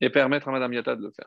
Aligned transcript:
et 0.00 0.10
permettre 0.10 0.48
à 0.48 0.52
Madame 0.52 0.72
Yata 0.72 0.96
de 0.96 1.02
le 1.02 1.10
faire. 1.10 1.26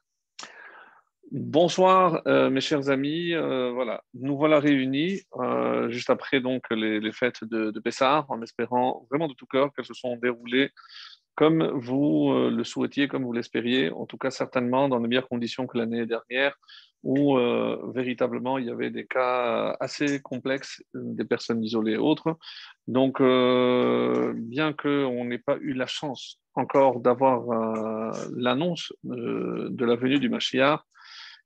Bonsoir, 1.32 2.22
euh, 2.28 2.52
mes 2.52 2.62
chers 2.62 2.90
amis. 2.90 3.34
Euh, 3.34 3.72
voilà, 3.72 4.04
nous 4.14 4.38
voilà 4.38 4.60
réunis 4.60 5.22
euh, 5.38 5.90
juste 5.90 6.12
après 6.12 6.40
donc 6.40 6.64
les, 6.70 7.12
fêtes 7.12 7.44
de, 7.44 7.72
de 7.72 7.80
Pessah, 7.80 8.26
en 8.30 8.42
espérant 8.44 9.08
vraiment 9.10 9.28
de 9.28 9.34
tout 9.34 9.48
cœur 9.48 9.74
qu'elles 9.74 9.86
se 9.86 9.96
sont 9.96 10.18
déroulées 10.18 10.70
comme 11.34 11.68
vous 11.68 12.32
le 12.50 12.64
souhaitiez, 12.64 13.10
comme 13.10 13.26
vous 13.26 13.34
l'espériez, 13.34 13.92
en 13.92 14.06
tout 14.06 14.18
cas 14.18 14.30
certainement 14.30 14.88
dans 14.88 15.00
les 15.00 15.10
meilleures 15.10 15.28
conditions 15.28 15.68
que 15.68 15.78
l'année 15.78 16.06
dernière, 16.06 16.56
où 17.04 17.36
véritablement 17.94 18.58
il 18.58 18.68
y 18.68 18.70
avait 18.70 18.90
des 18.90 19.06
cas 19.06 19.76
assez 19.82 20.22
complexes, 20.22 20.82
des 20.94 21.26
personnes 21.26 21.62
isolées 21.62 21.96
et 21.96 21.98
autres. 21.98 22.38
Donc, 22.88 23.20
bien 23.20 24.72
qu'on 24.72 25.26
n'ait 25.26 25.40
pas 25.40 25.58
eu 25.60 25.74
la 25.74 25.88
chance 25.88 26.40
encore 26.56 27.00
d'avoir 27.00 28.12
l'annonce 28.36 28.94
de 29.04 29.86
la 29.86 29.96
venue 29.96 30.20
du 30.20 30.30
Mashiach, 30.30 30.80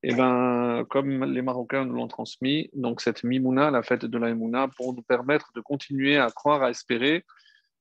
et 0.02 0.12
eh 0.12 0.16
ben, 0.16 0.86
comme 0.90 1.26
les 1.26 1.42
Marocains 1.42 1.84
nous 1.84 1.96
l'ont 1.96 2.08
transmis, 2.08 2.70
donc 2.74 3.02
cette 3.02 3.26
Mimouna, 3.26 3.70
la 3.70 3.84
fête 3.84 4.06
de 4.06 4.18
la 4.18 4.28
Mimouna, 4.28 4.70
pour 4.70 4.94
nous 4.94 5.02
permettre 5.02 5.52
de 5.54 5.60
continuer 5.60 6.18
à 6.18 6.30
croire, 6.30 6.64
à 6.64 6.70
espérer 6.70 7.26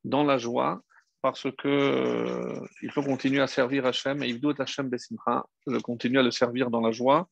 dans 0.02 0.24
la 0.24 0.36
joie, 0.36 0.82
parce 1.22 1.44
que 1.44 1.68
euh, 1.68 2.60
il 2.82 2.90
faut 2.90 3.02
continuer 3.02 3.40
à 3.40 3.46
servir 3.46 3.86
Hachem 3.86 4.22
et 4.24 4.28
il 4.28 4.40
doit 4.40 4.54
Hachem 4.58 4.88
Besimcha, 4.88 5.46
de 5.68 5.78
continuer 5.78 6.18
à 6.18 6.22
le 6.24 6.32
servir 6.32 6.70
dans 6.70 6.80
la 6.80 6.90
joie. 6.90 7.28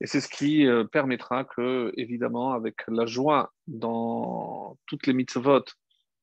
Et 0.00 0.06
c'est 0.06 0.20
ce 0.20 0.28
qui 0.28 0.66
euh, 0.66 0.84
permettra 0.84 1.44
que, 1.44 1.92
évidemment, 1.96 2.52
avec 2.52 2.76
la 2.86 3.06
joie 3.06 3.52
dans 3.66 4.76
toutes 4.86 5.08
les 5.08 5.14
mitzvot 5.14 5.64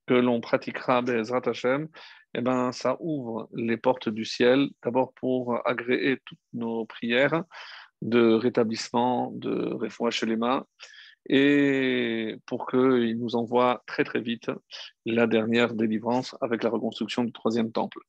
que 0.07 0.13
l'on 0.13 0.41
pratiquera 0.41 1.01
Bezrat 1.01 1.41
Hachem, 1.45 1.87
eh 2.33 2.41
ben, 2.41 2.71
ça 2.71 2.97
ouvre 2.99 3.49
les 3.53 3.77
portes 3.77 4.09
du 4.09 4.25
ciel, 4.25 4.69
d'abord 4.83 5.13
pour 5.13 5.65
agréer 5.67 6.19
toutes 6.25 6.39
nos 6.53 6.85
prières, 6.85 7.43
de 8.01 8.33
rétablissement 8.33 9.31
de 9.31 9.73
Refoua 9.73 10.11
Shelema 10.11 10.65
et 11.27 12.37
pour 12.45 12.67
qu'il 12.67 13.17
nous 13.17 13.35
envoie 13.35 13.83
très 13.87 14.03
très 14.03 14.21
vite 14.21 14.51
la 15.05 15.25
dernière 15.27 15.73
délivrance 15.73 16.35
avec 16.41 16.63
la 16.63 16.69
reconstruction 16.69 17.23
du 17.23 17.31
troisième 17.31 17.71
temple. 17.71 17.99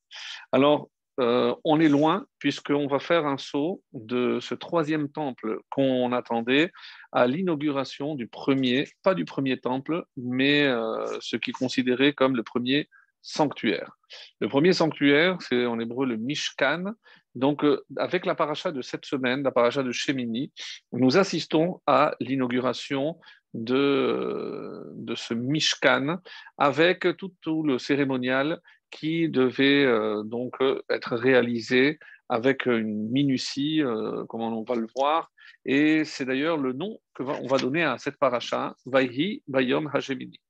Alors, 0.53 0.91
euh, 1.19 1.55
on 1.65 1.81
est 1.81 1.89
loin 1.89 2.27
puisqu'on 2.39 2.87
va 2.87 2.99
faire 2.99 3.27
un 3.27 3.39
saut 3.39 3.83
de 3.93 4.39
ce 4.41 4.55
troisième 4.55 5.09
temple 5.09 5.61
qu'on 5.71 6.13
attendait 6.13 6.73
à 7.13 7.27
l'inauguration 7.27 8.15
du 8.15 8.27
premier, 8.27 8.89
pas 9.03 9.15
du 9.15 9.25
premier 9.25 9.59
temple, 9.59 10.05
mais 10.17 10.65
euh, 10.65 11.07
ce 11.21 11.37
qui 11.37 11.51
est 11.51 11.55
considéré 11.55 12.13
comme 12.13 12.37
le 12.37 12.43
premier 12.43 12.89
sanctuaire. 13.23 13.97
Le 14.41 14.49
premier 14.49 14.73
sanctuaire, 14.73 15.39
c'est 15.41 15.67
en 15.67 15.81
hébreu 15.81 16.07
le 16.07 16.17
Mishkan, 16.17 16.93
donc, 17.37 17.65
euh, 17.65 17.85
avec 17.99 18.25
la 18.25 18.35
paracha 18.35 18.73
de 18.73 18.81
cette 18.81 19.05
semaine, 19.05 19.43
la 19.43 19.51
paracha 19.51 19.83
de 19.83 19.93
Shemini, 19.93 20.51
nous 20.93 21.19
assistons 21.19 21.83
à 21.87 22.15
l'inauguration 22.19 23.19
de, 23.53 24.83
de 24.95 25.15
ce 25.15 25.35
Mishkan 25.35 26.17
avec 26.57 27.07
tout, 27.19 27.63
le 27.63 27.79
cérémonial 27.79 28.61
qui 28.91 29.29
devait 29.29 29.85
euh, 29.85 30.23
donc 30.23 30.57
être 30.91 31.17
réalisé 31.17 31.99
avec 32.29 32.67
une 32.67 33.11
minutie, 33.11 33.83
euh, 33.83 34.25
comme 34.27 34.41
on 34.41 34.65
va 34.65 34.75
le 34.75 34.87
voir. 34.97 35.31
Et 35.65 36.05
c'est 36.05 36.25
d'ailleurs 36.25 36.57
le 36.57 36.73
nom 36.73 36.99
qu'on 37.15 37.47
va 37.47 37.59
donner 37.59 37.83
à 37.83 37.99
cette 37.99 38.19
paracha, 38.19 38.75
Vaihi 38.85 39.43
Vayom 39.49 39.89
Hashemini. 39.93 40.41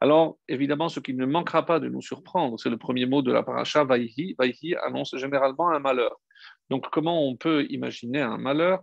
Alors, 0.00 0.38
évidemment, 0.48 0.88
ce 0.88 1.00
qui 1.00 1.14
ne 1.14 1.26
manquera 1.26 1.64
pas 1.64 1.78
de 1.78 1.88
nous 1.88 2.02
surprendre, 2.02 2.58
c'est 2.58 2.70
le 2.70 2.76
premier 2.76 3.06
mot 3.06 3.22
de 3.22 3.32
la 3.32 3.42
paracha, 3.42 3.84
Vaihi. 3.84 4.34
Vaihi 4.38 4.74
annonce 4.84 5.16
généralement 5.16 5.70
un 5.70 5.78
malheur. 5.78 6.20
Donc 6.70 6.88
comment 6.90 7.26
on 7.28 7.36
peut 7.36 7.66
imaginer 7.70 8.20
un 8.20 8.38
malheur? 8.38 8.82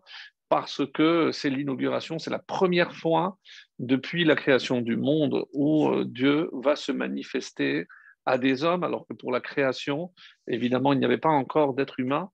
Parce 0.50 0.82
que 0.94 1.32
c'est 1.32 1.50
l'inauguration, 1.50 2.20
c'est 2.20 2.30
la 2.30 2.40
première 2.40 2.94
fois 2.94 3.38
depuis 3.80 4.26
la 4.26 4.36
création 4.36 4.82
du 4.82 4.98
monde 4.98 5.46
où 5.54 5.88
euh, 5.90 6.04
Dieu 6.06 6.50
va 6.52 6.76
se 6.76 6.92
manifester 6.92 7.86
à 8.26 8.38
des 8.38 8.64
hommes, 8.64 8.84
alors 8.84 9.08
que 9.08 9.14
pour 9.14 9.32
la 9.32 9.42
création, 9.42 10.14
évidemment, 10.48 10.94
il 10.94 11.00
n'y 11.00 11.06
avait 11.06 11.18
pas 11.18 11.30
encore 11.30 11.74
d'être 11.74 12.00
humain. 12.00 12.30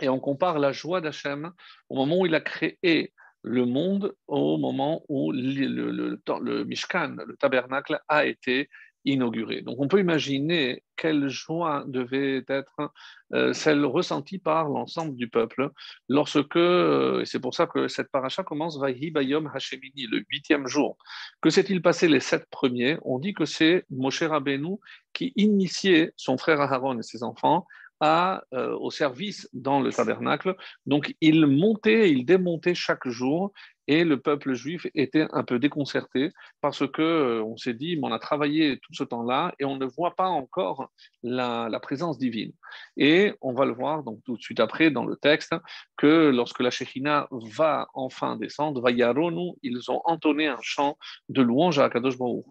Et 0.00 0.08
on 0.08 0.18
compare 0.18 0.58
la 0.58 0.72
joie 0.72 1.00
d'Hachem 1.00 1.52
au 1.88 1.96
moment 1.96 2.20
où 2.20 2.26
il 2.26 2.34
a 2.34 2.40
créé 2.40 3.12
le 3.42 3.66
monde, 3.66 4.14
au 4.26 4.56
moment 4.56 5.04
où 5.08 5.30
le, 5.30 5.90
le, 5.90 6.20
le 6.40 6.64
Mishkan, 6.64 7.16
le 7.26 7.36
tabernacle, 7.36 8.00
a 8.08 8.24
été 8.24 8.70
inauguré. 9.04 9.60
Donc 9.62 9.76
on 9.78 9.88
peut 9.88 10.00
imaginer 10.00 10.82
quelle 10.96 11.28
joie 11.28 11.84
devait 11.86 12.44
être 12.48 12.92
euh, 13.32 13.52
celle 13.52 13.84
ressentie 13.84 14.38
par 14.38 14.68
l'ensemble 14.68 15.16
du 15.16 15.28
peuple 15.28 15.70
lorsque, 16.08 16.56
euh, 16.56 17.20
et 17.20 17.26
c'est 17.26 17.40
pour 17.40 17.54
ça 17.54 17.66
que 17.66 17.88
cette 17.88 18.10
paracha 18.10 18.42
commence 18.42 18.78
Vahi 18.78 19.12
Hashemini, 19.54 20.06
le 20.06 20.24
huitième 20.30 20.66
jour. 20.66 20.96
Que 21.40 21.50
s'est-il 21.50 21.82
passé 21.82 22.08
les 22.08 22.20
sept 22.20 22.46
premiers? 22.50 22.98
On 23.02 23.18
dit 23.18 23.34
que 23.34 23.44
c'est 23.44 23.84
Moshe 23.90 24.22
Rabbeinu 24.22 24.76
qui 25.12 25.32
initiait 25.36 26.12
son 26.16 26.38
frère 26.38 26.60
Aaron 26.60 26.98
et 26.98 27.02
ses 27.02 27.22
enfants 27.22 27.66
à, 28.00 28.42
euh, 28.52 28.76
au 28.76 28.90
service 28.90 29.48
dans 29.52 29.80
le 29.80 29.92
tabernacle. 29.92 30.56
Donc 30.86 31.14
il 31.20 31.46
montait, 31.46 32.10
il 32.10 32.24
démontait 32.24 32.74
chaque 32.74 33.08
jour 33.08 33.52
et 33.86 34.04
le 34.04 34.18
peuple 34.20 34.54
juif 34.54 34.86
était 34.94 35.26
un 35.32 35.44
peu 35.44 35.58
déconcerté 35.58 36.30
parce 36.60 36.86
que 36.90 37.02
euh, 37.02 37.42
on 37.44 37.56
s'est 37.56 37.74
dit, 37.74 37.98
on 38.02 38.12
a 38.12 38.18
travaillé 38.18 38.78
tout 38.78 38.94
ce 38.94 39.04
temps-là 39.04 39.54
et 39.58 39.64
on 39.64 39.76
ne 39.76 39.86
voit 39.86 40.14
pas 40.14 40.28
encore 40.28 40.90
la, 41.22 41.70
présence 41.82 42.18
divine. 42.18 42.52
Et 42.96 43.34
on 43.42 43.52
va 43.52 43.66
le 43.66 43.72
voir 43.72 44.02
donc 44.02 44.20
tout 44.24 44.36
de 44.36 44.42
suite 44.42 44.60
après 44.60 44.90
dans 44.90 45.04
le 45.04 45.16
texte 45.16 45.54
que 45.98 46.30
lorsque 46.30 46.60
la 46.60 46.70
Shekhina 46.70 47.28
va 47.30 47.88
enfin 47.92 48.36
descendre, 48.36 48.80
va 48.80 48.90
Yaronu, 48.90 49.52
ils 49.62 49.90
ont 49.90 50.00
entonné 50.04 50.46
un 50.46 50.60
chant 50.62 50.96
de 51.28 51.42
louange 51.42 51.78
à 51.78 51.90
Kadosh 51.90 52.16
Baruch 52.16 52.44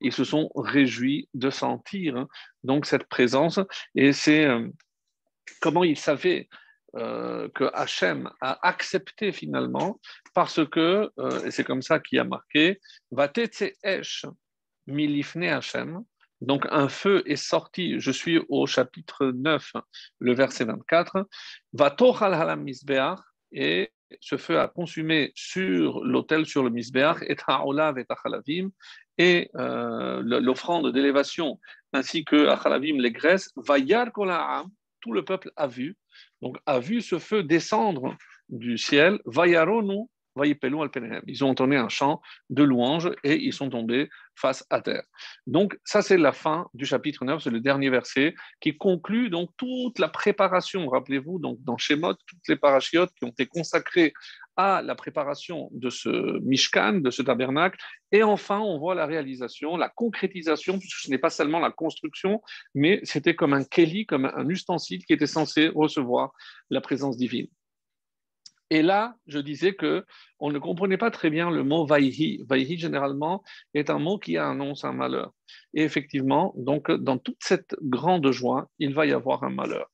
ils 0.00 0.12
se 0.12 0.24
sont 0.24 0.50
réjouis 0.54 1.28
de 1.34 1.50
sentir 1.50 2.16
hein, 2.16 2.28
donc 2.64 2.86
cette 2.86 3.08
présence 3.08 3.60
et 3.94 4.12
c'est 4.12 4.44
euh, 4.44 4.68
comment 5.60 5.84
ils 5.84 5.98
savaient 5.98 6.48
euh, 6.94 7.48
que 7.54 7.64
Hachem 7.74 8.30
a 8.40 8.66
accepté 8.66 9.32
finalement 9.32 10.00
parce 10.34 10.64
que, 10.66 11.10
euh, 11.18 11.44
et 11.44 11.50
c'est 11.50 11.64
comme 11.64 11.82
ça 11.82 11.98
qu'il 11.98 12.18
a 12.20 12.24
marqué, 12.24 12.80
va 13.10 13.30
esh 13.82 14.24
milifne 14.86 15.44
Hachem. 15.44 16.02
Donc 16.40 16.66
un 16.70 16.88
feu 16.88 17.22
est 17.26 17.36
sorti, 17.36 17.98
je 17.98 18.10
suis 18.10 18.40
au 18.48 18.66
chapitre 18.66 19.26
9, 19.26 19.72
le 20.18 20.34
verset 20.34 20.64
24, 20.64 21.26
va 21.72 21.90
tochal 21.90 22.34
halam 22.34 22.62
misbeach, 22.62 23.18
et 23.52 23.90
ce 24.20 24.36
feu 24.36 24.60
a 24.60 24.68
consumé 24.68 25.32
sur 25.34 26.04
l'autel, 26.04 26.46
sur 26.46 26.62
le 26.62 26.70
misbeach, 26.70 27.18
et 27.22 27.36
ha'olav 27.46 27.98
et 27.98 28.06
et 29.18 29.50
euh, 29.56 30.22
l'offrande 30.22 30.92
d'élévation, 30.92 31.58
ainsi 31.92 32.24
que 32.24 32.36
les 33.00 33.10
graisses, 33.10 33.50
tout 35.00 35.12
le 35.12 35.24
peuple 35.24 35.50
a 35.56 35.66
vu, 35.66 35.96
donc 36.42 36.58
a 36.66 36.78
vu 36.78 37.00
ce 37.00 37.18
feu 37.18 37.42
descendre 37.42 38.16
du 38.48 38.78
ciel, 38.78 39.18
Vayaronu, 39.24 40.08
ils 40.44 41.44
ont 41.44 41.48
entonné 41.48 41.76
un 41.76 41.88
chant 41.88 42.20
de 42.50 42.62
louange 42.62 43.10
et 43.24 43.36
ils 43.36 43.52
sont 43.52 43.70
tombés 43.70 44.08
face 44.34 44.66
à 44.70 44.80
terre. 44.80 45.04
Donc 45.46 45.78
ça 45.84 46.02
c'est 46.02 46.18
la 46.18 46.32
fin 46.32 46.68
du 46.74 46.84
chapitre 46.84 47.24
9, 47.24 47.42
c'est 47.42 47.50
le 47.50 47.60
dernier 47.60 47.90
verset 47.90 48.34
qui 48.60 48.76
conclut 48.76 49.30
donc 49.30 49.50
toute 49.56 49.98
la 49.98 50.08
préparation. 50.08 50.86
Rappelez-vous 50.88 51.38
donc 51.38 51.58
dans 51.62 51.78
Shemot 51.78 52.14
toutes 52.14 52.48
les 52.48 52.56
parachiotes 52.56 53.10
qui 53.16 53.24
ont 53.24 53.30
été 53.30 53.46
consacrées 53.46 54.12
à 54.56 54.82
la 54.82 54.94
préparation 54.94 55.68
de 55.72 55.90
ce 55.90 56.38
Mishkan, 56.40 56.94
de 56.94 57.10
ce 57.10 57.22
tabernacle. 57.22 57.78
Et 58.10 58.22
enfin, 58.22 58.58
on 58.58 58.78
voit 58.78 58.94
la 58.94 59.06
réalisation, 59.06 59.76
la 59.76 59.90
concrétisation, 59.90 60.78
puisque 60.78 60.98
ce 60.98 61.10
n'est 61.10 61.18
pas 61.18 61.30
seulement 61.30 61.58
la 61.58 61.70
construction, 61.70 62.42
mais 62.74 63.00
c'était 63.02 63.34
comme 63.34 63.52
un 63.52 63.64
keli, 63.64 64.06
comme 64.06 64.24
un 64.24 64.48
ustensile 64.48 65.04
qui 65.04 65.12
était 65.12 65.26
censé 65.26 65.68
recevoir 65.68 66.32
la 66.70 66.80
présence 66.80 67.16
divine. 67.16 67.48
Et 68.70 68.82
là, 68.82 69.16
je 69.26 69.38
disais 69.38 69.74
que 69.74 70.04
on 70.40 70.50
ne 70.50 70.58
comprenait 70.58 70.98
pas 70.98 71.10
très 71.10 71.30
bien 71.30 71.50
le 71.50 71.62
mot 71.62 71.86
vaihi. 71.86 72.44
Vaihi, 72.48 72.78
généralement, 72.78 73.44
est 73.74 73.90
un 73.90 73.98
mot 73.98 74.18
qui 74.18 74.36
annonce 74.36 74.84
un 74.84 74.92
malheur. 74.92 75.32
Et 75.74 75.82
effectivement, 75.82 76.52
donc, 76.56 76.90
dans 76.90 77.18
toute 77.18 77.38
cette 77.40 77.76
grande 77.80 78.30
joie, 78.30 78.68
il 78.78 78.94
va 78.94 79.06
y 79.06 79.12
avoir 79.12 79.44
un 79.44 79.50
malheur 79.50 79.88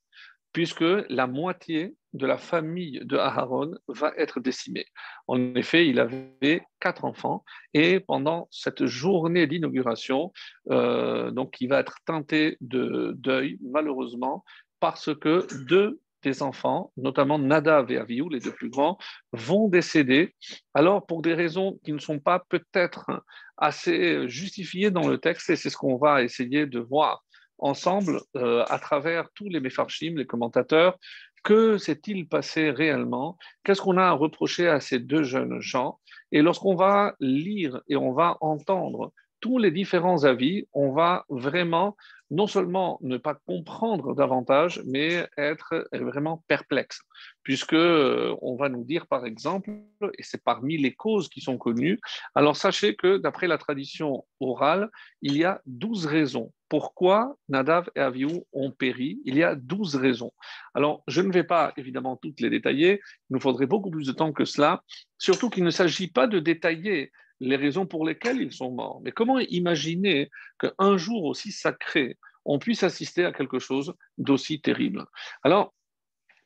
puisque 0.53 0.85
la 1.09 1.27
moitié 1.27 1.95
de 2.13 2.27
la 2.27 2.37
famille 2.37 3.01
de 3.03 3.17
Aharon 3.17 3.71
va 3.87 4.13
être 4.17 4.39
décimée. 4.39 4.85
En 5.27 5.55
effet, 5.55 5.87
il 5.87 5.99
avait 5.99 6.61
quatre 6.79 7.05
enfants 7.05 7.43
et 7.73 7.99
pendant 7.99 8.47
cette 8.51 8.85
journée 8.85 9.47
d'inauguration, 9.47 10.31
euh, 10.69 11.31
donc 11.31 11.59
il 11.59 11.69
va 11.69 11.79
être 11.79 11.97
teinté 12.05 12.57
de 12.61 13.13
deuil, 13.17 13.57
malheureusement, 13.63 14.45
parce 14.79 15.13
que 15.15 15.47
deux 15.65 15.99
des 16.23 16.41
enfants, 16.41 16.91
notamment 16.97 17.37
Nadav 17.37 17.91
et 17.91 17.97
Aviou, 17.97 18.29
les 18.29 18.39
deux 18.39 18.51
plus 18.51 18.69
grands, 18.69 18.97
vont 19.31 19.67
décéder. 19.67 20.35
Alors, 20.73 21.05
pour 21.05 21.21
des 21.21 21.33
raisons 21.33 21.79
qui 21.83 21.93
ne 21.93 21.99
sont 21.99 22.19
pas 22.19 22.43
peut-être 22.49 23.23
assez 23.57 24.27
justifiées 24.27 24.91
dans 24.91 25.07
le 25.07 25.17
texte, 25.17 25.49
et 25.49 25.55
c'est 25.55 25.69
ce 25.69 25.77
qu'on 25.77 25.97
va 25.97 26.23
essayer 26.23 26.65
de 26.65 26.79
voir 26.79 27.23
ensemble 27.59 28.21
euh, 28.35 28.63
à 28.67 28.79
travers 28.79 29.29
tous 29.35 29.49
les 29.49 29.59
méfarchim, 29.59 30.15
les 30.17 30.25
commentateurs, 30.25 30.97
que 31.43 31.77
s'est-il 31.77 32.27
passé 32.27 32.71
réellement? 32.71 33.37
Qu'est-ce 33.63 33.81
qu'on 33.81 33.97
a 33.97 34.05
à 34.05 34.11
reprocher 34.11 34.67
à 34.67 34.79
ces 34.79 34.99
deux 34.99 35.23
jeunes 35.23 35.59
gens? 35.59 35.99
Et 36.31 36.41
lorsqu'on 36.41 36.75
va 36.75 37.15
lire 37.19 37.81
et 37.89 37.97
on 37.97 38.13
va 38.13 38.37
entendre 38.39 39.11
tous 39.43 39.57
les 39.57 39.71
différents 39.71 40.23
avis, 40.23 40.69
on 40.71 40.93
va 40.93 41.25
vraiment 41.27 41.97
non 42.31 42.47
seulement 42.47 42.97
ne 43.01 43.17
pas 43.17 43.35
comprendre 43.45 44.15
davantage, 44.15 44.81
mais 44.85 45.27
être 45.37 45.85
vraiment 45.91 46.45
perplexe, 46.47 47.01
puisque 47.43 47.73
euh, 47.73 48.33
on 48.41 48.55
va 48.55 48.69
nous 48.69 48.85
dire 48.85 49.05
par 49.05 49.25
exemple, 49.25 49.69
et 50.17 50.23
c'est 50.23 50.41
parmi 50.41 50.77
les 50.77 50.93
causes 50.93 51.27
qui 51.27 51.41
sont 51.41 51.57
connues, 51.57 51.99
alors 52.35 52.55
sachez 52.55 52.95
que 52.95 53.17
d'après 53.17 53.47
la 53.47 53.57
tradition 53.57 54.23
orale, 54.39 54.89
il 55.21 55.35
y 55.35 55.43
a 55.43 55.59
douze 55.65 56.05
raisons. 56.05 56.53
Pourquoi 56.69 57.35
Nadav 57.49 57.89
et 57.97 57.99
Aviou 57.99 58.45
ont 58.53 58.71
péri? 58.71 59.19
Il 59.25 59.35
y 59.35 59.43
a 59.43 59.55
douze 59.55 59.97
raisons. 59.97 60.31
Alors, 60.73 61.03
je 61.07 61.21
ne 61.21 61.33
vais 61.33 61.43
pas 61.43 61.73
évidemment 61.75 62.15
toutes 62.15 62.39
les 62.39 62.49
détailler, 62.49 63.01
il 63.29 63.33
nous 63.33 63.41
faudrait 63.41 63.67
beaucoup 63.67 63.91
plus 63.91 64.07
de 64.07 64.13
temps 64.13 64.31
que 64.31 64.45
cela, 64.45 64.83
surtout 65.17 65.49
qu'il 65.49 65.65
ne 65.65 65.69
s'agit 65.69 66.07
pas 66.07 66.27
de 66.27 66.39
détailler 66.39 67.11
les 67.43 67.55
raisons 67.55 67.85
pour 67.85 68.05
lesquelles 68.05 68.41
ils 68.41 68.53
sont 68.53 68.71
morts. 68.71 69.01
Mais 69.03 69.11
comment 69.11 69.39
imaginer 69.39 70.29
qu'un 70.59 70.97
jour 70.97 71.25
aussi 71.25 71.51
sacré, 71.51 72.17
on 72.45 72.59
puisse 72.59 72.83
assister 72.83 73.25
à 73.25 73.31
quelque 73.31 73.59
chose 73.59 73.93
d'aussi 74.17 74.61
terrible? 74.61 75.05
Alors, 75.43 75.73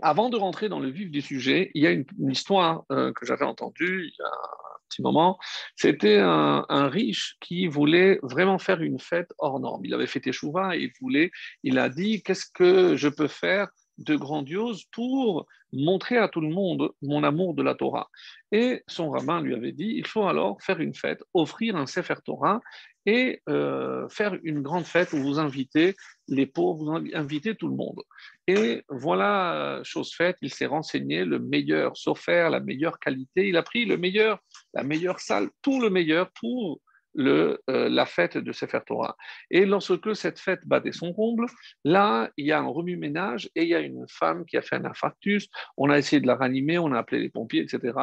avant 0.02 0.30
de 0.30 0.38
rentrer 0.38 0.70
dans 0.70 0.80
le 0.80 0.90
vif 0.90 1.10
du 1.10 1.22
sujet, 1.22 1.72
il 1.74 1.84
y 1.84 1.88
a 1.88 1.92
une, 1.92 2.06
histoire 2.30 2.84
euh, 2.92 3.12
que 3.14 3.26
j'avais 3.26 3.46
entendue 3.46 4.06
il 4.06 4.16
y 4.20 4.24
a 4.24 4.28
un 4.28 4.80
petit 4.90 5.02
moment. 5.02 5.40
C'était 5.76 6.20
un, 6.20 6.88
riche 6.88 7.38
qui 7.42 7.68
voulait 7.68 8.20
vraiment 8.22 8.60
faire 8.60 8.82
une 8.82 9.00
fête 9.00 9.34
hors 9.40 9.60
norme. 9.60 9.84
Il 9.86 9.94
avait 9.94 10.08
fait 10.08 10.20
Teshuvah 10.20 10.76
et 10.76 10.84
il 10.84 10.92
voulait, 11.02 11.32
il 11.64 11.80
a 11.80 11.90
dit, 11.90 12.22
qu'est-ce 12.22 12.46
que 12.54 12.96
je 12.96 13.10
peux 13.10 13.28
faire 13.28 13.70
de 13.98 14.16
grandiose 14.16 14.84
pour 14.92 15.48
montrer 15.74 16.18
à 16.18 16.28
tout 16.28 16.42
le 16.42 16.50
monde 16.50 16.92
mon 17.02 17.24
amour 17.24 17.54
de 17.54 17.64
la 17.64 17.76
Torah. 17.76 18.10
Et 18.52 18.84
son 18.88 19.10
rabbin 19.10 19.42
lui 19.42 19.54
avait 19.54 19.72
dit, 19.72 19.94
il 19.98 20.08
faut 20.08 20.24
alors 20.24 20.62
faire 20.62 20.80
une 20.80 20.94
fête, 20.94 21.24
offrir 21.34 21.76
un 21.76 21.86
Sefer 21.86 22.16
Torah 22.24 22.62
et 23.06 23.42
euh, 23.50 24.08
faire 24.10 24.38
une 24.44 24.62
grande 24.62 24.86
fête 24.86 25.14
où 25.14 25.18
vous 25.18 25.40
invitez 25.40 25.96
les 26.28 26.46
pauvres, 26.46 27.00
vous 27.00 27.08
invitez 27.14 27.56
tout 27.56 27.68
le 27.68 27.76
monde. 27.76 28.02
Et 28.48 28.84
voilà, 28.90 29.80
chose 29.84 30.14
faite, 30.14 30.38
il 30.42 30.54
s'est 30.54 30.66
renseigné 30.66 31.26
le 31.26 31.40
meilleur 31.40 31.96
sofer, 31.98 32.50
la 32.52 32.60
meilleure 32.60 33.00
qualité, 33.00 33.48
il 33.48 33.58
a 33.58 33.64
pris 33.64 33.86
le 33.86 33.98
meilleur, 33.98 34.40
la 34.74 34.84
meilleure 34.84 35.20
salle, 35.20 35.50
tout 35.62 35.82
le 35.82 35.90
meilleur 35.90 36.30
pour 36.40 36.82
euh, 37.18 37.58
la 37.68 38.06
fête 38.06 38.38
de 38.38 38.52
Sefer 38.52 38.80
Torah. 38.86 39.16
Et 39.50 39.66
lorsque 39.66 40.16
cette 40.16 40.40
fête 40.40 40.62
battait 40.66 40.92
son 40.92 41.14
comble, 41.14 41.48
là, 41.84 42.30
il 42.38 42.46
y 42.46 42.52
a 42.52 42.60
un 42.60 42.68
remue-ménage 42.68 43.50
et 43.56 43.64
il 43.64 43.70
y 43.70 43.76
a 43.76 43.80
une 43.80 44.06
femme 44.08 44.46
qui 44.46 44.58
a 44.58 44.62
fait 44.62 44.76
un 44.76 44.86
infarctus. 44.86 45.50
On 45.78 45.90
a 45.90 45.98
essayé 45.98 46.22
de 46.22 46.28
la 46.28 46.36
ranimer, 46.36 46.78
on 46.78 46.92
a 46.92 47.00
appelé 47.00 47.20
les 47.20 47.30
pompiers, 47.30 47.62
etc. 47.62 47.98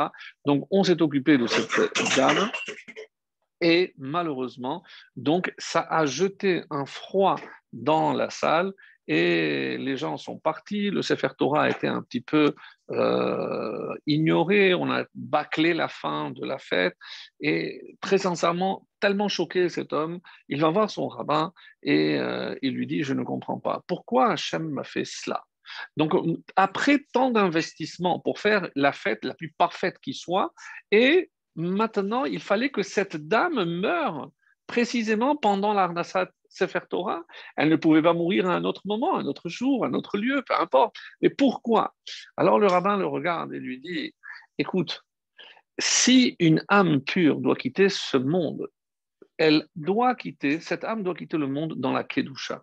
Donc, 0.44 0.66
on 0.70 0.84
s'est 0.84 1.00
occupé 1.00 1.38
de 1.38 1.46
cette 1.46 2.16
dame. 2.16 2.50
Et 3.60 3.94
malheureusement, 3.96 4.82
donc, 5.16 5.54
ça 5.58 5.80
a 5.80 6.06
jeté 6.06 6.64
un 6.70 6.86
froid 6.86 7.36
dans 7.72 8.12
la 8.12 8.30
salle 8.30 8.72
et 9.06 9.76
les 9.78 9.96
gens 9.96 10.16
sont 10.16 10.38
partis. 10.38 10.90
Le 10.90 11.02
Sefer 11.02 11.28
Torah 11.36 11.64
a 11.64 11.70
été 11.70 11.86
un 11.86 12.02
petit 12.02 12.20
peu 12.20 12.54
euh, 12.90 13.94
ignoré. 14.06 14.74
On 14.74 14.90
a 14.90 15.04
bâclé 15.14 15.74
la 15.74 15.88
fin 15.88 16.30
de 16.30 16.44
la 16.44 16.58
fête. 16.58 16.96
Et 17.40 17.96
très 18.00 18.18
sincèrement, 18.18 18.86
tellement 19.00 19.28
choqué 19.28 19.68
cet 19.68 19.92
homme, 19.92 20.20
il 20.48 20.60
va 20.60 20.70
voir 20.70 20.90
son 20.90 21.08
rabbin 21.08 21.52
et 21.82 22.18
euh, 22.18 22.54
il 22.62 22.74
lui 22.74 22.86
dit 22.86 23.02
Je 23.02 23.14
ne 23.14 23.22
comprends 23.22 23.58
pas. 23.58 23.82
Pourquoi 23.86 24.32
Hachem 24.32 24.68
m'a 24.68 24.84
fait 24.84 25.04
cela? 25.04 25.44
Donc, 25.96 26.12
après 26.56 26.98
tant 27.12 27.30
d'investissements 27.30 28.20
pour 28.20 28.38
faire 28.38 28.68
la 28.74 28.92
fête 28.92 29.24
la 29.24 29.34
plus 29.34 29.52
parfaite 29.56 29.98
qui 29.98 30.12
soit, 30.12 30.52
et 30.90 31.30
maintenant, 31.56 32.24
il 32.24 32.40
fallait 32.40 32.70
que 32.70 32.82
cette 32.82 33.16
dame 33.16 33.64
meure 33.64 34.30
précisément 34.66 35.36
pendant 35.36 35.72
l'Arnasat 35.72 36.30
Sefer 36.54 36.80
Torah. 36.88 37.24
Elle 37.56 37.68
ne 37.68 37.76
pouvait 37.76 38.02
pas 38.02 38.12
mourir 38.12 38.48
à 38.48 38.54
un 38.54 38.64
autre 38.64 38.82
moment, 38.84 39.16
un 39.16 39.26
autre 39.26 39.48
jour, 39.48 39.84
un 39.84 39.92
autre 39.94 40.16
lieu, 40.16 40.42
peu 40.46 40.54
importe. 40.54 40.96
Mais 41.20 41.30
pourquoi? 41.30 41.94
Alors 42.36 42.58
le 42.58 42.66
rabbin 42.66 42.96
le 42.96 43.06
regarde 43.06 43.52
et 43.52 43.58
lui 43.58 43.80
dit, 43.80 44.14
écoute, 44.58 45.04
si 45.78 46.36
une 46.38 46.64
âme 46.68 47.00
pure 47.00 47.40
doit 47.40 47.56
quitter 47.56 47.88
ce 47.88 48.16
monde, 48.16 48.68
elle 49.36 49.66
doit 49.74 50.14
quitter, 50.14 50.60
cette 50.60 50.84
âme 50.84 51.02
doit 51.02 51.14
quitter 51.14 51.36
le 51.36 51.48
monde 51.48 51.74
dans 51.76 51.92
la 51.92 52.04
Kedusha, 52.04 52.62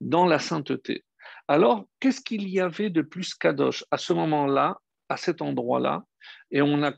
dans 0.00 0.26
la 0.26 0.38
sainteté. 0.38 1.04
Alors, 1.48 1.86
qu'est-ce 1.98 2.20
qu'il 2.20 2.48
y 2.48 2.60
avait 2.60 2.90
de 2.90 3.02
plus 3.02 3.34
kadosh 3.34 3.84
à 3.90 3.98
ce 3.98 4.12
moment-là, 4.12 4.78
à 5.08 5.16
cet 5.16 5.42
endroit-là, 5.42 6.04
et 6.50 6.62
on 6.62 6.82
a, 6.82 6.92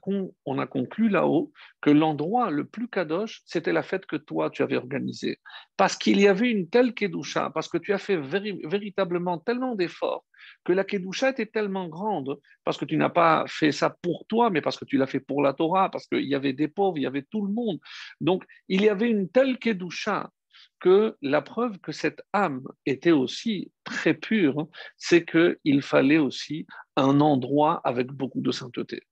on 0.46 0.58
a 0.58 0.66
conclu 0.66 1.08
là-haut 1.08 1.52
que 1.80 1.90
l'endroit 1.90 2.50
le 2.50 2.66
plus 2.66 2.88
kadosh, 2.88 3.42
c'était 3.44 3.72
la 3.72 3.82
fête 3.82 4.06
que 4.06 4.16
toi, 4.16 4.50
tu 4.50 4.62
avais 4.62 4.76
organisée. 4.76 5.40
Parce 5.76 5.96
qu'il 5.96 6.20
y 6.20 6.28
avait 6.28 6.50
une 6.50 6.68
telle 6.68 6.94
kedusha, 6.94 7.50
parce 7.50 7.68
que 7.68 7.78
tu 7.78 7.92
as 7.92 7.98
fait 7.98 8.16
véritablement 8.16 9.38
tellement 9.38 9.74
d'efforts, 9.74 10.24
que 10.64 10.72
la 10.72 10.84
kedusha 10.84 11.30
était 11.30 11.46
tellement 11.46 11.88
grande, 11.88 12.38
parce 12.64 12.78
que 12.78 12.84
tu 12.84 12.96
n'as 12.96 13.10
pas 13.10 13.44
fait 13.48 13.72
ça 13.72 13.96
pour 14.02 14.26
toi, 14.26 14.50
mais 14.50 14.60
parce 14.60 14.76
que 14.76 14.84
tu 14.84 14.96
l'as 14.96 15.06
fait 15.06 15.20
pour 15.20 15.42
la 15.42 15.52
Torah, 15.52 15.90
parce 15.90 16.06
qu'il 16.06 16.24
y 16.24 16.34
avait 16.34 16.52
des 16.52 16.68
pauvres, 16.68 16.98
il 16.98 17.02
y 17.02 17.06
avait 17.06 17.26
tout 17.30 17.44
le 17.44 17.52
monde. 17.52 17.78
Donc, 18.20 18.44
il 18.68 18.82
y 18.82 18.88
avait 18.88 19.10
une 19.10 19.28
telle 19.28 19.58
kedusha 19.58 20.30
que 20.80 21.16
la 21.22 21.42
preuve 21.42 21.78
que 21.78 21.92
cette 21.92 22.22
âme 22.32 22.62
était 22.86 23.10
aussi 23.10 23.72
très 23.84 24.14
pure, 24.14 24.68
c'est 24.96 25.24
qu'il 25.24 25.82
fallait 25.82 26.18
aussi 26.18 26.66
un 27.02 27.20
endroit 27.20 27.80
avec 27.84 28.08
beaucoup 28.08 28.40
de 28.40 28.52
sainteté. 28.52 29.02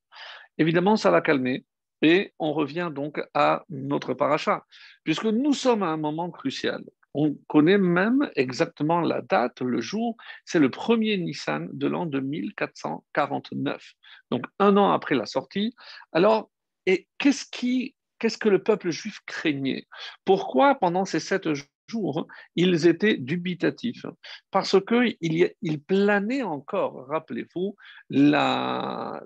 Évidemment, 0.59 0.97
ça 0.97 1.11
l'a 1.11 1.21
calmé. 1.21 1.65
Et 2.03 2.35
on 2.38 2.53
revient 2.53 2.91
donc 2.94 3.23
à 3.33 3.65
notre 3.71 4.12
paracha, 4.12 4.65
puisque 5.03 5.25
nous 5.25 5.55
sommes 5.55 5.83
à 5.83 5.88
un 5.88 5.97
moment 5.97 6.31
crucial. 6.31 6.85
On 7.15 7.35
connaît 7.49 7.79
même 7.79 8.31
exactement 8.37 9.00
la 9.00 9.23
date, 9.23 9.62
le 9.62 9.81
jour, 9.81 10.17
c'est 10.44 10.59
le 10.59 10.71
premier 10.71 11.17
Nissan 11.17 11.71
de 11.73 11.87
l'an 11.87 12.05
2449, 12.05 13.94
donc 14.31 14.44
un 14.59 14.77
an 14.77 14.93
après 14.93 15.15
la 15.15 15.25
sortie. 15.25 15.75
Alors, 16.12 16.50
et 16.85 17.09
qu'est-ce 17.17 17.47
qui, 17.50 17.94
qu'est-ce 18.19 18.37
que 18.37 18.50
le 18.50 18.62
peuple 18.62 18.91
juif 18.91 19.21
craignait? 19.25 19.87
Pourquoi 20.27 20.75
pendant 20.75 21.06
ces 21.06 21.21
sept 21.21 21.50
jours 21.55 21.67
jours, 21.88 22.27
ils 22.55 22.87
étaient 22.87 23.17
dubitatifs 23.17 24.06
parce 24.50 24.77
qu'il 24.85 25.17
il 25.62 25.83
planait 25.83 26.43
encore, 26.43 27.06
rappelez-vous, 27.09 27.77
l'ombre 28.11 29.25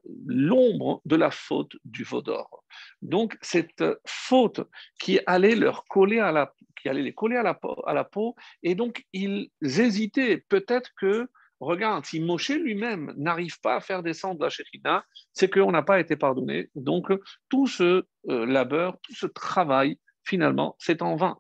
de 1.05 1.17
la 1.17 1.31
faute 1.31 1.73
du 1.85 2.05
Vaudor. 2.05 2.65
Donc, 3.03 3.37
cette 3.41 3.85
faute 4.07 4.61
qui 4.99 5.21
allait 5.27 5.57
leur 5.57 5.85
coller 5.85 6.19
à 6.19 6.33
la, 6.33 6.53
qui 6.81 6.89
allait 6.89 7.03
les 7.03 7.15
coller 7.15 7.37
à 7.37 7.43
la, 7.43 7.59
à 7.87 7.95
la 7.95 8.05
peau, 8.05 8.35
et 8.63 8.75
donc 8.75 9.05
ils 9.13 9.51
hésitaient. 9.63 10.45
Peut-être 10.49 10.91
que, 10.99 11.29
regarde, 11.61 12.07
si 12.07 12.21
Moshe 12.21 12.51
lui-même 12.51 13.13
n'arrive 13.17 13.61
pas 13.61 13.77
à 13.77 13.81
faire 13.81 14.03
descendre 14.03 14.43
la 14.43 14.51
Shekhinah, 14.51 15.05
c'est 15.33 15.51
qu'on 15.51 15.73
n'a 15.73 15.83
pas 15.83 16.01
été 16.01 16.17
pardonné. 16.17 16.71
Donc, 16.75 17.13
tout 17.49 17.67
ce 17.67 18.05
euh, 18.29 18.47
labeur, 18.47 18.99
tout 19.03 19.15
ce 19.15 19.27
travail, 19.27 19.99
finalement, 20.25 20.77
c'est 20.79 21.03
en 21.03 21.17
vain. 21.17 21.39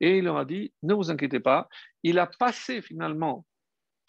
Et 0.00 0.18
il 0.18 0.24
leur 0.24 0.38
a 0.38 0.44
dit, 0.44 0.72
ne 0.82 0.94
vous 0.94 1.10
inquiétez 1.10 1.40
pas, 1.40 1.68
il 2.02 2.18
a 2.18 2.26
passé 2.26 2.82
finalement 2.82 3.44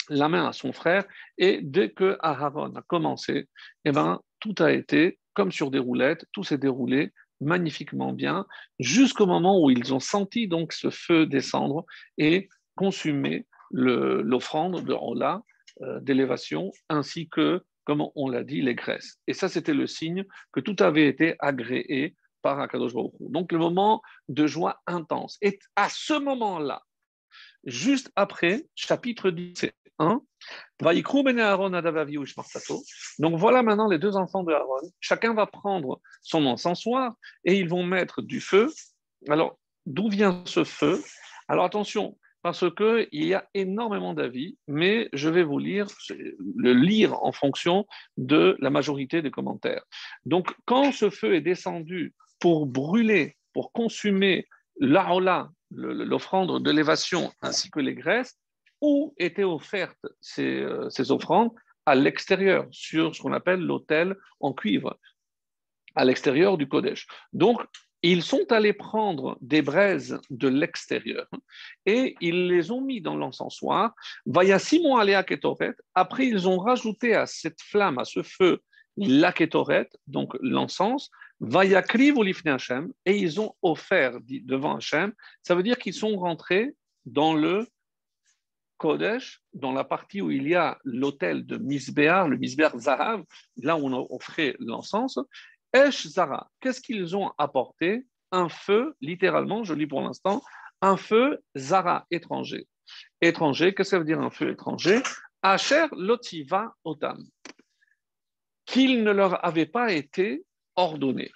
la 0.09 0.29
main 0.29 0.47
à 0.47 0.53
son 0.53 0.73
frère, 0.73 1.05
et 1.37 1.59
dès 1.61 1.91
que 1.91 2.17
Aharon 2.21 2.75
a 2.75 2.81
commencé, 2.81 3.47
eh 3.85 3.91
ben, 3.91 4.19
tout 4.39 4.55
a 4.59 4.71
été 4.71 5.19
comme 5.33 5.51
sur 5.51 5.71
des 5.71 5.79
roulettes, 5.79 6.25
tout 6.33 6.43
s'est 6.43 6.57
déroulé 6.57 7.11
magnifiquement 7.39 8.13
bien, 8.13 8.45
jusqu'au 8.79 9.25
moment 9.25 9.63
où 9.63 9.69
ils 9.69 9.93
ont 9.93 9.99
senti 9.99 10.47
donc 10.47 10.73
ce 10.73 10.89
feu 10.89 11.25
descendre 11.25 11.85
et 12.17 12.49
consumer 12.75 13.47
l'offrande 13.71 14.83
de 14.83 14.93
Rola 14.93 15.41
euh, 15.81 15.99
d'élévation, 16.01 16.71
ainsi 16.89 17.29
que, 17.29 17.63
comme 17.85 18.05
on 18.15 18.29
l'a 18.29 18.43
dit, 18.43 18.61
les 18.61 18.75
graisses. 18.75 19.17
Et 19.27 19.33
ça, 19.33 19.49
c'était 19.49 19.73
le 19.73 19.87
signe 19.87 20.25
que 20.51 20.59
tout 20.59 20.75
avait 20.79 21.07
été 21.07 21.35
agréé 21.39 22.15
par 22.41 22.59
Akadosh 22.59 22.93
Donc 23.19 23.51
le 23.51 23.57
moment 23.57 24.01
de 24.29 24.47
joie 24.47 24.81
intense. 24.87 25.37
Et 25.41 25.59
à 25.75 25.89
ce 25.89 26.13
moment-là, 26.13 26.81
juste 27.63 28.11
après, 28.15 28.67
chapitre 28.75 29.29
10, 29.29 29.71
1, 29.99 30.21
donc 33.19 33.37
voilà 33.37 33.63
maintenant 33.63 33.87
les 33.87 33.99
deux 33.99 34.17
enfants 34.17 34.43
de 34.43 34.51
Aaron. 34.51 34.91
Chacun 34.99 35.33
va 35.33 35.45
prendre 35.45 36.01
son 36.23 36.45
encensoir 36.47 37.13
et 37.45 37.59
ils 37.59 37.69
vont 37.69 37.83
mettre 37.83 38.21
du 38.21 38.41
feu. 38.41 38.73
Alors, 39.29 39.59
d'où 39.85 40.09
vient 40.09 40.41
ce 40.45 40.63
feu? 40.63 40.99
Alors 41.47 41.65
attention, 41.65 42.17
parce 42.41 42.65
qu'il 42.75 43.07
y 43.11 43.33
a 43.33 43.47
énormément 43.53 44.13
d'avis, 44.13 44.57
mais 44.67 45.09
je 45.13 45.29
vais 45.29 45.43
vous 45.43 45.59
lire, 45.59 45.87
le 46.09 46.73
lire 46.73 47.23
en 47.23 47.31
fonction 47.31 47.85
de 48.17 48.57
la 48.59 48.69
majorité 48.69 49.21
des 49.21 49.31
commentaires. 49.31 49.83
Donc, 50.25 50.55
quand 50.65 50.91
ce 50.91 51.09
feu 51.09 51.35
est 51.35 51.41
descendu 51.41 52.15
pour 52.41 52.65
brûler, 52.65 53.37
pour 53.53 53.71
consumer 53.71 54.47
l'aola 54.77 55.49
l'offrande 55.73 56.61
de 56.61 56.69
l'élévation 56.69 57.31
ainsi 57.41 57.69
que 57.71 57.79
les 57.79 57.95
graisses, 57.95 58.37
où 58.81 59.13
étaient 59.17 59.45
offertes 59.45 60.05
ces, 60.19 60.59
euh, 60.59 60.89
ces 60.89 61.11
offrandes 61.11 61.51
à 61.85 61.95
l'extérieur, 61.95 62.67
sur 62.71 63.15
ce 63.15 63.21
qu'on 63.21 63.31
appelle 63.31 63.61
l'autel 63.61 64.17
en 64.41 64.51
cuivre, 64.51 64.99
à 65.95 66.03
l'extérieur 66.03 66.57
du 66.57 66.67
Kodesh. 66.67 67.07
Donc, 67.31 67.61
ils 68.03 68.23
sont 68.23 68.51
allés 68.51 68.73
prendre 68.73 69.37
des 69.41 69.61
braises 69.61 70.19
de 70.31 70.47
l'extérieur 70.47 71.27
et 71.85 72.15
ils 72.19 72.47
les 72.47 72.71
ont 72.71 72.81
mis 72.81 72.99
dans 72.99 73.15
l'encensoir. 73.15 73.93
Vaya 74.25 74.57
Simon 74.57 74.97
Aléa 74.97 75.23
Ketoret. 75.23 75.75
Après, 75.93 76.25
ils 76.25 76.47
ont 76.47 76.57
rajouté 76.57 77.13
à 77.13 77.27
cette 77.27 77.61
flamme, 77.61 77.99
à 77.99 78.05
ce 78.05 78.23
feu, 78.23 78.61
la 78.97 79.31
Ketoret, 79.31 79.89
donc 80.07 80.35
l'encens. 80.41 81.11
Vaya 81.41 81.83
Olifne 82.15 82.49
Hachem. 82.49 82.93
Et 83.05 83.17
ils 83.17 83.41
ont 83.41 83.53
offert 83.61 84.19
devant 84.21 84.77
Hachem. 84.77 85.11
Ça 85.41 85.55
veut 85.55 85.63
dire 85.63 85.77
qu'ils 85.77 85.93
sont 85.93 86.15
rentrés 86.17 86.75
dans 87.05 87.33
le 87.33 87.67
Kodesh, 88.77 89.43
dans 89.53 89.73
la 89.73 89.83
partie 89.83 90.21
où 90.21 90.31
il 90.31 90.47
y 90.47 90.55
a 90.55 90.79
l'autel 90.83 91.45
de 91.45 91.57
Misbéar, 91.57 92.27
le 92.27 92.37
Misbéar 92.37 92.77
Zahav, 92.79 93.23
là 93.57 93.75
où 93.77 93.87
on 93.87 94.07
offrait 94.09 94.55
l'encens, 94.59 95.19
Esh 95.73 96.07
Zara, 96.07 96.49
qu'est-ce 96.59 96.81
qu'ils 96.81 97.15
ont 97.15 97.31
apporté? 97.37 98.05
Un 98.31 98.49
feu, 98.49 98.95
littéralement, 99.01 99.63
je 99.63 99.73
lis 99.73 99.87
pour 99.87 100.01
l'instant, 100.01 100.41
un 100.81 100.97
feu 100.97 101.43
Zara 101.55 102.05
étranger. 102.11 102.65
Étranger, 103.21 103.73
qu'est-ce 103.73 103.89
que 103.89 103.95
ça 103.95 103.99
veut 103.99 104.05
dire 104.05 104.21
un 104.21 104.31
feu 104.31 104.51
étranger? 104.51 105.01
Asher 105.41 105.87
Lotiva 105.91 106.73
Otam, 106.83 107.23
qu'il 108.65 109.03
ne 109.03 109.11
leur 109.11 109.45
avait 109.45 109.65
pas 109.65 109.91
été 109.91 110.43
ordonné. 110.75 111.31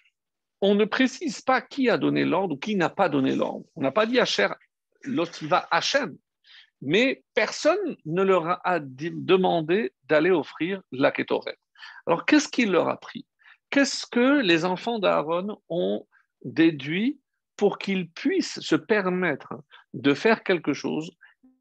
On 0.62 0.76
ne 0.76 0.86
précise 0.86 1.42
pas 1.42 1.62
qui 1.62 1.90
a 1.90 1.98
donné 1.98 2.26
l'ordre 2.26 2.56
ou 2.56 2.58
qui 2.58 2.76
n'a 2.76 2.90
pas 2.90 3.10
donné 3.10 3.36
l'ordre. 3.36 3.66
On 3.76 3.82
n'a 3.82 3.92
pas 3.92 4.06
dit 4.06 4.20
Asher 4.20 4.48
Lotiva 5.04 5.68
Hachem, 5.72 6.18
mais 6.82 7.24
personne 7.34 7.98
ne 8.06 8.24
leur 8.24 8.60
a 8.66 8.80
demandé 8.80 9.94
d'aller 10.06 10.32
offrir 10.32 10.82
la 10.92 11.12
Ketoret. 11.12 11.58
Alors, 12.08 12.26
qu'est-ce 12.26 12.48
qu'il 12.48 12.72
leur 12.72 12.90
a 12.90 12.98
pris? 12.98 13.26
Qu'est-ce 13.70 14.06
que 14.08 14.42
les 14.42 14.66
enfants 14.66 15.00
d'Aaron 15.00 15.62
ont 15.70 16.08
déduit 16.44 17.20
pour 17.58 17.78
qu'ils 17.78 18.10
puissent 18.10 18.60
se 18.60 18.76
permettre 18.76 19.54
de 19.94 20.14
faire 20.14 20.44
quelque 20.44 20.74
chose 20.74 21.12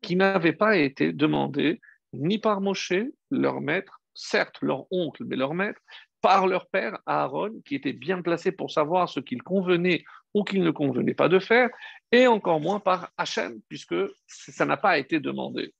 qui 0.02 0.16
n'avait 0.16 0.52
pas 0.52 0.76
été 0.76 1.12
demandé 1.12 1.81
ni 2.12 2.38
par 2.38 2.61
Moshe, 2.61 2.93
leur 3.31 3.61
maître, 3.61 4.00
certes 4.14 4.59
leur 4.61 4.87
oncle, 4.93 5.25
mais 5.25 5.37
leur 5.37 5.54
maître, 5.54 5.81
par 6.25 6.47
leur 6.47 6.66
père 6.69 6.97
Aaron, 7.04 7.61
qui 7.66 7.75
était 7.75 7.93
bien 7.93 8.23
placé 8.23 8.50
pour 8.50 8.71
savoir 8.71 9.11
ce 9.11 9.21
qu'il 9.21 9.43
convenait 9.43 10.04
ou 10.33 10.43
qu'il 10.43 10.62
ne 10.62 10.71
convenait 10.71 11.12
pas 11.12 11.28
de 11.28 11.38
faire, 11.38 11.69
et 12.11 12.26
encore 12.26 12.61
moins 12.61 12.81
par 12.81 13.11
Hachem, 13.19 13.61
puisque 13.69 13.95
ça 14.26 14.64
n'a 14.64 14.78
pas 14.78 14.97
été 14.97 15.21
demandé. 15.21 15.75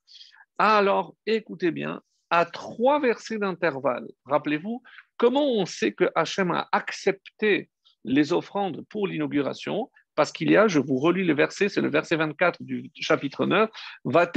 Alors, 0.59 1.15
écoutez 1.25 1.71
bien, 1.71 2.03
à 2.29 2.45
trois 2.45 3.01
versets 3.01 3.39
d'intervalle, 3.39 4.07
rappelez-vous, 4.27 4.83
Comment 5.17 5.47
on 5.47 5.65
sait 5.65 5.93
que 5.93 6.11
Hachem 6.15 6.51
a 6.51 6.69
accepté 6.73 7.71
les 8.05 8.33
offrandes 8.33 8.85
pour 8.91 9.07
l'inauguration? 9.07 9.91
Parce 10.17 10.33
qu'il 10.33 10.51
y 10.51 10.57
a, 10.57 10.69
je 10.69 10.79
vous 10.79 10.99
relis 10.99 11.25
le 11.25 11.35
verset, 11.35 11.69
c'est 11.69 11.81
le 11.81 11.91
verset 11.91 12.17
24 12.17 12.63
du 12.63 12.91
chapitre 13.01 13.47
9, 13.47 13.71
Va 14.05 14.31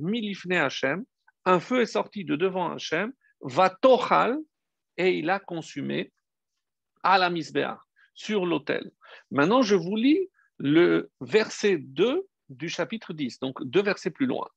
milifne 0.00 0.52
Hachem, 0.52 1.04
un 1.44 1.60
feu 1.60 1.82
est 1.82 1.86
sorti 1.86 2.24
de 2.24 2.36
devant 2.36 2.72
Hachem, 2.72 3.12
va 3.40 3.70
tochal, 3.70 4.36
et 4.96 5.18
il 5.18 5.30
a 5.30 5.38
consumé 5.38 6.12
à 7.02 7.18
la 7.18 7.30
misbéar, 7.30 7.86
sur 8.14 8.46
l'autel. 8.46 8.90
Maintenant, 9.30 9.62
je 9.62 9.74
vous 9.74 9.96
lis 9.96 10.30
le 10.58 11.10
verset 11.20 11.78
2 11.78 12.26
du 12.48 12.68
chapitre 12.68 13.12
10, 13.12 13.40
donc 13.40 13.62
deux 13.64 13.82
versets 13.82 14.10
plus 14.10 14.26
loin. 14.26 14.48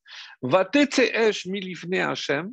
Va 0.41 0.70
esh 0.74 1.46
milifne 1.46 1.96
Hachem, 1.96 2.51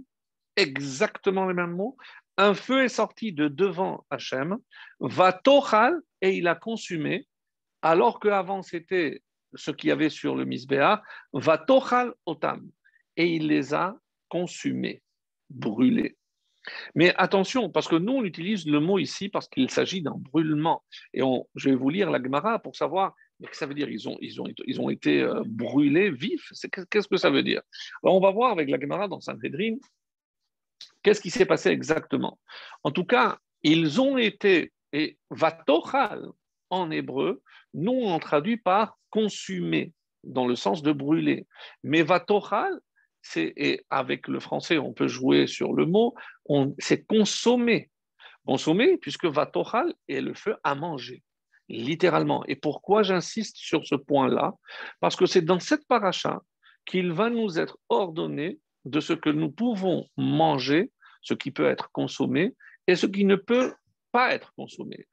exactement 0.57 1.47
les 1.47 1.55
mêmes 1.55 1.75
mots, 1.75 1.97
un 2.37 2.55
feu 2.55 2.85
est 2.85 2.89
sorti 2.89 3.33
de 3.33 3.49
devant 3.49 4.05
Hachem, 4.11 4.59
va 5.01 5.33
tochal, 5.33 6.01
et 6.21 6.37
il 6.37 6.49
a 6.49 6.55
consumé, 6.55 7.27
alors 7.83 8.19
qu'avant 8.19 8.63
c'était 8.63 9.23
ce 9.55 9.71
qu'il 9.71 9.89
y 9.89 9.93
avait 9.93 10.11
sur 10.11 10.35
le 10.35 10.45
misbéa, 10.45 11.03
va 11.33 11.59
tochal 11.59 12.13
otam, 12.27 12.69
et 13.17 13.27
il 13.27 13.47
les 13.47 13.75
a 13.75 13.97
consumés, 14.29 15.03
brûlés. 15.51 16.17
Mais 16.95 17.15
attention, 17.17 17.71
parce 17.71 17.89
que 17.89 17.97
nous, 17.97 18.13
on 18.13 18.25
utilise 18.25 18.67
le 18.67 18.81
mot 18.81 18.99
ici 18.99 19.29
parce 19.29 19.49
qu'il 19.49 19.71
s'agit 19.71 20.03
d'un 20.03 20.17
brûlement. 20.17 20.83
Et 21.13 21.21
je 21.55 21.69
vais 21.69 21.77
vous 21.77 21.91
lire 21.91 22.11
la 22.11 22.23
Gemara 22.23 22.59
pour 22.59 22.77
savoir 22.77 23.15
ce 23.43 23.49
que 23.49 23.57
ça 23.57 23.67
veut 23.67 23.75
dire? 23.75 23.89
Ils 23.89 24.09
ont, 24.81 24.89
été 24.91 25.23
euh, 25.23 25.43
brûlés 25.45 26.11
vifs? 26.11 26.53
Qu'est-ce 26.91 27.09
que 27.09 27.17
ça 27.17 27.31
veut 27.31 27.43
dire? 27.43 27.63
On 28.03 28.21
va 28.21 28.31
voir 28.31 28.53
avec 28.53 28.71
la 28.71 28.79
Gemara 28.79 29.09
dans 29.09 29.21
Sanhedrin 29.21 29.77
Qu'est-ce 31.03 31.21
qui 31.21 31.31
s'est 31.31 31.47
passé 31.47 31.69
exactement? 31.71 32.39
En 32.83 32.91
tout 32.91 33.05
cas, 33.05 33.39
ils 33.63 34.01
ont 34.01 34.17
été, 34.17 34.73
et 34.93 35.19
vatochal 35.31 36.27
en 36.71 36.91
hébreu, 36.91 37.43
nous 37.75 37.93
on 37.93 38.19
traduit 38.19 38.57
par 38.57 38.99
consumer, 39.11 39.93
dans 40.23 40.47
le 40.47 40.57
sens 40.57 40.83
de 40.83 40.93
brûler. 40.93 41.47
Mais 41.83 42.03
vatochal, 42.03 42.81
et 43.37 43.85
avec 43.91 44.29
le 44.29 44.41
français 44.41 44.79
on 44.79 44.93
peut 44.93 45.09
jouer 45.09 45.47
sur 45.47 45.73
le 45.73 45.87
mot, 45.87 46.15
c'est 46.79 47.07
consommer. 47.07 47.91
Consommer, 48.47 48.99
puisque 48.99 49.25
vatochal 49.25 49.95
est 50.09 50.21
le 50.21 50.35
feu 50.35 50.57
à 50.63 50.75
manger 50.75 51.23
littéralement. 51.69 52.45
Et 52.47 52.57
pourquoi 52.57 53.03
j'insiste 53.03 53.57
sur 53.57 53.87
ce 53.87 53.95
point-là? 53.95 54.53
Parce 55.01 55.17
que 55.17 55.27
c'est 55.27 55.43
dans 55.43 55.61
cette 55.61 55.87
paracha 55.87 56.43
qu'il 56.85 57.13
va 57.13 57.31
nous 57.31 57.59
être 57.59 57.79
ordonné 57.89 58.59
de 58.85 59.01
ce 59.01 59.13
que 59.13 59.31
nous 59.31 59.51
pouvons 59.51 60.07
manger 60.17 60.91
ce 61.23 61.35
qui 61.35 61.51
peut 61.51 61.67
être 61.67 61.91
consommé 61.91 62.55
et 62.87 62.97
ce 62.97 63.07
qui 63.07 63.25
ne 63.25 63.37
peut 63.37 63.73
pas 64.15 64.33
être 64.33 64.53
consommé. 64.55 65.09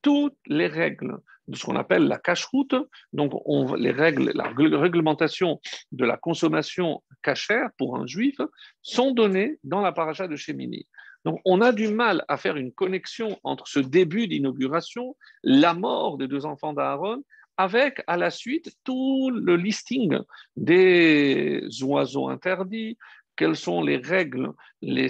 Toutes 0.00 0.38
les 0.46 0.68
règles 0.68 1.18
de 1.48 1.56
ce 1.56 1.66
qu'on 1.66 1.74
appelle 1.74 2.06
la 2.06 2.18
cache-route, 2.18 2.76
donc 3.12 3.32
on, 3.46 3.74
les 3.74 3.90
règles, 3.90 4.30
la 4.32 4.48
réglementation 4.86 5.60
de 5.90 6.04
la 6.04 6.16
consommation 6.16 7.02
cachère 7.20 7.70
pour 7.76 7.96
un 7.96 8.06
juif, 8.06 8.36
sont 8.80 9.10
données 9.10 9.58
dans 9.64 9.80
la 9.80 9.90
paracha 9.90 10.28
de 10.28 10.36
Shemini. 10.36 10.86
Donc 11.24 11.40
on 11.44 11.60
a 11.62 11.72
du 11.72 11.88
mal 11.88 12.24
à 12.28 12.36
faire 12.36 12.56
une 12.56 12.72
connexion 12.72 13.40
entre 13.42 13.66
ce 13.66 13.80
début 13.80 14.28
d'inauguration, 14.28 15.16
la 15.42 15.74
mort 15.74 16.16
des 16.16 16.28
deux 16.28 16.46
enfants 16.46 16.74
d'Aaron, 16.74 17.24
avec 17.56 18.04
à 18.06 18.16
la 18.16 18.30
suite 18.30 18.76
tout 18.84 19.32
le 19.34 19.56
listing 19.56 20.16
des 20.56 21.66
oiseaux 21.82 22.28
interdits, 22.28 22.98
quelles 23.34 23.56
sont 23.56 23.82
les 23.82 23.96
règles, 23.96 24.52
les 24.80 25.08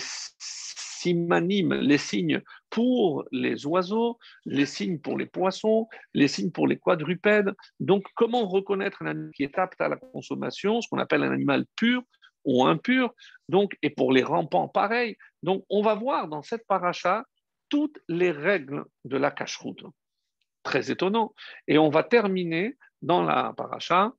simanimes, 1.04 1.74
les 1.74 1.98
signes 1.98 2.42
pour 2.74 3.24
les 3.30 3.66
oiseaux, 3.66 4.18
les 4.46 4.66
signes 4.66 4.98
pour 4.98 5.16
les 5.16 5.26
poissons, 5.26 5.86
les 6.12 6.26
signes 6.26 6.50
pour 6.50 6.66
les 6.66 6.76
quadrupèdes. 6.76 7.54
Donc, 7.78 8.04
comment 8.16 8.48
reconnaître 8.48 9.02
un 9.02 9.06
animal 9.06 9.30
qui 9.30 9.44
est 9.44 9.56
apte 9.60 9.80
à 9.80 9.88
la 9.88 9.96
consommation, 9.96 10.80
ce 10.80 10.88
qu'on 10.88 10.98
appelle 10.98 11.22
un 11.22 11.30
animal 11.30 11.66
pur 11.76 12.02
ou 12.44 12.64
impur, 12.64 13.14
donc, 13.48 13.78
et 13.82 13.90
pour 13.90 14.10
les 14.12 14.24
rampants, 14.24 14.66
pareil. 14.66 15.16
Donc, 15.44 15.64
on 15.70 15.82
va 15.82 15.94
voir 15.94 16.26
dans 16.26 16.42
cette 16.42 16.66
paracha 16.66 17.24
toutes 17.68 18.00
les 18.08 18.32
règles 18.32 18.84
de 19.04 19.18
la 19.18 19.30
cache-route. 19.30 19.84
Très 20.64 20.90
étonnant. 20.90 21.32
Et 21.68 21.78
on 21.78 21.90
va 21.90 22.02
terminer 22.02 22.76
dans 23.02 23.22
la 23.22 23.52
paracha 23.56 24.12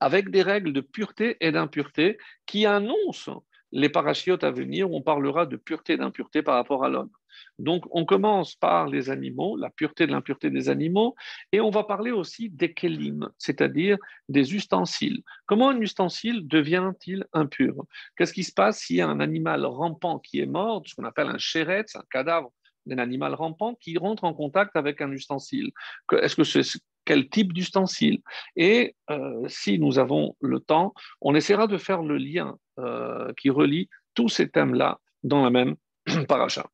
avec 0.00 0.30
des 0.30 0.42
règles 0.42 0.72
de 0.72 0.80
pureté 0.80 1.36
et 1.38 1.52
d'impureté 1.52 2.18
qui 2.46 2.66
annoncent 2.66 3.44
les 3.72 3.88
parachiotes 3.88 4.44
à 4.44 4.50
venir, 4.50 4.90
on 4.90 5.02
parlera 5.02 5.46
de 5.46 5.56
pureté 5.56 5.94
et 5.94 5.96
d'impureté 5.96 6.42
par 6.42 6.54
rapport 6.54 6.84
à 6.84 6.88
l'homme. 6.88 7.10
Donc, 7.58 7.84
on 7.90 8.04
commence 8.04 8.54
par 8.54 8.86
les 8.88 9.10
animaux, 9.10 9.56
la 9.56 9.70
pureté 9.70 10.04
et 10.04 10.06
l'impureté 10.06 10.50
des 10.50 10.68
animaux, 10.68 11.14
et 11.52 11.60
on 11.60 11.70
va 11.70 11.84
parler 11.84 12.10
aussi 12.10 12.50
des 12.50 12.72
kélim, 12.72 13.28
c'est-à-dire 13.38 13.98
des 14.28 14.54
ustensiles. 14.54 15.22
Comment 15.46 15.70
un 15.70 15.80
ustensile 15.80 16.48
devient-il 16.48 17.24
impur? 17.32 17.84
Qu'est-ce 18.16 18.32
qui 18.32 18.44
se 18.44 18.52
passe 18.52 18.80
s'il 18.80 18.96
y 18.96 19.00
a 19.00 19.08
un 19.08 19.20
animal 19.20 19.64
rampant 19.66 20.18
qui 20.18 20.40
est 20.40 20.46
mort, 20.46 20.82
ce 20.86 20.94
qu'on 20.94 21.04
appelle 21.04 21.28
un 21.28 21.38
chéretz, 21.38 21.96
un 21.96 22.04
cadavre 22.10 22.52
d'un 22.86 22.98
animal 22.98 23.34
rampant 23.34 23.74
qui 23.74 23.96
rentre 23.98 24.24
en 24.24 24.34
contact 24.34 24.74
avec 24.76 25.00
un 25.00 25.12
ustensile? 25.12 25.70
Est-ce 26.12 26.36
que 26.36 26.44
c'est 26.44 26.62
quel 27.10 27.28
type 27.28 27.52
d'ustensile. 27.52 28.20
Et 28.54 28.94
euh, 29.10 29.42
si 29.48 29.80
nous 29.80 29.98
avons 29.98 30.36
le 30.40 30.60
temps, 30.60 30.94
on 31.20 31.34
essaiera 31.34 31.66
de 31.66 31.76
faire 31.76 32.02
le 32.04 32.18
lien 32.18 32.56
euh, 32.78 33.32
qui 33.36 33.50
relie 33.50 33.88
tous 34.14 34.28
ces 34.28 34.48
thèmes-là 34.48 35.00
dans 35.24 35.42
la 35.42 35.50
même 35.50 35.74
paracha. 36.28 36.70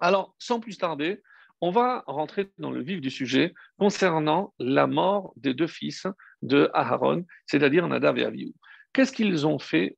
Alors, 0.00 0.34
sans 0.40 0.58
plus 0.58 0.78
tarder, 0.78 1.22
on 1.60 1.70
va 1.70 2.02
rentrer 2.08 2.50
dans 2.58 2.72
le 2.72 2.82
vif 2.82 3.00
du 3.00 3.08
sujet 3.08 3.54
concernant 3.78 4.52
la 4.58 4.88
mort 4.88 5.32
des 5.36 5.54
deux 5.54 5.68
fils 5.68 6.08
de 6.42 6.68
Aharon, 6.74 7.24
c'est-à-dire 7.46 7.86
Nadav 7.86 8.18
et 8.18 8.24
Avihu. 8.24 8.52
Qu'est-ce 8.92 9.12
qu'ils 9.12 9.46
ont 9.46 9.60
fait 9.60 9.96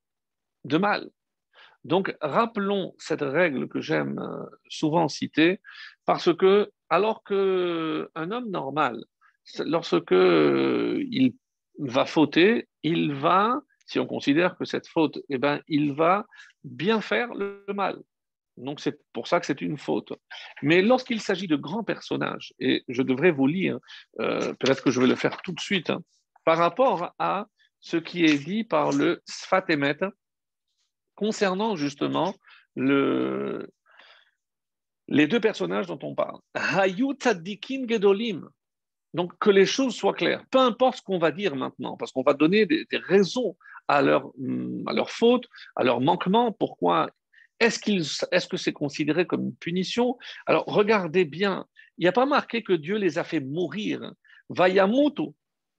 de 0.64 0.76
mal? 0.76 1.08
Donc, 1.84 2.14
rappelons 2.20 2.94
cette 2.98 3.22
règle 3.22 3.66
que 3.66 3.80
j'aime 3.80 4.18
euh, 4.18 4.44
souvent 4.68 5.08
citer, 5.08 5.62
parce 6.04 6.36
que 6.36 6.70
alors 6.90 7.24
qu'un 7.24 8.30
homme 8.30 8.50
normal 8.50 9.06
lorsque 9.60 10.12
euh, 10.12 11.04
il 11.10 11.34
va 11.78 12.04
fauter, 12.04 12.68
il 12.82 13.12
va, 13.12 13.60
si 13.86 13.98
on 13.98 14.06
considère 14.06 14.56
que 14.56 14.64
cette 14.64 14.88
faute, 14.88 15.18
eh 15.28 15.38
ben, 15.38 15.60
il 15.68 15.92
va 15.92 16.26
bien 16.64 17.00
faire 17.00 17.34
le 17.34 17.64
mal. 17.74 17.98
Donc 18.56 18.80
c'est 18.80 18.98
pour 19.12 19.28
ça 19.28 19.38
que 19.38 19.46
c'est 19.46 19.60
une 19.60 19.78
faute. 19.78 20.12
Mais 20.62 20.82
lorsqu'il 20.82 21.20
s'agit 21.20 21.46
de 21.46 21.56
grands 21.56 21.84
personnages, 21.84 22.52
et 22.58 22.82
je 22.88 23.02
devrais 23.02 23.30
vous 23.30 23.46
lire, 23.46 23.78
euh, 24.20 24.52
peut-être 24.54 24.82
que 24.82 24.90
je 24.90 25.00
vais 25.00 25.06
le 25.06 25.14
faire 25.14 25.40
tout 25.42 25.52
de 25.52 25.60
suite, 25.60 25.90
hein, 25.90 26.02
par 26.44 26.58
rapport 26.58 27.14
à 27.18 27.46
ce 27.80 27.96
qui 27.96 28.24
est 28.24 28.44
dit 28.44 28.64
par 28.64 28.92
le 28.92 29.22
Sfatemet 29.24 29.98
concernant 31.14 31.76
justement 31.76 32.34
le, 32.74 33.70
les 35.08 35.26
deux 35.26 35.40
personnages 35.40 35.86
dont 35.86 35.98
on 36.02 36.14
parle. 36.14 36.38
Gedolim. 37.88 38.48
Donc 39.14 39.32
que 39.38 39.50
les 39.50 39.66
choses 39.66 39.94
soient 39.94 40.14
claires. 40.14 40.44
Peu 40.50 40.58
importe 40.58 40.98
ce 40.98 41.02
qu'on 41.02 41.18
va 41.18 41.30
dire 41.30 41.56
maintenant, 41.56 41.96
parce 41.96 42.12
qu'on 42.12 42.22
va 42.22 42.34
donner 42.34 42.66
des, 42.66 42.86
raisons 42.92 43.56
à 43.88 44.02
leur, 44.02 44.30
à 44.86 44.92
leur 44.92 45.10
faute, 45.10 45.46
à 45.76 45.84
leur 45.84 46.00
manquement, 46.00 46.52
pourquoi 46.52 47.10
est-ce, 47.60 48.26
est-ce 48.30 48.46
que 48.46 48.56
c'est 48.56 48.72
considéré 48.72 49.26
comme 49.26 49.44
une 49.44 49.56
punition? 49.56 50.16
Alors 50.46 50.64
regardez 50.66 51.24
bien, 51.24 51.66
il 51.96 52.02
n'y 52.02 52.08
a 52.08 52.12
pas 52.12 52.26
marqué 52.26 52.62
que 52.62 52.74
Dieu 52.74 52.96
les 52.96 53.18
a 53.18 53.24
fait 53.24 53.40
mourir. 53.40 54.12
Vayamutu, 54.50 55.30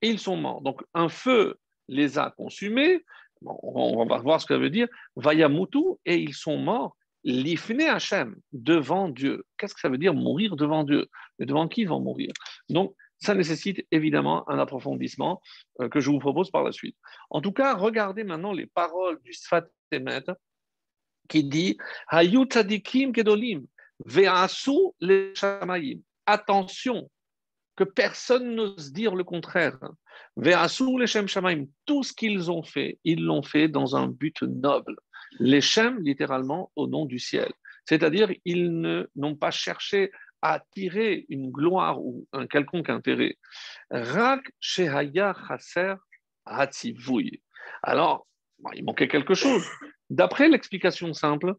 et 0.02 0.10
ils 0.10 0.20
sont 0.20 0.38
morts. 0.38 0.62
Donc 0.62 0.84
un 0.94 1.10
feu 1.10 1.58
les 1.88 2.20
a 2.20 2.32
consumés, 2.32 3.04
on 3.42 4.06
va 4.06 4.18
voir 4.18 4.42
ce 4.42 4.46
que 4.46 4.54
ça 4.54 4.60
veut 4.60 4.70
dire, 4.70 4.88
Vayamutu, 5.16 5.80
et 6.06 6.18
ils 6.18 6.34
sont 6.34 6.58
morts. 6.58 6.96
L'ifne 7.24 7.82
Hachem, 7.82 8.36
devant 8.54 9.10
Dieu. 9.10 9.44
Qu'est-ce 9.58 9.74
que 9.74 9.80
ça 9.82 9.90
veut 9.90 9.98
dire 9.98 10.14
mourir 10.14 10.56
devant 10.56 10.84
Dieu? 10.86 11.08
Mais 11.38 11.46
devant 11.46 11.68
qui 11.68 11.82
ils 11.82 11.88
vont 11.88 12.00
mourir? 12.00 12.32
Donc, 12.70 12.96
ça 13.20 13.36
nécessite 13.36 13.86
évidemment 13.92 14.50
un 14.50 14.60
approfondissement 14.60 15.42
euh, 15.82 15.90
que 15.90 16.00
je 16.00 16.10
vous 16.10 16.20
propose 16.20 16.50
par 16.52 16.64
la 16.64 16.72
suite. 16.72 16.96
En 17.30 17.42
tout 17.42 17.52
cas, 17.52 17.76
regardez 17.76 18.24
maintenant 18.24 18.54
les 18.54 18.66
paroles 18.66 19.20
du 19.24 19.34
Sfat 19.34 19.66
Emet 19.92 20.26
qui 21.28 21.44
dit 21.44 21.78
Hayu 22.08 22.46
tzadikim 22.46 23.12
kedolim, 23.12 23.66
ve'asu 24.06 24.94
le 25.00 25.34
shamayim. 25.36 26.00
Attention, 26.26 27.10
que 27.76 27.86
personne 27.86 28.56
n'ose 28.56 28.92
dire 28.92 29.16
le 29.16 29.24
contraire. 29.24 29.80
Ve'asu 30.36 30.98
le. 30.98 31.68
Tout 31.86 32.04
ce 32.04 32.14
qu'ils 32.14 32.52
ont 32.52 32.64
fait, 32.64 33.00
ils 33.06 33.24
l'ont 33.24 33.42
fait 33.42 33.70
dans 33.70 33.96
un 33.96 34.08
but 34.08 34.42
noble. 34.44 34.98
Les 35.40 35.62
Shem, 35.62 36.00
littéralement, 36.02 36.72
au 36.76 36.88
nom 36.88 37.06
du 37.06 37.20
ciel. 37.20 37.52
C'est-à-dire, 37.86 38.32
ils 38.44 39.08
n'ont 39.16 39.36
pas 39.36 39.52
cherché 39.52 40.12
à 40.42 40.62
tirer 40.72 41.26
une 41.30 41.52
gloire 41.52 42.02
ou 42.02 42.28
un 42.34 42.48
quelconque 42.48 42.90
intérêt. 42.90 43.38
Rak 43.92 44.52
shehaya 44.60 45.36
chaser 45.48 45.96
hatzivui. 46.46 47.42
Alors, 47.84 48.28
il 48.74 48.84
manquait 48.84 49.08
quelque 49.08 49.34
chose. 49.34 49.66
D'après 50.10 50.50
l'explication 50.50 51.14
simple, 51.14 51.56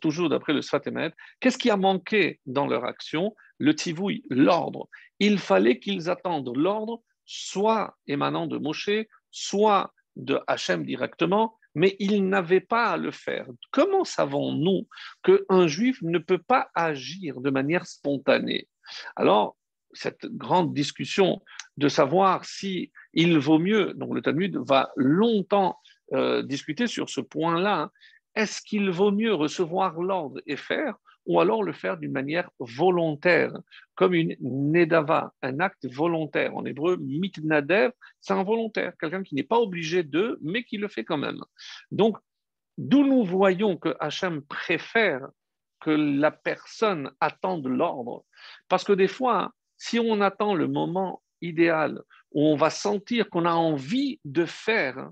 toujours 0.00 0.28
d'après 0.28 0.52
le 0.52 0.62
Sfatemet, 0.62 1.12
qu'est-ce 1.40 1.58
qui 1.58 1.70
a 1.70 1.76
manqué 1.76 2.40
dans 2.46 2.66
leur 2.66 2.84
action? 2.84 3.34
Le 3.58 3.74
tivouille, 3.74 4.24
l'ordre. 4.28 4.88
Il 5.20 5.38
fallait 5.38 5.78
qu'ils 5.78 6.10
attendent 6.10 6.56
l'ordre, 6.56 7.02
soit 7.24 7.96
émanant 8.06 8.46
de 8.46 8.58
Moshe, 8.58 9.06
soit 9.30 9.92
de 10.16 10.40
Hachem 10.46 10.84
directement, 10.84 11.58
mais 11.74 11.96
ils 11.98 12.26
n'avaient 12.28 12.60
pas 12.60 12.92
à 12.92 12.96
le 12.96 13.10
faire. 13.10 13.46
Comment 13.70 14.04
savons-nous 14.04 14.86
qu'un 15.22 15.66
juif 15.66 16.00
ne 16.02 16.18
peut 16.18 16.38
pas 16.38 16.68
agir 16.74 17.40
de 17.40 17.50
manière 17.50 17.86
spontanée? 17.86 18.68
Alors, 19.16 19.56
cette 19.92 20.26
grande 20.26 20.74
discussion 20.74 21.42
de 21.76 21.88
savoir 21.88 22.44
si 22.44 22.92
il 23.12 23.38
vaut 23.38 23.58
mieux, 23.58 23.94
donc 23.94 24.14
le 24.14 24.22
Talmud 24.22 24.56
va 24.66 24.90
longtemps 24.96 25.78
euh, 26.12 26.42
discuter 26.42 26.86
sur 26.86 27.08
ce 27.08 27.20
point-là, 27.20 27.82
hein. 27.82 27.90
est-ce 28.34 28.60
qu'il 28.60 28.90
vaut 28.90 29.12
mieux 29.12 29.34
recevoir 29.34 30.00
l'ordre 30.00 30.40
et 30.46 30.56
faire 30.56 30.94
ou 31.26 31.40
alors 31.40 31.62
le 31.62 31.72
faire 31.72 31.96
d'une 31.96 32.12
manière 32.12 32.50
volontaire, 32.58 33.52
comme 33.94 34.14
une 34.14 34.36
nedava, 34.40 35.32
un 35.42 35.60
acte 35.60 35.86
volontaire. 35.86 36.54
En 36.56 36.64
hébreu, 36.64 36.96
mitnadev, 36.98 37.92
c'est 38.20 38.34
un 38.34 38.42
volontaire, 38.42 38.92
quelqu'un 39.00 39.22
qui 39.22 39.34
n'est 39.34 39.42
pas 39.42 39.58
obligé 39.58 40.02
de, 40.02 40.38
mais 40.42 40.64
qui 40.64 40.76
le 40.76 40.88
fait 40.88 41.04
quand 41.04 41.16
même. 41.16 41.40
Donc, 41.90 42.18
d'où 42.76 43.04
nous 43.04 43.24
voyons 43.24 43.76
que 43.76 43.94
Hachem 44.00 44.42
préfère 44.42 45.28
que 45.80 45.90
la 45.90 46.30
personne 46.30 47.10
attende 47.20 47.66
l'ordre, 47.66 48.24
parce 48.68 48.84
que 48.84 48.92
des 48.92 49.08
fois, 49.08 49.52
si 49.76 49.98
on 49.98 50.20
attend 50.20 50.54
le 50.54 50.66
moment 50.66 51.22
idéal 51.40 52.00
où 52.32 52.46
on 52.46 52.56
va 52.56 52.70
sentir 52.70 53.28
qu'on 53.28 53.44
a 53.44 53.52
envie 53.52 54.20
de 54.24 54.44
faire, 54.44 55.10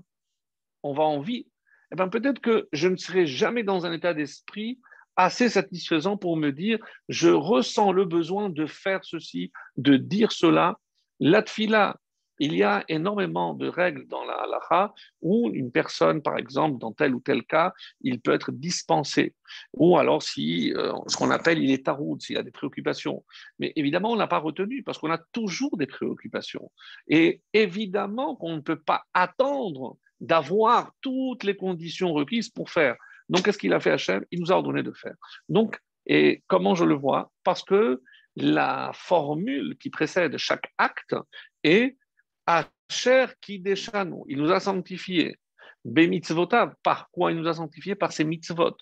on 0.81 0.93
va 0.93 1.03
envie, 1.03 1.47
eh 1.91 1.95
bien 1.95 2.09
peut-être 2.09 2.39
que 2.39 2.67
je 2.73 2.87
ne 2.87 2.97
serai 2.97 3.25
jamais 3.25 3.63
dans 3.63 3.85
un 3.85 3.93
état 3.93 4.13
d'esprit 4.13 4.79
assez 5.15 5.49
satisfaisant 5.49 6.17
pour 6.17 6.37
me 6.37 6.51
dire 6.51 6.79
je 7.09 7.29
ressens 7.29 7.91
le 7.91 8.05
besoin 8.05 8.49
de 8.49 8.65
faire 8.65 9.03
ceci, 9.03 9.51
de 9.77 9.97
dire 9.97 10.31
cela. 10.31 10.77
La 11.19 11.41
tfila, 11.41 11.97
il 12.39 12.55
y 12.55 12.63
a 12.63 12.83
énormément 12.87 13.53
de 13.53 13.67
règles 13.67 14.07
dans 14.07 14.23
la 14.25 14.33
halakha 14.33 14.93
où 15.21 15.51
une 15.53 15.71
personne, 15.71 16.21
par 16.21 16.37
exemple, 16.37 16.79
dans 16.79 16.91
tel 16.91 17.13
ou 17.13 17.19
tel 17.19 17.43
cas, 17.43 17.73
il 18.01 18.19
peut 18.19 18.33
être 18.33 18.51
dispensé. 18.51 19.33
Ou 19.73 19.97
alors, 19.97 20.23
si 20.23 20.73
euh, 20.73 20.91
ce 21.07 21.15
qu'on 21.15 21.29
appelle 21.29 21.61
il 21.61 21.71
est 21.71 21.85
taroud, 21.85 22.21
s'il 22.21 22.37
a 22.37 22.43
des 22.43 22.51
préoccupations. 22.51 23.23
Mais 23.59 23.71
évidemment, 23.75 24.11
on 24.11 24.15
n'a 24.15 24.27
pas 24.27 24.39
retenu 24.39 24.83
parce 24.83 24.97
qu'on 24.97 25.11
a 25.11 25.19
toujours 25.31 25.77
des 25.77 25.87
préoccupations. 25.87 26.71
Et 27.07 27.41
évidemment 27.53 28.35
qu'on 28.35 28.55
ne 28.55 28.61
peut 28.61 28.81
pas 28.81 29.03
attendre 29.13 29.97
d'avoir 30.19 30.91
toutes 31.01 31.43
les 31.43 31.55
conditions 31.55 32.13
requises 32.13 32.49
pour 32.49 32.69
faire. 32.71 32.95
Donc, 33.33 33.43
qu'est-ce 33.43 33.57
qu'il 33.57 33.73
a 33.73 33.79
fait 33.79 33.89
Hachem? 33.89 34.23
Il 34.29 34.41
nous 34.41 34.51
a 34.51 34.55
ordonné 34.55 34.83
de 34.83 34.91
faire. 34.91 35.15
Donc, 35.49 35.79
et 36.05 36.43
comment 36.45 36.75
je 36.75 36.85
le 36.85 36.93
vois? 36.93 37.31
Parce 37.43 37.63
que 37.63 38.01
la 38.35 38.91
formule 38.93 39.75
qui 39.79 39.89
précède 39.89 40.37
chaque 40.37 40.71
acte 40.77 41.15
est 41.63 41.97
Asher 42.45 43.25
qui 43.41 43.59
déchanou. 43.59 44.23
Il 44.29 44.37
nous 44.37 44.51
a 44.51 44.59
sanctifiés. 44.59 45.35
Bemitzvotav. 45.83 46.75
Par 46.83 47.09
quoi 47.09 47.31
il 47.31 47.39
nous 47.39 47.47
a 47.47 47.53
sanctifiés? 47.53 47.95
Par 47.95 48.11
ses 48.11 48.23
mitzvot. 48.23 48.77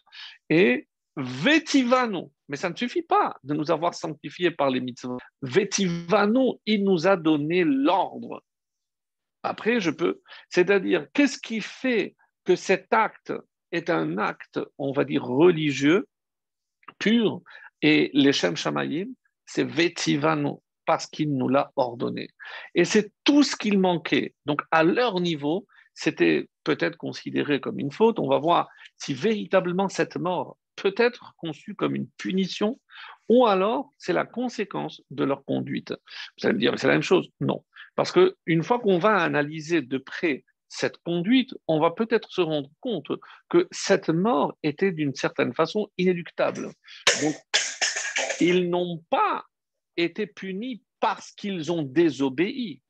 Et 0.50 0.90
Vetivano. 1.16 2.34
Mais 2.50 2.58
ça 2.58 2.70
ne 2.70 2.76
suffit 2.76 3.04
pas 3.04 3.38
de 3.44 3.54
nous 3.54 3.72
avoir 3.72 3.94
sanctifiés 3.94 4.52
par 4.52 4.70
les 4.70 4.82
mitzvot. 4.82 5.18
Vetivano, 5.42 6.60
il 6.66 6.84
nous 6.84 7.08
a 7.08 7.16
donné 7.16 7.64
l'ordre. 7.64 8.44
Après, 9.44 9.80
je 9.80 9.92
peux. 9.92 10.22
C'est-à-dire, 10.50 11.08
qu'est-ce 11.14 11.40
qui 11.40 11.62
fait 11.62 12.16
que 12.44 12.58
cet 12.58 12.92
acte 12.92 13.32
est 13.72 13.90
un 13.90 14.18
acte, 14.18 14.60
on 14.78 14.92
va 14.92 15.04
dire, 15.04 15.24
religieux, 15.24 16.08
pur, 17.00 17.42
et 17.82 18.12
l'Echem 18.14 18.56
Shamayim, 18.56 19.08
c'est 19.46 19.64
Vetivano, 19.64 20.62
parce 20.86 21.08
qu'il 21.08 21.36
nous 21.36 21.48
l'a 21.48 21.72
ordonné. 21.76 22.30
Et 22.76 22.86
c'est 22.86 23.12
tout 23.24 23.44
ce 23.44 23.56
qu'il 23.56 23.80
manquait. 23.80 24.34
Donc, 24.46 24.62
à 24.72 24.84
leur 24.84 25.20
niveau, 25.20 25.68
c'était 25.94 26.50
peut-être 26.64 26.98
considéré 26.98 27.60
comme 27.60 27.80
une 27.80 27.92
faute. 27.92 28.20
On 28.20 28.28
va 28.28 28.40
voir 28.40 28.70
si 28.98 29.14
véritablement 29.14 29.90
cette 29.90 30.18
mort 30.18 30.58
peut 30.76 30.94
être 30.98 31.34
conçue 31.38 31.76
comme 31.76 31.96
une 31.96 32.08
punition 32.18 32.80
ou 33.30 33.46
alors 33.46 33.92
c'est 33.98 34.14
la 34.14 34.26
conséquence 34.26 35.02
de 35.12 35.24
leur 35.24 35.46
conduite. 35.46 35.94
Vous 36.38 36.48
allez 36.48 36.56
me 36.56 36.60
dire, 36.60 36.72
mais 36.72 36.78
c'est 36.78 36.88
la 36.88 36.94
même 36.94 37.02
chose. 37.02 37.30
Non. 37.40 37.64
Parce 37.96 38.12
qu'une 38.12 38.64
fois 38.64 38.80
qu'on 38.80 39.00
va 39.00 39.18
analyser 39.18 39.82
de 39.82 39.98
près 39.98 40.44
cette 40.72 40.98
conduite, 41.00 41.54
on 41.68 41.82
va 41.82 41.92
peut-être 41.92 42.32
se 42.32 42.40
rendre 42.40 42.70
compte 42.80 43.12
que 43.50 43.68
cette 43.72 44.10
mort 44.10 44.58
était 44.64 44.94
d'une 44.94 45.14
certaine 45.14 45.54
façon 45.54 45.90
inéluctable. 45.98 46.72
Donc, 47.22 47.36
ils 48.40 48.70
n'ont 48.70 49.04
pas 49.10 49.44
été 49.98 50.26
punis 50.26 50.82
parce 51.02 51.32
qu'ils 51.32 51.74
ont 51.74 51.84
désobéi. 51.84 52.82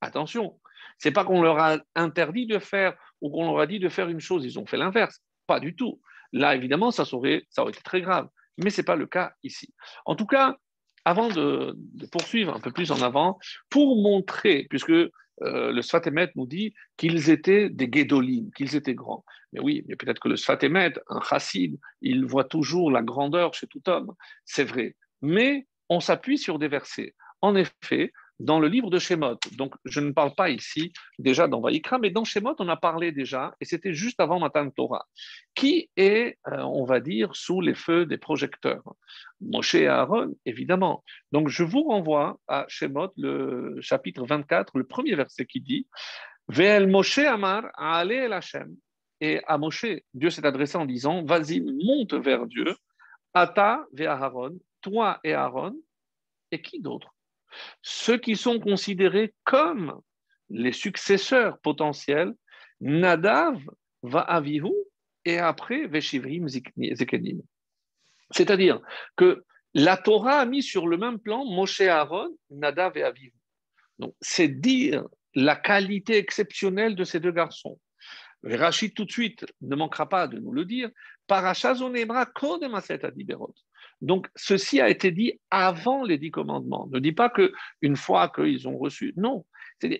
Attention, 0.00 0.58
c'est 0.96 1.12
pas 1.12 1.24
qu'on 1.24 1.42
leur 1.42 1.58
a 1.58 1.78
interdit 1.94 2.46
de 2.46 2.58
faire 2.58 2.96
ou 3.20 3.30
qu'on 3.30 3.44
leur 3.50 3.60
a 3.60 3.66
dit 3.66 3.80
de 3.80 3.90
faire 3.90 4.08
une 4.08 4.20
chose, 4.20 4.44
ils 4.46 4.58
ont 4.58 4.66
fait 4.66 4.78
l'inverse. 4.78 5.20
Pas 5.46 5.60
du 5.60 5.76
tout. 5.76 6.00
Là, 6.32 6.54
évidemment, 6.54 6.90
ça, 6.90 7.04
aurait, 7.12 7.46
ça 7.50 7.62
aurait 7.62 7.72
été 7.72 7.82
très 7.82 8.00
grave, 8.00 8.28
mais 8.56 8.70
ce 8.70 8.80
n'est 8.80 8.86
pas 8.86 8.96
le 8.96 9.06
cas 9.06 9.34
ici. 9.42 9.74
En 10.06 10.16
tout 10.16 10.26
cas, 10.26 10.56
avant 11.04 11.28
de, 11.28 11.76
poursuivre 12.10 12.56
un 12.56 12.60
peu 12.60 12.72
plus 12.72 12.90
en 12.92 13.02
avant, 13.02 13.38
pour 13.68 14.00
montrer, 14.00 14.66
puisque 14.70 14.92
euh, 15.42 15.72
le 15.72 15.82
Sfatemet 15.82 16.30
nous 16.34 16.46
dit 16.46 16.74
qu'ils 16.96 17.30
étaient 17.30 17.68
des 17.68 17.88
Guédolim, 17.88 18.50
qu'ils 18.56 18.74
étaient 18.76 18.94
grands. 18.94 19.24
Mais 19.52 19.60
oui, 19.60 19.84
mais 19.86 19.96
peut-être 19.96 20.20
que 20.20 20.28
le 20.28 20.36
Sfatemet, 20.36 20.94
un 21.08 21.20
chassid, 21.20 21.78
il 22.00 22.24
voit 22.24 22.44
toujours 22.44 22.90
la 22.90 23.02
grandeur 23.02 23.54
chez 23.54 23.66
tout 23.66 23.86
homme. 23.88 24.14
C'est 24.44 24.64
vrai. 24.64 24.96
Mais 25.22 25.66
on 25.88 26.00
s'appuie 26.00 26.38
sur 26.38 26.58
des 26.58 26.68
versets. 26.68 27.14
En 27.42 27.54
effet, 27.54 28.12
dans 28.38 28.60
le 28.60 28.68
livre 28.68 28.90
de 28.90 28.98
Shemot. 28.98 29.38
Donc, 29.52 29.74
je 29.84 30.00
ne 30.00 30.12
parle 30.12 30.34
pas 30.34 30.50
ici 30.50 30.92
déjà 31.18 31.48
dans 31.48 31.60
Vaïkra, 31.60 31.98
mais 31.98 32.10
dans 32.10 32.24
Shemot, 32.24 32.54
on 32.58 32.68
a 32.68 32.76
parlé 32.76 33.12
déjà, 33.12 33.54
et 33.60 33.64
c'était 33.64 33.94
juste 33.94 34.20
avant 34.20 34.38
Matan 34.38 34.70
Torah, 34.70 35.06
qui 35.54 35.90
est, 35.96 36.38
euh, 36.48 36.58
on 36.58 36.84
va 36.84 37.00
dire, 37.00 37.34
sous 37.34 37.60
les 37.60 37.74
feux 37.74 38.06
des 38.06 38.18
projecteurs. 38.18 38.84
Moshe 39.40 39.74
et 39.74 39.86
Aaron, 39.86 40.34
évidemment. 40.44 41.02
Donc, 41.32 41.48
je 41.48 41.62
vous 41.62 41.84
renvoie 41.84 42.38
à 42.46 42.66
Shemot, 42.68 43.12
le 43.16 43.78
chapitre 43.80 44.26
24, 44.26 44.78
le 44.78 44.84
premier 44.84 45.14
verset 45.14 45.46
qui 45.46 45.60
dit 45.60 45.86
Ve'el 46.48 46.88
Moshe 46.88 47.18
Amar, 47.18 47.70
Ale 47.74 48.12
el 48.12 48.32
Hashem. 48.32 48.74
Et 49.20 49.40
à 49.46 49.56
Moshe, 49.56 49.86
Dieu 50.12 50.28
s'est 50.30 50.44
adressé 50.44 50.76
en 50.76 50.84
disant 50.84 51.24
Vas-y, 51.24 51.60
monte 51.60 52.14
vers 52.14 52.46
Dieu, 52.46 52.76
Ata 53.32 53.86
ve 53.92 54.02
Aaron, 54.02 54.58
toi 54.82 55.20
et 55.24 55.32
Aaron, 55.32 55.74
et 56.52 56.60
qui 56.60 56.80
d'autre? 56.80 57.15
Ceux 57.82 58.18
qui 58.18 58.36
sont 58.36 58.58
considérés 58.60 59.34
comme 59.44 60.00
les 60.48 60.72
successeurs 60.72 61.58
potentiels, 61.60 62.32
Nadav 62.80 63.60
va 64.02 64.20
Avihu 64.20 64.72
et 65.24 65.38
après 65.38 65.86
Veshivrim 65.86 66.48
Zekenim. 66.48 67.40
C'est-à-dire 68.30 68.80
que 69.16 69.44
la 69.74 69.96
Torah 69.96 70.40
a 70.40 70.46
mis 70.46 70.62
sur 70.62 70.86
le 70.86 70.96
même 70.96 71.18
plan 71.18 71.44
Moshe 71.44 71.80
Aaron, 71.80 72.36
Nadav 72.50 72.96
et 72.96 73.02
Avihu. 73.02 73.32
Donc, 73.98 74.14
c'est 74.20 74.48
dire 74.48 75.06
la 75.34 75.56
qualité 75.56 76.16
exceptionnelle 76.16 76.94
de 76.94 77.04
ces 77.04 77.20
deux 77.20 77.32
garçons. 77.32 77.78
Rachid, 78.42 78.94
tout 78.94 79.04
de 79.04 79.12
suite, 79.12 79.44
ne 79.60 79.76
manquera 79.76 80.08
pas 80.08 80.28
de 80.28 80.38
nous 80.38 80.52
le 80.52 80.64
dire. 80.64 80.90
Parachazonebra 81.26 82.26
Kodemaset 82.26 83.04
Adiberot. 83.04 83.54
Donc, 84.02 84.28
ceci 84.36 84.80
a 84.80 84.88
été 84.88 85.10
dit 85.10 85.40
avant 85.50 86.04
les 86.04 86.18
dix 86.18 86.30
commandements. 86.30 86.88
Ne 86.92 86.98
dis 86.98 87.12
pas 87.12 87.30
qu'une 87.30 87.96
fois 87.96 88.28
qu'ils 88.28 88.68
ont 88.68 88.78
reçu. 88.78 89.14
Non. 89.16 89.44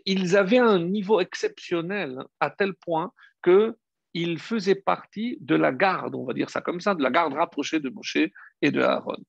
Ils 0.05 0.37
avaient 0.37 0.59
un 0.59 0.79
niveau 0.79 1.21
exceptionnel 1.21 2.19
à 2.41 2.51
tel 2.51 2.75
point 2.75 3.13
qu'ils 3.43 4.39
faisaient 4.39 4.75
partie 4.75 5.39
de 5.41 5.55
la 5.55 5.73
garde, 5.73 6.15
on 6.15 6.25
va 6.25 6.33
dire 6.33 6.51
ça 6.51 6.61
comme 6.61 6.81
ça, 6.81 6.95
de 6.95 7.03
la 7.03 7.11
garde 7.11 7.35
rapprochée 7.35 7.81
de 7.81 7.91
Moshe 7.91 8.17
et 8.63 8.71
de 8.71 8.81
Aaron. 8.81 9.23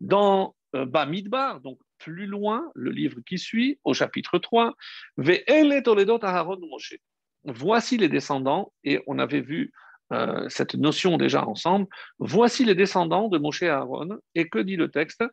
Dans 0.00 0.54
euh, 0.74 0.86
Bamidbar, 0.86 1.60
donc 1.60 1.78
plus 1.98 2.26
loin, 2.26 2.70
le 2.74 2.90
livre 2.90 3.20
qui 3.26 3.38
suit, 3.38 3.78
au 3.84 3.92
chapitre 3.92 4.38
3, 4.38 4.74
Voici 7.44 7.96
les 7.96 8.08
descendants, 8.08 8.72
et 8.84 9.00
on 9.06 9.18
avait 9.18 9.40
vu 9.40 9.72
euh, 10.12 10.48
cette 10.48 10.74
notion 10.74 11.16
déjà 11.16 11.46
ensemble. 11.46 11.86
Voici 12.18 12.64
les 12.64 12.74
descendants 12.74 13.28
de 13.28 13.38
Moshe 13.38 13.62
et 13.62 13.68
Aaron. 13.68 14.18
Et 14.34 14.48
que 14.48 14.58
dit 14.58 14.76
le 14.76 14.90
texte? 14.90 15.24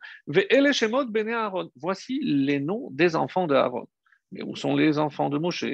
Voici 1.76 2.20
les 2.22 2.60
noms 2.60 2.88
des 2.92 3.16
enfants 3.16 3.46
de 3.46 3.54
Aaron. 3.54 3.88
Mais 4.30 4.42
où 4.42 4.56
sont 4.56 4.76
les 4.76 4.98
enfants 4.98 5.30
de 5.30 5.38
Moshe? 5.38 5.64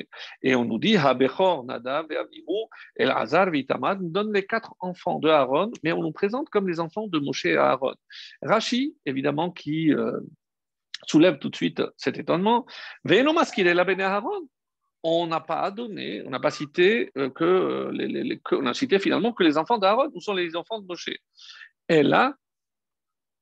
Et 0.43 0.55
on 0.55 0.65
nous 0.65 0.79
dit 0.79 0.97
Habechor, 0.97 1.65
Nadav 1.65 2.07
et 2.11 2.17
Avihu, 2.17 2.69
Elazar, 2.97 3.51
Vitamad, 3.51 3.99
donne 4.01 4.33
les 4.33 4.47
quatre 4.47 4.75
enfants 4.81 5.19
de 5.19 5.29
Aaron, 5.29 5.73
mais 5.83 5.93
on 5.93 6.03
nous 6.03 6.13
présente 6.13 6.49
comme 6.51 6.69
les 6.69 6.79
enfants 6.79 7.09
de 7.09 7.19
Moshe 7.19 7.47
et 7.47 7.57
Aaron. 7.57 7.95
Rashi, 8.43 8.97
évidemment, 9.07 9.51
qui 9.51 9.93
euh, 9.93 10.21
soulève 11.07 11.39
tout 11.39 11.51
de 11.51 11.57
suite 11.57 11.83
cet 11.97 12.19
étonnement. 12.19 12.65
est 13.67 13.75
la 13.75 14.07
Aaron 14.07 14.49
on 15.05 15.27
n'a 15.27 15.41
pas 15.41 15.71
donné, 15.71 16.23
on 16.27 16.31
n'a 16.31 16.41
pas 16.41 16.51
cité 16.51 17.13
euh, 17.19 17.29
que, 17.29 17.45
euh, 17.45 17.91
les, 17.93 18.41
on 18.53 18.67
a 18.67 18.73
cité 18.73 18.99
finalement 18.99 19.35
que 19.35 19.45
les 19.45 19.59
enfants 19.59 19.77
d'Aaron, 19.79 20.11
où 20.15 20.21
sont 20.21 20.33
les 20.33 20.57
enfants 20.57 20.81
de 20.81 20.87
Moshe. 20.87 21.11
Et 21.91 22.03
là, 22.03 22.35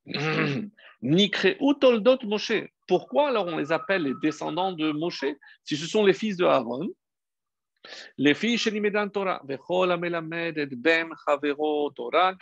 Nikre 1.01 1.55
Utoldot 1.61 2.19
Moshe. 2.25 2.51
Pourquoi 2.85 3.29
alors 3.29 3.47
on 3.47 3.57
les 3.57 3.71
appelle 3.71 4.03
les 4.03 4.13
descendants 4.21 4.73
de 4.73 4.91
Moshe 4.91 5.25
si 5.63 5.77
ce 5.77 5.87
sont 5.87 6.05
les 6.05 6.13
fils 6.13 6.35
de 6.35 6.43
Aaron? 6.43 6.89
Les 8.17 8.33
filles 8.33 8.57
de 8.57 9.07
Torah, 9.09 9.41
Torah, 11.95 12.33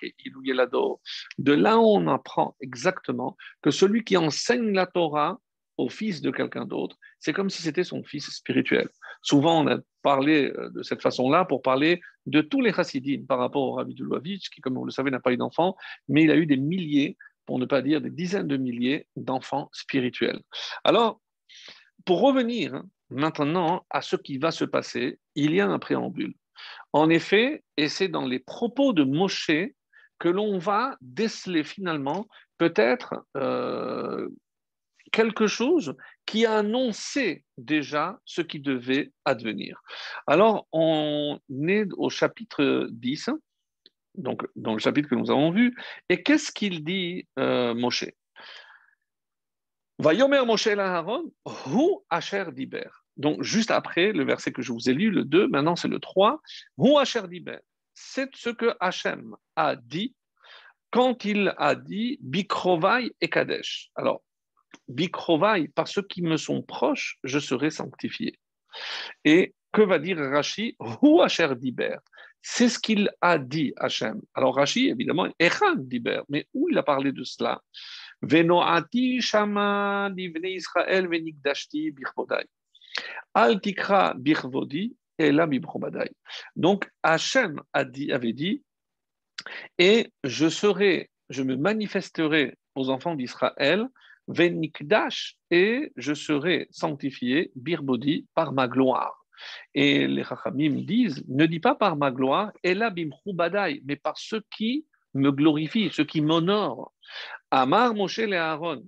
De 1.38 1.54
là, 1.54 1.80
on 1.80 2.08
apprend 2.08 2.56
exactement 2.60 3.38
que 3.62 3.72
celui 3.72 4.04
qui 4.04 4.18
enseigne 4.18 4.72
la 4.74 4.86
Torah 4.86 5.40
au 5.82 5.90
fils 5.90 6.22
de 6.22 6.32
quelqu'un 6.32 6.66
d'autre, 6.66 6.96
c'est 7.20 7.34
comme 7.34 7.50
si 7.50 7.62
c'était 7.62 7.84
son 7.84 8.04
fils 8.04 8.30
spirituel. 8.30 8.88
Souvent, 9.22 9.64
on 9.64 9.68
a 9.68 9.78
parlé 10.02 10.52
euh, 10.52 10.70
de 10.70 10.84
cette 10.84 11.02
façon-là 11.02 11.46
pour 11.46 11.62
parler 11.62 12.02
de 12.26 12.42
tous 12.42 12.62
les 12.62 12.72
chassidim 12.72 13.26
par 13.28 13.40
rapport 13.40 13.64
au 13.64 13.74
Rabbi 13.74 13.96
Dulovitch, 13.96 14.50
qui, 14.50 14.62
comme 14.62 14.76
vous 14.76 14.86
le 14.86 14.92
savez, 14.92 15.12
n'a 15.12 15.20
pas 15.20 15.34
eu 15.34 15.38
d'enfant, 15.38 15.76
mais 16.08 16.24
il 16.24 16.32
a 16.32 16.36
eu 16.36 16.46
des 16.46 16.58
milliers, 16.58 17.18
pour 17.46 17.58
ne 17.60 17.66
pas 17.66 17.82
dire 17.82 18.00
des 18.00 18.12
dizaines 18.12 18.48
de 18.48 18.58
milliers 18.58 19.08
d'enfants 19.16 19.70
spirituels. 19.74 20.42
Alors, 20.84 21.20
pour 22.06 22.22
revenir 22.22 22.84
maintenant 23.10 23.86
à 23.90 24.02
ce 24.02 24.16
qui 24.16 24.38
va 24.38 24.52
se 24.52 24.66
passer, 24.66 25.20
il 25.36 25.54
y 25.54 25.62
a 25.62 25.68
un 25.68 25.80
préambule. 25.80 26.36
En 26.94 27.10
effet, 27.10 27.64
et 27.78 27.90
c'est 27.90 28.08
dans 28.08 28.26
les 28.26 28.40
propos 28.40 28.94
de 28.94 29.04
Moshe 29.04 29.52
que 30.20 30.30
l'on 30.30 30.60
va 30.60 30.98
déceler 31.02 31.64
finalement 31.64 32.28
peut-être 32.58 33.26
euh, 33.36 34.30
quelque 35.12 35.48
chose 35.48 35.96
qui 36.26 36.46
a 36.46 36.58
annoncé 36.58 37.44
déjà 37.58 38.20
ce 38.26 38.42
qui 38.42 38.60
devait 38.60 39.12
advenir. 39.26 39.82
Alors, 40.28 40.68
on 40.72 41.40
est 41.68 41.88
au 41.98 42.10
chapitre 42.10 42.88
10, 42.92 43.30
donc 44.16 44.48
dans 44.56 44.74
le 44.74 44.80
chapitre 44.80 45.10
que 45.10 45.16
nous 45.16 45.32
avons 45.32 45.52
vu, 45.52 45.76
et 46.10 46.24
qu'est-ce 46.24 46.52
qu'il 46.52 46.84
dit 46.84 47.28
euh, 47.38 47.74
Moshe? 47.74 48.06
Vayomer 50.00 50.44
Moshe 50.46 50.68
Aaron, 50.68 51.32
Hu 51.46 51.98
Asher 52.10 52.46
Diber. 52.52 52.90
Donc, 53.18 53.44
juste 53.44 53.72
après 53.72 54.14
le 54.14 54.24
verset 54.24 54.52
que 54.52 54.62
je 54.62 54.72
vous 54.72 54.90
ai 54.90 54.94
lu, 54.94 55.12
le 55.12 55.26
2, 55.26 55.48
maintenant 55.48 55.76
c'est 55.76 55.88
le 55.88 56.00
3, 56.00 56.42
Hu 56.80 56.98
Asher 56.98 57.28
Diber. 57.28 57.60
C'est 57.94 58.34
ce 58.36 58.50
que 58.50 58.74
Hachem 58.80 59.36
a 59.56 59.76
dit 59.76 60.16
quand 60.92 61.24
il 61.26 61.54
a 61.58 61.76
dit 61.76 62.18
Bikrovai 62.22 63.14
et 63.22 63.30
Kadesh. 63.30 63.92
Alors, 63.96 64.24
Bikrovai, 64.88 65.68
par 65.70 65.88
ceux 65.88 66.02
qui 66.02 66.22
me 66.22 66.38
sont 66.38 66.62
proches, 66.62 67.18
je 67.24 67.40
serai 67.40 67.70
sanctifié. 67.70 68.40
Et 69.26 69.54
que 69.72 69.82
va 69.82 70.00
dire 70.00 70.18
Rashi? 70.18 70.76
Hu 71.02 71.22
Asher 71.22 71.56
Diber. 71.56 71.98
C'est 72.42 72.70
ce 72.70 72.80
qu'il 72.80 73.10
a 73.22 73.38
dit 73.38 73.74
Hachem. 73.78 74.22
Alors 74.34 74.56
Rashi, 74.56 74.90
évidemment, 74.90 75.28
Echan 75.40 75.76
Diber, 75.76 76.22
mais 76.28 76.48
où 76.54 76.70
il 76.70 76.78
a 76.78 76.84
parlé 76.84 77.12
de 77.12 77.24
cela? 77.24 77.62
Venoati 78.22 79.22
Shama 79.22 80.10
Divne 80.12 80.46
Israël 80.46 81.08
Venikdashti 81.08 81.92
Birchodai. 81.92 82.46
Al 83.34 83.62
Tikra 83.62 84.14
Birvodi 84.18 84.96
et 85.18 85.32
la 85.32 85.48
Donc 86.56 86.90
Hachem 87.04 87.62
dit, 87.90 88.12
avait 88.12 88.34
dit, 88.34 88.64
et 89.78 90.12
je 90.24 90.50
serai, 90.50 91.10
je 91.30 91.44
me 91.44 91.56
manifesterai 91.56 92.56
aux 92.76 92.90
enfants 92.90 93.16
d'Israël 93.16 93.88
Venikdash, 94.32 95.38
et 95.50 95.92
je 95.96 96.14
serai 96.14 96.68
sanctifié, 96.72 97.52
Birbodi, 97.56 98.28
par 98.34 98.54
ma 98.54 98.68
gloire. 98.68 99.16
Et 99.74 100.08
les 100.08 100.24
Chachamim 100.24 100.82
disent, 100.86 101.24
ne 101.28 101.46
dis 101.46 101.60
pas 101.60 101.76
par 101.76 101.96
ma 101.96 102.12
gloire, 102.12 102.52
Ela 102.64 102.90
Bimchubadai, 102.90 103.82
mais 103.86 103.96
par 103.96 104.18
ceux 104.18 104.44
qui 104.56 104.86
me 105.14 105.32
glorifient, 105.32 105.90
ceux 105.92 106.06
qui 106.06 106.22
m'honorent. 106.22 106.94
Amar 107.50 107.94
Moshe 107.94 108.20
et 108.20 108.36
Aaron, 108.36 108.84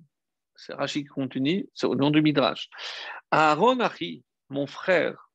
c'est 0.56 0.74
Rashi 0.74 1.04
qui 1.04 1.10
continue, 1.10 1.68
c'est 1.74 1.88
au 1.88 1.96
nom 1.96 2.12
du 2.12 2.22
Midrash. 2.22 2.70
Aaron 3.32 3.80
Achi, 3.80 4.24
mon 4.50 4.68
frère, 4.68 5.30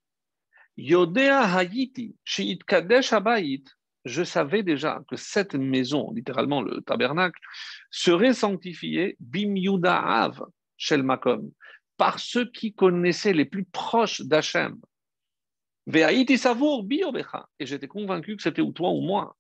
Yodea 0.76 1.42
Hayiti, 1.42 2.14
Shiit 2.24 2.60
Kadesh 2.64 3.12
Abayit, 3.12 3.64
je 4.08 4.24
savais 4.24 4.62
déjà 4.62 5.02
que 5.08 5.16
cette 5.16 5.54
maison, 5.54 6.10
littéralement 6.12 6.62
le 6.62 6.80
tabernacle, 6.80 7.40
serait 7.90 8.32
sanctifiée 8.32 9.16
bim 9.20 9.54
shel 10.76 11.02
makom, 11.02 11.50
par 11.96 12.18
ceux 12.18 12.50
qui 12.50 12.74
connaissaient 12.74 13.32
les 13.32 13.44
plus 13.44 13.64
proches 13.64 14.22
d'Hachem. 14.22 14.80
Et 15.94 17.66
j'étais 17.66 17.88
convaincu 17.88 18.36
que 18.36 18.42
c'était 18.42 18.62
ou 18.62 18.72
toi 18.72 18.90
ou 18.90 19.00
moi. 19.00 19.36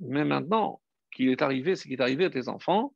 mais 0.00 0.24
maintenant 0.24 0.80
qu'il 1.12 1.30
est 1.30 1.42
arrivé, 1.42 1.76
ce 1.76 1.84
qui 1.86 1.94
est 1.94 2.00
arrivé 2.00 2.24
à 2.24 2.30
tes 2.30 2.48
enfants, 2.48 2.94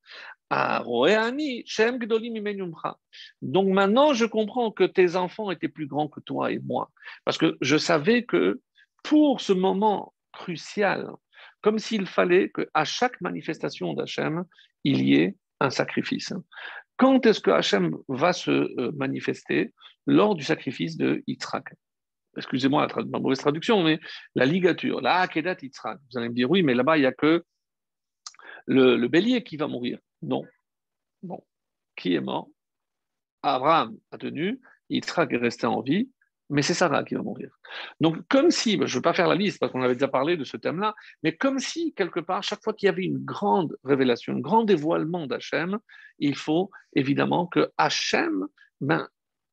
donc 3.43 3.69
maintenant, 3.69 4.15
je 4.15 4.25
comprends 4.25 4.71
que 4.71 4.85
tes 4.85 5.17
enfants 5.17 5.51
étaient 5.51 5.69
plus 5.69 5.87
grands 5.87 6.09
que 6.09 6.21
toi 6.21 6.51
et 6.51 6.59
moi, 6.61 6.91
parce 7.27 7.37
que 7.37 7.59
je 7.61 7.77
savais 7.77 8.25
que 8.25 8.63
pour 9.03 9.41
ce 9.41 9.53
moment 9.53 10.15
crucial, 10.33 11.11
comme 11.61 11.79
s'il 11.79 12.07
fallait 12.07 12.51
qu'à 12.51 12.85
chaque 12.85 13.21
manifestation 13.21 13.95
d'Hachem, 13.95 14.45
il 14.85 15.03
y 15.03 15.15
ait 15.15 15.37
un 15.61 15.71
sacrifice. 15.71 16.33
Quand 16.97 17.25
est-ce 17.27 17.41
que 17.41 17.51
Hachem 17.51 17.97
va 18.09 18.33
se 18.33 18.51
euh, 18.51 18.93
manifester? 18.97 19.73
Lors 20.07 20.35
du 20.35 20.43
sacrifice 20.43 20.97
de 20.97 21.23
Yitzhak. 21.27 21.75
Excusez-moi 22.37 22.87
la, 22.87 23.19
mauvaise 23.19 23.39
traduction, 23.39 23.83
mais 23.83 24.01
la 24.35 24.47
ligature, 24.47 25.01
la 25.01 25.21
Akedat 25.21 25.57
Yitzhak. 25.61 25.99
Vous 26.11 26.19
allez 26.19 26.31
me 26.31 26.35
dire, 26.35 26.51
oui, 26.51 26.63
mais 26.63 26.75
là-bas, 26.75 26.97
il 26.97 27.01
n'y 27.01 27.07
a 27.07 27.13
que 27.13 27.45
le, 28.67 29.07
bélier 29.07 29.43
qui 29.43 29.57
va 29.57 29.67
mourir. 29.67 29.99
Non. 30.23 30.45
Bon. 31.23 31.45
Qui 31.97 32.15
est 32.15 32.21
mort? 32.21 32.49
Abraham 33.43 33.99
a 34.11 34.19
tenu, 34.19 34.61
Yitzhak 34.89 35.33
est 35.33 35.37
resté 35.37 35.67
en 35.67 35.83
vie, 35.83 36.11
mais 36.51 36.63
c'est 36.63 36.75
Sarah 36.75 37.05
qui 37.05 37.15
va 37.15 37.23
mourir. 37.23 37.51
Donc, 38.01 38.17
comme 38.29 38.51
si, 38.51 38.77
ben, 38.77 38.87
je 38.87 38.95
ne 38.95 38.99
veux 38.99 39.03
pas 39.03 39.13
faire 39.13 39.29
la 39.29 39.35
liste 39.35 39.59
parce 39.59 39.73
qu'on 39.73 39.83
avait 39.83 39.95
déjà 39.95 40.09
parlé 40.09 40.37
de 40.37 40.45
ce 40.45 40.57
thème-là, 40.57 40.95
mais 41.23 41.37
comme 41.37 41.59
si, 41.59 41.93
quelque 41.95 42.21
part, 42.21 42.43
chaque 42.43 42.63
fois 42.63 42.73
qu'il 42.73 42.87
y 42.87 42.91
avait 42.91 43.05
une 43.05 43.19
grande 43.19 43.77
révélation, 43.85 44.35
un 44.35 44.41
grand 44.41 44.65
dévoilement 44.65 45.27
d'Hachem, 45.27 45.79
il 46.19 46.35
faut 46.35 46.71
évidemment 46.95 47.47
que 47.47 47.71
Hachem, 47.77 48.47
ben, 48.81 49.09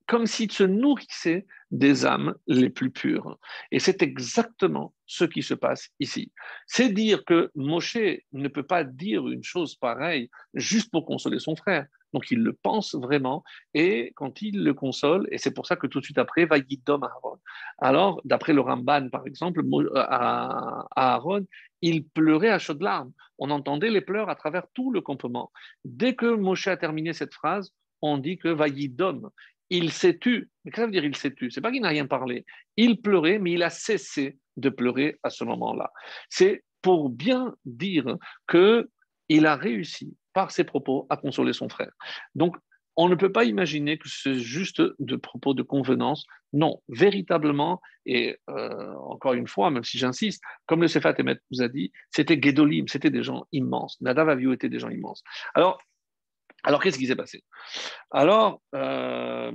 comme 0.07 0.27
s'il 0.27 0.51
se 0.51 0.63
nourrissait 0.63 1.45
des 1.71 2.05
âmes 2.05 2.35
les 2.47 2.69
plus 2.69 2.91
pures. 2.91 3.39
Et 3.71 3.79
c'est 3.79 4.01
exactement 4.03 4.93
ce 5.05 5.25
qui 5.25 5.41
se 5.41 5.53
passe 5.53 5.89
ici. 5.99 6.31
C'est 6.67 6.89
dire 6.89 7.25
que 7.25 7.51
Moshe 7.55 7.97
ne 8.31 8.47
peut 8.47 8.63
pas 8.63 8.83
dire 8.83 9.27
une 9.27 9.43
chose 9.43 9.75
pareille 9.75 10.29
juste 10.53 10.91
pour 10.91 11.05
consoler 11.05 11.39
son 11.39 11.55
frère. 11.55 11.87
Donc 12.15 12.31
il 12.31 12.39
le 12.39 12.53
pense 12.53 12.95
vraiment, 12.95 13.43
et 13.73 14.13
quand 14.15 14.41
il 14.41 14.63
le 14.63 14.73
console, 14.73 15.27
et 15.31 15.37
c'est 15.37 15.53
pour 15.53 15.67
ça 15.67 15.75
que 15.75 15.85
tout 15.85 15.99
de 15.99 16.05
suite 16.05 16.17
après, 16.17 16.45
va 16.45 16.57
Yidom 16.57 17.03
Aaron. 17.03 17.39
Alors, 17.77 18.21
d'après 18.23 18.53
le 18.53 18.61
Ramban, 18.61 19.09
par 19.09 19.27
exemple, 19.27 19.61
à 19.95 20.87
Aaron, 20.95 21.45
il 21.81 22.07
pleurait 22.07 22.51
à 22.51 22.57
chaudes 22.57 22.81
larmes. 22.81 23.11
On 23.37 23.49
entendait 23.49 23.89
les 23.89 23.99
pleurs 23.99 24.29
à 24.29 24.35
travers 24.35 24.63
tout 24.73 24.93
le 24.93 25.01
campement. 25.01 25.51
Dès 25.83 26.15
que 26.15 26.25
Moshe 26.25 26.67
a 26.67 26.77
terminé 26.77 27.11
cette 27.11 27.33
phrase, 27.33 27.73
on 28.01 28.17
dit 28.17 28.37
que 28.37 28.47
va 28.47 28.69
Yidom, 28.69 29.29
il 29.69 29.91
s'est 29.91 30.17
tu. 30.17 30.49
Mais 30.63 30.71
qu'est-ce 30.71 30.75
que 30.75 30.81
ça 30.83 30.85
veut 30.85 30.93
dire 30.93 31.03
il 31.03 31.17
s'est 31.17 31.33
tu? 31.33 31.51
C'est 31.51 31.59
pas 31.59 31.73
qu'il 31.73 31.81
n'a 31.81 31.89
rien 31.89 32.07
parlé. 32.07 32.45
Il 32.77 33.01
pleurait, 33.01 33.39
mais 33.39 33.51
il 33.51 33.63
a 33.63 33.69
cessé 33.69 34.37
de 34.55 34.69
pleurer 34.69 35.19
à 35.21 35.29
ce 35.29 35.43
moment-là. 35.43 35.91
C'est 36.29 36.63
pour 36.81 37.09
bien 37.09 37.53
dire 37.65 38.15
que 38.47 38.89
il 39.27 39.45
a 39.47 39.57
réussi 39.57 40.15
par 40.35 40.51
ses 40.51 40.65
propos 40.65 41.07
à 41.09 41.17
consoler 41.17 41.53
son 41.53 41.69
frère. 41.69 41.93
Donc, 42.35 42.57
on 42.97 43.09
ne 43.09 43.15
peut 43.15 43.31
pas 43.31 43.45
imaginer 43.45 43.97
que 43.97 44.07
c'est 44.07 44.35
juste 44.35 44.81
de 44.99 45.15
propos 45.15 45.53
de 45.53 45.63
convenance. 45.63 46.25
Non, 46.53 46.81
véritablement, 46.87 47.81
et 48.05 48.37
euh, 48.49 48.93
encore 48.95 49.33
une 49.33 49.47
fois, 49.47 49.69
même 49.69 49.83
si 49.83 49.97
j'insiste, 49.97 50.41
comme 50.65 50.81
le 50.81 50.87
Sefat 50.87 51.15
Emet 51.19 51.39
vous 51.51 51.61
a 51.61 51.67
dit, 51.67 51.91
c'était 52.11 52.39
Gedolim, 52.41 52.87
c'était 52.87 53.09
des 53.09 53.23
gens 53.23 53.45
immenses. 53.51 53.99
Nadav 54.01 54.29
Aviou 54.29 54.53
était 54.53 54.69
des 54.69 54.79
gens 54.79 54.89
immenses. 54.89 55.23
Alors, 55.55 55.77
alors 56.63 56.81
qu'est-ce 56.81 56.97
qui 56.97 57.07
s'est 57.07 57.15
passé? 57.15 57.43
Alors, 58.11 58.61
euh, 58.73 59.51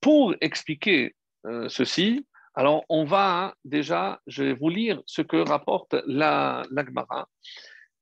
pour 0.00 0.34
expliquer 0.40 1.14
euh, 1.46 1.68
ceci, 1.68 2.26
alors 2.54 2.84
on 2.88 3.04
va 3.04 3.54
déjà, 3.64 4.20
je 4.26 4.44
vais 4.44 4.54
vous 4.54 4.68
lire 4.68 5.02
ce 5.06 5.22
que 5.22 5.36
rapporte 5.36 5.96
la, 6.06 6.62
la 6.70 6.84
Gemara. 6.84 7.28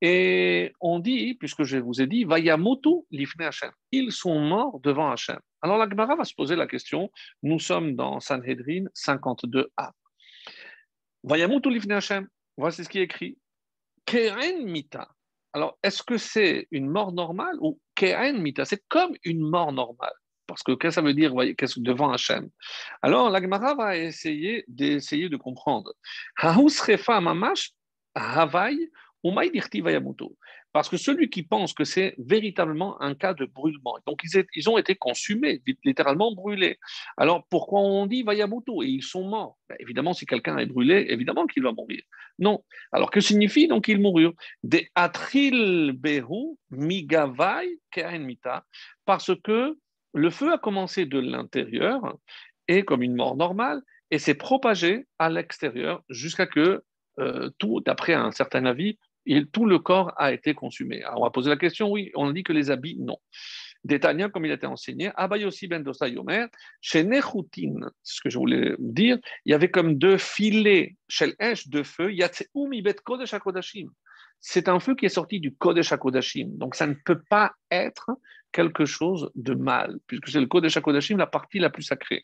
Et 0.05 0.73
on 0.81 0.99
dit, 0.99 1.33
puisque 1.35 1.63
je 1.63 1.77
vous 1.77 2.01
ai 2.01 2.07
dit, 2.07 2.25
Vayamutu 2.25 3.05
lifne 3.09 3.43
Hashem. 3.43 3.71
Ils 3.93 4.11
sont 4.11 4.37
morts 4.37 4.81
devant 4.81 5.09
Hashem. 5.09 5.39
Alors 5.61 5.77
la 5.77 5.89
Gemara 5.89 6.17
va 6.17 6.25
se 6.25 6.33
poser 6.35 6.57
la 6.57 6.67
question. 6.67 7.09
Nous 7.41 7.57
sommes 7.57 7.95
dans 7.95 8.19
Sanhedrin 8.19 8.83
52a. 8.93 9.91
Vayamutu 11.23 11.69
lifne 11.69 11.93
Hashem. 11.93 12.27
Voici 12.57 12.83
ce 12.83 12.89
qui 12.89 12.99
est 12.99 13.03
écrit. 13.03 13.37
Keren 14.05 14.65
mita. 14.65 15.07
Alors, 15.53 15.77
est-ce 15.81 16.03
que 16.03 16.17
c'est 16.17 16.67
une 16.71 16.89
mort 16.89 17.13
normale 17.13 17.55
ou 17.61 17.79
keren 17.95 18.41
mita? 18.41 18.65
C'est 18.65 18.83
comme 18.89 19.15
une 19.23 19.39
mort 19.39 19.71
normale. 19.71 20.13
Parce 20.47 20.63
que 20.63 20.73
qu'est-ce 20.73 20.95
que 20.97 21.01
ça 21.01 21.01
veut 21.01 21.13
dire 21.13 21.33
qu'est-ce 21.57 21.79
devant 21.79 22.11
Hachem 22.11 22.49
Alors, 23.01 23.29
la 23.29 23.41
Gemara 23.41 23.73
va 23.73 23.95
essayer 23.97 24.65
d'essayer 24.67 25.29
de 25.29 25.37
comprendre. 25.37 25.93
Hahusrefa 26.41 27.21
mamash 27.21 27.71
havai 28.13 28.91
parce 30.73 30.89
que 30.89 30.97
celui 30.97 31.29
qui 31.29 31.43
pense 31.43 31.73
que 31.73 31.83
c'est 31.83 32.15
véritablement 32.17 33.01
un 33.01 33.15
cas 33.15 33.33
de 33.33 33.45
brûlement, 33.45 33.97
donc 34.05 34.21
ils, 34.55 34.69
ont 34.69 34.77
été 34.77 34.95
consumés, 34.95 35.61
littéralement 35.85 36.33
brûlés. 36.33 36.77
Alors 37.15 37.45
pourquoi 37.49 37.79
on 37.79 38.05
dit 38.05 38.23
Vayamuto 38.23 38.83
et 38.83 38.87
ils 38.87 39.03
sont 39.03 39.27
morts 39.27 39.57
ben, 39.69 39.77
Évidemment, 39.79 40.13
si 40.13 40.25
quelqu'un 40.25 40.57
est 40.57 40.65
brûlé, 40.65 41.05
évidemment 41.09 41.45
qu'il 41.47 41.63
va 41.63 41.71
mourir. 41.71 42.01
Non. 42.39 42.63
Alors 42.91 43.11
que 43.11 43.21
signifie 43.21 43.67
donc 43.67 43.85
qu'ils 43.85 44.01
moururent? 44.01 44.33
De 44.63 44.81
atril 44.95 45.93
behu 45.93 46.57
migavai 46.71 47.79
parce 49.05 49.31
que 49.43 49.77
le 50.13 50.29
feu 50.29 50.51
a 50.51 50.57
commencé 50.57 51.05
de 51.05 51.19
l'intérieur 51.19 52.17
et 52.67 52.83
comme 52.83 53.03
une 53.03 53.15
mort 53.15 53.35
normale 53.35 53.81
et 54.11 54.19
s'est 54.19 54.35
propagé 54.35 55.05
à 55.19 55.29
l'extérieur 55.29 56.03
jusqu'à 56.09 56.47
que 56.47 56.83
euh, 57.19 57.51
tout, 57.59 57.81
d'après 57.81 58.13
un 58.13 58.31
certain 58.31 58.65
avis, 58.65 58.97
tout 59.51 59.65
le 59.65 59.79
corps 59.79 60.13
a 60.17 60.33
été 60.33 60.53
consumé. 60.53 61.03
Alors 61.03 61.21
on 61.21 61.23
va 61.23 61.29
poser 61.29 61.49
la 61.49 61.57
question, 61.57 61.91
oui, 61.91 62.11
on 62.15 62.31
dit 62.31 62.43
que 62.43 62.53
les 62.53 62.71
habits, 62.71 62.97
non. 62.99 63.17
Détagnant, 63.83 64.29
comme 64.29 64.45
il 64.45 64.51
a 64.51 64.55
été 64.55 64.65
enseigné, 64.65 65.11
Abayosi 65.15 65.67
ben 65.67 65.83
chez 66.79 67.03
Nechoutin, 67.03 67.91
ce 68.01 68.21
que 68.21 68.29
je 68.29 68.37
voulais 68.37 68.75
dire, 68.79 69.17
il 69.45 69.51
y 69.51 69.53
avait 69.53 69.69
comme 69.69 69.97
deux 69.97 70.17
filets, 70.17 70.95
shel 71.09 71.35
Esh, 71.39 71.67
de 71.67 71.83
feu. 71.83 72.11
C'est 74.39 74.69
un 74.69 74.79
feu 74.79 74.95
qui 74.95 75.05
est 75.05 75.09
sorti 75.09 75.39
du 75.41 75.53
Kodesh 75.55 75.91
HaKodashim. 75.91 76.57
Donc 76.57 76.75
ça 76.75 76.87
ne 76.87 76.93
peut 76.93 77.21
pas 77.29 77.53
être 77.71 78.11
quelque 78.53 78.85
chose 78.85 79.31
de 79.35 79.53
mal, 79.53 79.99
puisque 80.07 80.29
c'est 80.29 80.39
le 80.39 80.47
Kodesh 80.47 80.77
HaKodashim, 80.77 81.17
la 81.17 81.27
partie 81.27 81.59
la 81.59 81.69
plus 81.69 81.83
sacrée. 81.83 82.23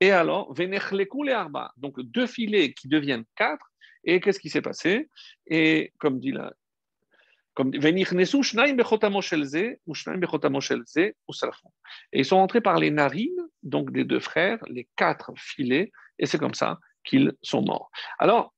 Et 0.00 0.10
alors, 0.10 0.52
Venechleku 0.52 1.24
le 1.24 1.32
Arba, 1.32 1.72
donc 1.78 2.00
deux 2.00 2.26
filets 2.26 2.74
qui 2.74 2.88
deviennent 2.88 3.24
quatre, 3.34 3.70
et 4.08 4.20
qu'est-ce 4.20 4.40
qui 4.40 4.50
s'est 4.50 4.62
passé? 4.62 5.08
Et 5.46 5.92
comme 5.98 6.18
dit 6.18 6.32
là, 6.32 6.52
et 7.58 7.80
ils 12.12 12.24
sont 12.24 12.36
entrés 12.36 12.60
par 12.60 12.78
les 12.78 12.90
narines, 12.90 13.48
donc 13.64 13.90
des 13.92 14.04
deux 14.04 14.20
frères, 14.20 14.58
les 14.68 14.88
quatre 14.94 15.32
filets, 15.36 15.90
et 16.20 16.26
c'est 16.26 16.38
comme 16.38 16.54
ça 16.54 16.78
qu'ils 17.04 17.32
sont 17.42 17.62
morts. 17.62 17.90
Alors, 18.20 18.54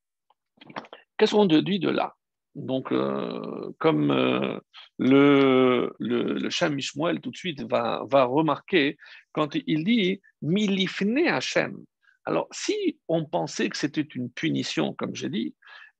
qu'est-ce 1.16 1.32
qu'on 1.32 1.46
déduit 1.46 1.78
de 1.78 1.88
là? 1.88 2.14
Donc, 2.54 2.92
euh, 2.92 3.72
comme 3.78 4.10
euh, 4.10 4.58
le, 4.98 5.94
le, 5.98 6.34
le 6.34 7.20
tout 7.20 7.30
de 7.30 7.36
suite 7.36 7.62
va, 7.62 8.02
va 8.06 8.24
remarquer, 8.24 8.98
quand 9.32 9.54
il 9.54 9.84
dit 9.84 10.20
Milifne 10.42 11.26
Hashem, 11.26 11.78
alors, 12.24 12.48
si 12.50 12.98
on 13.08 13.24
pensait 13.24 13.68
que 13.68 13.76
c'était 13.76 14.00
une 14.02 14.30
punition, 14.30 14.94
comme 14.94 15.14
j'ai 15.14 15.30
dit, 15.30 15.54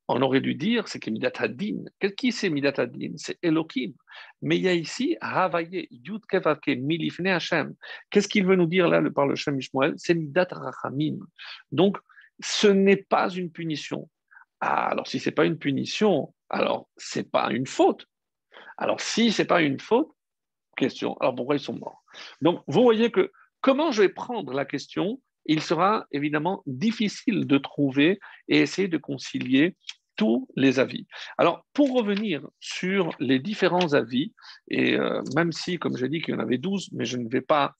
on 0.08 0.22
aurait 0.22 0.40
dû 0.40 0.54
dire 0.54 0.88
c'est 0.88 0.98
que 0.98 1.10
Midat 1.10 1.32
Hadin. 1.38 1.84
Qui 2.16 2.32
c'est 2.32 2.50
Midat 2.50 2.86
C'est 3.16 3.38
Elohim. 3.42 3.92
Mais 4.42 4.56
il 4.56 4.62
y 4.62 4.68
a 4.68 4.74
ici 4.74 5.16
Havaye, 5.20 5.86
Yud 5.90 6.22
Milifne 6.66 7.28
Hashem. 7.28 7.74
Qu'est-ce 8.10 8.28
qu'il 8.28 8.44
veut 8.44 8.56
nous 8.56 8.66
dire 8.66 8.88
là 8.88 9.00
par 9.10 9.26
le 9.26 9.36
Shem 9.36 9.58
Ishmael 9.58 9.94
C'est 9.96 10.14
Midat 10.14 10.48
Rachamim. 10.50 11.18
Donc, 11.70 11.96
ce 12.40 12.66
n'est 12.66 12.96
pas 12.96 13.30
une 13.30 13.50
punition. 13.50 14.10
Ah, 14.60 14.88
alors, 14.88 15.06
si 15.06 15.20
ce 15.20 15.28
n'est 15.28 15.34
pas 15.34 15.46
une 15.46 15.58
punition, 15.58 16.34
alors 16.48 16.88
ce 16.96 17.20
n'est 17.20 17.24
pas 17.24 17.50
une 17.52 17.66
faute. 17.66 18.06
Alors, 18.78 19.00
si 19.00 19.30
ce 19.30 19.42
n'est 19.42 19.46
pas 19.46 19.62
une 19.62 19.78
faute, 19.78 20.10
question. 20.76 21.16
Alors, 21.18 21.34
pourquoi 21.34 21.54
ils 21.54 21.60
sont 21.60 21.78
morts? 21.78 22.02
Donc, 22.40 22.62
vous 22.66 22.82
voyez 22.82 23.10
que 23.10 23.30
comment 23.60 23.92
je 23.92 24.02
vais 24.02 24.08
prendre 24.08 24.52
la 24.52 24.64
question 24.64 25.20
il 25.50 25.60
sera 25.62 26.06
évidemment 26.12 26.62
difficile 26.66 27.44
de 27.44 27.58
trouver 27.58 28.20
et 28.46 28.58
essayer 28.60 28.86
de 28.86 28.98
concilier 28.98 29.76
tous 30.14 30.48
les 30.54 30.78
avis. 30.78 31.08
Alors, 31.38 31.66
pour 31.72 31.92
revenir 31.92 32.46
sur 32.60 33.10
les 33.18 33.40
différents 33.40 33.92
avis, 33.94 34.32
et 34.68 34.94
euh, 34.94 35.20
même 35.34 35.50
si, 35.50 35.76
comme 35.80 35.96
j'ai 35.96 36.08
dit 36.08 36.22
qu'il 36.22 36.34
y 36.34 36.36
en 36.36 36.40
avait 36.40 36.58
12, 36.58 36.90
mais 36.92 37.04
je 37.04 37.16
ne 37.16 37.28
vais 37.28 37.40
pas 37.40 37.74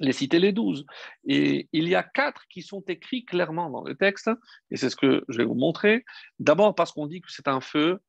les 0.00 0.12
citer 0.12 0.38
les 0.38 0.52
12, 0.52 0.84
et 1.24 1.66
il 1.72 1.88
y 1.88 1.94
a 1.94 2.02
quatre 2.02 2.42
qui 2.50 2.60
sont 2.60 2.82
écrits 2.86 3.24
clairement 3.24 3.70
dans 3.70 3.84
le 3.84 3.94
texte, 3.94 4.30
et 4.70 4.76
c'est 4.76 4.90
ce 4.90 4.96
que 4.96 5.24
je 5.28 5.38
vais 5.38 5.46
vous 5.46 5.54
montrer. 5.54 6.04
D'abord 6.40 6.74
parce 6.74 6.92
qu'on 6.92 7.06
dit 7.06 7.22
que 7.22 7.32
c'est 7.32 7.48
un 7.48 7.62
feu 7.62 8.00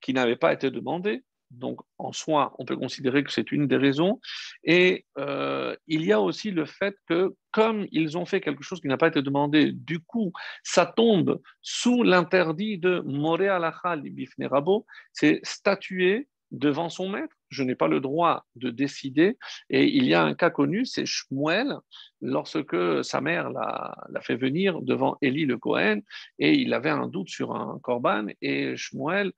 qui 0.00 0.14
n'avait 0.14 0.34
pas 0.34 0.52
été 0.52 0.72
demandé, 0.72 1.22
donc, 1.52 1.80
en 1.98 2.12
soi, 2.12 2.54
on 2.58 2.64
peut 2.64 2.76
considérer 2.76 3.22
que 3.22 3.30
c'est 3.30 3.52
une 3.52 3.66
des 3.66 3.76
raisons. 3.76 4.20
Et 4.64 5.06
euh, 5.18 5.76
il 5.86 6.04
y 6.04 6.12
a 6.12 6.20
aussi 6.20 6.50
le 6.50 6.64
fait 6.64 6.96
que, 7.08 7.34
comme 7.50 7.86
ils 7.92 8.16
ont 8.16 8.24
fait 8.24 8.40
quelque 8.40 8.62
chose 8.62 8.80
qui 8.80 8.88
n'a 8.88 8.96
pas 8.96 9.08
été 9.08 9.22
demandé, 9.22 9.72
du 9.72 10.00
coup, 10.00 10.32
ça 10.62 10.86
tombe 10.86 11.40
sous 11.60 12.02
l'interdit 12.02 12.78
de 12.78 13.00
Moré 13.00 13.48
alacha 13.48 13.96
libifne 13.96 14.46
rabo, 14.46 14.86
c'est 15.12 15.40
statuer 15.42 16.28
devant 16.50 16.88
son 16.88 17.08
maître. 17.08 17.34
Je 17.48 17.62
n'ai 17.62 17.74
pas 17.74 17.88
le 17.88 18.00
droit 18.00 18.46
de 18.56 18.70
décider. 18.70 19.36
Et 19.68 19.84
il 19.84 20.06
y 20.06 20.14
a 20.14 20.22
un 20.22 20.34
cas 20.34 20.50
connu, 20.50 20.86
c'est 20.86 21.06
Shmuel, 21.06 21.74
lorsque 22.20 23.04
sa 23.04 23.20
mère 23.20 23.50
l'a 23.50 24.20
fait 24.22 24.36
venir 24.36 24.80
devant 24.80 25.18
Élie 25.20 25.46
le 25.46 25.58
Cohen, 25.58 26.00
et 26.38 26.54
il 26.54 26.72
avait 26.72 26.90
un 26.90 27.08
doute 27.08 27.28
sur 27.28 27.54
un 27.54 27.78
korban, 27.82 28.26
et 28.40 28.74
Shmuel 28.76 29.32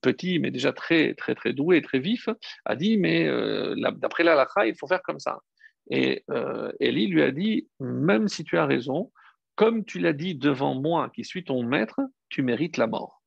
petit, 0.00 0.38
mais 0.38 0.50
déjà 0.50 0.72
très, 0.72 1.14
très, 1.14 1.34
très 1.34 1.52
doué, 1.52 1.82
très 1.82 1.98
vif, 1.98 2.28
a 2.64 2.76
dit, 2.76 2.96
mais 2.98 3.26
euh, 3.26 3.74
d'après 3.96 4.24
la 4.24 4.46
il 4.66 4.74
faut 4.76 4.86
faire 4.86 5.02
comme 5.02 5.20
ça. 5.20 5.40
Et 5.90 6.24
euh, 6.30 6.72
Élie 6.80 7.08
lui 7.08 7.22
a 7.22 7.30
dit, 7.30 7.68
même 7.80 8.28
si 8.28 8.44
tu 8.44 8.58
as 8.58 8.66
raison, 8.66 9.12
comme 9.56 9.84
tu 9.84 9.98
l'as 9.98 10.12
dit 10.12 10.34
devant 10.34 10.74
moi, 10.74 11.10
qui 11.14 11.24
suis 11.24 11.44
ton 11.44 11.62
maître, 11.62 12.00
tu 12.28 12.42
mérites 12.42 12.76
la 12.76 12.86
mort. 12.86 13.22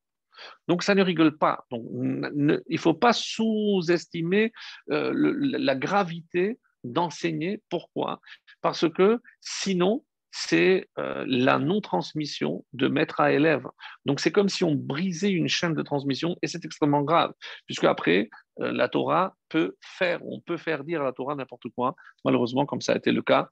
Donc 0.67 0.82
ça 0.84 0.95
ne 0.95 1.03
rigole 1.03 1.38
pas. 1.38 1.65
Donc, 1.69 1.84
il 1.91 2.62
ne 2.69 2.77
faut 2.77 2.93
pas 2.93 3.13
sous-estimer 3.13 4.51
la 4.88 5.75
gravité 5.75 6.60
d'enseigner. 6.84 7.62
Pourquoi 7.69 8.19
Parce 8.62 8.89
que 8.89 9.19
sinon, 9.41 10.03
c'est 10.36 10.89
euh, 10.98 11.24
la 11.28 11.60
non-transmission 11.60 12.65
de 12.74 12.88
maître 12.88 13.19
à 13.19 13.32
élève. 13.32 13.67
Donc 14.06 14.19
c'est 14.19 14.32
comme 14.32 14.50
si 14.50 14.63
on 14.63 14.74
brisait 14.74 15.30
une 15.30 15.48
chaîne 15.48 15.76
de 15.76 15.84
transmission 15.84 16.36
et 16.41 16.48
c'est 16.48 16.65
extrêmement 16.65 17.04
grave, 17.04 17.34
puisque 17.67 17.84
après, 17.84 18.32
euh, 18.60 18.72
la 18.72 18.89
Torah 18.89 19.36
peut 19.50 19.78
faire, 19.80 20.26
on 20.26 20.41
peut 20.41 20.58
faire 20.58 20.84
dire 20.84 21.02
à 21.02 21.04
la 21.04 21.13
Torah 21.13 21.36
n'importe 21.36 21.69
quoi, 21.76 21.96
malheureusement 22.26 22.65
comme 22.65 22.82
ça 22.82 22.93
a 22.93 22.96
été 22.96 23.12
le 23.12 23.22
cas. 23.22 23.50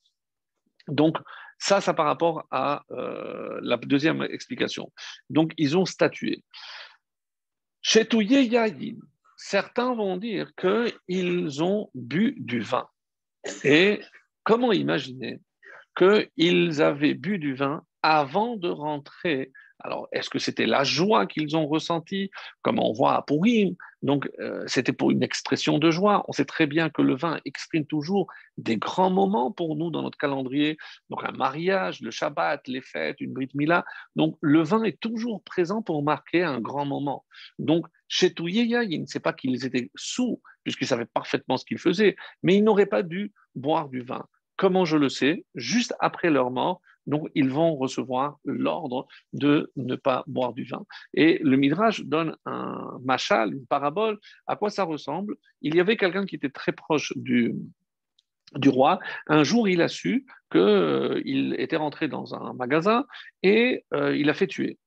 Donc 0.88 1.18
ça, 1.60 1.82
ça 1.82 1.94
par 1.94 2.08
rapport 2.08 2.48
à 2.50 2.84
euh, 2.90 3.60
la 3.62 3.78
deuxième 3.78 4.24
explication. 4.24 4.92
Donc 5.30 5.54
ils 5.58 5.78
ont 5.78 5.86
statué. 5.86 6.44
Chez 7.84 8.08
Yayin, 8.12 8.96
certains 9.38 9.94
vont 9.94 10.18
dire 10.18 10.50
qu'ils 10.56 11.62
ont 11.62 11.92
bu 11.94 12.34
du 12.40 12.60
vin. 12.60 12.88
Et 13.64 14.02
comment 14.44 14.72
imaginer 14.72 15.42
qu'ils 15.96 16.82
avaient 16.82 17.14
bu 17.14 17.38
du 17.38 17.56
vin 17.56 17.84
avant 18.04 18.56
de 18.58 18.70
rentrer. 18.70 19.52
Alors, 19.84 20.08
est-ce 20.12 20.30
que 20.30 20.38
c'était 20.38 20.68
la 20.68 20.84
joie 20.84 21.26
qu'ils 21.26 21.58
ont 21.58 21.68
ressentie, 21.68 22.30
comme 22.62 22.78
on 22.78 22.94
voit 22.94 23.16
à 23.16 23.24
Purim? 23.24 23.76
Donc, 24.04 24.30
euh, 24.40 24.64
c'était 24.68 24.94
pour 24.94 25.10
une 25.10 25.24
expression 25.24 25.80
de 25.80 25.90
joie. 25.90 26.24
On 26.28 26.34
sait 26.34 26.46
très 26.46 26.68
bien 26.68 26.90
que 26.90 27.02
le 27.02 27.16
vin 27.16 27.40
exprime 27.46 27.86
toujours 27.86 28.28
des 28.58 28.78
grands 28.78 29.10
moments 29.10 29.52
pour 29.52 29.76
nous 29.76 29.90
dans 29.90 30.04
notre 30.04 30.20
calendrier. 30.20 30.78
Donc, 31.10 31.24
un 31.24 31.32
mariage, 31.32 32.02
le 32.02 32.12
Shabbat, 32.12 32.68
les 32.68 32.82
fêtes, 32.82 33.22
une 33.22 33.34
Brit 33.34 33.50
Mila. 33.56 33.84
Donc, 34.16 34.38
le 34.42 34.62
vin 34.62 34.84
est 34.84 35.00
toujours 35.00 35.42
présent 35.44 35.82
pour 35.82 36.04
marquer 36.04 36.44
un 36.44 36.60
grand 36.60 36.86
moment. 36.86 37.26
Donc, 37.58 37.88
chez 38.08 38.34
Touyeya, 38.34 38.84
il 38.84 39.02
ne 39.02 39.08
sait 39.08 39.20
pas 39.20 39.34
qu'ils 39.34 39.66
étaient 39.66 39.90
sous, 39.96 40.42
puisqu'ils 40.64 40.88
savaient 40.88 41.06
parfaitement 41.06 41.58
ce 41.58 41.66
qu'ils 41.66 41.80
faisaient, 41.80 42.16
mais 42.44 42.56
ils 42.56 42.64
n'auraient 42.64 42.86
pas 42.86 43.04
dû 43.04 43.34
boire 43.56 43.90
du 43.90 44.02
vin. 44.02 44.28
Comment 44.62 44.86
je 44.86 44.96
le 44.96 45.10
sais 45.10 45.44
Juste 45.56 45.96
après 46.00 46.30
leur 46.30 46.52
mort, 46.52 46.82
donc 47.08 47.32
ils 47.34 47.50
vont 47.50 47.76
recevoir 47.78 48.38
l'ordre 48.46 49.08
de 49.34 49.72
ne 49.76 49.96
pas 49.96 50.24
boire 50.28 50.54
du 50.54 50.66
vin. 50.66 50.86
Et 51.16 51.40
le 51.42 51.58
Midrash 51.58 52.02
donne 52.02 52.38
un 52.46 53.00
machal, 53.04 53.56
une 53.56 53.66
parabole. 53.66 54.20
À 54.46 54.56
quoi 54.56 54.70
ça 54.70 54.84
ressemble 54.84 55.34
Il 55.64 55.74
y 55.74 55.80
avait 55.80 55.98
quelqu'un 55.98 56.28
qui 56.28 56.36
était 56.36 56.52
très 56.52 56.74
proche 56.74 57.12
du, 57.16 57.56
roi. 58.68 59.00
Un 59.26 59.44
jour, 59.44 59.68
il 59.68 59.82
a 59.82 59.88
su 59.88 60.28
qu'il 60.52 60.62
euh, 60.62 61.56
était 61.58 61.78
rentré 61.78 62.08
dans 62.08 62.36
un 62.36 62.54
magasin 62.54 63.08
et 63.42 63.84
euh, 63.96 64.16
il 64.16 64.30
a 64.30 64.36
fait 64.36 64.46
tuer. 64.46 64.78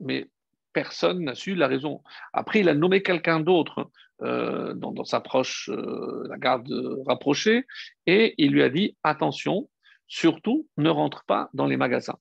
Mais 0.00 0.26
personne 0.72 1.22
n'a 1.22 1.36
su 1.36 1.54
la 1.54 1.68
raison. 1.68 2.02
Après, 2.32 2.58
il 2.58 2.68
a 2.68 2.74
nommé 2.74 3.02
quelqu'un 3.02 3.38
d'autre 3.38 3.88
euh, 4.22 4.74
dans, 4.74 5.04
sa 5.04 5.20
proche, 5.20 5.68
euh, 5.72 6.26
la 6.28 6.38
garde 6.38 6.72
rapprochée, 7.06 7.66
et 8.06 8.34
il 8.38 8.52
lui 8.52 8.62
a 8.62 8.68
dit 8.68 8.96
attention, 9.02 9.68
surtout 10.06 10.68
ne 10.76 10.90
rentre 10.90 11.24
pas 11.24 11.50
dans 11.54 11.66
les 11.66 11.76
magasins. 11.76 12.18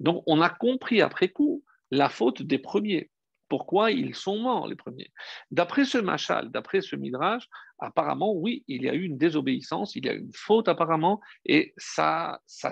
Donc, 0.00 0.22
on 0.26 0.40
a 0.40 0.50
compris 0.50 1.00
après 1.02 1.28
coup 1.28 1.64
la 1.90 2.08
faute 2.08 2.42
des 2.42 2.58
premiers 2.58 3.10
pourquoi 3.50 3.90
ils 3.90 4.14
sont 4.14 4.38
morts, 4.38 4.68
les 4.68 4.76
premiers. 4.76 5.10
D'après 5.50 5.84
ce 5.84 5.98
machal, 5.98 6.50
d'après 6.50 6.80
ce 6.80 6.94
midrash, 6.96 7.46
apparemment, 7.80 8.32
oui, 8.32 8.64
il 8.68 8.84
y 8.84 8.88
a 8.88 8.94
eu 8.94 9.02
une 9.02 9.18
désobéissance, 9.18 9.96
il 9.96 10.06
y 10.06 10.08
a 10.08 10.14
eu 10.14 10.20
une 10.20 10.32
faute 10.32 10.68
apparemment, 10.68 11.20
et 11.44 11.74
ça, 11.76 12.40
ça 12.46 12.70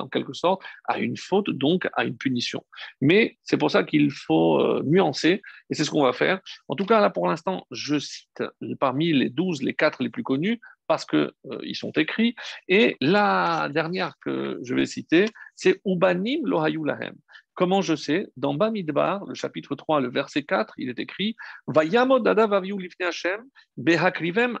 en 0.00 0.08
quelque 0.08 0.32
sorte 0.32 0.62
à 0.84 0.98
une 0.98 1.18
faute, 1.18 1.50
donc 1.50 1.86
à 1.92 2.04
une 2.04 2.16
punition. 2.16 2.64
Mais 3.00 3.36
c'est 3.42 3.58
pour 3.58 3.70
ça 3.70 3.84
qu'il 3.84 4.10
faut 4.10 4.58
euh, 4.58 4.82
nuancer, 4.84 5.42
et 5.68 5.74
c'est 5.74 5.84
ce 5.84 5.90
qu'on 5.90 6.02
va 6.02 6.14
faire. 6.14 6.40
En 6.68 6.76
tout 6.76 6.86
cas, 6.86 7.00
là, 7.00 7.10
pour 7.10 7.28
l'instant, 7.28 7.66
je 7.70 7.98
cite 7.98 8.42
parmi 8.80 9.12
les 9.12 9.28
douze, 9.28 9.62
les 9.62 9.74
quatre 9.74 10.02
les 10.02 10.10
plus 10.10 10.22
connus, 10.22 10.60
parce 10.86 11.04
qu'ils 11.04 11.32
euh, 11.50 11.74
sont 11.74 11.92
écrits. 11.92 12.34
Et 12.68 12.96
la 13.00 13.68
dernière 13.70 14.14
que 14.20 14.58
je 14.62 14.74
vais 14.74 14.86
citer, 14.86 15.26
c'est 15.54 15.80
Ubanim 15.84 16.46
Lohayu 16.46 16.84
Lahem. 16.84 17.16
Comment 17.56 17.80
je 17.80 17.96
sais? 17.96 18.28
Dans 18.36 18.52
Bamidbar, 18.52 19.24
le 19.24 19.34
chapitre 19.34 19.74
3, 19.74 20.02
le 20.02 20.10
verset 20.10 20.42
4, 20.42 20.74
il 20.76 20.90
est 20.90 20.98
écrit 20.98 21.36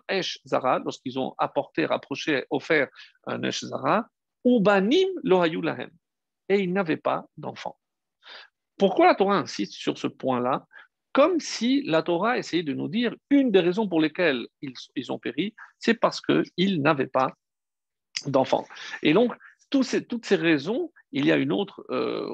esh 0.08 0.38
zara, 0.46 0.78
lorsqu'ils 0.78 1.18
ont 1.18 1.34
apporté, 1.36 1.84
rapproché, 1.84 2.46
offert 2.48 2.88
un 3.26 3.42
esh 3.42 3.60
zara, 3.60 4.06
ubanim 4.46 5.08
lahem. 5.22 5.90
Et 6.48 6.60
ils 6.60 6.72
n'avaient 6.72 6.96
pas 6.96 7.26
d'enfants. 7.36 7.78
Pourquoi 8.78 9.06
la 9.06 9.14
Torah 9.14 9.36
insiste 9.36 9.74
sur 9.74 9.98
ce 9.98 10.06
point-là? 10.06 10.66
Comme 11.12 11.38
si 11.38 11.82
la 11.82 12.02
Torah 12.02 12.38
essayait 12.38 12.62
de 12.62 12.72
nous 12.72 12.88
dire 12.88 13.14
une 13.28 13.50
des 13.50 13.60
raisons 13.60 13.88
pour 13.88 14.00
lesquelles 14.00 14.46
ils, 14.62 14.74
ils 14.94 15.12
ont 15.12 15.18
péri, 15.18 15.54
c'est 15.78 15.94
parce 15.94 16.22
qu'ils 16.22 16.80
n'avaient 16.80 17.08
pas 17.08 17.34
d'enfants. 18.24 18.66
Et 19.02 19.12
donc, 19.12 19.34
toutes 19.70 20.26
ces 20.26 20.36
raisons, 20.36 20.92
il 21.12 21.26
y 21.26 21.32
a 21.32 21.36
une 21.36 21.52
autre 21.52 21.84
euh, 21.90 22.32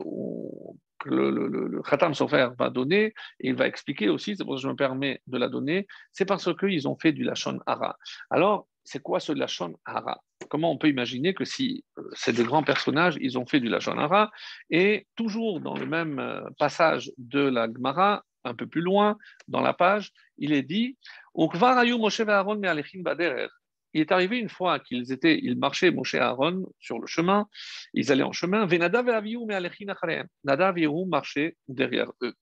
que 0.98 1.08
le, 1.10 1.82
Khatam 1.82 2.14
Sofer 2.14 2.48
va 2.58 2.70
donner, 2.70 3.14
et 3.40 3.48
il 3.48 3.54
va 3.54 3.66
expliquer 3.66 4.08
aussi, 4.08 4.36
c'est 4.36 4.44
pour 4.44 4.54
ça 4.54 4.58
que 4.58 4.62
je 4.62 4.68
me 4.68 4.76
permets 4.76 5.20
de 5.26 5.38
la 5.38 5.48
donner, 5.48 5.86
c'est 6.12 6.24
parce 6.24 6.54
qu'ils 6.56 6.88
ont 6.88 6.96
fait 6.96 7.12
du 7.12 7.24
Lachon 7.24 7.60
Hara. 7.66 7.96
Alors, 8.30 8.68
c'est 8.84 9.00
quoi 9.00 9.20
ce 9.20 9.32
Lachon 9.32 9.74
Hara? 9.84 10.20
Comment 10.48 10.72
on 10.72 10.78
peut 10.78 10.88
imaginer 10.88 11.34
que 11.34 11.44
si 11.44 11.84
euh, 11.98 12.02
c'est 12.14 12.32
des 12.32 12.44
grands 12.44 12.64
personnages, 12.64 13.16
ils 13.20 13.38
ont 13.38 13.46
fait 13.46 13.60
du 13.60 13.68
Lachon 13.68 13.98
Hara? 13.98 14.30
Et 14.70 15.06
toujours 15.16 15.60
dans 15.60 15.76
le 15.76 15.86
même 15.86 16.18
euh, 16.18 16.42
passage 16.58 17.12
de 17.18 17.40
la 17.40 17.66
Gemara, 17.66 18.24
un 18.44 18.54
peu 18.54 18.66
plus 18.66 18.80
loin 18.80 19.16
dans 19.46 19.60
la 19.60 19.72
page, 19.72 20.12
il 20.38 20.52
est 20.52 20.62
dit 20.62 20.96
il 23.94 24.00
est 24.00 24.12
arrivé 24.12 24.38
une 24.38 24.48
fois 24.48 24.78
qu'ils 24.78 25.12
étaient, 25.12 25.38
ils 25.42 25.58
marchaient, 25.58 25.90
Moshe 25.90 26.14
et 26.14 26.18
Aaron, 26.18 26.66
sur 26.80 26.98
le 26.98 27.06
chemin, 27.06 27.46
ils 27.94 28.10
allaient 28.10 28.22
en 28.22 28.32
chemin, 28.32 28.66
Nadav 28.66 29.08
et 30.78 30.88
marchaient 31.06 31.56
derrière 31.68 32.10
eux. 32.22 32.34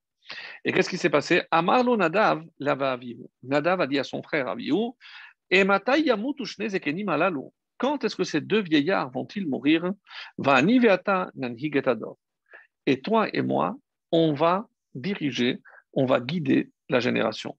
Et 0.64 0.72
qu'est-ce 0.72 0.88
qui 0.88 0.98
s'est 0.98 1.10
passé? 1.10 1.42
Amarlo 1.50 1.96
Nadav 1.96 2.44
Nadav 2.60 3.80
a 3.80 3.86
dit 3.86 3.98
à 3.98 4.04
son 4.04 4.22
frère 4.22 4.48
Avihu, 4.48 4.92
et 5.50 5.64
quand 7.78 8.04
est-ce 8.04 8.14
que 8.14 8.24
ces 8.24 8.40
deux 8.40 8.60
vieillards 8.60 9.10
vont-ils 9.10 9.48
mourir? 9.48 9.90
Et 12.86 13.00
toi 13.00 13.28
et 13.32 13.42
moi, 13.42 13.76
on 14.12 14.34
va 14.34 14.68
diriger, 14.94 15.58
on 15.92 16.04
va 16.04 16.20
guider 16.20 16.70
la 16.88 17.00
génération. 17.00 17.56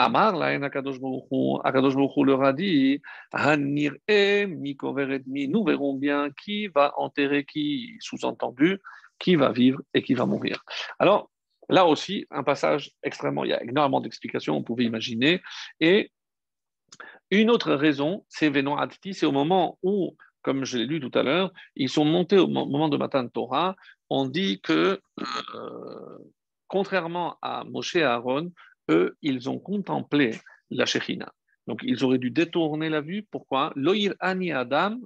Amar 0.00 0.34
la 0.36 0.46
Akadosh 0.46 0.98
Baruch 0.98 2.16
leur 2.24 2.42
a 2.42 2.52
dit 2.52 3.02
Hanir 3.32 3.92
e 4.08 4.46
nous 4.46 5.64
verrons 5.64 5.94
bien 5.94 6.30
qui 6.30 6.68
va 6.68 6.94
enterrer 6.96 7.44
qui, 7.44 7.96
sous-entendu, 8.00 8.78
qui 9.18 9.36
va 9.36 9.52
vivre 9.52 9.80
et 9.92 10.02
qui 10.02 10.14
va 10.14 10.24
mourir. 10.24 10.64
Alors, 10.98 11.30
là 11.68 11.86
aussi, 11.86 12.26
un 12.30 12.42
passage 12.42 12.92
extrêmement, 13.02 13.44
il 13.44 13.50
y 13.50 13.52
a 13.52 13.62
énormément 13.62 14.00
d'explications, 14.00 14.56
on 14.56 14.62
pouvait 14.62 14.84
imaginer. 14.84 15.42
Et 15.80 16.10
une 17.30 17.50
autre 17.50 17.74
raison, 17.74 18.24
c'est 18.28 18.48
Venon 18.48 18.76
Adti, 18.76 19.12
c'est 19.12 19.26
au 19.26 19.32
moment 19.32 19.78
où, 19.82 20.16
comme 20.42 20.64
je 20.64 20.78
l'ai 20.78 20.86
lu 20.86 20.98
tout 21.00 21.16
à 21.16 21.22
l'heure, 21.22 21.52
ils 21.76 21.90
sont 21.90 22.06
montés 22.06 22.38
au 22.38 22.48
moment 22.48 22.88
de 22.88 22.96
Matan 22.96 23.28
Torah, 23.28 23.76
on 24.08 24.26
dit 24.26 24.60
que, 24.62 25.00
euh, 25.54 26.18
contrairement 26.68 27.36
à 27.42 27.64
Moshe 27.64 27.96
et 27.96 28.02
Aaron, 28.02 28.50
eux, 28.90 29.16
ils 29.22 29.48
ont 29.48 29.58
contemplé 29.58 30.38
la 30.70 30.86
Shekhinah. 30.86 31.32
Donc, 31.66 31.80
ils 31.84 32.04
auraient 32.04 32.18
dû 32.18 32.30
détourner 32.30 32.88
la 32.88 33.00
vue. 33.00 33.26
Pourquoi? 33.30 33.72
Loïr 33.76 34.14
ani 34.20 34.52
Adam 34.52 34.98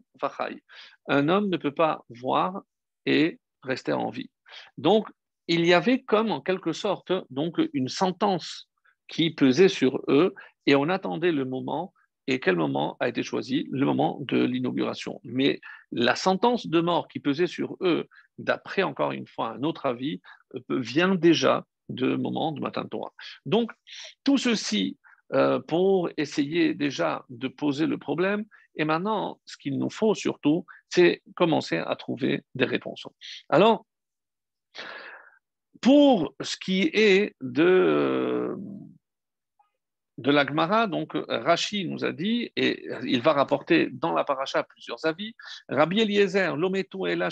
Un 1.09 1.29
homme 1.29 1.49
ne 1.51 1.57
peut 1.57 1.75
pas 1.75 2.05
voir 2.09 2.63
et 3.07 3.39
rester 3.63 3.93
en 3.93 4.11
vie. 4.11 4.31
Donc, 4.79 5.09
il 5.47 5.67
y 5.67 5.75
avait 5.75 6.01
comme 6.03 6.31
en 6.33 6.41
quelque 6.41 6.73
sorte 6.73 7.13
donc 7.31 7.61
une 7.73 7.89
sentence 7.89 8.69
qui 9.09 9.31
pesait 9.31 9.69
sur 9.69 10.01
eux 10.09 10.35
et 10.67 10.75
on 10.75 10.89
attendait 10.89 11.33
le 11.33 11.45
moment. 11.45 11.93
Et 12.27 12.41
quel 12.41 12.57
moment 12.57 12.97
a 13.01 13.09
été 13.09 13.23
choisi? 13.23 13.69
Le 13.71 13.85
moment 13.85 14.19
de 14.23 14.43
l'inauguration. 14.43 15.21
Mais 15.25 15.61
la 15.93 16.17
sentence 16.17 16.67
de 16.67 16.81
mort 16.81 17.09
qui 17.09 17.21
pesait 17.21 17.47
sur 17.47 17.77
eux, 17.83 18.09
d'après 18.39 18.83
encore 18.83 19.13
une 19.13 19.27
fois 19.27 19.51
un 19.51 19.63
autre 19.63 19.85
avis, 19.85 20.23
euh, 20.55 20.81
vient 20.81 21.15
déjà 21.15 21.67
de 21.89 22.17
moment 22.17 22.53
de 22.53 22.61
matin 22.61 22.85
Torah. 22.87 23.13
Donc, 23.47 23.73
tout 24.25 24.39
ceci 24.39 24.97
euh, 25.33 25.59
pour 25.59 26.11
essayer 26.17 26.75
déjà 26.75 27.25
de 27.29 27.49
poser 27.49 27.87
le 27.87 27.99
problème. 27.99 28.45
Et 28.77 28.85
maintenant, 28.85 29.41
ce 29.47 29.57
qu'il 29.57 29.79
nous 29.79 29.91
faut 29.91 30.15
surtout, 30.15 30.67
c'est 30.91 31.23
commencer 31.35 31.79
à 31.79 31.97
trouver 31.97 32.43
des 32.55 32.67
réponses. 32.67 33.07
Alors, 33.49 33.87
pour 35.81 36.35
ce 36.41 36.57
qui 36.57 36.91
est 36.93 37.37
de, 37.41 38.55
de 40.19 40.31
l'Agmara, 40.31 40.87
donc 40.87 41.13
Rashi 41.29 41.87
nous 41.89 42.05
a 42.05 42.13
dit, 42.13 42.53
et 42.57 42.87
il 43.05 43.21
va 43.21 43.33
rapporter 43.33 43.89
dans 43.91 44.13
la 44.13 44.25
paracha 44.25 44.63
plusieurs 44.63 45.05
avis, 45.05 45.35
Rabbi 45.69 46.01
Eliezer, 46.01 46.57
l'ometu 46.57 47.09
ela 47.09 47.29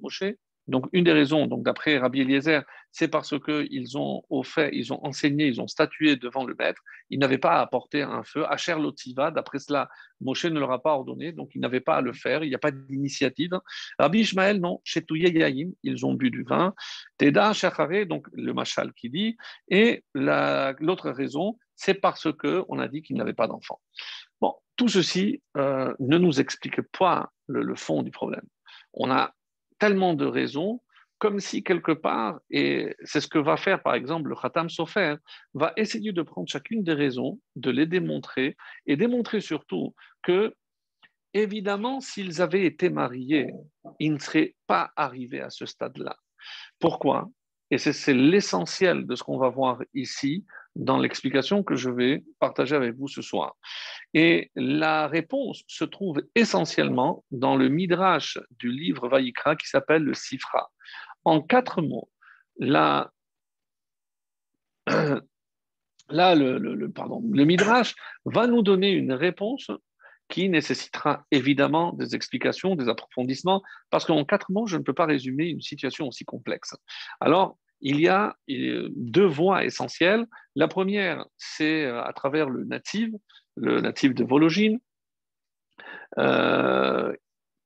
Moshe, 0.00 0.24
Donc, 0.70 0.86
une 0.92 1.04
des 1.04 1.12
raisons, 1.12 1.46
donc 1.46 1.64
d'après 1.64 1.98
Rabbi 1.98 2.20
Eliezer, 2.20 2.62
c'est 2.92 3.08
parce 3.08 3.34
qu'ils 3.38 3.98
ont 3.98 4.22
au 4.30 4.42
fait, 4.42 4.70
ils 4.72 4.92
ont 4.92 5.04
enseigné, 5.04 5.46
ils 5.46 5.60
ont 5.60 5.68
statué 5.68 6.16
devant 6.16 6.44
le 6.44 6.54
maître. 6.58 6.82
Ils 7.10 7.18
n'avaient 7.18 7.38
pas 7.38 7.58
à 7.58 7.60
apporter 7.60 8.02
un 8.02 8.22
feu. 8.22 8.44
Asher 8.48 8.76
Lotiva, 8.76 9.30
d'après 9.30 9.58
cela, 9.58 9.88
Moshe 10.20 10.44
ne 10.46 10.58
leur 10.58 10.72
a 10.72 10.82
pas 10.82 10.92
ordonné, 10.92 11.32
donc 11.32 11.50
ils 11.54 11.60
n'avaient 11.60 11.80
pas 11.80 11.96
à 11.96 12.00
le 12.00 12.12
faire. 12.12 12.42
Il 12.44 12.48
n'y 12.48 12.54
a 12.54 12.58
pas 12.58 12.70
d'initiative. 12.70 13.58
Rabbi 13.98 14.20
Ishmael, 14.20 14.60
non. 14.60 14.80
Chez 14.84 15.04
Yaïm, 15.10 15.72
ils 15.82 16.06
ont 16.06 16.14
bu 16.14 16.30
du 16.30 16.44
vin. 16.44 16.74
Teda 17.18 17.52
Shachare, 17.52 18.06
donc 18.06 18.26
le 18.32 18.52
machal 18.52 18.92
qui 18.92 19.10
dit. 19.10 19.36
Et 19.68 20.04
l'autre 20.14 21.10
raison, 21.10 21.58
c'est 21.74 21.94
parce 21.94 22.28
qu'on 22.32 22.78
a 22.78 22.88
dit 22.88 23.02
qu'ils 23.02 23.16
n'avaient 23.16 23.32
pas 23.32 23.46
d'enfants. 23.46 23.80
Bon, 24.40 24.54
tout 24.76 24.88
ceci 24.88 25.42
euh, 25.56 25.94
ne 25.98 26.18
nous 26.18 26.40
explique 26.40 26.80
pas 26.98 27.30
le, 27.46 27.74
fond 27.74 28.02
du 28.02 28.10
problème. 28.10 28.44
On 28.94 29.10
a 29.10 29.34
tellement 29.80 30.14
de 30.14 30.26
raisons, 30.26 30.80
comme 31.18 31.40
si 31.40 31.64
quelque 31.64 31.92
part, 31.92 32.40
et 32.50 32.96
c'est 33.02 33.20
ce 33.20 33.28
que 33.28 33.38
va 33.38 33.56
faire 33.56 33.82
par 33.82 33.94
exemple 33.94 34.30
le 34.30 34.36
Khatam 34.36 34.70
Sofer, 34.70 35.16
va 35.52 35.72
essayer 35.76 36.12
de 36.12 36.22
prendre 36.22 36.48
chacune 36.48 36.82
des 36.82 36.94
raisons, 36.94 37.40
de 37.56 37.70
les 37.70 37.86
démontrer, 37.86 38.56
et 38.86 38.96
démontrer 38.96 39.40
surtout 39.40 39.94
que, 40.22 40.54
évidemment, 41.34 42.00
s'ils 42.00 42.40
avaient 42.40 42.64
été 42.64 42.88
mariés, 42.88 43.52
ils 43.98 44.14
ne 44.14 44.18
seraient 44.18 44.54
pas 44.66 44.92
arrivés 44.96 45.42
à 45.42 45.50
ce 45.50 45.66
stade-là. 45.66 46.16
Pourquoi? 46.78 47.28
Et 47.70 47.78
c'est 47.78 48.14
l'essentiel 48.14 49.06
de 49.06 49.14
ce 49.14 49.22
qu'on 49.22 49.38
va 49.38 49.48
voir 49.48 49.82
ici, 49.94 50.44
dans 50.76 50.98
l'explication 50.98 51.62
que 51.62 51.74
je 51.74 51.90
vais 51.90 52.24
partager 52.38 52.76
avec 52.76 52.94
vous 52.96 53.08
ce 53.08 53.22
soir. 53.22 53.56
Et 54.14 54.50
la 54.54 55.08
réponse 55.08 55.62
se 55.66 55.84
trouve 55.84 56.22
essentiellement 56.34 57.24
dans 57.30 57.56
le 57.56 57.68
midrash 57.68 58.38
du 58.58 58.70
livre 58.70 59.08
Vaïkra 59.08 59.56
qui 59.56 59.68
s'appelle 59.68 60.02
le 60.02 60.14
Sifra. 60.14 60.70
En 61.24 61.42
quatre 61.42 61.82
mots, 61.82 62.08
là, 62.58 63.10
là 66.08 66.34
le, 66.34 66.88
pardon, 66.88 67.22
le 67.30 67.44
midrash 67.44 67.94
va 68.24 68.46
nous 68.46 68.62
donner 68.62 68.90
une 68.90 69.12
réponse 69.12 69.70
qui 70.28 70.48
nécessitera 70.48 71.26
évidemment 71.32 71.92
des 71.92 72.14
explications, 72.14 72.76
des 72.76 72.88
approfondissements, 72.88 73.62
parce 73.90 74.04
qu'en 74.04 74.24
quatre 74.24 74.50
mots, 74.50 74.66
je 74.66 74.76
ne 74.76 74.82
peux 74.82 74.94
pas 74.94 75.06
résumer 75.06 75.48
une 75.48 75.60
situation 75.60 76.06
aussi 76.06 76.24
complexe. 76.24 76.76
Alors, 77.18 77.58
il 77.80 78.00
y 78.00 78.08
a 78.08 78.36
deux 78.48 79.26
voies 79.26 79.64
essentielles. 79.64 80.26
La 80.54 80.68
première, 80.68 81.24
c'est 81.36 81.84
euh, 81.84 82.02
à 82.02 82.12
travers 82.12 82.48
le 82.48 82.64
natif, 82.64 83.10
le 83.56 83.80
natif 83.80 84.14
de 84.14 84.24
Vologine, 84.24 84.78
euh, 86.18 87.14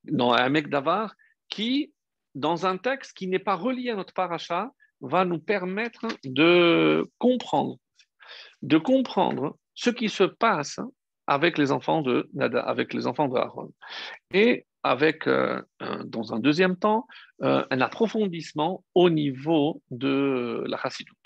d'Avar, 0.05 1.15
qui, 1.49 1.93
dans 2.35 2.67
un 2.67 2.77
texte 2.77 3.17
qui 3.17 3.27
n'est 3.27 3.39
pas 3.39 3.57
relié 3.57 3.91
à 3.91 3.97
notre 3.97 4.15
paracha, 4.15 4.71
va 5.01 5.25
nous 5.25 5.39
permettre 5.39 6.07
de 6.25 7.07
comprendre, 7.19 7.79
de 8.62 8.79
comprendre 8.79 9.57
ce 9.75 9.91
qui 9.91 10.09
se 10.09 10.25
passe 10.25 10.79
avec 11.27 11.59
les 11.59 11.73
enfants 11.73 12.03
de 12.03 12.29
Nada, 12.35 12.61
avec 12.61 12.93
les 12.93 13.07
enfants 13.07 13.29
d'Aaron. 13.29 13.73
Et 14.33 14.67
avec, 14.85 15.26
euh, 15.26 15.61
dans 16.05 16.35
un 16.35 16.39
deuxième 16.39 16.76
temps, 16.76 17.07
euh, 17.43 17.64
un 17.70 17.80
approfondissement 17.80 18.85
au 18.95 19.11
niveau 19.11 19.82
de 19.91 20.62
la 20.66 20.76
chassidoute. 20.76 21.16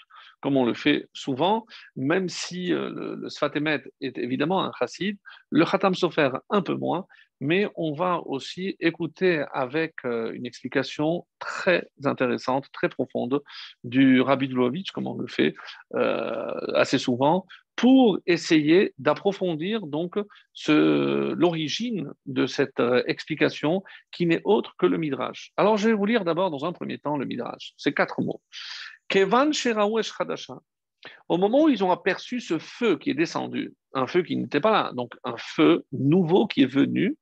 Comme 0.41 0.57
on 0.57 0.65
le 0.65 0.75
fait 0.75 1.09
souvent, 1.13 1.67
même 1.97 2.29
si 2.29 2.73
euh, 2.73 2.91
le, 2.91 3.15
le 3.17 3.29
Sfatemet 3.29 3.83
est 4.01 4.17
évidemment 4.17 4.65
un 4.65 4.71
chassid, 4.79 5.19
le 5.51 5.65
Khatam 5.65 5.95
Sofer 5.95 6.31
un 6.49 6.63
peu 6.63 6.75
moins, 6.75 7.07
mais 7.41 7.69
on 7.75 7.93
va 7.93 8.21
aussi 8.27 8.77
écouter 8.81 9.45
avec 9.53 9.95
une 10.03 10.45
explication 10.45 11.25
très 11.39 11.89
intéressante, 12.05 12.67
très 12.73 12.89
profonde 12.89 13.43
du 13.85 14.21
Rabbi 14.21 14.49
Dlovitch, 14.49 14.91
comme 14.91 15.07
on 15.07 15.17
le 15.17 15.29
fait 15.29 15.55
assez 15.95 16.99
souvent, 16.99 17.47
pour 17.79 18.19
essayer 18.27 18.93
d'approfondir 18.99 19.87
donc 19.87 20.17
l'origine 20.67 22.13
de 22.27 22.47
cette 22.49 22.81
euh, 22.81 23.05
explication 23.07 23.85
qui 24.11 24.27
n'est 24.27 24.41
autre 24.43 24.75
que 24.77 24.87
le 24.87 24.99
Midrash. 24.99 25.53
Alors 25.57 25.77
je 25.77 25.89
vais 25.89 25.95
vous 25.95 26.05
lire 26.05 26.25
d'abord 26.25 26.51
dans 26.51 26.65
un 26.65 26.73
premier 26.73 26.99
temps 26.99 27.17
le 27.17 27.25
Midrash. 27.25 27.75
C'est 27.77 27.95
quatre 27.95 28.21
mots. 28.21 28.43
Kevan 29.07 29.53
Au 31.29 31.39
moment 31.39 31.63
où 31.63 31.69
ils 31.69 31.85
ont 31.85 31.93
aperçu 31.93 32.41
ce 32.41 32.59
feu 32.59 32.99
qui 32.99 33.11
est 33.11 33.15
descendu, 33.15 33.73
un 33.95 34.09
feu 34.09 34.23
qui 34.23 34.37
n'était 34.37 34.61
pas 34.61 34.73
là, 34.73 34.93
donc 34.93 35.15
un 35.23 35.37
feu 35.37 35.85
nouveau 35.93 36.49
qui 36.49 36.63
est 36.63 36.73
venu, 36.73 37.17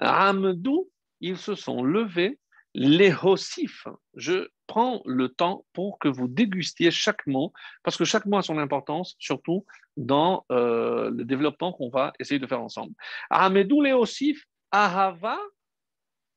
Amdou, 0.00 0.88
ils 1.20 1.36
se 1.36 1.54
sont 1.54 1.82
levés, 1.82 2.38
les 2.76 3.14
hossifs. 3.22 3.86
Je 4.14 4.48
prends 4.66 5.00
le 5.06 5.30
temps 5.30 5.64
pour 5.72 5.98
que 5.98 6.08
vous 6.08 6.28
dégustiez 6.28 6.90
chaque 6.90 7.26
mot, 7.26 7.52
parce 7.82 7.96
que 7.96 8.04
chaque 8.04 8.26
mot 8.26 8.36
a 8.36 8.42
son 8.42 8.58
importance, 8.58 9.16
surtout 9.18 9.64
dans 9.96 10.44
euh, 10.52 11.10
le 11.10 11.24
développement 11.24 11.72
qu'on 11.72 11.88
va 11.88 12.12
essayer 12.18 12.38
de 12.38 12.46
faire 12.46 12.60
ensemble. 12.60 12.92
Ahmedou 13.30 13.80
les 13.80 13.94
hossifs, 13.94 14.44
ahava, 14.70 15.38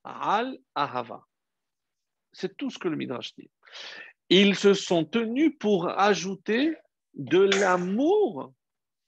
al 0.06 0.58
ahava. 0.76 1.26
C'est 2.32 2.56
tout 2.56 2.70
ce 2.70 2.80
que 2.80 2.88
le 2.88 2.96
Midrash 2.96 3.36
dit. 3.36 3.52
Ils 4.30 4.56
se 4.56 4.74
sont 4.74 5.04
tenus 5.04 5.52
pour 5.60 5.90
ajouter 5.90 6.74
de 7.16 7.40
l'amour 7.40 8.54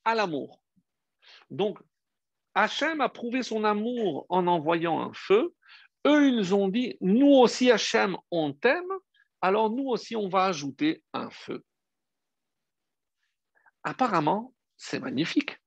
à 0.03 0.15
l'amour. 0.15 0.61
Donc, 1.49 1.79
Hachem 2.55 2.99
a 2.99 3.07
prouvé 3.07 3.41
son 3.41 3.63
amour 3.63 4.25
en 4.27 4.47
envoyant 4.47 4.99
un 4.99 5.13
feu. 5.13 5.53
Eux, 6.05 6.27
ils 6.29 6.55
ont 6.55 6.67
dit, 6.67 6.97
nous 7.01 7.31
aussi, 7.31 7.71
Hachem, 7.71 8.17
on 8.31 8.53
t'aime, 8.53 8.91
alors 9.41 9.69
nous 9.69 9.87
aussi, 9.87 10.15
on 10.15 10.29
va 10.29 10.45
ajouter 10.45 11.03
un 11.13 11.29
feu. 11.29 11.63
Apparemment, 13.83 14.53
c'est 14.77 14.99
magnifique. 14.99 15.57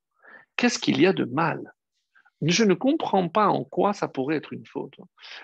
Qu'est-ce 0.57 0.79
qu'il 0.79 1.01
y 1.01 1.07
a 1.07 1.13
de 1.13 1.25
mal? 1.25 1.73
Je 2.43 2.65
ne 2.65 2.75
comprends 2.75 3.29
pas 3.29 3.49
en 3.49 3.65
quoi 3.65 3.93
ça 3.93 4.09
pourrait 4.09 4.37
être 4.37 4.53
une 4.53 4.67
faute. 4.67 4.95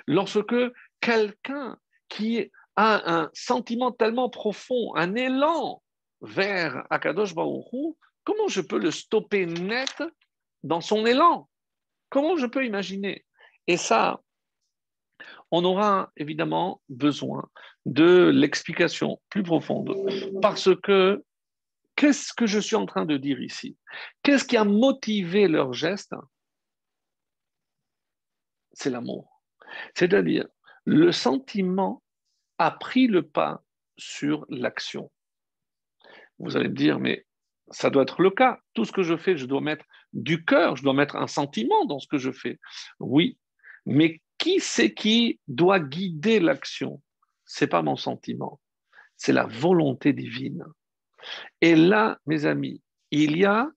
Lorsque 0.07 0.55
quelqu'un 1.01 1.79
qui 2.09 2.51
a 2.77 3.21
un 3.21 3.31
sentiment 3.33 3.93
tellement 3.93 4.29
profond, 4.29 4.95
un 4.95 5.15
élan 5.15 5.83
vers 6.21 6.87
Akadosh 6.91 7.35
Baruch 7.35 7.97
comment 8.25 8.49
je 8.49 8.61
peux 8.61 8.79
le 8.79 8.91
stopper 8.91 9.47
net 9.47 10.03
dans 10.63 10.81
son 10.81 11.07
élan? 11.07 11.49
Comment 12.11 12.37
je 12.37 12.47
peux 12.47 12.65
imaginer? 12.65 13.25
Et 13.67 13.77
ça, 13.77 14.21
on 15.51 15.65
aura 15.65 16.13
évidemment 16.17 16.81
besoin 16.89 17.49
de 17.87 18.31
l'explication 18.31 19.21
plus 19.29 19.43
profonde. 19.43 19.95
Parce 20.41 20.71
que 20.83 21.25
qu'est-ce 21.97 22.33
que 22.33 22.47
je 22.47 22.59
suis 22.59 22.77
en 22.77 22.87
train 22.87 23.05
de 23.05 23.17
dire 23.17 23.41
ici? 23.41 23.77
Qu'est-ce 24.23 24.45
qui 24.45 24.57
a 24.57 24.65
motivé 24.65 25.49
leur 25.49 25.73
geste? 25.73 26.15
C'est 28.73 28.91
l'amour. 28.91 29.43
C'est-à-dire, 29.95 30.47
le 30.85 31.13
sentiment 31.13 32.03
a 32.59 32.71
pris 32.71 33.07
le 33.07 33.23
pas 33.23 33.63
sur 33.97 34.47
l'action. 34.49 35.11
Vous 36.39 36.57
allez 36.57 36.69
me 36.69 36.75
dire, 36.75 36.99
mais 36.99 37.27
ça 37.71 37.91
doit 37.91 38.03
être 38.03 38.23
le 38.23 38.31
cas. 38.31 38.59
Tout 38.75 38.85
ce 38.85 38.93
que 38.93 39.03
je 39.03 39.17
fais, 39.17 39.37
je 39.37 39.47
dois 39.47 39.61
mettre 39.61 39.85
du 40.13 40.45
cœur, 40.45 40.77
je 40.77 40.83
dois 40.83 40.95
mettre 40.95 41.17
un 41.17 41.27
sentiment 41.27 41.85
dans 41.85 41.99
ce 41.99 42.09
que 42.09 42.19
je 42.19 42.33
fais. 42.33 42.59
Oui, 42.99 43.39
mais 43.87 44.21
qui 44.41 44.59
c'est 44.59 44.93
qui 44.93 45.39
doit 45.47 45.79
guider 45.79 46.41
l'action? 46.41 47.01
C'est 47.45 47.69
pas 47.69 47.83
mon 47.83 47.97
sentiment, 47.97 48.59
c'est 49.17 49.33
la 49.33 49.47
volonté 49.47 50.13
divine. 50.13 50.65
Et 51.61 51.77
là, 51.77 52.19
mes 52.27 52.47
amis, 52.47 52.83
il 53.11 53.37
y 53.37 53.45
a, 53.45 53.69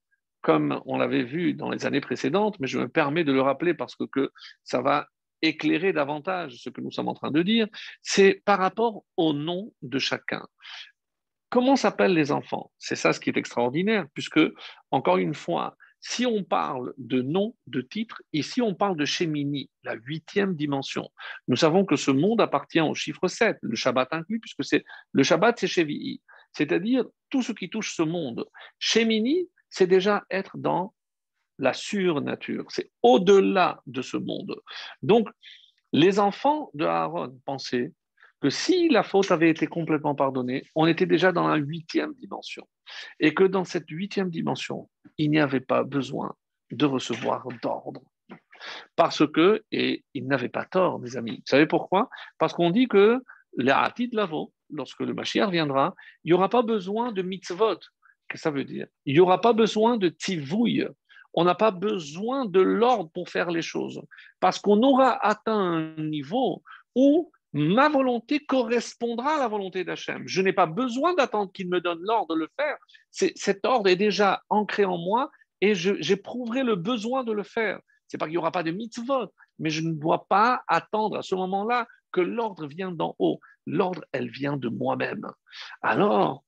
comme 0.41 0.82
on 0.86 0.97
l'avait 0.97 1.24
vu 1.24 1.53
dans 1.53 1.70
les 1.70 1.86
années 1.86 2.01
précédentes, 2.01 2.59
mais 2.59 2.68
je 2.68 2.80
me 2.80 2.88
permets 2.88 3.26
de 3.26 3.34
le 3.34 3.41
rappeler 3.41 3.74
parce 3.74 3.95
que, 3.95 4.05
que 4.05 4.32
ça 4.64 4.82
va 4.82 5.07
éclairer 5.41 5.91
davantage 5.91 6.55
ce 6.55 6.70
que 6.70 6.80
nous 6.80 6.91
sommes 6.91 7.09
en 7.09 7.14
train 7.14 7.32
de 7.32 7.43
dire, 7.43 7.68
c'est 8.01 8.41
par 8.45 8.59
rapport 8.59 9.03
au 9.18 9.34
nom 9.34 9.74
de 9.82 9.99
chacun. 9.99 10.47
Comment 11.49 11.76
s'appellent 11.76 12.14
les 12.14 12.32
enfants? 12.32 12.72
C'est 12.80 12.95
ça 12.95 13.11
ce 13.11 13.20
qui 13.20 13.30
est 13.30 13.38
extraordinaire, 13.38 14.05
puisque, 14.14 14.39
encore 14.91 15.18
une 15.18 15.34
fois, 15.34 15.76
si 16.06 16.26
on 16.26 16.43
parle 16.43 16.93
de 16.97 17.22
nom, 17.22 17.56
de 17.66 17.80
titre, 17.80 18.22
ici 18.34 18.62
on 18.62 18.76
parle 18.76 18.97
de 18.97 19.06
Shemini, 19.06 19.70
la 19.86 19.93
huitième 19.93 20.54
dimension. 20.54 21.10
Nous 21.47 21.56
savons 21.56 21.86
que 21.86 21.95
ce 21.95 22.12
monde 22.12 22.41
appartient 22.41 22.82
au 22.82 22.93
chiffre 22.93 23.30
7, 23.30 23.58
le 23.62 23.76
Shabbat 23.78 24.10
inclus, 24.12 24.41
puisque 24.41 24.66
c'est 24.66 24.84
le 25.14 25.24
Shabbat 25.24 25.58
c'est 25.58 25.68
Shevi'i, 25.68 26.22
c'est-à-dire 26.51 27.06
tout 27.30 27.41
ce 27.41 27.54
qui 27.54 27.70
touche 27.70 27.95
ce 27.95 28.04
monde. 28.04 28.45
Shemini, 28.80 29.47
c'est 29.70 29.88
déjà 29.88 30.26
être 30.30 30.58
dans 30.58 30.93
la 31.58 31.72
surnature, 31.72 32.66
c'est 32.70 32.91
au-delà 33.01 33.82
de 33.88 34.01
ce 34.01 34.18
monde. 34.18 34.62
Donc, 35.04 35.30
les 35.93 36.20
enfants 36.20 36.70
de 36.74 36.84
Aaron 36.84 37.39
pensaient 37.45 37.93
que 38.43 38.49
si 38.49 38.89
la 38.89 39.03
faute 39.03 39.31
avait 39.31 39.49
été 39.49 39.67
complètement 39.67 40.15
pardonnée, 40.15 40.65
on 40.75 40.85
était 40.85 41.05
déjà 41.05 41.31
dans 41.31 41.47
la 41.47 41.55
huitième 41.55 42.13
dimension. 42.15 42.67
Et 43.21 43.33
que 43.33 43.45
dans 43.45 43.63
cette 43.63 43.89
huitième 43.89 44.29
dimension, 44.29 44.89
il 45.17 45.31
n'y 45.31 45.39
avait 45.39 45.61
pas 45.61 45.85
besoin 45.85 46.35
de 46.69 46.85
recevoir 46.85 47.47
d'ordre. 47.61 48.01
Parce 48.97 49.25
que, 49.25 49.63
et 49.71 50.03
il 50.13 50.27
n'avait 50.27 50.49
pas 50.49 50.65
tort, 50.65 50.99
mes 50.99 51.15
amis. 51.15 51.37
Vous 51.37 51.43
savez 51.45 51.67
pourquoi? 51.67 52.09
Parce 52.37 52.51
qu'on 52.51 52.69
dit 52.69 52.89
que 52.89 53.17
de 53.57 54.15
lavo, 54.17 54.51
lorsque 54.69 54.99
le 54.99 55.13
Mashiach 55.13 55.49
viendra, 55.49 55.95
il 56.25 56.29
n'y 56.29 56.33
aura 56.33 56.49
pas 56.49 56.63
besoin 56.63 57.13
de 57.13 57.21
mitzvot. 57.21 57.77
Qu'est-ce 58.27 58.33
que 58.33 58.39
ça 58.39 58.51
veut 58.51 58.65
dire? 58.65 58.87
Il 59.05 59.13
n'y 59.13 59.21
aura 59.21 59.39
pas 59.39 59.53
besoin 59.53 59.95
de 59.95 60.09
tivouille. 60.09 60.85
On 61.33 61.45
n'a 61.45 61.55
pas 61.55 61.71
besoin 61.71 62.43
de 62.43 62.59
l'ordre 62.59 63.09
pour 63.13 63.29
faire 63.29 63.51
les 63.51 63.61
choses. 63.61 64.01
Parce 64.41 64.59
qu'on 64.59 64.83
aura 64.83 65.25
atteint 65.25 65.57
un 65.57 65.95
niveau 65.95 66.61
où 66.93 67.31
ma 67.54 67.88
volonté 67.88 68.39
correspondra 68.39 69.36
à 69.36 69.39
la 69.39 69.47
volonté 69.47 69.84
d'Hachem. 69.84 70.24
Je 70.26 70.41
n'ai 70.41 70.54
pas 70.54 70.66
besoin 70.66 71.14
d'attendre 71.14 71.51
qu'il 71.51 71.70
me 71.70 71.80
donne 71.80 71.99
l'ordre 72.01 72.34
de 72.34 72.39
le 72.39 72.49
faire. 72.60 72.78
Cet 73.12 73.66
ordre 73.66 73.89
est 73.89 73.95
déjà 73.95 74.41
ancré 74.49 74.86
en 74.86 74.97
moi 74.97 75.32
et 75.62 75.76
j'éprouverai 75.76 76.64
le 76.64 76.76
besoin 76.76 77.24
de 77.24 77.32
le 77.32 77.43
faire. 77.43 77.80
C'est 78.08 78.18
pas 78.18 78.26
qu'il 78.26 78.34
n'y 78.34 78.38
aura 78.38 78.51
pas 78.51 78.64
de 78.64 78.72
mitzvot, 78.72 79.32
mais 79.60 79.70
je 79.70 79.82
ne 79.82 79.93
dois 79.93 80.26
pas 80.28 80.64
attendre 80.68 81.18
à 81.18 81.22
ce 81.22 81.36
moment-là 81.36 81.88
que 82.12 82.22
l'ordre 82.22 82.68
vienne 82.68 82.95
d'en 82.95 83.16
haut. 83.20 83.39
L'ordre, 83.66 84.04
elle 84.12 84.30
vient 84.30 84.58
de 84.58 84.70
moi-même. 84.70 85.26
Alors, 85.82 86.43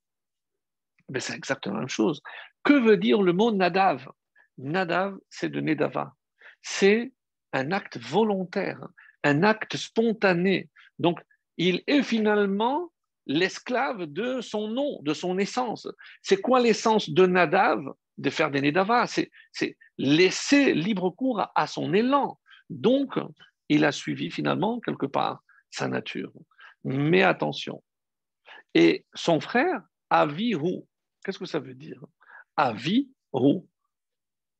ben 1.09 1.19
c'est 1.19 1.35
exactement 1.35 1.75
la 1.75 1.81
même 1.81 1.89
chose. 1.89 2.21
Que 2.63 2.73
veut 2.73 2.97
dire 2.97 3.21
le 3.21 3.31
mot 3.31 3.51
nadav? 3.51 4.07
Nadav, 4.57 5.17
c'est 5.29 5.49
de 5.49 5.61
nedava. 5.61 6.13
C'est 6.61 7.13
un 7.53 7.71
acte 7.71 7.97
volontaire, 7.97 8.87
un 9.23 9.43
acte 9.43 9.77
spontané. 9.77 10.69
Donc, 10.99 11.19
il 11.57 11.83
est 11.87 12.03
finalement 12.03 12.91
l'esclave 13.25 14.05
de 14.05 14.41
son 14.41 14.67
nom, 14.67 14.99
de 15.01 15.13
son 15.13 15.37
essence. 15.37 15.87
C'est 16.21 16.41
quoi 16.41 16.59
l'essence 16.59 17.09
de 17.09 17.25
Nadav 17.25 17.83
De 18.17 18.29
faire 18.29 18.51
des 18.51 18.61
Nedavas 18.61 19.07
C'est 19.07 19.77
laisser 19.97 20.73
libre 20.73 21.09
cours 21.09 21.47
à, 21.55 21.67
son 21.67 21.93
élan. 21.93 22.39
Donc, 22.69 23.13
il 23.69 23.85
a 23.85 23.91
suivi 23.91 24.29
finalement, 24.29 24.79
quelque 24.79 25.05
part, 25.05 25.43
sa 25.69 25.87
nature. 25.87 26.31
Mais 26.83 27.23
attention. 27.23 27.81
Et 28.73 29.05
son 29.13 29.39
frère, 29.39 29.81
Avihu, 30.09 30.83
qu'est-ce 31.23 31.39
que 31.39 31.45
ça 31.45 31.59
veut 31.59 31.73
dire? 31.73 32.03
Avihu. 32.55 33.07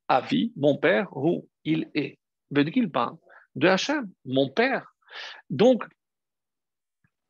Avi, 0.07 0.53
mon 0.55 0.77
père, 0.77 1.15
où 1.15 1.47
il 1.63 1.89
est. 1.95 2.19
De 2.51 2.61
qui 2.63 2.79
il 2.79 2.91
parle? 2.91 3.17
De 3.55 3.67
Hachem, 3.67 4.11
mon 4.23 4.49
père. 4.49 4.93
Donc, 5.49 5.83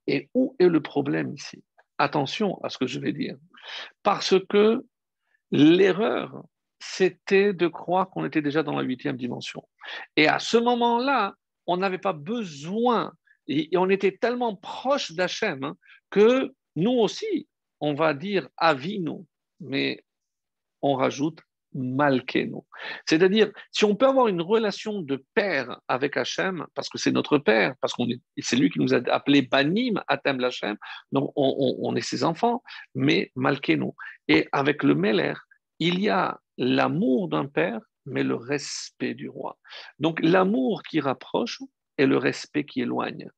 et 0.08 0.30
où 0.34 0.56
est 0.60 0.68
le 0.68 0.82
problème 0.82 1.34
ici? 1.34 1.64
Attention 1.98 2.60
à 2.64 2.70
ce 2.70 2.78
que 2.78 2.88
je 2.88 3.00
vais 3.00 3.14
dire. 3.14 3.38
Parce 4.04 4.36
que 4.50 4.86
l'erreur, 5.52 6.44
c'était 6.80 7.54
de 7.54 7.68
croire 7.68 8.10
qu'on 8.10 8.26
était 8.26 8.42
déjà 8.42 8.64
dans 8.64 8.76
la 8.76 8.84
huitième 8.84 9.18
dimension. 9.18 9.68
Et 10.16 10.28
à 10.28 10.40
ce 10.40 10.58
moment-là, 10.58 11.36
on 11.68 11.78
n'avait 11.78 11.98
pas 11.98 12.14
besoin, 12.14 13.14
et 13.48 13.70
on 13.76 13.90
était 13.90 14.18
tellement 14.18 14.56
proche 14.56 15.12
d'Hachem 15.14 15.64
hein, 15.64 15.78
que 16.10 16.54
nous 16.76 16.92
aussi, 16.92 17.48
on 17.80 17.94
va 17.94 18.14
dire 18.14 18.50
avino, 18.58 19.26
mais 19.60 20.04
on 20.82 20.96
rajoute 20.96 21.42
Malkenu. 21.76 22.62
C'est-à-dire, 23.06 23.52
si 23.72 23.86
on 23.86 23.96
peut 23.96 24.08
avoir 24.08 24.28
une 24.28 24.42
relation 24.42 25.02
de 25.02 25.24
père 25.34 25.82
avec 25.88 26.16
Hachem, 26.18 26.66
parce 26.74 26.90
que 26.90 26.98
c'est 26.98 27.12
notre 27.12 27.38
père, 27.38 27.76
parce 27.82 27.94
que 27.94 28.04
c'est 28.40 28.56
lui 28.56 28.70
qui 28.70 28.80
nous 28.80 28.94
a 28.94 29.02
appelé 29.12 29.42
Banim, 29.42 30.02
Atem 30.08 30.40
Lachem, 30.40 30.78
donc 31.12 31.32
on, 31.36 31.96
est 31.96 32.02
ses 32.02 32.24
enfants, 32.24 32.64
mais 32.96 33.32
Malkenu. 33.36 33.92
Et 34.28 34.48
avec 34.54 34.84
le 34.84 34.96
Meler, 34.96 35.34
il 35.80 36.00
y 36.00 36.10
a 36.10 36.40
l'amour 36.58 37.28
d'un 37.28 37.46
père, 37.46 37.82
mais 38.06 38.24
le 38.24 38.36
respect 38.36 39.14
du 39.14 39.28
roi. 39.28 39.58
Donc 40.00 40.20
l'amour 40.22 40.82
qui 40.84 41.00
rapproche 41.02 41.60
et 41.98 42.06
le 42.06 42.18
respect 42.18 42.64
qui 42.64 42.82
éloigne. 42.82 43.30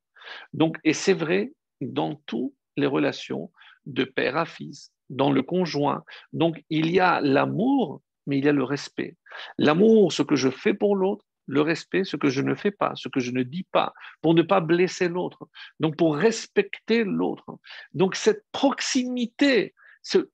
Donc, 0.53 0.77
et 0.83 0.93
c'est 0.93 1.13
vrai 1.13 1.53
dans 1.81 2.15
toutes 2.25 2.53
les 2.75 2.87
relations 2.87 3.51
de 3.85 4.03
père 4.03 4.37
à 4.37 4.45
fils, 4.45 4.91
dans 5.09 5.31
le 5.31 5.41
conjoint. 5.41 6.03
Donc 6.33 6.63
il 6.69 6.91
y 6.91 6.99
a 6.99 7.21
l'amour 7.21 8.01
mais 8.27 8.37
il 8.37 8.45
y 8.45 8.49
a 8.49 8.53
le 8.53 8.63
respect. 8.63 9.15
L'amour, 9.57 10.13
ce 10.13 10.21
que 10.21 10.35
je 10.35 10.49
fais 10.49 10.73
pour 10.73 10.95
l'autre, 10.95 11.25
le 11.47 11.61
respect, 11.61 12.03
ce 12.03 12.17
que 12.17 12.29
je 12.29 12.41
ne 12.41 12.53
fais 12.53 12.71
pas, 12.71 12.91
ce 12.95 13.07
que 13.07 13.19
je 13.19 13.31
ne 13.31 13.41
dis 13.41 13.65
pas, 13.71 13.93
pour 14.21 14.33
ne 14.33 14.41
pas 14.41 14.59
blesser 14.59 15.07
l'autre, 15.07 15.47
donc 15.79 15.95
pour 15.95 16.15
respecter 16.15 17.03
l'autre. 17.03 17.57
Donc 17.93 18.15
cette 18.15 18.45
proximité, 18.51 19.73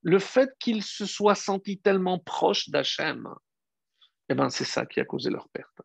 le 0.01 0.19
fait 0.19 0.51
qu'il 0.59 0.83
se 0.83 1.05
soit 1.05 1.35
senti 1.35 1.79
tellement 1.79 2.19
proche 2.19 2.69
d'Hachem, 2.69 3.29
eh 4.29 4.33
ben, 4.33 4.49
c'est 4.49 4.65
ça 4.65 4.85
qui 4.85 4.99
a 4.99 5.05
causé 5.05 5.29
leur 5.29 5.47
perte. 5.49 5.81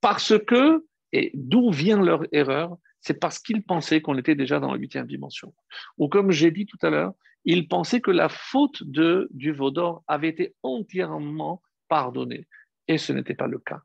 Parce 0.00 0.34
que, 0.46 0.84
et 1.12 1.30
d'où 1.34 1.70
vient 1.70 2.00
leur 2.00 2.24
erreur 2.32 2.76
C'est 3.00 3.18
parce 3.18 3.38
qu'ils 3.38 3.64
pensaient 3.64 4.00
qu'on 4.00 4.16
était 4.16 4.34
déjà 4.34 4.60
dans 4.60 4.72
la 4.72 4.78
huitième 4.78 5.06
dimension. 5.06 5.54
Ou 5.98 6.08
comme 6.08 6.30
j'ai 6.30 6.50
dit 6.50 6.66
tout 6.66 6.78
à 6.82 6.90
l'heure, 6.90 7.14
ils 7.44 7.68
pensaient 7.68 8.00
que 8.00 8.10
la 8.10 8.28
faute 8.28 8.82
de, 8.84 9.28
du 9.32 9.52
Vaudor 9.52 10.04
avait 10.06 10.28
été 10.28 10.54
entièrement 10.62 11.62
pardonnée. 11.88 12.46
Et 12.88 12.98
ce 12.98 13.12
n'était 13.12 13.34
pas 13.34 13.46
le 13.46 13.58
cas. 13.58 13.80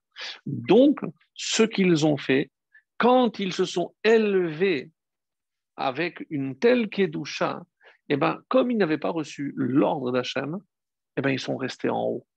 Donc, 0.46 1.00
ce 1.34 1.64
qu'ils 1.64 2.06
ont 2.06 2.18
fait, 2.18 2.52
quand 2.98 3.40
ils 3.40 3.54
se 3.54 3.66
sont 3.66 3.94
élevés 4.04 4.92
avec 5.76 6.26
une 6.30 6.58
telle 6.58 6.90
Kedusha, 6.90 7.64
eh 8.10 8.18
ben, 8.18 8.42
comme 8.48 8.72
ils 8.72 8.78
n'avaient 8.78 8.98
pas 8.98 9.10
reçu 9.10 9.54
l'ordre 9.56 10.12
d'Hachem, 10.12 10.58
eh 11.18 11.22
ben, 11.22 11.30
ils 11.30 11.40
sont 11.40 11.58
restés 11.58 11.90
en 11.90 12.04
haut 12.04 12.28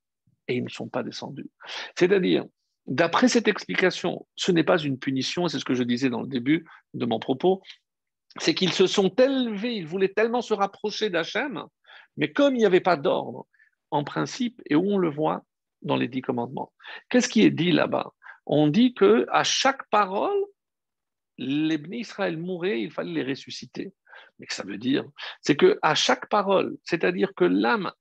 et 0.49 0.57
ils 0.57 0.65
ne 0.65 0.69
sont 0.69 0.89
pas 0.89 1.03
descendus. 1.03 1.49
C'est-à-dire, 1.97 2.45
d'après 2.87 3.29
cette 3.29 3.49
explication, 3.49 4.27
ce 4.37 4.53
n'est 4.53 4.65
pas 4.65 4.79
une 4.79 4.99
punition, 4.99 5.49
c'est 5.49 5.59
ce 5.59 5.65
que 5.65 5.75
je 5.75 5.83
disais 5.83 6.11
dans 6.11 6.23
le 6.23 6.29
début 6.29 6.67
de 6.95 7.07
mon 7.07 7.19
propos, 7.19 7.63
c'est 8.39 8.55
qu'ils 8.55 8.73
se 8.73 8.87
sont 8.87 9.09
élevés, 9.17 9.75
ils 9.75 9.87
voulaient 9.87 10.13
tellement 10.13 10.43
se 10.43 10.55
rapprocher 10.55 11.11
d'Hachem, 11.11 11.65
mais 12.17 12.33
comme 12.33 12.55
il 12.55 12.59
n'y 12.59 12.67
avait 12.67 12.81
pas 12.81 12.97
d'ordre, 12.97 13.47
en 13.91 14.05
principe, 14.05 14.61
et 14.67 14.77
où 14.77 14.93
on 14.93 14.99
le 14.99 15.11
voit 15.11 15.43
dans 15.83 15.97
les 15.97 16.09
dix 16.09 16.23
commandements. 16.23 16.73
Qu'est-ce 17.09 17.29
qui 17.29 17.43
est 17.43 17.51
dit 17.51 17.73
là-bas? 17.73 18.13
On 18.47 18.69
dit 18.69 18.95
que 18.95 19.27
à 19.31 19.45
chaque 19.45 19.89
parole, 19.91 20.39
les 21.39 21.79
bénis 21.79 22.01
Israël 22.01 22.37
mouraient, 22.37 22.83
il 22.83 22.91
fallait 22.91 23.13
les 23.13 23.31
ressusciter. 23.31 23.93
Mais 24.39 24.47
que 24.47 24.55
ça 24.55 24.63
veut 24.65 24.79
dire 24.79 25.05
C'est 25.41 25.57
que 25.57 25.79
à 25.83 25.95
chaque 25.95 26.29
parole, 26.29 26.77
c'est-à-dire 26.85 27.33
que 27.35 27.45
l'âme 27.45 27.93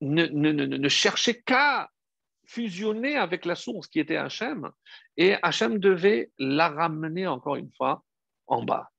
ne, 0.00 0.26
ne 0.26 0.88
cherchait 0.88 1.42
qu'à 1.42 1.90
fusionner 2.46 3.16
avec 3.16 3.44
la 3.44 3.54
source 3.54 3.88
qui 3.88 4.00
était 4.00 4.16
Hachem, 4.16 4.70
et 5.16 5.36
Hachem 5.42 5.78
devait 5.78 6.30
la 6.38 6.68
ramener 6.68 7.26
encore 7.26 7.56
une 7.56 7.70
fois 7.72 8.04
en 8.46 8.62
bas. 8.62 8.90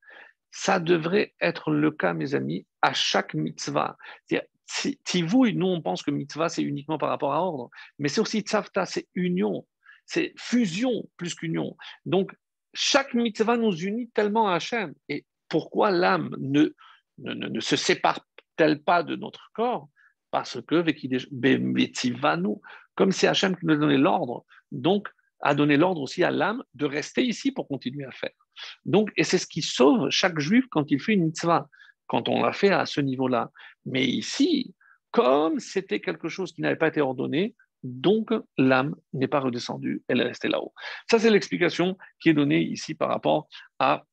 Ça 0.51 0.79
devrait 0.79 1.33
être 1.39 1.71
le 1.71 1.91
cas, 1.91 2.13
mes 2.13 2.35
amis, 2.35 2.65
à 2.81 2.93
chaque 2.93 3.33
mitzvah. 3.33 3.97
Tivouille, 5.03 5.55
nous, 5.55 5.67
on 5.67 5.81
pense 5.81 6.03
que 6.03 6.11
mitzvah, 6.11 6.49
c'est 6.49 6.63
uniquement 6.63 6.97
par 6.97 7.09
rapport 7.09 7.33
à 7.33 7.41
ordre, 7.41 7.69
mais 7.97 8.07
c'est 8.07 8.21
aussi 8.21 8.41
tzavta, 8.41 8.85
c'est 8.85 9.07
union, 9.15 9.65
c'est 10.05 10.33
fusion 10.37 11.09
plus 11.17 11.35
qu'union. 11.35 11.75
Donc, 12.05 12.31
chaque 12.73 13.13
mitzvah 13.13 13.57
nous 13.57 13.75
unit 13.75 14.09
tellement 14.09 14.49
à 14.49 14.55
Hachem. 14.55 14.93
Et 15.07 15.25
pourquoi 15.47 15.91
l'âme 15.91 16.35
ne, 16.39 16.69
ne, 17.17 17.33
ne, 17.33 17.59
se 17.59 17.75
sépare-t-elle 17.75 18.81
pas 18.83 19.03
de 19.03 19.15
notre 19.15 19.51
corps? 19.53 19.89
Parce 20.31 20.61
que, 20.61 20.83
comme 22.95 23.11
c'est 23.11 23.27
Hachem 23.27 23.55
qui 23.57 23.65
nous 23.65 23.73
a 23.73 23.77
donné 23.77 23.97
l'ordre, 23.97 24.45
donc 24.71 25.09
a 25.41 25.55
donné 25.55 25.77
l'ordre 25.77 26.01
aussi 26.01 26.23
à 26.23 26.31
l'âme 26.31 26.63
de 26.73 26.85
rester 26.85 27.23
ici 27.23 27.51
pour 27.51 27.67
continuer 27.67 28.05
à 28.05 28.11
faire. 28.11 28.31
Donc, 28.85 29.11
et 29.17 29.23
c'est 29.23 29.37
ce 29.37 29.47
qui 29.47 29.61
sauve 29.61 30.09
chaque 30.09 30.39
juif 30.39 30.65
quand 30.71 30.91
il 30.91 30.99
fait 30.99 31.13
une 31.13 31.25
mitzvah, 31.25 31.67
quand 32.07 32.29
on 32.29 32.41
l'a 32.41 32.53
fait 32.53 32.71
à 32.71 32.85
ce 32.85 33.01
niveau-là. 33.01 33.51
Mais 33.85 34.05
ici, 34.05 34.73
comme 35.11 35.59
c'était 35.59 36.01
quelque 36.01 36.29
chose 36.29 36.51
qui 36.51 36.61
n'avait 36.61 36.75
pas 36.75 36.87
été 36.87 37.01
ordonné, 37.01 37.55
donc 37.83 38.31
l'âme 38.57 38.95
n'est 39.13 39.27
pas 39.27 39.39
redescendue, 39.39 40.03
elle 40.07 40.19
est 40.21 40.25
restée 40.25 40.49
là-haut. 40.49 40.73
Ça, 41.09 41.19
c'est 41.19 41.29
l'explication 41.29 41.97
qui 42.19 42.29
est 42.29 42.33
donnée 42.33 42.61
ici 42.61 42.93
par 42.93 43.09
rapport 43.09 43.47
à 43.79 44.03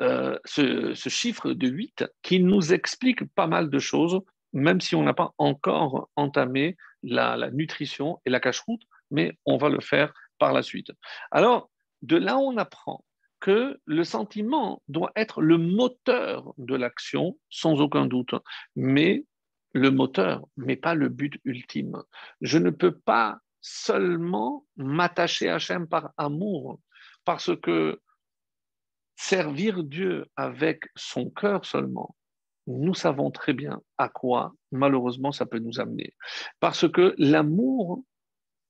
euh, 0.00 0.38
ce, 0.44 0.94
chiffre 0.94 1.52
de 1.52 1.68
8 1.68 2.04
qui 2.22 2.40
nous 2.40 2.72
explique 2.72 3.24
pas 3.34 3.46
mal 3.46 3.70
de 3.70 3.78
choses, 3.78 4.20
même 4.52 4.80
si 4.80 4.94
on 4.94 5.02
n'a 5.02 5.14
pas 5.14 5.32
encore 5.38 6.10
entamé 6.16 6.76
la, 7.02 7.36
la 7.36 7.50
nutrition 7.50 8.20
et 8.26 8.30
la 8.30 8.40
cache-route, 8.40 8.82
mais 9.10 9.38
on 9.46 9.56
va 9.56 9.68
le 9.68 9.80
faire 9.80 10.12
par 10.38 10.52
la 10.52 10.62
suite. 10.62 10.90
Alors, 11.30 11.70
de 12.02 12.16
là, 12.16 12.38
on 12.38 12.56
apprend 12.56 13.04
que 13.44 13.78
le 13.84 14.04
sentiment 14.04 14.82
doit 14.88 15.12
être 15.16 15.42
le 15.42 15.58
moteur 15.58 16.54
de 16.56 16.74
l'action, 16.74 17.38
sans 17.50 17.78
aucun 17.82 18.06
doute, 18.06 18.34
mais 18.74 19.26
le 19.74 19.90
moteur, 19.90 20.46
mais 20.56 20.76
pas 20.76 20.94
le 20.94 21.10
but 21.10 21.38
ultime. 21.44 22.02
Je 22.40 22.56
ne 22.56 22.70
peux 22.70 22.98
pas 22.98 23.40
seulement 23.60 24.64
m'attacher 24.76 25.50
à 25.50 25.56
Hachem 25.56 25.86
par 25.86 26.12
amour, 26.16 26.80
parce 27.26 27.54
que 27.60 28.00
servir 29.14 29.84
Dieu 29.84 30.24
avec 30.36 30.84
son 30.96 31.28
cœur 31.28 31.66
seulement, 31.66 32.16
nous 32.66 32.94
savons 32.94 33.30
très 33.30 33.52
bien 33.52 33.82
à 33.98 34.08
quoi, 34.08 34.54
malheureusement, 34.72 35.32
ça 35.32 35.44
peut 35.44 35.58
nous 35.58 35.80
amener. 35.80 36.14
Parce 36.60 36.90
que 36.90 37.14
l'amour 37.18 38.04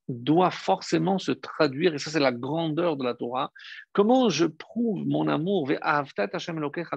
doit 0.08 0.50
forcément 0.50 1.18
se 1.18 1.32
traduire, 1.32 1.94
et 1.94 1.98
ça 1.98 2.10
c'est 2.10 2.20
la 2.20 2.32
grandeur 2.32 2.96
de 2.96 3.04
la 3.04 3.14
Torah. 3.14 3.52
Comment 3.92 4.28
je 4.28 4.46
prouve 4.46 5.06
mon 5.06 5.28
amour 5.28 5.70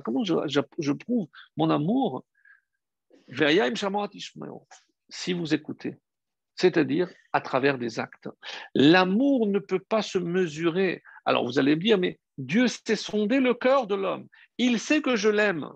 Comment 0.04 0.24
je, 0.24 0.36
je 0.80 0.92
prouve 0.92 1.28
mon 1.56 1.70
amour 1.70 2.26
Si 5.10 5.34
vous 5.34 5.54
écoutez, 5.54 5.98
c'est-à-dire 6.56 7.10
à 7.34 7.42
travers 7.42 7.78
des 7.78 8.00
actes. 8.00 8.30
L'amour 8.74 9.48
ne 9.48 9.60
peut 9.60 9.80
pas 9.80 10.02
se 10.02 10.18
mesurer. 10.18 11.04
Alors 11.26 11.46
vous 11.46 11.60
allez 11.60 11.76
me 11.76 11.82
dire, 11.82 11.98
mais 11.98 12.20
Dieu 12.38 12.68
sait 12.68 12.96
sonder 12.96 13.40
le 13.40 13.54
cœur 13.54 13.88
de 13.88 13.96
l'homme. 13.96 14.28
Il 14.58 14.80
sait 14.80 15.02
que 15.02 15.16
je 15.16 15.30
l'aime. 15.30 15.70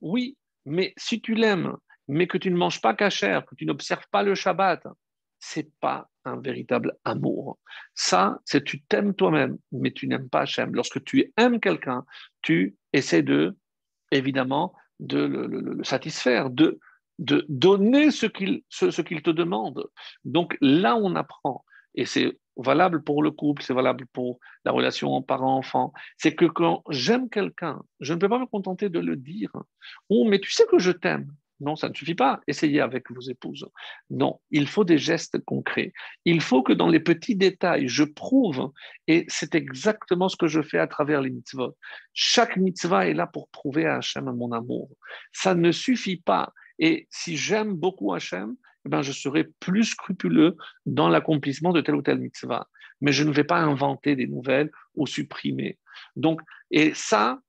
Oui, 0.00 0.36
mais 0.64 0.94
si 0.96 1.20
tu 1.20 1.34
l'aimes, 1.34 1.76
mais 2.06 2.26
que 2.26 2.38
tu 2.38 2.50
ne 2.50 2.56
manges 2.56 2.80
pas 2.80 2.94
cachère, 2.94 3.44
que 3.46 3.54
tu 3.54 3.66
n'observes 3.66 4.06
pas 4.10 4.22
le 4.22 4.34
Shabbat, 4.34 4.82
c'est 5.38 5.70
pas 5.80 6.08
un 6.28 6.40
véritable 6.40 6.96
amour. 7.04 7.58
Ça, 7.94 8.38
c'est 8.44 8.64
tu 8.64 8.82
t'aimes 8.82 9.14
toi-même, 9.14 9.58
mais 9.72 9.92
tu 9.92 10.06
n'aimes 10.06 10.28
pas 10.28 10.42
Hachem. 10.42 10.74
Lorsque 10.74 11.02
tu 11.04 11.32
aimes 11.36 11.60
quelqu'un, 11.60 12.04
tu 12.42 12.76
essaies 12.92 13.22
de, 13.22 13.56
évidemment, 14.10 14.74
de 15.00 15.18
le, 15.18 15.84
satisfaire, 15.84 16.50
de, 16.50 16.78
de 17.18 17.44
donner 17.48 18.10
ce 18.10 18.26
qu'il 18.26 18.62
ce, 18.68 19.02
qu'il 19.02 19.22
te 19.22 19.30
demande. 19.30 19.88
Donc 20.24 20.56
là, 20.60 20.96
on 20.96 21.14
apprend, 21.16 21.64
et 21.94 22.04
c'est 22.04 22.38
valable 22.56 23.02
pour 23.02 23.22
le 23.22 23.30
couple, 23.30 23.62
c'est 23.62 23.74
valable 23.74 24.06
pour 24.12 24.38
la 24.64 24.72
relation 24.72 25.22
parent-enfant, 25.22 25.92
c'est 26.16 26.34
que 26.34 26.44
quand 26.44 26.82
j'aime 26.90 27.30
quelqu'un, 27.30 27.80
je 28.00 28.14
ne 28.14 28.18
peux 28.18 28.28
pas 28.28 28.38
me 28.38 28.46
contenter 28.46 28.88
de 28.88 28.98
le 28.98 29.16
dire. 29.16 29.52
Oh, 30.08 30.26
mais 30.28 30.40
tu 30.40 30.50
sais 30.50 30.66
que 30.66 30.78
je 30.78 30.90
t'aime. 30.90 31.32
Non, 31.60 31.74
ça 31.74 31.88
ne 31.88 31.94
suffit 31.94 32.14
pas. 32.14 32.40
Essayez 32.46 32.80
avec 32.80 33.10
vos 33.10 33.20
épouses. 33.20 33.66
Non, 34.10 34.40
il 34.50 34.68
faut 34.68 34.84
des 34.84 34.98
gestes 34.98 35.38
concrets. 35.44 35.92
Il 36.24 36.40
faut 36.40 36.62
que 36.62 36.72
dans 36.72 36.88
les 36.88 37.00
petits 37.00 37.34
détails, 37.34 37.88
je 37.88 38.04
prouve, 38.04 38.70
et 39.08 39.24
c'est 39.28 39.54
exactement 39.54 40.28
ce 40.28 40.36
que 40.36 40.46
je 40.46 40.62
fais 40.62 40.78
à 40.78 40.86
travers 40.86 41.20
les 41.20 41.30
mitzvot. 41.30 41.76
Chaque 42.12 42.56
mitzvah 42.56 43.08
est 43.08 43.14
là 43.14 43.26
pour 43.26 43.48
prouver 43.48 43.86
à 43.86 43.96
Hachem 43.96 44.24
mon 44.24 44.52
amour. 44.52 44.88
Ça 45.32 45.54
ne 45.54 45.72
suffit 45.72 46.20
pas. 46.20 46.52
Et 46.78 47.08
si 47.10 47.36
j'aime 47.36 47.74
beaucoup 47.74 48.12
Hachem, 48.12 48.54
eh 48.86 48.88
ben, 48.88 49.02
je 49.02 49.12
serai 49.12 49.44
plus 49.58 49.84
scrupuleux 49.84 50.56
dans 50.86 51.08
l'accomplissement 51.08 51.72
de 51.72 51.80
telle 51.80 51.96
ou 51.96 52.02
telle 52.02 52.20
mitzvah. 52.20 52.68
Mais 53.00 53.12
je 53.12 53.24
ne 53.24 53.32
vais 53.32 53.44
pas 53.44 53.58
inventer 53.58 54.16
des 54.16 54.26
nouvelles 54.26 54.70
ou 54.94 55.06
supprimer. 55.06 55.78
Donc, 56.14 56.40
et 56.70 56.92
ça, 56.94 57.40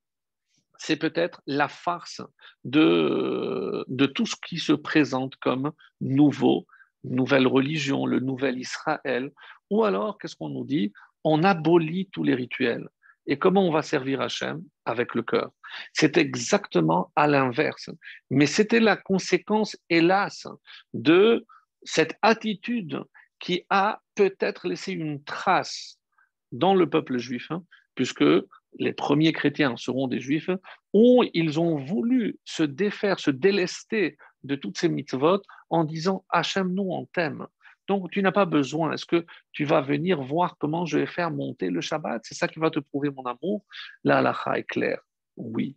c'est 0.80 0.95
peut-être 0.95 1.41
la 1.45 1.67
farce 1.67 2.21
de, 2.63 3.86
tout 4.15 4.25
ce 4.25 4.36
qui 4.47 4.57
se 4.57 4.73
présente 4.73 5.36
comme 5.36 5.71
nouveau, 6.01 6.65
nouvelle 7.03 7.47
religion, 7.47 8.05
le 8.05 8.19
nouvel 8.19 8.57
Israël. 8.57 9.32
Ou 9.69 9.84
alors, 9.84 10.17
qu'est-ce 10.17 10.38
qu'on 10.38 10.49
nous 10.49 10.65
dit? 10.65 10.93
On 11.23 11.43
abolit 11.43 12.09
tous 12.11 12.23
les 12.23 12.34
rituels. 12.34 12.88
Et 13.27 13.38
comment 13.38 13.67
on 13.67 13.71
va 13.71 13.82
servir 13.82 14.21
Hachem? 14.21 14.63
Avec 14.86 15.13
le 15.15 15.21
cœur. 15.21 15.51
C'est 15.93 16.17
exactement 16.17 17.11
à 17.15 17.27
l'inverse. 17.27 17.89
Mais 18.30 18.47
c'était 18.47 18.80
la 18.80 18.95
conséquence, 18.95 19.77
hélas, 19.89 20.47
de 20.93 21.45
cette 21.84 22.17
attitude 22.21 23.03
qui 23.39 23.65
a 23.69 24.01
peut-être 24.15 24.67
laissé 24.67 24.93
une 24.93 25.23
trace 25.23 25.99
dans 26.51 26.73
le 26.73 26.89
peuple 26.89 27.17
juif, 27.17 27.51
hein, 27.51 27.63
puisque 27.95 28.23
les 28.78 28.93
premiers 28.93 29.34
chrétiens 29.34 29.76
seront 29.78 30.07
des 30.07 30.20
juifs, 30.20 30.49
où 30.93 31.24
ils 31.34 31.59
ont 31.59 31.78
voulu 31.78 32.39
se 32.45 32.63
défaire, 32.63 33.20
se 33.20 33.32
délester 33.32 34.17
de 34.43 34.55
toutes 34.55 34.78
ces 34.78 34.89
mitzvot 34.89 35.41
en 35.70 35.84
disant 35.84 36.26
Hachem, 36.30 36.74
nous 36.74 36.89
on 36.89 37.05
t'aime. 37.05 37.47
Donc 37.88 38.11
tu 38.11 38.22
n'as 38.22 38.32
pas 38.32 38.45
besoin. 38.45 38.91
Est-ce 38.91 39.05
que 39.05 39.26
tu 39.51 39.65
vas 39.65 39.82
venir 39.82 40.22
voir 40.22 40.57
comment 40.59 40.86
je 40.86 40.99
vais 40.99 41.07
faire 41.07 41.32
monter 41.32 41.70
le 41.70 41.82
Shabbat? 41.82 42.22
C'est 42.24 42.36
ça 42.36 42.47
qui 42.47 42.59
va 42.59 42.70
te 42.70 42.80
prouver 42.80 43.09
mon 43.09 43.24
amour 43.24 43.65
La 44.03 44.20
halakha 44.20 44.59
est 44.59 44.63
claire. 44.63 45.01
Oui. 45.36 45.76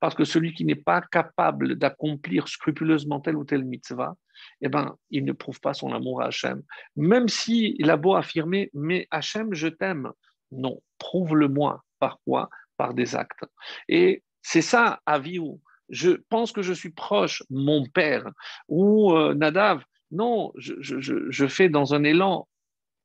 Parce 0.00 0.14
que 0.14 0.24
celui 0.24 0.52
qui 0.52 0.64
n'est 0.64 0.74
pas 0.74 1.00
capable 1.00 1.76
d'accomplir 1.76 2.48
scrupuleusement 2.48 3.20
telle 3.20 3.36
ou 3.36 3.44
telle 3.44 3.64
mitzvah, 3.64 4.16
eh 4.60 4.68
ben, 4.68 4.96
il 5.10 5.24
ne 5.24 5.32
prouve 5.32 5.60
pas 5.60 5.74
son 5.74 5.92
amour 5.92 6.22
à 6.22 6.26
Hachem. 6.26 6.62
Même 6.96 7.28
s'il 7.28 7.88
a 7.90 7.96
beau 7.96 8.14
affirmer, 8.14 8.70
mais 8.72 9.06
Hachem, 9.10 9.54
je 9.54 9.68
t'aime. 9.68 10.10
Non, 10.50 10.80
prouve-le-moi. 10.98 11.82
Quoi 12.24 12.48
Par 12.76 12.94
des 12.94 13.14
actes. 13.14 13.44
Et 13.88 14.22
c'est 14.42 14.62
ça, 14.62 15.00
Aviou. 15.06 15.60
Je 15.88 16.10
pense 16.28 16.52
que 16.52 16.62
je 16.62 16.72
suis 16.72 16.90
proche, 16.90 17.42
mon 17.50 17.84
père, 17.86 18.30
ou 18.68 19.12
euh, 19.12 19.34
Nadav. 19.34 19.82
Non, 20.10 20.52
je, 20.56 21.46
fais 21.48 21.68
dans 21.68 21.94
un 21.94 22.04
élan. 22.04 22.46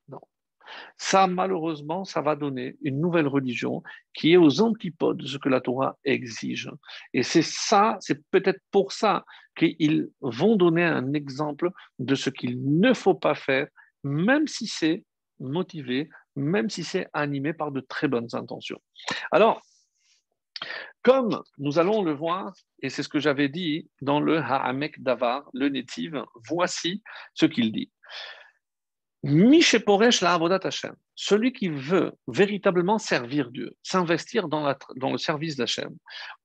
Non. 0.07 0.21
Ça, 0.97 1.27
malheureusement, 1.27 2.05
ça 2.05 2.21
va 2.21 2.35
donner 2.35 2.77
une 2.81 3.01
nouvelle 3.01 3.27
religion 3.27 3.81
qui 4.13 4.33
est 4.33 4.37
aux 4.37 4.61
antipodes 4.61 5.17
de 5.17 5.25
ce 5.25 5.37
que 5.37 5.49
la 5.49 5.61
Torah 5.61 5.97
exige. 6.03 6.69
Et 7.13 7.23
c'est 7.23 7.41
ça, 7.41 7.97
c'est 7.99 8.21
peut-être 8.29 8.61
pour 8.71 8.91
ça 8.91 9.25
qu'ils 9.57 10.09
vont 10.21 10.55
donner 10.55 10.83
un 10.83 11.13
exemple 11.13 11.71
de 11.97 12.15
ce 12.15 12.29
qu'il 12.29 12.79
ne 12.79 12.93
faut 12.93 13.15
pas 13.15 13.35
faire, 13.35 13.67
même 14.03 14.47
si 14.47 14.67
c'est 14.67 15.03
motivé 15.39 16.09
même 16.39 16.69
si 16.69 16.83
c'est 16.83 17.07
animé 17.13 17.53
par 17.53 17.71
de 17.71 17.81
très 17.81 18.07
bonnes 18.07 18.29
intentions. 18.33 18.81
Alors, 19.31 19.61
comme 21.03 21.41
nous 21.57 21.79
allons 21.79 22.03
le 22.03 22.13
voir, 22.13 22.53
et 22.81 22.89
c'est 22.89 23.03
ce 23.03 23.09
que 23.09 23.19
j'avais 23.19 23.49
dit 23.49 23.89
dans 24.01 24.19
le 24.19 24.39
Ha'amek 24.39 25.01
Davar, 25.01 25.49
le 25.53 25.69
Netiv, 25.69 26.21
voici 26.47 27.01
ce 27.33 27.45
qu'il 27.45 27.71
dit. 27.71 27.91
Misheporesh 29.23 30.21
la 30.21 30.33
avodat 30.33 30.61
Hashem, 30.63 30.95
celui 31.13 31.51
qui 31.51 31.67
veut 31.67 32.13
véritablement 32.27 32.97
servir 32.97 33.51
Dieu, 33.51 33.75
s'investir 33.83 34.47
dans, 34.47 34.73
dans, 34.95 35.11
le 35.11 35.17
service 35.17 35.57
d'Hachem, 35.57 35.93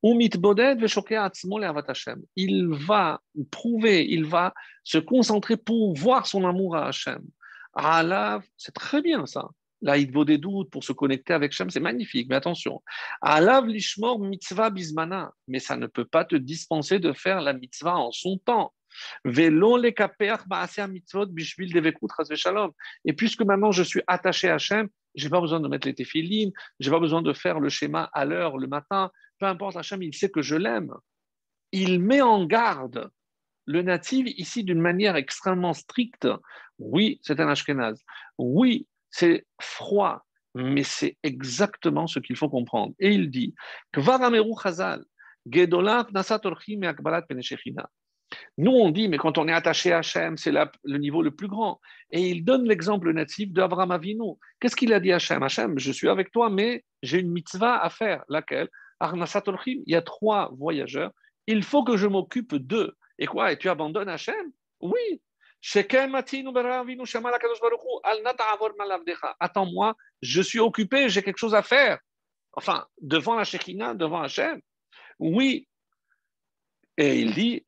ou 0.02 0.14
mitboded 0.14 0.82
Hashem, 0.82 2.22
il 2.34 2.68
va 2.70 3.20
prouver, 3.52 4.04
il 4.10 4.24
va 4.24 4.52
se 4.82 4.98
concentrer 4.98 5.56
pour 5.56 5.94
voir 5.94 6.26
son 6.26 6.44
amour 6.44 6.74
à 6.74 6.88
Hachem. 6.88 7.22
Allah, 7.74 8.40
c'est 8.56 8.74
très 8.74 9.02
bien 9.02 9.24
ça. 9.26 9.48
Il 9.84 10.10
vaut 10.12 10.24
des 10.24 10.38
doutes 10.38 10.70
pour 10.70 10.82
se 10.82 10.92
connecter 10.92 11.34
avec 11.34 11.52
Shem, 11.52 11.68
c'est 11.70 11.80
magnifique, 11.80 12.28
mais 12.28 12.36
attention. 12.36 12.82
Alav 13.20 13.66
lishmor 13.66 14.18
mitzvah 14.18 14.70
bismana, 14.70 15.32
mais 15.46 15.58
ça 15.58 15.76
ne 15.76 15.86
peut 15.86 16.06
pas 16.06 16.24
te 16.24 16.36
dispenser 16.36 16.98
de 16.98 17.12
faire 17.12 17.42
la 17.42 17.52
mitzvah 17.52 17.96
en 17.96 18.10
son 18.10 18.38
temps. 18.38 18.72
Et 19.24 19.50
puisque 23.12 23.42
maintenant 23.42 23.72
je 23.72 23.82
suis 23.82 24.02
attaché 24.06 24.48
à 24.48 24.54
Hachem, 24.54 24.88
j'ai 25.14 25.28
pas 25.28 25.40
besoin 25.40 25.60
de 25.60 25.68
mettre 25.68 25.86
les 25.86 25.94
téphilines, 25.94 26.52
j'ai 26.80 26.90
pas 26.90 27.00
besoin 27.00 27.22
de 27.22 27.32
faire 27.32 27.60
le 27.60 27.68
schéma 27.68 28.08
à 28.12 28.24
l'heure 28.24 28.56
le 28.56 28.66
matin. 28.66 29.10
Peu 29.38 29.46
importe, 29.46 29.76
Hachem, 29.76 30.02
il 30.02 30.14
sait 30.14 30.30
que 30.30 30.42
je 30.42 30.56
l'aime. 30.56 30.92
Il 31.72 32.00
met 32.00 32.20
en 32.20 32.46
garde 32.46 33.10
le 33.66 33.82
natif 33.82 34.26
ici 34.36 34.62
d'une 34.64 34.80
manière 34.80 35.16
extrêmement 35.16 35.74
stricte. 35.74 36.28
Oui, 36.78 37.18
c'est 37.22 37.40
un 37.40 37.48
Ashkenaz. 37.48 38.00
Oui, 38.38 38.86
c'est 39.16 39.46
froid, 39.60 40.24
mais 40.56 40.82
c'est 40.82 41.16
exactement 41.22 42.08
ce 42.08 42.18
qu'il 42.18 42.34
faut 42.34 42.48
comprendre. 42.48 42.94
Et 42.98 43.12
il 43.12 43.30
dit 43.30 43.54
nous, 48.58 48.72
on 48.72 48.90
dit, 48.90 49.08
mais 49.08 49.18
quand 49.18 49.38
on 49.38 49.46
est 49.46 49.52
attaché 49.52 49.92
à 49.92 49.98
Hachem, 49.98 50.36
c'est 50.36 50.50
le 50.50 50.98
niveau 50.98 51.22
le 51.22 51.30
plus 51.30 51.46
grand. 51.46 51.80
Et 52.10 52.28
il 52.28 52.44
donne 52.44 52.64
l'exemple 52.64 53.12
natif 53.12 53.52
d'Abraham 53.52 53.92
Avinu. 53.92 54.32
Qu'est-ce 54.58 54.74
qu'il 54.74 54.92
a 54.92 54.98
dit 54.98 55.12
à 55.12 55.16
Hachem? 55.16 55.44
Hachem, 55.44 55.78
je 55.78 55.92
suis 55.92 56.08
avec 56.08 56.32
toi, 56.32 56.50
mais 56.50 56.84
j'ai 57.04 57.20
une 57.20 57.30
mitzvah 57.30 57.80
à 57.80 57.90
faire. 57.90 58.24
Laquelle? 58.28 58.68
Il 59.00 59.82
y 59.86 59.94
a 59.94 60.02
trois 60.02 60.50
voyageurs. 60.58 61.12
Il 61.46 61.62
faut 61.62 61.84
que 61.84 61.96
je 61.96 62.08
m'occupe 62.08 62.56
d'eux. 62.56 62.96
Et 63.20 63.26
quoi? 63.26 63.52
Et 63.52 63.58
tu 63.58 63.68
abandonnes 63.68 64.08
Hachem? 64.08 64.50
Oui, 64.80 65.20
Attends-moi, 69.40 69.96
je 70.20 70.42
suis 70.42 70.58
occupé, 70.58 71.08
j'ai 71.08 71.22
quelque 71.22 71.38
chose 71.38 71.54
à 71.54 71.62
faire. 71.62 71.98
Enfin, 72.52 72.86
devant 73.00 73.34
la 73.34 73.44
Shekinah, 73.44 73.94
devant 73.94 74.20
Hachem. 74.20 74.60
Oui. 75.18 75.66
Et 76.98 77.18
il 77.20 77.32
dit, 77.32 77.64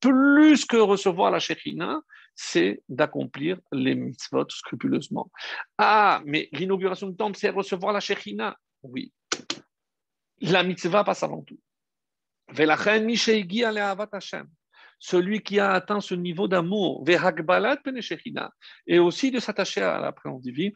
Plus 0.00 0.66
que 0.66 0.76
recevoir 0.76 1.30
la 1.30 1.38
Shekinah, 1.38 2.02
c'est 2.34 2.82
d'accomplir 2.90 3.58
les 3.72 3.94
mitzvot 3.94 4.50
scrupuleusement. 4.50 5.32
Ah, 5.78 6.20
mais 6.26 6.50
l'inauguration 6.52 7.08
du 7.08 7.16
temple, 7.16 7.38
c'est 7.38 7.48
recevoir 7.48 7.94
la 7.94 8.00
Shekinah. 8.00 8.58
Oui. 8.82 9.10
La 10.42 10.62
mitzvah 10.62 11.02
passe 11.02 11.22
avant 11.22 11.40
tout. 11.40 11.58
Celui 14.98 15.42
qui 15.42 15.60
a 15.60 15.72
atteint 15.72 16.00
ce 16.00 16.14
niveau 16.14 16.48
d'amour, 16.48 17.04
et 18.86 18.98
aussi 18.98 19.30
de 19.30 19.38
s'attacher 19.40 19.82
à 19.82 19.98
la 19.98 20.12
présence 20.12 20.42
divine, 20.42 20.72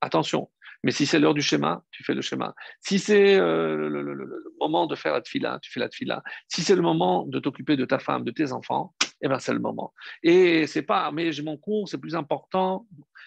Attention, 0.00 0.48
mais 0.82 0.92
si 0.92 1.06
c'est 1.06 1.18
l'heure 1.18 1.34
du 1.34 1.42
schéma, 1.42 1.84
tu 1.90 2.04
fais 2.04 2.14
le 2.14 2.22
schéma. 2.22 2.54
Si 2.80 2.98
c'est 2.98 3.36
euh, 3.36 3.88
le, 3.88 4.44
moment 4.60 4.86
de 4.86 4.94
faire 4.94 5.12
la 5.12 5.20
tfila, 5.20 5.58
tu 5.60 5.70
fais 5.70 5.80
la 5.80 5.88
tfila. 5.88 6.22
Si 6.48 6.62
c'est 6.62 6.76
le 6.76 6.82
moment 6.82 7.26
de 7.26 7.38
t'occuper 7.38 7.76
de 7.76 7.84
ta 7.84 7.98
femme, 7.98 8.24
de 8.24 8.30
tes 8.30 8.52
enfants, 8.52 8.94
eh 9.22 9.28
ben 9.28 9.38
c'est 9.38 9.52
le 9.52 9.58
moment. 9.58 9.92
Et 10.22 10.66
c'est 10.66 10.82
pas, 10.82 11.10
mais 11.12 11.32
j'ai 11.32 11.42
mon 11.42 11.58
cours, 11.58 11.88
c'est 11.88 11.98
plus 11.98 12.14
important. 12.14 12.86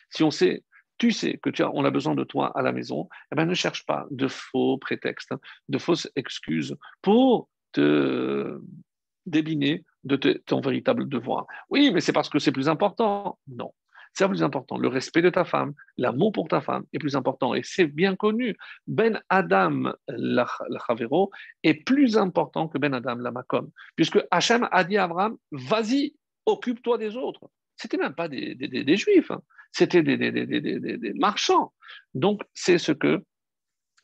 Si 0.09 0.23
on 0.23 0.31
sait, 0.31 0.63
tu 1.03 1.11
sais 1.11 1.37
que 1.43 1.49
tu 1.49 1.63
as, 1.63 1.69
on 1.73 1.83
a 1.83 1.91
besoin 1.91 2.15
de 2.15 2.23
toi 2.23 2.57
à 2.57 2.61
la 2.61 2.71
maison, 2.71 3.09
eh 3.29 3.35
ben 3.35 3.43
ne 3.45 3.53
cherche 3.53 3.85
pas 3.85 4.05
de 4.09 4.29
faux 4.29 4.77
prétextes, 4.77 5.33
hein, 5.33 5.39
de 5.67 5.77
fausses 5.77 6.09
excuses 6.15 6.77
pour 7.01 7.49
te 7.73 8.57
débiner 9.25 9.83
de 10.05 10.15
ton 10.45 10.61
véritable 10.61 11.09
devoir. 11.09 11.45
Oui, 11.69 11.91
mais 11.93 11.99
c'est 11.99 12.13
parce 12.13 12.29
que 12.29 12.39
c'est 12.39 12.53
plus 12.53 12.69
important. 12.69 13.37
Non. 13.49 13.73
C'est 14.13 14.29
plus 14.29 14.43
important. 14.43 14.77
Le 14.77 14.87
respect 14.87 15.21
de 15.21 15.29
ta 15.29 15.43
femme, 15.43 15.73
l'amour 15.97 16.31
pour 16.31 16.47
ta 16.47 16.61
femme 16.61 16.85
est 16.93 16.99
plus 16.99 17.17
important. 17.17 17.53
Et 17.53 17.63
c'est 17.63 17.87
bien 17.87 18.15
connu. 18.15 18.55
Ben 18.87 19.21
Adam, 19.27 19.91
la 20.07 20.47
est 21.63 21.73
plus 21.83 22.15
important 22.15 22.69
que 22.69 22.77
Ben 22.77 22.93
Adam, 22.93 23.15
la 23.15 23.31
Makom. 23.31 23.69
Puisque 23.97 24.19
Hachem 24.31 24.69
a 24.71 24.85
dit 24.85 24.95
à 24.95 25.03
Abraham, 25.03 25.35
vas-y, 25.51 26.13
occupe-toi 26.45 26.97
des 26.97 27.17
autres. 27.17 27.49
C'était 27.75 27.97
même 27.97 28.15
pas 28.15 28.29
des, 28.29 28.95
juifs, 28.95 29.31
hein. 29.31 29.41
C'était 29.74 30.03
des, 30.03 31.13
marchands. 31.15 31.74
Donc, 32.13 32.41
c'est 32.53 32.78
ce 32.78 32.93
que 32.93 33.21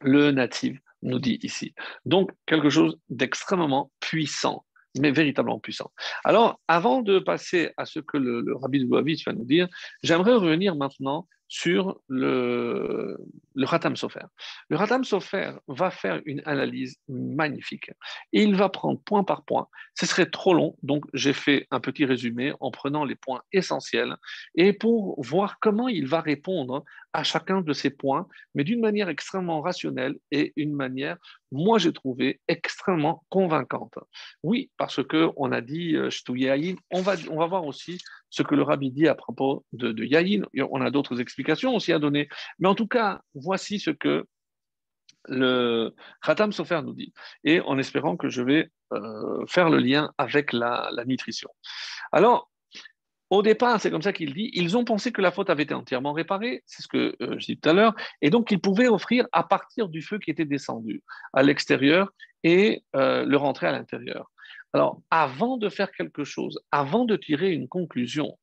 le 0.01 0.31
natif 0.31 0.77
nous 1.01 1.19
dit 1.19 1.39
ici. 1.43 1.73
Donc, 2.05 2.31
quelque 2.45 2.69
chose 2.69 2.97
d'extrêmement 3.09 3.91
puissant 4.01 4.65
mais 4.97 5.11
véritablement 5.11 5.59
puissant. 5.59 5.91
Alors, 6.23 6.59
avant 6.67 7.03
de 7.03 7.19
passer 7.19 7.71
à 7.77 7.85
ce 7.85 7.99
que 7.99 8.17
le, 8.17 8.55
rabbi 8.55 8.79
de 8.79 8.85
Boavitch 8.85 9.23
va 9.23 9.33
nous 9.33 9.45
dire, 9.45 9.67
j'aimerais 10.01 10.33
revenir 10.33 10.75
maintenant 10.75 11.27
sur 11.49 11.99
le, 12.07 13.17
le 13.55 13.65
Ratam 13.65 13.95
Sofer. 13.95 14.25
Le 14.69 14.77
Ratam 14.77 15.03
Sofer 15.03 15.53
va 15.67 15.89
faire 15.89 16.21
une 16.25 16.41
analyse 16.45 16.97
magnifique 17.09 17.91
et 18.31 18.43
il 18.43 18.55
va 18.55 18.69
prendre 18.69 19.01
point 19.01 19.23
par 19.23 19.43
point. 19.43 19.67
Ce 19.95 20.05
serait 20.05 20.27
trop 20.29 20.53
long, 20.53 20.77
donc 20.83 21.05
j'ai 21.13 21.33
fait 21.33 21.67
un 21.71 21.79
petit 21.79 22.05
résumé 22.05 22.53
en 22.59 22.69
prenant 22.69 23.03
les 23.03 23.15
points 23.15 23.41
essentiels 23.51 24.15
et 24.55 24.73
pour 24.73 25.19
voir 25.23 25.57
comment 25.59 25.87
il 25.87 26.07
va 26.07 26.21
répondre 26.21 26.85
à 27.13 27.23
chacun 27.23 27.61
de 27.61 27.73
ces 27.73 27.89
points, 27.89 28.27
mais 28.53 28.63
d'une 28.63 28.81
manière 28.81 29.09
extrêmement 29.09 29.61
rationnelle 29.61 30.15
et 30.29 30.53
une 30.55 30.73
manière, 30.73 31.17
moi 31.51 31.79
j'ai 31.79 31.91
trouvé, 31.91 32.39
extrêmement 32.47 33.25
convaincante. 33.29 33.95
Oui, 34.43 34.69
parce 34.77 35.03
qu'on 35.03 35.51
a 35.51 35.61
dit 35.61 35.95
euh, 35.95 36.09
on 36.91 37.01
va, 37.01 37.15
on 37.31 37.39
va 37.39 37.47
voir 37.47 37.65
aussi 37.65 37.97
ce 38.29 38.43
que 38.43 38.53
le 38.53 38.61
rabbi 38.61 38.91
dit 38.91 39.07
à 39.07 39.15
propos 39.15 39.65
de, 39.73 39.91
de 39.91 40.03
Yahin. 40.03 40.43
On 40.69 40.81
a 40.81 40.91
d'autres 40.91 41.19
explications 41.19 41.38
aussi 41.75 41.93
à 41.93 41.99
donner. 41.99 42.29
Mais 42.59 42.67
en 42.67 42.75
tout 42.75 42.87
cas, 42.87 43.21
voici 43.33 43.79
ce 43.79 43.91
que 43.91 44.25
le 45.27 45.93
Khatam 46.21 46.51
Sofer 46.51 46.81
nous 46.83 46.93
dit, 46.93 47.13
et 47.43 47.59
en 47.61 47.77
espérant 47.77 48.17
que 48.17 48.29
je 48.29 48.41
vais 48.41 48.69
euh, 48.93 49.45
faire 49.47 49.69
le 49.69 49.77
lien 49.77 50.11
avec 50.17 50.53
la, 50.53 50.89
nutrition. 51.05 51.49
Alors, 52.11 52.49
au 53.29 53.43
départ, 53.43 53.79
c'est 53.79 53.91
comme 53.91 54.01
ça 54.01 54.13
qu'il 54.13 54.33
dit, 54.33 54.49
ils 54.53 54.75
ont 54.75 54.85
pensé 54.85 55.11
que 55.11 55.21
la 55.21 55.31
faute 55.31 55.51
avait 55.51 55.63
été 55.63 55.73
entièrement 55.73 56.13
réparée, 56.13 56.63
c'est 56.65 56.81
ce 56.81 56.87
que 56.87 57.15
euh, 57.21 57.37
je 57.37 57.45
dis 57.45 57.59
tout 57.59 57.69
à 57.69 57.73
l'heure, 57.73 57.93
et 58.21 58.31
donc 58.31 58.49
ils 58.49 58.59
pouvaient 58.59 58.87
offrir 58.87 59.27
à 59.31 59.43
partir 59.43 59.89
du 59.89 60.01
feu 60.01 60.17
qui 60.17 60.31
était 60.31 60.45
descendu 60.45 61.03
à 61.33 61.43
l'extérieur 61.43 62.09
et 62.43 62.83
euh, 62.95 63.25
le 63.25 63.37
rentrer 63.37 63.67
à 63.67 63.71
l'intérieur. 63.71 64.31
Alors, 64.73 65.01
avant 65.11 65.57
de 65.57 65.69
faire 65.69 65.91
quelque 65.91 66.23
chose, 66.23 66.59
avant 66.71 67.05
de 67.05 67.15
tirer 67.15 67.51
une 67.51 67.67
conclusion, 67.67 68.37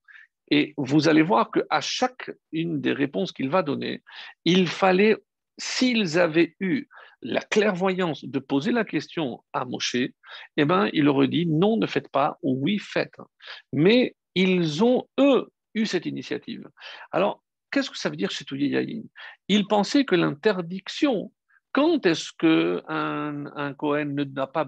et 0.50 0.74
vous 0.76 1.08
allez 1.08 1.22
voir 1.22 1.50
qu'à 1.50 1.80
chaque 1.80 2.30
une 2.52 2.80
des 2.80 2.92
réponses 2.92 3.32
qu'il 3.32 3.48
va 3.48 3.62
donner, 3.62 4.02
il 4.44 4.68
fallait, 4.68 5.16
s'ils 5.58 6.18
avaient 6.18 6.54
eu 6.60 6.86
la 7.22 7.40
clairvoyance 7.40 8.24
de 8.24 8.38
poser 8.38 8.72
la 8.72 8.84
question 8.84 9.42
à 9.52 9.64
Moshe, 9.64 9.96
eh 10.56 10.64
ben, 10.64 10.88
il 10.92 11.08
aurait 11.08 11.28
dit 11.28 11.46
non, 11.46 11.76
ne 11.76 11.86
faites 11.86 12.08
pas, 12.08 12.38
ou 12.42 12.58
oui, 12.62 12.78
faites. 12.78 13.16
Mais 13.72 14.14
ils 14.34 14.84
ont, 14.84 15.08
eux, 15.18 15.48
eu 15.74 15.86
cette 15.86 16.06
initiative. 16.06 16.68
Alors, 17.10 17.42
qu'est-ce 17.70 17.90
que 17.90 17.98
ça 17.98 18.10
veut 18.10 18.16
dire 18.16 18.30
chez 18.30 18.44
Touye 18.44 18.68
Yahin 18.68 19.02
Ils 19.48 19.66
pensaient 19.66 20.04
que 20.04 20.14
l'interdiction 20.14 21.32
quand 21.76 22.06
est-ce 22.06 22.32
qu'un 22.38 23.44
un 23.54 23.74
Cohen 23.74 24.14
n'a 24.34 24.46
pas, 24.46 24.66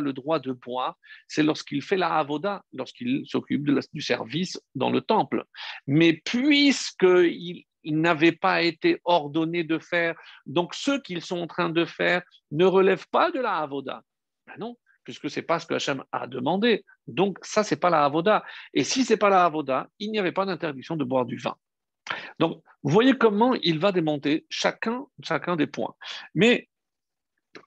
le 0.00 0.12
droit 0.12 0.40
de 0.40 0.50
boire? 0.50 0.98
C'est 1.28 1.44
lorsqu'il 1.44 1.80
fait 1.80 1.96
la 1.96 2.16
avoda, 2.18 2.64
lorsqu'il 2.72 3.22
s'occupe 3.24 3.62
du 3.92 4.00
service 4.00 4.60
dans 4.74 4.90
le 4.90 5.00
temple. 5.00 5.44
Mais 5.86 6.14
puisqu'il 6.24 7.62
il 7.84 8.00
n'avait 8.00 8.32
pas 8.32 8.62
été 8.62 9.00
ordonné 9.04 9.62
de 9.62 9.78
faire, 9.78 10.16
donc 10.44 10.74
ce 10.74 10.98
qu'ils 11.00 11.22
sont 11.22 11.38
en 11.38 11.46
train 11.46 11.70
de 11.70 11.84
faire 11.84 12.22
ne 12.50 12.64
relève 12.64 13.06
pas 13.12 13.30
de 13.30 13.38
la 13.38 13.58
avoda. 13.58 14.02
Ben 14.48 14.54
non, 14.58 14.76
puisque 15.04 15.30
ce 15.30 15.38
n'est 15.38 15.46
pas 15.46 15.60
ce 15.60 15.66
que 15.66 15.74
Hachem 15.74 16.02
a 16.10 16.26
demandé. 16.26 16.84
Donc 17.06 17.38
ça, 17.42 17.62
ce 17.62 17.76
n'est 17.76 17.80
pas 17.80 17.90
la 17.90 18.04
avoda. 18.04 18.42
Et 18.74 18.82
si 18.82 19.04
ce 19.04 19.12
n'est 19.12 19.18
pas 19.18 19.30
la 19.30 19.44
avoda, 19.44 19.88
il 20.00 20.10
n'y 20.10 20.18
avait 20.18 20.32
pas 20.32 20.46
d'interdiction 20.46 20.96
de 20.96 21.04
boire 21.04 21.26
du 21.26 21.36
vin. 21.36 21.54
Donc, 22.40 22.62
vous 22.82 22.90
voyez 22.90 23.12
comment 23.12 23.54
il 23.54 23.78
va 23.78 23.92
démonter 23.92 24.46
chacun, 24.48 25.04
chacun 25.22 25.56
des 25.56 25.66
points. 25.66 25.94
Mais 26.34 26.70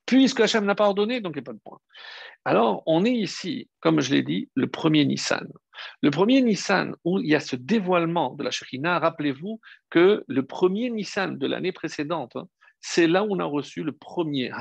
puisque 0.08 0.40
Hachem 0.40 0.66
n'a 0.66 0.74
pas 0.74 0.88
ordonné, 0.88 1.22
donc 1.22 1.34
il 1.36 1.40
n'y 1.40 1.44
a 1.44 1.50
pas 1.52 1.54
de 1.54 1.62
point. 1.64 1.80
Alors, 2.44 2.82
on 2.88 3.06
est 3.06 3.14
ici, 3.14 3.70
comme 3.80 4.02
je 4.02 4.12
l'ai 4.12 4.24
dit, 4.24 4.50
le 4.56 4.68
premier 4.68 5.06
Nissan. 5.06 5.48
Le 6.02 6.10
premier 6.10 6.42
Nissan, 6.42 6.96
où 7.06 7.20
il 7.20 7.28
y 7.28 7.36
a 7.36 7.40
ce 7.40 7.56
dévoilement 7.56 8.34
de 8.34 8.44
la 8.44 8.50
Shekhina, 8.50 8.98
rappelez-vous 8.98 9.62
que 9.92 10.24
le 10.28 10.46
premier 10.46 10.90
Nissan 10.90 11.38
de 11.38 11.48
l'année 11.48 11.72
précédente, 11.72 12.36
hein, 12.36 12.48
c'est 12.82 13.08
là 13.08 13.24
où 13.24 13.28
on 13.30 13.40
a 13.40 13.46
reçu 13.46 13.84
le 13.84 13.94
premier. 13.94 14.52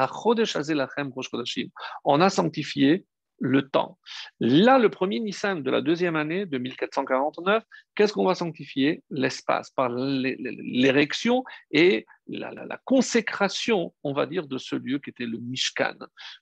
On 2.04 2.20
a 2.20 2.30
sanctifié 2.30 3.04
le 3.42 3.68
temps. 3.68 3.98
Là, 4.38 4.78
le 4.78 4.88
premier 4.88 5.18
Nissan 5.18 5.62
de 5.62 5.70
la 5.70 5.80
deuxième 5.80 6.14
année, 6.14 6.46
de 6.46 6.58
1449, 6.58 7.64
qu'est-ce 7.94 8.12
qu'on 8.12 8.24
va 8.24 8.36
sanctifier? 8.36 9.02
L'espace, 9.10 9.70
par 9.70 9.90
l'érection 9.90 11.44
et 11.72 12.06
la, 12.28 12.78
consécration, 12.84 13.92
on 14.04 14.12
va 14.12 14.26
dire, 14.26 14.46
de 14.46 14.58
ce 14.58 14.76
lieu 14.76 15.00
qui 15.00 15.10
était 15.10 15.26
le 15.26 15.38
Mishkan. 15.38 15.96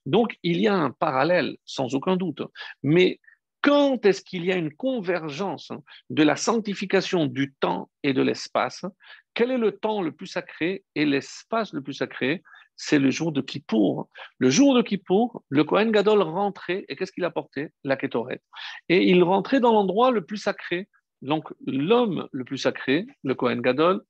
Donc, 0.05 0.37
il 0.43 0.61
y 0.61 0.67
a 0.67 0.75
un 0.75 0.91
parallèle, 0.91 1.57
sans 1.65 1.95
aucun 1.95 2.17
doute. 2.17 2.43
Mais 2.83 3.19
quand 3.61 4.05
est-ce 4.05 4.21
qu'il 4.21 4.45
y 4.45 4.51
a 4.51 4.55
une 4.55 4.73
convergence 4.73 5.71
de 6.11 6.23
la 6.23 6.35
sanctification 6.35 7.25
du 7.25 7.53
temps 7.59 7.89
et 8.03 8.13
de 8.13 8.21
l'espace? 8.21 8.85
Quel 9.33 9.49
est 9.49 9.57
le 9.57 9.71
temps 9.71 10.03
le 10.03 10.11
plus 10.11 10.27
sacré 10.27 10.83
et 10.93 11.05
l'espace 11.05 11.73
le 11.73 11.81
plus 11.81 11.93
sacré? 11.93 12.43
C'est 12.83 12.97
le 12.97 13.11
jour 13.11 13.31
de 13.31 13.41
Kippour. 13.41 14.09
Le 14.39 14.49
jour 14.49 14.73
de 14.73 14.81
Kippour, 14.81 15.43
le 15.49 15.63
Kohen 15.63 15.91
Gadol 15.91 16.23
rentrait, 16.23 16.83
et 16.89 16.95
qu'est-ce 16.95 17.11
qu'il 17.11 17.25
apportait? 17.25 17.71
La 17.83 17.95
Ketoret. 17.95 18.41
Et 18.89 19.07
il 19.07 19.21
rentrait 19.21 19.59
dans 19.59 19.71
l'endroit 19.71 20.09
le 20.09 20.25
plus 20.25 20.37
sacré, 20.37 20.89
donc 21.21 21.53
l'homme 21.67 22.27
le 22.31 22.43
plus 22.43 22.57
sacré, 22.57 23.05
le 23.23 23.35
Kohen 23.35 23.61
Gadol, 23.61 24.01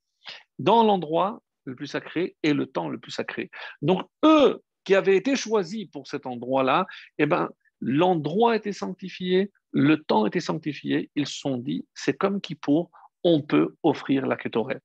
dans 0.58 0.84
l'endroit 0.84 1.42
le 1.66 1.74
plus 1.74 1.86
sacré 1.86 2.34
et 2.42 2.54
le 2.54 2.64
temps 2.64 2.88
le 2.88 2.98
plus 2.98 3.10
sacré. 3.10 3.50
Donc 3.82 4.08
eux 4.24 4.62
qui 4.84 4.94
avaient 4.94 5.16
été 5.18 5.36
choisis 5.36 5.84
pour 5.90 6.06
cet 6.06 6.24
endroit-là, 6.24 6.86
eh 7.18 7.26
ben, 7.26 7.50
l'endroit 7.82 8.56
était 8.56 8.72
sanctifié, 8.72 9.52
le 9.72 10.02
temps 10.02 10.24
était 10.24 10.40
sanctifié, 10.40 11.10
ils 11.14 11.26
se 11.26 11.38
sont 11.38 11.58
dit, 11.58 11.86
c'est 11.92 12.16
comme 12.16 12.40
Kippour, 12.40 12.90
on 13.22 13.42
peut 13.42 13.76
offrir 13.82 14.24
la 14.26 14.36
Ketoret. 14.36 14.80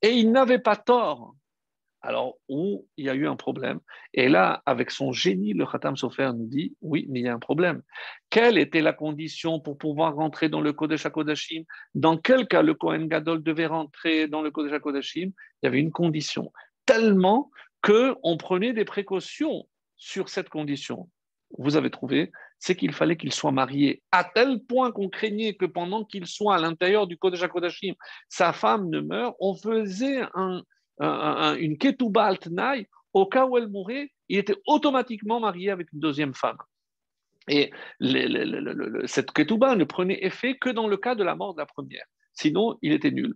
Et 0.00 0.12
ils 0.12 0.32
n'avaient 0.32 0.58
pas 0.58 0.76
tort, 0.76 1.34
alors 2.02 2.34
où 2.48 2.86
il 2.96 3.06
y 3.06 3.08
a 3.08 3.14
eu 3.14 3.26
un 3.26 3.36
problème. 3.36 3.78
Et 4.12 4.28
là, 4.28 4.62
avec 4.66 4.90
son 4.90 5.12
génie, 5.12 5.54
le 5.54 5.64
Khatam 5.64 5.96
Sofer 5.96 6.32
nous 6.34 6.46
dit 6.46 6.76
oui, 6.80 7.06
mais 7.08 7.20
il 7.20 7.26
y 7.26 7.28
a 7.28 7.34
un 7.34 7.38
problème. 7.38 7.82
Quelle 8.28 8.58
était 8.58 8.82
la 8.82 8.92
condition 8.92 9.60
pour 9.60 9.78
pouvoir 9.78 10.16
rentrer 10.16 10.48
dans 10.48 10.60
le 10.60 10.72
Kodesh 10.72 11.06
HaKodashim? 11.06 11.64
Dans 11.94 12.16
quel 12.16 12.48
cas 12.48 12.62
le 12.62 12.74
Kohen 12.74 13.08
Gadol 13.08 13.42
devait 13.42 13.66
rentrer 13.66 14.26
dans 14.26 14.42
le 14.42 14.50
Kodesh 14.50 14.72
HaKodashim? 14.72 15.30
Il 15.62 15.64
y 15.64 15.66
avait 15.66 15.80
une 15.80 15.92
condition. 15.92 16.52
Tellement 16.86 17.50
qu'on 17.82 18.36
prenait 18.36 18.72
des 18.72 18.84
précautions 18.84 19.68
sur 19.96 20.28
cette 20.28 20.48
condition. 20.48 21.08
Vous 21.58 21.76
avez 21.76 21.90
trouvé, 21.90 22.32
c'est 22.58 22.76
qu'il 22.76 22.92
fallait 22.92 23.16
qu'il 23.16 23.32
soit 23.32 23.52
marié, 23.52 24.02
à 24.10 24.24
tel 24.24 24.60
point 24.64 24.90
qu'on 24.90 25.08
craignait 25.08 25.54
que 25.54 25.66
pendant 25.66 26.04
qu'il 26.04 26.26
soit 26.26 26.56
à 26.56 26.58
l'intérieur 26.58 27.06
du 27.06 27.16
Kodesh 27.16 27.42
HaKodashim, 27.42 27.94
sa 28.28 28.52
femme 28.52 28.88
ne 28.88 29.00
meure. 29.00 29.34
On 29.38 29.54
faisait 29.54 30.22
un, 30.34 30.62
une 31.00 31.78
ketouba 31.78 32.24
altnaï, 32.24 32.86
au 33.12 33.26
cas 33.26 33.46
où 33.46 33.58
elle 33.58 33.68
mourait, 33.68 34.10
il 34.28 34.38
était 34.38 34.56
automatiquement 34.66 35.40
marié 35.40 35.70
avec 35.70 35.92
une 35.92 36.00
deuxième 36.00 36.34
femme. 36.34 36.58
Et 37.48 37.72
cette 39.06 39.32
ketouba 39.32 39.74
ne 39.76 39.84
prenait 39.84 40.24
effet 40.24 40.56
que 40.56 40.70
dans 40.70 40.88
le 40.88 40.96
cas 40.96 41.14
de 41.14 41.24
la 41.24 41.34
mort 41.34 41.54
de 41.54 41.58
la 41.60 41.66
première. 41.66 42.04
Sinon, 42.34 42.78
il 42.82 42.92
était 42.92 43.10
nul. 43.10 43.34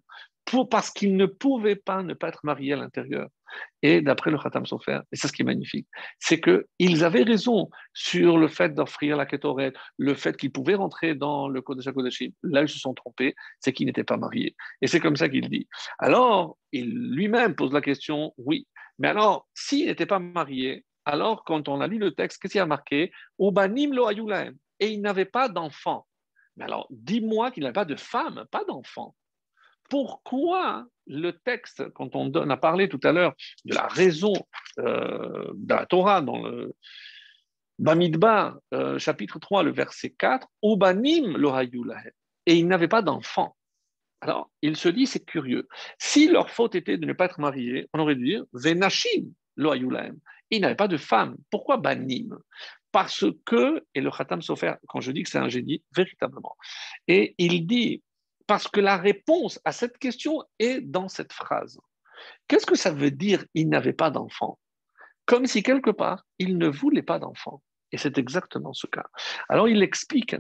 Parce 0.71 0.91
qu'ils 0.91 1.17
ne 1.17 1.27
pouvaient 1.27 1.77
pas 1.77 2.03
ne 2.03 2.15
pas 2.15 2.29
être 2.29 2.45
mariés 2.45 2.73
à 2.75 2.77
l'intérieur. 2.77 3.29
Et 3.83 4.01
d'après 4.01 4.31
le 4.31 4.39
Khatam 4.39 4.67
Sofer, 4.67 5.01
et 5.13 5.17
c'est 5.17 5.29
ce 5.29 5.33
qui 5.33 5.43
est 5.43 5.47
magnifique, 5.47 5.87
c'est 6.19 6.41
qu'ils 6.41 7.05
avaient 7.05 7.23
raison 7.23 7.71
sur 7.95 8.39
le 8.39 8.49
fait 8.49 8.75
d'offrir 8.75 9.17
la 9.17 9.27
Ketoret, 9.27 9.73
le 9.99 10.15
fait 10.15 10.37
qu'ils 10.37 10.53
pouvaient 10.53 10.75
rentrer 10.75 11.15
dans 11.15 11.49
le 11.49 11.63
Kodesh 11.63 11.87
HaKodeshim. 11.87 12.33
Là, 12.43 12.63
ils 12.63 12.69
se 12.69 12.79
sont 12.79 12.95
trompés, 12.95 13.35
c'est 13.61 13.73
qu'ils 13.73 13.87
n'étaient 13.87 14.05
pas 14.05 14.17
mariés. 14.17 14.55
Et 14.83 14.87
c'est 14.87 15.01
comme 15.01 15.17
ça 15.17 15.29
qu'il 15.29 15.49
dit. 15.49 15.69
Alors, 15.99 16.59
il 16.73 16.91
lui-même 17.11 17.55
pose 17.55 17.73
la 17.73 17.81
question, 17.81 18.35
oui, 18.37 18.67
mais 18.99 19.09
alors, 19.09 19.47
s'ils 19.55 19.87
n'étaient 19.87 20.07
pas 20.07 20.19
mariés, 20.19 20.85
alors 21.05 21.45
quand 21.45 21.69
on 21.69 21.81
a 21.81 21.87
lu 21.87 21.99
le 21.99 22.13
texte, 22.13 22.43
qu'est-ce 22.43 22.53
qu'il 22.53 22.61
a 22.61 22.67
marqué? 22.67 23.13
Ubanim 23.39 23.95
lo 23.95 24.11
Et 24.11 24.89
il 24.89 25.01
n'avait 25.01 25.25
pas 25.25 25.49
d'enfants. 25.49 26.07
Mais 26.57 26.65
alors, 26.65 26.87
dis-moi 26.91 27.51
qu'il 27.51 27.63
n'avait 27.63 27.73
pas 27.73 27.85
de 27.85 27.97
femme, 27.97 28.45
pas 28.51 28.65
d'enfants 28.65 29.15
pourquoi 29.89 30.87
le 31.07 31.33
texte, 31.33 31.89
quand 31.91 32.17
on, 32.17 32.33
a 32.33 32.57
parlé 32.57 32.89
tout 32.89 33.01
à 33.05 33.13
l'heure 33.13 33.35
de 33.65 33.75
la 33.75 33.87
raison 33.87 34.33
euh, 34.79 35.53
de 35.55 35.75
la 35.75 35.87
Torah 35.87 36.21
dans 36.21 36.43
le 36.43 36.75
Bamidbar, 37.79 38.59
euh, 38.75 38.99
chapitre 38.99 39.39
3, 39.39 39.63
le 39.63 39.73
verset 39.73 40.11
4, 40.11 40.49
Obanim 40.63 41.37
lo 41.37 41.55
et 42.47 42.57
ils 42.57 42.67
n'avaient 42.67 42.89
pas 42.89 43.03
d'enfants. 43.03 43.57
Alors, 44.21 44.51
il 44.63 44.77
se 44.77 44.89
dit, 44.89 45.07
c'est 45.07 45.25
curieux. 45.25 45.69
Si 45.99 46.29
leur 46.29 46.51
faute 46.51 46.75
était 46.75 46.97
de 46.97 47.07
ne 47.07 47.13
pas 47.13 47.27
être 47.27 47.39
mariés, 47.39 47.89
on 47.93 48.01
aurait 48.01 48.15
dû 48.15 48.25
dire 48.25 48.45
Venashim 48.53 49.27
lo 49.57 49.75
Ils 50.51 50.61
n'avaient 50.61 50.75
pas 50.75 50.89
de 50.89 50.97
femme. 50.97 51.37
Pourquoi 51.51 51.77
Banim? 51.77 52.37
Parce 52.93 53.27
que, 53.45 53.85
et 53.95 54.01
le 54.01 54.11
Khatam 54.11 54.41
Sofer, 54.41 54.75
quand 54.89 55.03
je 55.03 55.13
dis 55.13 55.23
que 55.23 55.29
c'est 55.29 55.39
un 55.39 55.51
génie, 55.51 55.83
véritablement, 55.95 56.57
et 57.09 57.35
il 57.37 57.67
dit 57.67 58.03
parce 58.47 58.69
que 58.69 58.81
la 58.81 58.97
réponse 58.97 59.61
à 59.65 59.73
cette 59.73 59.99
question 59.99 60.45
est 60.59 60.81
dans 60.81 61.09
cette 61.09 61.33
phrase. 61.33 61.79
Qu'est-ce 62.49 62.67
que 62.67 62.77
ça 62.77 62.93
veut 62.93 63.11
dire 63.11 63.45
il 63.55 63.69
n'avait 63.69 63.93
pas 63.93 64.11
d'enfant? 64.11 64.59
Comme 65.27 65.47
si 65.47 65.63
quelque 65.63 65.91
part, 65.91 66.25
il 66.39 66.57
ne 66.57 66.69
voulait 66.69 67.03
pas 67.03 67.19
d'enfant. 67.19 67.63
Et 67.93 67.99
c'est 67.99 68.19
exactement 68.19 68.73
ce 68.73 68.87
cas. 68.87 69.07
Alors 69.49 69.69
il 69.69 69.83
explique, 69.83 70.37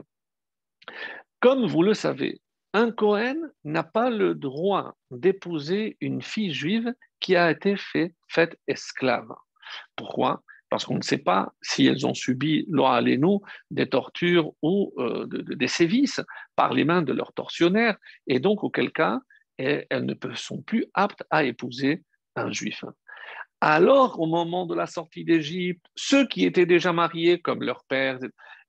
comme 1.40 1.66
vous 1.66 1.82
le 1.82 1.94
savez, 1.94 2.40
un 2.72 2.90
Cohen 2.90 3.36
n'a 3.64 3.82
pas 3.82 4.10
le 4.10 4.34
droit 4.34 4.96
d'épouser 5.10 5.96
une 6.00 6.22
fille 6.22 6.52
juive 6.52 6.92
qui 7.20 7.34
a 7.34 7.50
été 7.50 7.76
fait, 7.76 8.14
faite 8.28 8.58
esclave. 8.66 9.32
Pourquoi? 9.96 10.42
Parce 10.76 10.84
qu'on 10.84 10.98
ne 10.98 11.02
sait 11.02 11.16
pas 11.16 11.54
si 11.62 11.86
elles 11.86 12.06
ont 12.06 12.12
subi, 12.12 12.66
loi 12.68 13.00
nous 13.00 13.40
des 13.70 13.88
tortures 13.88 14.52
ou 14.60 14.92
euh, 14.98 15.24
des 15.26 15.68
sévices 15.68 16.20
par 16.54 16.74
les 16.74 16.84
mains 16.84 17.00
de 17.00 17.14
leurs 17.14 17.32
tortionnaires, 17.32 17.96
et 18.26 18.40
donc 18.40 18.62
auquel 18.62 18.92
cas 18.92 19.20
elles 19.56 19.86
ne 20.04 20.12
sont 20.34 20.60
plus 20.60 20.84
aptes 20.92 21.22
à 21.30 21.44
épouser 21.44 22.02
un 22.34 22.52
juif. 22.52 22.84
Alors, 23.62 24.20
au 24.20 24.26
moment 24.26 24.66
de 24.66 24.74
la 24.74 24.86
sortie 24.86 25.24
d'Égypte, 25.24 25.86
ceux 25.94 26.26
qui 26.26 26.44
étaient 26.44 26.66
déjà 26.66 26.92
mariés, 26.92 27.40
comme 27.40 27.62
leur 27.62 27.82
père, 27.84 28.18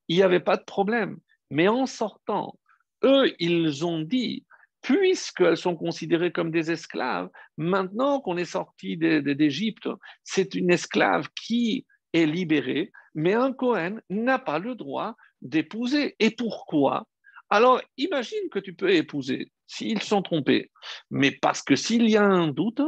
il 0.08 0.16
n'y 0.16 0.24
avait 0.24 0.40
pas 0.40 0.56
de 0.56 0.64
problème. 0.64 1.18
Mais 1.52 1.68
en 1.68 1.88
sortant, 1.88 2.58
eux, 3.04 3.34
ils 3.38 3.86
ont 3.86 4.00
dit, 4.00 4.46
puisqu'elles 4.82 5.58
sont 5.58 5.76
considérées 5.76 6.32
comme 6.32 6.52
des 6.52 6.72
esclaves, 6.72 7.30
maintenant 7.58 8.22
qu'on 8.22 8.38
est 8.38 8.46
sorti 8.46 8.96
d'Égypte, 8.96 9.90
c'est 10.24 10.56
une 10.56 10.72
esclave 10.72 11.28
qui 11.36 11.86
est 12.14 12.26
libérée, 12.26 12.92
mais 13.16 13.34
un 13.34 13.54
Cohen 13.54 14.00
n'a 14.10 14.40
pas 14.40 14.60
le 14.60 14.76
droit 14.76 15.16
d'épouser. 15.42 16.16
Et 16.20 16.32
pourquoi? 16.32 17.08
Alors, 17.50 17.82
imagine 17.98 18.50
que 18.52 18.60
tu 18.60 18.74
peux 18.74 18.92
épouser 18.92 19.52
s'ils 19.68 20.02
sont 20.02 20.22
trompés, 20.22 20.72
mais 21.10 21.32
parce 21.32 21.62
que 21.62 21.76
s'il 21.76 22.10
y 22.10 22.18
a 22.18 22.24
un 22.24 22.48
doute, 22.48 22.82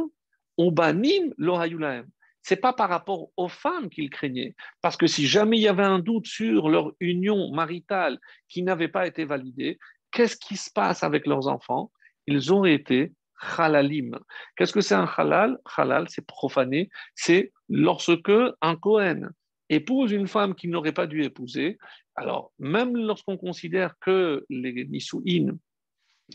on 0.58 0.70
banime. 0.70 1.34
Ce 1.38 2.54
n'est 2.54 2.60
pas 2.60 2.72
par 2.72 2.88
rapport 2.88 3.30
aux 3.36 3.48
femmes 3.48 3.88
qu'ils 3.90 4.10
craignaient, 4.10 4.54
parce 4.82 4.96
que 4.96 5.06
si 5.06 5.26
jamais 5.26 5.58
il 5.58 5.62
y 5.62 5.68
avait 5.68 5.82
un 5.82 5.98
doute 5.98 6.26
sur 6.26 6.68
leur 6.68 6.92
union 7.00 7.50
maritale 7.52 8.18
qui 8.48 8.62
n'avait 8.62 8.88
pas 8.88 9.06
été 9.06 9.24
validée, 9.24 9.78
qu'est-ce 10.10 10.36
qui 10.36 10.56
se 10.56 10.70
passe 10.70 11.02
avec 11.02 11.26
leurs 11.26 11.48
enfants? 11.48 11.90
Ils 12.26 12.52
ont 12.52 12.64
été 12.64 13.12
halalim. 13.56 14.18
Qu'est-ce 14.56 14.72
que 14.72 14.80
c'est 14.80 14.94
un 14.94 15.08
halal 15.16 15.58
Halal, 15.76 16.06
c'est 16.08 16.26
profané. 16.26 16.90
C'est 17.14 17.52
lorsque 17.70 18.32
un 18.60 18.76
Kohen 18.76 19.30
épouse 19.70 20.10
une 20.10 20.26
femme 20.26 20.54
qu'il 20.54 20.70
n'aurait 20.70 20.92
pas 20.92 21.06
dû 21.06 21.22
épouser. 21.22 21.78
Alors, 22.16 22.52
même 22.58 22.96
lorsqu'on 22.96 23.38
considère 23.38 23.94
que 24.00 24.44
les 24.50 24.84
Nisu'in 24.84 25.56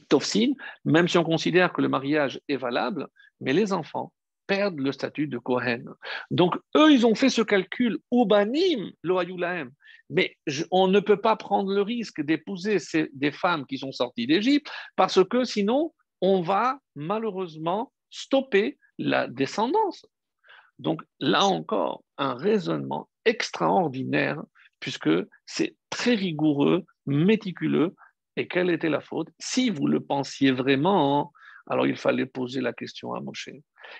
Tofsin, 0.09 0.53
même 0.85 1.07
si 1.07 1.17
on 1.17 1.23
considère 1.23 1.71
que 1.73 1.81
le 1.81 1.89
mariage 1.89 2.39
est 2.47 2.57
valable, 2.57 3.07
mais 3.41 3.53
les 3.53 3.73
enfants 3.73 4.11
perdent 4.47 4.79
le 4.79 4.91
statut 4.91 5.27
de 5.27 5.37
Kohen. 5.37 5.89
Donc, 6.31 6.55
eux, 6.77 6.91
ils 6.91 7.05
ont 7.05 7.15
fait 7.15 7.29
ce 7.29 7.41
calcul, 7.41 7.97
Ubanim, 8.11 8.91
Loayulahem. 9.03 9.71
Mais 10.09 10.37
on 10.69 10.87
ne 10.87 10.99
peut 10.99 11.19
pas 11.19 11.35
prendre 11.35 11.73
le 11.73 11.81
risque 11.81 12.21
d'épouser 12.21 12.77
des 13.13 13.31
femmes 13.31 13.65
qui 13.65 13.79
sont 13.79 13.91
sorties 13.91 14.27
d'Égypte 14.27 14.69
parce 14.95 15.23
que 15.27 15.43
sinon, 15.43 15.93
on 16.21 16.41
va 16.41 16.77
malheureusement 16.95 17.91
stopper 18.11 18.77
la 18.99 19.27
descendance. 19.27 20.05
Donc 20.79 21.01
là 21.19 21.45
encore, 21.45 22.03
un 22.17 22.33
raisonnement 22.33 23.09
extraordinaire, 23.25 24.43
puisque 24.79 25.09
c'est 25.45 25.75
très 25.89 26.15
rigoureux, 26.15 26.85
méticuleux. 27.05 27.95
Et 28.37 28.47
quelle 28.47 28.69
était 28.69 28.89
la 28.89 29.01
faute? 29.01 29.29
Si 29.39 29.69
vous 29.69 29.87
le 29.87 30.01
pensiez 30.01 30.51
vraiment, 30.51 31.31
alors 31.67 31.87
il 31.87 31.95
fallait 31.95 32.25
poser 32.25 32.61
la 32.61 32.73
question 32.73 33.13
à 33.13 33.21
Moshe. 33.21 33.49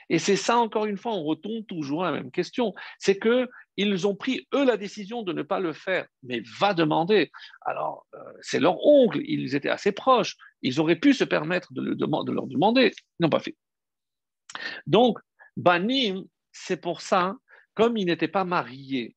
Et 0.09 0.19
c'est 0.19 0.35
ça, 0.35 0.57
encore 0.57 0.85
une 0.85 0.97
fois, 0.97 1.13
on 1.13 1.23
retombe 1.23 1.65
toujours 1.67 2.03
à 2.03 2.11
la 2.11 2.17
même 2.17 2.31
question. 2.31 2.73
C'est 2.99 3.17
que 3.17 3.47
ils 3.77 4.07
ont 4.07 4.15
pris, 4.15 4.47
eux, 4.53 4.65
la 4.65 4.77
décision 4.77 5.23
de 5.23 5.33
ne 5.33 5.41
pas 5.41 5.59
le 5.59 5.73
faire, 5.73 6.07
mais 6.23 6.41
va 6.59 6.73
demander. 6.73 7.31
Alors, 7.61 8.05
euh, 8.13 8.17
c'est 8.41 8.59
leur 8.59 8.77
oncle, 8.85 9.19
ils 9.23 9.55
étaient 9.55 9.69
assez 9.69 9.91
proches, 9.91 10.35
ils 10.61 10.79
auraient 10.79 10.95
pu 10.95 11.13
se 11.13 11.23
permettre 11.23 11.73
de, 11.73 11.93
de 11.93 12.31
leur 12.31 12.47
demander, 12.47 12.91
ils 13.19 13.23
n'ont 13.23 13.29
pas 13.29 13.39
fait. 13.39 13.55
Donc, 14.87 15.19
Banim, 15.57 16.23
c'est 16.55 16.79
pour 16.79 17.01
ça, 17.01 17.35
comme 17.73 17.97
ils 17.97 18.05
n'étaient 18.05 18.29
pas 18.29 18.45
mariés, 18.45 19.15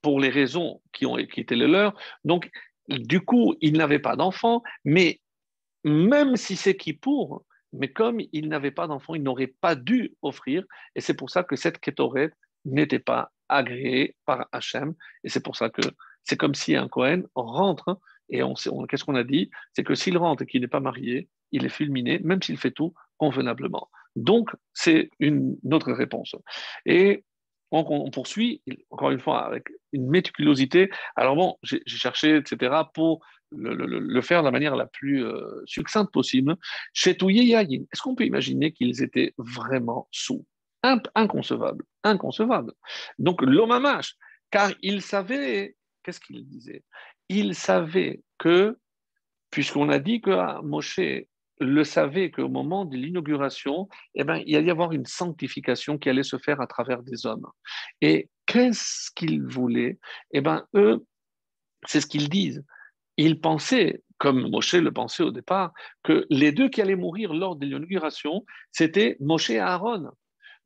pour 0.00 0.20
les 0.20 0.30
raisons 0.30 0.80
qui, 0.92 1.04
ont, 1.04 1.16
qui 1.16 1.40
étaient 1.40 1.54
les 1.54 1.68
leurs, 1.68 1.94
donc, 2.24 2.50
du 2.88 3.20
coup, 3.20 3.54
ils 3.60 3.74
n'avaient 3.74 3.98
pas 3.98 4.16
d'enfants, 4.16 4.62
mais 4.84 5.20
même 5.84 6.36
si 6.36 6.56
c'est 6.56 6.76
qui 6.76 6.94
pour, 6.94 7.44
mais 7.72 7.92
comme 7.92 8.20
ils 8.32 8.48
n'avaient 8.48 8.70
pas 8.70 8.86
d'enfants, 8.86 9.14
ils 9.14 9.22
n'auraient 9.22 9.54
pas 9.60 9.74
dû 9.74 10.14
offrir, 10.22 10.64
et 10.94 11.00
c'est 11.00 11.14
pour 11.14 11.28
ça 11.28 11.44
que 11.44 11.56
cette 11.56 11.78
kétorette 11.78 12.32
n'était 12.64 13.00
pas 13.00 13.32
agréée 13.48 14.16
par 14.24 14.48
Hachem, 14.52 14.94
et 15.24 15.28
c'est 15.28 15.42
pour 15.42 15.56
ça 15.56 15.68
que 15.68 15.82
c'est 16.22 16.38
comme 16.38 16.54
si 16.54 16.74
un 16.74 16.88
Cohen 16.88 17.24
rentre, 17.34 18.00
et 18.30 18.42
on, 18.42 18.54
qu'est-ce 18.54 19.04
qu'on 19.04 19.14
a 19.14 19.24
dit? 19.24 19.50
C'est 19.74 19.84
que 19.84 19.94
s'il 19.94 20.16
rentre 20.16 20.42
et 20.42 20.46
qu'il 20.46 20.62
n'est 20.62 20.68
pas 20.68 20.80
marié, 20.80 21.28
il 21.52 21.66
est 21.66 21.68
fulminé, 21.70 22.18
même 22.20 22.42
s'il 22.42 22.56
fait 22.56 22.72
tout 22.72 22.94
convenablement. 23.18 23.88
Donc, 24.16 24.50
c'est 24.72 25.10
une, 25.20 25.56
autre 25.70 25.92
réponse. 25.92 26.34
Et 26.86 27.24
on, 27.70 28.10
poursuit, 28.10 28.62
encore 28.90 29.10
une 29.10 29.20
fois, 29.20 29.44
avec 29.44 29.68
une 29.92 30.08
méticulosité. 30.08 30.90
Alors 31.16 31.36
bon, 31.36 31.56
j'ai 31.62 31.82
cherché, 31.86 32.36
etc., 32.36 32.74
pour 32.94 33.24
le, 33.52 34.20
faire 34.22 34.40
de 34.40 34.46
la 34.46 34.50
manière 34.50 34.76
la 34.76 34.86
plus 34.86 35.24
euh, 35.24 35.62
succincte 35.66 36.12
possible. 36.12 36.56
Chez 36.92 37.16
Yayin, 37.20 37.82
est-ce 37.92 38.02
qu'on 38.02 38.14
peut 38.14 38.24
imaginer 38.24 38.72
qu'ils 38.72 39.02
étaient 39.02 39.34
vraiment 39.36 40.08
sous? 40.10 40.44
Inconcevable, 41.14 41.84
inconcevable. 42.04 42.72
Donc 43.18 43.42
l'omamash, 43.42 44.14
car 44.50 44.70
il 44.82 45.02
savait, 45.02 45.76
qu'est-ce 46.02 46.20
qu'il 46.20 46.46
disait? 46.46 46.84
Il 47.28 47.56
savait 47.56 48.22
que, 48.38 48.78
puisqu'on 49.50 49.88
a 49.88 49.98
dit 49.98 50.20
que 50.20 50.30
ah, 50.30 50.60
Moshe 50.62 51.00
le 51.58 51.84
savait 51.84 52.30
qu'au 52.30 52.48
moment 52.48 52.84
de 52.84 52.96
l'inauguration, 52.96 53.88
eh 54.14 54.24
ben, 54.24 54.42
il 54.46 54.56
allait 54.56 54.68
y 54.68 54.70
avoir 54.70 54.92
une 54.92 55.06
sanctification 55.06 55.98
qui 55.98 56.08
allait 56.08 56.22
se 56.22 56.38
faire 56.38 56.60
à 56.60 56.66
travers 56.66 57.02
des 57.02 57.26
hommes. 57.26 57.46
Et 58.00 58.28
qu'est-ce 58.46 59.10
qu'ils 59.14 59.42
voulaient? 59.42 59.98
Eh 60.32 60.40
ben, 60.40 60.66
eux, 60.74 61.04
c'est 61.86 62.00
ce 62.00 62.06
qu'ils 62.06 62.28
disent. 62.28 62.64
Ils 63.16 63.40
pensaient, 63.40 64.02
comme 64.18 64.50
Moshe 64.50 64.74
le 64.74 64.92
pensait 64.92 65.22
au 65.22 65.30
départ, 65.30 65.72
que 66.02 66.26
les 66.30 66.52
deux 66.52 66.68
qui 66.68 66.82
allaient 66.82 66.96
mourir 66.96 67.32
lors 67.32 67.56
de 67.56 67.64
l'inauguration, 67.66 68.44
c'était 68.72 69.16
Moshe 69.20 69.50
et 69.50 69.58
Aaron. 69.58 70.10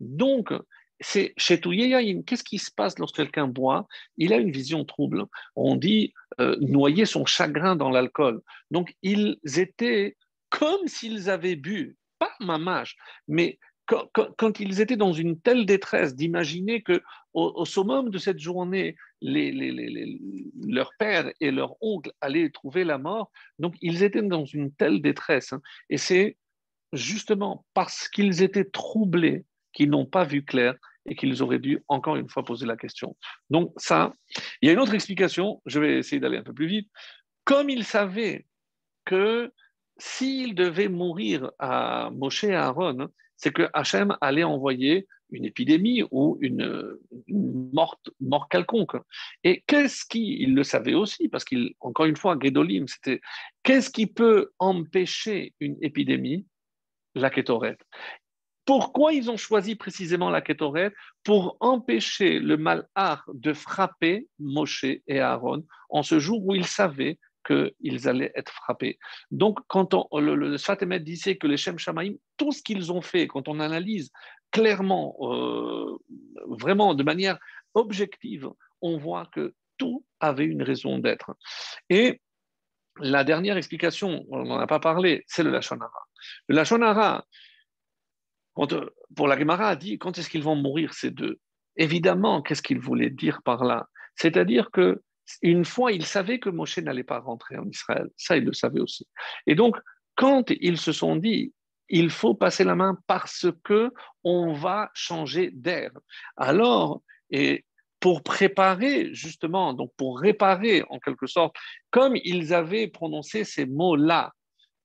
Donc, 0.01 0.53
c'est 1.01 1.33
chez 1.37 1.61
qu'est-ce 1.61 2.45
qui 2.45 2.59
se 2.59 2.71
passe 2.71 2.99
lorsque 2.99 3.17
quelqu'un 3.17 3.49
boit? 3.49 3.87
Il 4.19 4.33
a 4.33 4.37
une 4.37 4.51
vision 4.51 4.85
trouble. 4.85 5.25
On 5.57 5.77
dit 5.77 6.13
euh, 6.41 6.57
noyer 6.61 7.07
son 7.07 7.25
chagrin 7.25 7.75
dans 7.75 7.91
l'alcool. 7.91 8.43
Donc, 8.71 8.95
ils 9.03 9.39
étaient 9.57 10.17
comme 10.51 10.87
s'ils 10.87 11.31
avaient 11.31 11.57
bu, 11.57 11.97
pas 12.19 12.33
mamache, 12.41 12.97
mais 13.29 13.59
quand, 13.87 14.61
ils 14.61 14.81
étaient 14.81 14.97
dans 14.97 15.13
une 15.13 15.41
telle 15.41 15.67
détresse 15.67 16.15
d'imaginer 16.15 16.83
que 16.83 17.03
au, 17.33 17.65
summum 17.65 18.11
de 18.11 18.19
cette 18.19 18.39
journée, 18.39 18.97
leur 19.21 20.93
père 20.99 21.33
et 21.41 21.51
leur 21.51 21.75
oncle 21.81 22.13
allaient 22.21 22.51
trouver 22.51 22.85
la 22.85 22.99
mort, 22.99 23.33
donc 23.59 23.75
ils 23.81 24.03
étaient 24.03 24.23
dans 24.23 24.45
une 24.45 24.73
telle 24.73 25.03
détresse. 25.03 25.53
Hein. 25.53 25.61
et 25.89 25.99
c'est 25.99 26.37
justement 26.93 27.65
parce 27.75 28.09
qu'ils 28.09 28.43
étaient 28.43 28.65
troublés, 28.65 29.45
qu'ils 29.73 29.91
n'ont 29.91 30.07
pas 30.07 30.25
vu 30.25 30.45
clair 30.45 30.75
et 31.07 31.15
qu'ils 31.15 31.43
auraient 31.43 31.59
dû 31.59 31.83
encore 31.89 32.17
une 32.17 32.29
fois 32.29 32.45
poser 32.45 32.67
la 32.67 32.77
question. 32.77 33.17
Donc 33.49 33.73
ça, 33.77 34.13
il 34.61 34.67
y 34.67 34.71
a 34.71 34.73
une 34.73 34.81
autre 34.81 34.95
explication, 34.95 35.63
je 35.67 35.81
vais 35.81 35.99
essayer 35.99 36.21
d'aller 36.21 36.39
un 36.39 36.43
peu 36.43 36.53
plus 36.55 36.67
vite. 36.67 36.91
Comme 37.45 37.71
ils 37.71 37.85
savaient 37.85 38.47
que 39.05 39.53
s'ils 40.01 40.55
devaient 40.55 40.89
mourir 40.89 41.51
à 41.59 42.11
Moshe 42.11 42.45
et 42.45 42.55
à 42.55 42.67
Aaron, 42.67 43.09
c'est 43.37 43.53
que 43.53 43.69
Hachem 43.73 44.17
allait 44.21 44.45
envoyer 44.45 45.07
une 45.31 45.45
épidémie 45.45 46.03
ou 46.11 46.39
une, 46.41 46.99
morte, 47.29 48.11
mort 48.21 48.49
quelconque. 48.49 48.97
Et 49.45 49.63
qu'est-ce 49.67 50.05
qui, 50.05 50.43
il 50.43 50.55
le 50.55 50.65
savait 50.65 50.95
aussi, 50.95 51.29
parce 51.29 51.45
qu'encore 51.45 52.07
une 52.07 52.17
fois, 52.17 52.37
Gedolim, 52.41 52.87
c'était 52.89 53.21
qu'est-ce 53.63 53.91
qui 53.91 54.07
peut 54.07 54.51
empêcher 54.59 55.55
une 55.61 55.77
épidémie? 55.83 56.47
La 57.15 57.31
kétorette. 57.31 57.81
Pourquoi 58.65 59.13
ils 59.13 59.31
ont 59.31 59.37
choisi 59.37 59.75
précisément 59.75 60.31
la 60.31 60.43
kétorette? 60.43 60.95
Pour 61.25 61.57
empêcher 61.61 62.39
le 62.39 62.57
malheur 62.57 63.25
de 63.33 63.53
frapper 63.53 64.29
Moshe 64.39 64.85
et 64.85 65.21
Aaron 65.21 65.65
en 65.89 66.03
ce 66.03 66.19
jour 66.19 66.47
où 66.47 66.55
ils 66.55 66.67
savaient 66.67 67.19
qu'ils 67.51 68.09
allaient 68.09 68.33
être 68.35 68.53
frappés. 68.53 68.99
Donc, 69.31 69.59
quand 69.67 69.95
on, 69.95 70.21
le, 70.21 70.35
le 70.35 70.99
disait 70.99 71.37
que 71.37 71.47
les 71.47 71.57
Shem 71.57 71.79
Shamaim, 71.79 72.15
tout 72.37 72.53
ce 72.53 72.63
qu'ils 72.63 72.93
ont 72.93 73.03
fait, 73.03 73.27
quand 73.27 73.49
on 73.49 73.61
analyse 73.61 74.11
clairement, 74.51 75.17
euh, 75.21 75.97
vraiment 76.47 76.95
de 76.95 77.03
manière 77.03 77.39
objective, 77.75 78.49
on 78.81 78.99
voit 78.99 79.27
que 79.27 79.55
tout 79.79 80.05
avait 80.21 80.45
une 80.45 80.63
raison 80.63 80.99
d'être. 80.99 81.37
Et 81.89 82.21
la 82.99 83.25
dernière 83.25 83.57
explication, 83.57 84.25
on 84.31 84.45
n'en 84.45 84.59
a 84.59 84.67
pas 84.67 84.81
parlé, 84.81 85.25
c'est 85.27 85.43
le 85.43 85.51
Lachonara. 85.51 86.03
Le 86.49 86.57
Lachonara, 86.57 87.25
pour 88.55 89.29
la 89.29 89.39
Gemara, 89.39 89.69
a 89.69 89.77
dit 89.77 89.99
quand 89.99 90.19
est-ce 90.19 90.29
qu'ils 90.29 90.43
vont 90.43 90.57
mourir 90.57 90.93
ces 90.93 91.11
deux? 91.11 91.39
Évidemment, 91.77 92.43
qu'est-ce 92.43 92.63
qu'il 92.63 92.81
voulait 92.81 93.11
dire 93.11 93.41
par 93.43 93.65
là? 93.65 93.89
C'est-à-dire 94.17 94.71
que 94.71 95.03
une 95.43 95.65
fois, 95.65 95.93
il 95.93 96.05
savait 96.05 96.39
que 96.39 96.51
Moshe 96.51 96.79
n'allait 96.79 97.05
pas 97.05 97.19
rentrer 97.19 97.57
en 97.57 97.69
Israël. 97.69 98.09
Ça, 98.17 98.37
il 98.37 98.45
le 98.45 98.53
savait 98.53 98.81
aussi. 98.81 99.07
Et 99.47 99.55
donc, 99.55 99.77
quand 100.15 100.51
ils 100.61 100.79
se 100.79 100.93
sont 100.93 101.17
dit, 101.17 101.53
il 101.89 102.11
faut 102.11 102.35
passer 102.35 102.65
la 102.65 102.75
main 102.75 102.97
parce 103.07 103.47
que 103.65 103.93
on 104.23 104.53
va 104.53 104.91
changer 104.95 105.51
d'air. 105.51 105.91
Alors, 106.37 107.03
et 107.31 107.65
pour 107.99 108.23
préparer 108.23 109.13
justement, 109.13 109.75
donc 109.75 109.93
pour 109.97 110.21
réparer 110.21 110.85
en 110.89 110.99
quelque 110.99 111.27
sorte, 111.27 111.55
comme 111.91 112.17
ils 112.17 112.55
avaient 112.55 112.89
prononcé 112.89 113.45
ces 113.45 113.67
mots-là, 113.67 114.33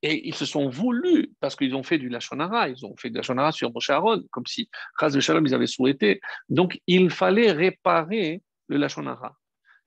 et 0.01 0.27
ils 0.27 0.35
se 0.35 0.45
sont 0.45 0.69
voulus, 0.69 1.31
parce 1.39 1.55
qu'ils 1.55 1.75
ont 1.75 1.81
fait 1.81 1.97
du 1.97 2.09
Lachonara, 2.09 2.69
ils 2.69 2.85
ont 2.85 2.95
fait 2.95 3.09
du 3.09 3.17
Lachonara 3.17 3.51
sur 3.51 3.73
Moshe 3.73 3.89
Aaron, 3.89 4.23
comme 4.29 4.45
si, 4.45 4.69
Ras 4.99 5.09
de 5.09 5.19
Shalom, 5.19 5.45
ils 5.47 5.53
avaient 5.55 5.65
souhaité. 5.65 6.21
Donc, 6.49 6.79
il 6.85 7.09
fallait 7.09 7.51
réparer 7.51 8.43
le 8.67 8.77
Lachonara. 8.77 9.35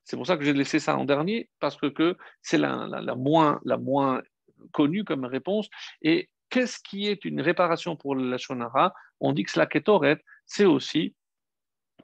C'est 0.09 0.17
pour 0.17 0.27
ça 0.27 0.39
que 0.39 0.45
j'ai 0.45 0.55
laissé 0.55 0.79
ça 0.79 0.97
en 0.97 1.05
dernier, 1.05 1.51
parce 1.61 1.77
que, 1.77 2.17
c'est 2.41 2.57
la, 2.57 2.89
la, 2.89 3.15
moins, 3.15 3.61
la 3.67 3.77
moins 3.77 4.23
connue 4.73 5.05
comme 5.05 5.27
réponse. 5.27 5.69
Et 6.01 6.31
qu'est-ce 6.49 6.79
qui 6.79 7.09
est 7.09 7.27
une 7.27 7.43
réparation 7.43 7.95
pour 7.95 8.15
le 8.15 8.31
Lachonara 8.31 8.95
On 9.21 9.35
dit 9.35 9.45
que 9.45 9.59
la 9.59 9.67
Ketoret, 9.67 10.25
c'est 10.47 10.65
aussi 10.65 11.15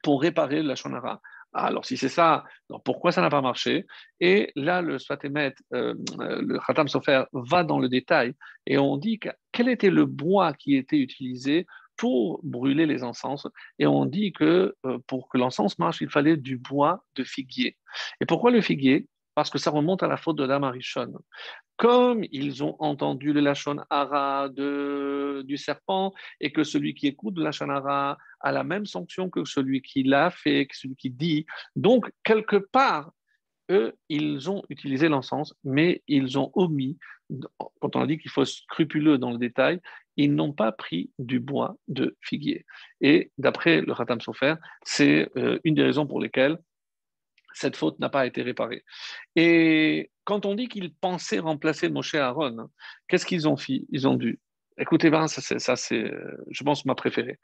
pour 0.03 0.21
réparer 0.21 0.61
le 0.61 0.69
Lachonara. 0.69 1.23
Alors, 1.55 1.87
si 1.87 1.97
c'est 1.97 2.11
ça, 2.11 2.45
pourquoi 2.85 3.11
ça 3.11 3.23
n'a 3.23 3.31
pas 3.31 3.41
marché? 3.41 3.87
Et 4.21 4.53
là, 4.55 4.83
le 4.83 4.99
Sfatemet, 4.99 5.55
euh, 5.73 5.95
le 6.19 6.59
Khatam 6.59 6.89
Sofer, 6.89 7.25
va 7.33 7.65
dans 7.65 7.79
le 7.79 7.89
détail 7.89 8.35
et 8.67 8.77
on 8.77 8.99
dit 8.99 9.19
quel 9.53 9.71
était 9.71 9.89
le 9.89 10.05
bois 10.05 10.53
qui 10.53 10.77
était 10.77 10.99
utilisé 10.99 11.67
pour 11.97 12.41
brûler 12.43 12.87
les 12.87 13.05
encens. 13.05 13.47
Et 13.79 13.87
on 13.87 14.07
dit 14.07 14.33
que 14.33 14.75
euh, 14.87 14.99
pour 15.07 15.29
que 15.29 15.39
l'encens 15.39 15.79
marche, 15.79 16.01
il 16.01 16.11
fallait 16.11 16.37
du 16.37 16.57
bois 16.57 17.05
de 17.15 17.25
figuier. 17.25 17.77
Et 18.21 18.27
pourquoi 18.27 18.51
le 18.51 18.61
figuier? 18.61 19.07
Parce 19.35 19.51
que 19.51 19.59
ça 19.59 19.71
remonte 19.71 20.03
à 20.03 20.07
la 20.07 20.17
faute 20.17 20.37
de 20.37 20.47
Dame 20.47 20.65
comme 21.77 22.25
ils 22.31 22.63
ont 22.63 22.77
entendu 22.79 23.33
le 23.33 23.41
Lachon 23.41 23.79
Hara 23.91 24.49
du 24.49 25.57
serpent 25.57 26.13
et 26.41 26.53
que 26.53 26.63
celui 26.63 26.95
qui 26.95 27.09
écoute 27.09 27.37
le 27.37 27.43
Lachon 27.43 27.69
Hara 27.69 28.17
a 28.41 28.53
la 28.53 28.65
même 28.65 28.87
sanction 28.87 29.29
que 29.29 29.45
celui 29.45 29.83
qui 29.83 30.05
l'a 30.05 30.31
fait, 30.31 30.67
que 30.67 30.77
celui 30.77 30.97
qui 30.97 31.11
dit. 31.11 31.47
Donc, 31.75 32.11
quelque 32.23 32.57
part, 32.57 33.11
eux, 33.71 33.95
ils 34.09 34.51
ont 34.51 34.63
utilisé 34.69 35.09
l'encens, 35.09 35.55
mais 35.65 36.03
ils 36.07 36.39
ont 36.39 36.51
omis, 36.55 36.99
quand 37.81 37.97
on 37.97 38.03
a 38.03 38.07
dit 38.07 38.19
qu'il 38.19 38.31
faut 38.31 38.43
être 38.43 38.49
scrupuleux 38.49 39.19
dans 39.19 39.31
le 39.31 39.39
détail, 39.39 39.81
ils 40.17 40.35
n'ont 40.35 40.53
pas 40.53 40.73
pris 40.73 41.11
du 41.19 41.41
bois 41.41 41.77
de 41.89 42.17
figuier. 42.21 42.65
Et 43.01 43.31
d'après 43.39 43.81
le 43.81 43.95
Khatam 43.95 44.21
Sofer, 44.21 44.55
c'est 44.85 45.29
euh, 45.37 45.59
une 45.65 45.75
des 45.75 45.83
raisons 45.83 46.07
pour 46.07 46.21
lesquelles 46.21 46.59
cette 47.53 47.77
faute 47.77 47.99
n'a 48.01 48.09
pas 48.09 48.27
été 48.27 48.43
réparée. 48.43 48.85
Et 49.37 50.11
quand 50.25 50.45
on 50.47 50.55
dit 50.55 50.69
qu'ils 50.69 50.93
pensaient 50.95 51.39
remplacer 51.39 51.89
Moshe 51.89 52.15
Aaron, 52.15 52.69
qu'est-ce 53.09 53.27
qu'ils 53.27 53.49
ont 53.49 53.57
fait 53.57 53.85
Ils 53.91 54.09
ont 54.09 54.15
dû? 54.15 54.41
Écoutez, 54.77 55.11
ça 55.29 55.77
c'est, 55.77 56.13
je 56.51 56.65
pense, 56.65 56.85
ma 56.85 56.97
préférée. 56.97 57.39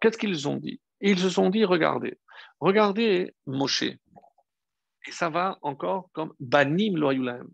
Qu'est-ce 0.00 0.18
qu'ils 0.18 0.48
ont 0.48 0.56
dit? 0.56 0.80
Ils 1.00 1.18
se 1.18 1.30
sont 1.30 1.50
dit, 1.50 1.64
regardez, 1.64 2.18
regardez 2.58 3.32
Moshe. 3.46 3.84
Et 3.84 5.12
ça 5.12 5.30
va 5.30 5.58
encore 5.62 6.10
comme 6.12 6.34
Banim 6.40 6.96
Loyulam. 6.96 7.48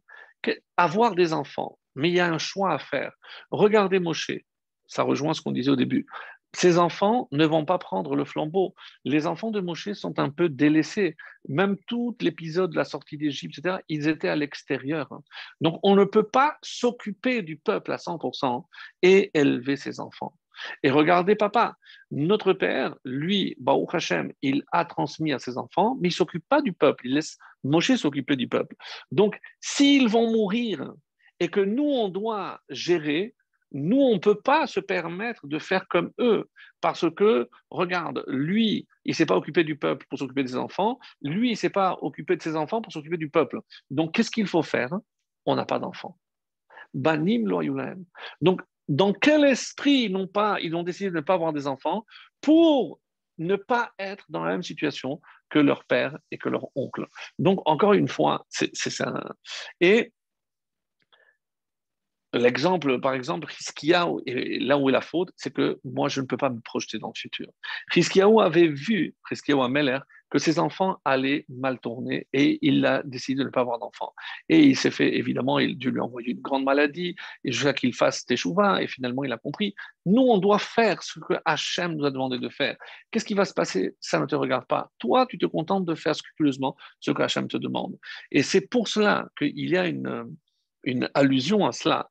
Avoir 0.76 1.14
des 1.14 1.32
enfants, 1.32 1.78
mais 1.95 2.11
il 2.11 2.14
y 2.14 2.20
a 2.20 2.26
un 2.26 2.38
choix 2.38 2.72
à 2.72 2.78
faire. 2.78 3.12
Regardez 3.51 3.99
Moshe. 3.99 4.32
Ça 4.86 5.03
rejoint 5.03 5.32
ce 5.32 5.40
qu'on 5.40 5.53
disait 5.53 5.70
au 5.70 5.76
début 5.76 6.07
ces 6.55 6.78
enfants 6.78 7.28
ne 7.32 7.45
vont 7.45 7.64
pas 7.64 7.78
prendre 7.78 8.14
le 8.14 8.24
flambeau. 8.24 8.74
Les 9.05 9.26
enfants 9.26 9.51
de 9.51 9.61
Moshe 9.61 9.92
sont 9.92 10.18
un 10.18 10.30
peu 10.30 10.49
délaissés. 10.49 11.16
Même 11.49 11.76
tout 11.86 12.16
l'épisode 12.20 12.70
de 12.70 12.76
la 12.76 12.84
sortie 12.84 13.18
d'Égypte, 13.18 13.59
etc., 13.59 13.78
ils 13.88 14.09
étaient 14.09 14.28
à 14.28 14.36
l'extérieur. 14.36 15.09
Donc, 15.61 15.80
on 15.82 15.97
ne 15.97 16.05
peut 16.05 16.26
pas 16.26 16.57
s'occuper 16.62 17.42
du 17.42 17.57
peuple 17.57 17.92
à 17.92 17.97
100% 17.97 18.64
et 19.03 19.30
élever 19.34 19.76
ses 19.76 20.01
enfants. 20.01 20.36
Et 20.84 20.90
regardez, 20.90 21.34
papa, 21.34 21.76
notre 22.12 22.53
père, 22.53 22.95
lui, 23.05 23.57
Baruch 23.59 23.92
Hashem, 23.92 24.32
il 24.40 24.62
a 24.70 24.84
transmis 24.84 25.32
à 25.32 25.40
ses 25.40 25.59
enfants, 25.59 25.97
mais 26.01 26.09
il 26.09 26.12
ne 26.12 26.16
s'occupe 26.16 26.49
pas 26.49 26.62
du 26.62 26.72
peuple. 26.72 27.09
Il 27.09 27.14
laisse 27.14 27.36
Moshe 27.64 27.97
s'occuper 27.97 28.36
du 28.36 28.47
peuple. 28.47 28.76
Donc, 29.11 29.40
s'ils 29.61 30.09
vont 30.09 30.30
mourir 30.30 30.95
et 31.41 31.49
que 31.49 31.61
nous, 31.61 31.85
on 31.85 32.09
doit 32.09 32.61
gérer, 32.68 33.35
nous, 33.72 34.01
on 34.01 34.14
ne 34.14 34.18
peut 34.20 34.41
pas 34.41 34.66
se 34.66 34.80
permettre 34.80 35.47
de 35.47 35.59
faire 35.59 35.89
comme 35.89 36.12
eux, 36.18 36.49
parce 36.80 37.07
que, 37.14 37.49
regarde, 37.70 38.24
lui, 38.28 38.87
il 39.05 39.11
ne 39.11 39.14
s'est 39.14 39.26
pas 39.26 39.37
occupé 39.37 39.64
du 39.64 39.76
peuple 39.76 40.07
pour 40.09 40.18
s'occuper 40.18 40.45
des 40.45 40.57
enfants, 40.57 40.99
lui, 41.22 41.49
il 41.49 41.53
ne 41.53 41.57
s'est 41.57 41.70
pas 41.70 41.99
occupé 42.03 42.37
de 42.37 42.43
ses 42.43 42.57
enfants 42.57 42.80
pour 42.80 42.93
s'occuper 42.93 43.16
du 43.16 43.30
peuple. 43.30 43.61
Donc, 43.91 44.14
qu'est-ce 44.14 44.30
qu'il 44.30 44.47
faut 44.47 44.62
faire? 44.62 44.93
On 45.45 45.57
n'a 45.57 45.64
pas 45.64 45.78
d'enfants. 45.78 46.16
Banim 46.95 47.49
loyulem. 47.49 48.05
Donc, 48.41 48.62
dans 48.87 49.12
quel 49.12 49.45
esprit 49.45 50.05
ils 50.05 50.12
n'ont 50.12 50.28
pas, 50.28 50.61
ils 50.61 50.76
ont 50.76 50.85
décidé 50.85 51.11
de 51.11 51.16
ne 51.16 51.20
pas 51.20 51.35
avoir 51.35 51.53
des 51.53 51.66
enfants 51.66 52.07
pour 52.41 53.01
ne 53.39 53.57
pas 53.57 53.93
être 53.99 54.26
dans 54.28 54.45
la 54.45 54.53
même 54.53 54.62
situation 54.62 55.20
que 55.51 55.59
leur 55.59 55.85
père 55.85 56.16
et 56.30 56.39
que 56.39 56.49
leur 56.49 56.68
oncle? 56.76 57.09
Donc, 57.41 57.61
encore 57.64 57.95
une 57.95 58.09
fois, 58.09 58.47
c'est 58.49 58.72
ça. 58.74 59.35
Et 59.80 60.12
L'exemple, 62.35 63.01
par 63.01 63.14
exemple, 63.14 63.51
Hiskiaou, 63.51 64.20
là 64.26 64.76
où 64.76 64.89
est 64.89 64.93
la 64.93 65.01
faute, 65.01 65.30
c'est 65.37 65.53
que 65.53 65.78
moi, 65.85 66.09
je 66.09 66.20
ne 66.20 66.26
peux 66.26 66.37
pas 66.37 66.51
me 66.51 66.61
projeter 66.61 66.99
dans 66.99 67.12
le 67.14 67.18
futur. 67.18 67.47
Hiskiaou 67.95 68.41
avait 68.41 68.68
vu, 68.68 69.14
Hiskiaou 69.30 69.62
Ameler, 69.62 70.01
que 70.30 70.41
ses 70.41 70.59
enfants 70.59 71.01
allaient 71.05 71.45
mal 71.49 71.78
tourner 71.78 72.26
et 72.32 72.59
il 72.61 72.85
a 72.87 73.05
décidé 73.05 73.39
de 73.39 73.45
ne 73.45 73.51
pas 73.51 73.61
avoir 73.61 73.78
d'enfants. 73.78 74.12
Et 74.49 74.64
il 74.64 74.76
s'est 74.76 74.91
fait, 74.91 75.16
évidemment, 75.16 75.61
il 75.61 75.78
Dieu 75.78 75.93
lui 75.93 76.01
a 76.01 76.03
envoyé 76.03 76.32
une 76.32 76.41
grande 76.41 76.64
maladie, 76.64 77.14
et 77.45 77.53
jusqu'à 77.53 77.72
qu'il 77.72 77.95
fasse 77.95 78.26
teshuva, 78.26 78.82
et 78.82 78.89
finalement, 78.89 79.22
il 79.22 79.32
a 79.32 79.39
compris. 79.39 79.76
Nous, 80.07 80.22
on 80.22 80.39
doit 80.39 80.59
faire 80.59 81.05
ce 81.05 81.20
que 81.20 81.35
Hachem 81.45 81.95
nous 81.95 82.05
a 82.05 82.11
demandé 82.11 82.41
de 82.41 82.49
faire. 82.49 82.76
Qu'est-ce 83.12 83.24
qui 83.24 83.35
va 83.35 83.45
se 83.45 83.55
passer? 83.55 83.95
Ça 84.01 84.18
ne 84.18 84.26
te 84.26 84.35
regarde 84.35 84.66
pas. 84.66 84.91
Toi, 84.99 85.24
tu 85.26 85.39
te 85.39 85.47
contentes 85.47 85.85
de 85.85 85.95
faire 85.95 86.16
scrupuleusement 86.16 86.76
ce 86.99 87.12
que 87.12 87.22
Hachem 87.22 87.47
te 87.47 87.57
demande. 87.57 87.97
Et 88.32 88.43
c'est 88.43 88.62
pour 88.62 88.89
cela 88.89 89.28
qu'il 89.39 89.70
y 89.70 89.76
a 89.76 89.87
une 89.87 90.37
une 90.85 91.11
allusion 91.14 91.66
à 91.66 91.72
cela. 91.72 92.09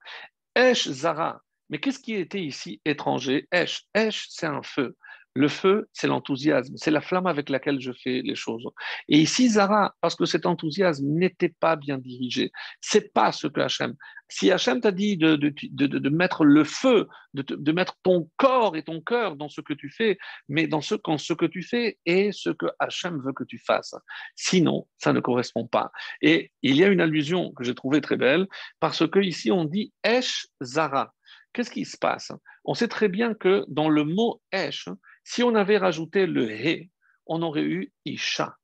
Esh 0.56 0.90
Zara. 0.90 1.42
Mais 1.70 1.80
qu'est-ce 1.80 2.00
qui 2.00 2.16
était 2.16 2.42
ici 2.42 2.82
étranger? 2.86 3.48
Esh. 3.52 3.84
Esh, 3.96 4.28
c'est 4.30 4.46
un 4.46 4.62
feu. 4.62 4.96
Le 5.36 5.48
feu, 5.48 5.90
c'est 5.94 6.08
l'enthousiasme, 6.08 6.76
c'est 6.78 6.92
la 6.92 7.02
flamme 7.02 7.26
avec 7.26 7.50
laquelle 7.50 7.80
je 7.80 7.92
fais 7.92 8.22
les 8.22 8.36
choses. 8.36 8.68
Et 9.08 9.18
ici, 9.18 9.50
Zara, 9.50 9.96
parce 10.00 10.16
que 10.16 10.26
cet 10.26 10.46
enthousiasme 10.46 11.08
n'était 11.08 11.54
pas 11.60 11.76
bien 11.76 11.98
dirigé, 11.98 12.52
c'est 12.82 13.12
pas 13.14 13.32
ce 13.32 13.48
que 13.48 13.60
Hachem. 13.60 13.96
Si 14.30 14.52
Hachem 14.52 14.80
t'a 14.82 14.92
dit 14.92 15.18
de, 15.18 15.36
de, 15.36 15.52
de, 15.52 16.10
mettre 16.10 16.44
le 16.44 16.64
feu, 16.64 17.08
de, 17.34 17.72
mettre 17.72 17.98
ton 18.04 18.30
corps 18.38 18.76
et 18.76 18.84
ton 18.84 19.02
cœur 19.02 19.36
dans 19.36 19.50
ce 19.50 19.62
que 19.62 19.74
tu 19.74 19.90
fais, 19.90 20.18
mais 20.50 20.68
dans 20.68 20.82
ce, 20.82 20.96
ce 21.18 21.34
que 21.34 21.46
tu 21.46 21.62
fais 21.62 21.98
est 22.06 22.32
ce 22.32 22.50
que 22.50 22.68
Hachem 22.80 23.20
veut 23.22 23.34
que 23.34 23.44
tu 23.44 23.58
fasses. 23.58 23.96
Sinon, 24.36 24.88
ça 24.98 25.14
ne 25.14 25.20
correspond 25.20 25.68
pas. 25.68 25.92
Et 26.22 26.52
il 26.62 26.76
y 26.76 26.84
a 26.84 26.88
une 26.88 27.02
allusion 27.02 27.52
que 27.54 27.64
j'ai 27.64 27.76
trouvée 27.76 28.02
très 28.02 28.18
belle, 28.18 28.48
parce 28.80 29.08
que 29.08 29.20
ici 29.20 29.52
on 29.52 29.66
dit 29.66 29.94
Esh 30.04 30.48
Zara. 30.64 31.14
qu'est-ce 31.54 31.72
qui 31.72 31.86
se 31.86 31.98
passe? 31.98 32.32
On 32.66 32.74
sait 32.74 32.88
très 32.88 33.10
bien 33.10 33.34
que 33.34 33.66
dans 33.68 33.90
le 33.90 34.04
mot 34.04 34.42
Esh, 34.52 34.88
si 35.24 35.44
on 35.44 35.56
avait 35.56 35.78
rajouté 35.78 36.26
le 36.26 36.50
He, 36.50 36.90
on 37.26 37.42
aurait 37.42 37.64
eu 37.64 37.92
Isha. 38.06 38.56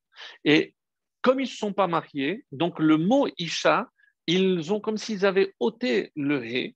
Et 0.43 0.76
comme 1.22 1.39
ils 1.39 1.43
ne 1.43 1.47
sont 1.47 1.74
pas 1.74 1.88
mariés, 1.88 2.45
donc 2.51 2.80
le 2.80 2.97
mot 2.97 3.28
Isha, 3.38 3.89
ils 4.28 4.72
ont 4.74 4.80
comme 4.80 4.97
s'ils 4.97 5.26
avaient 5.26 5.53
ôté 5.60 6.12
le 6.16 6.45
He 6.45 6.76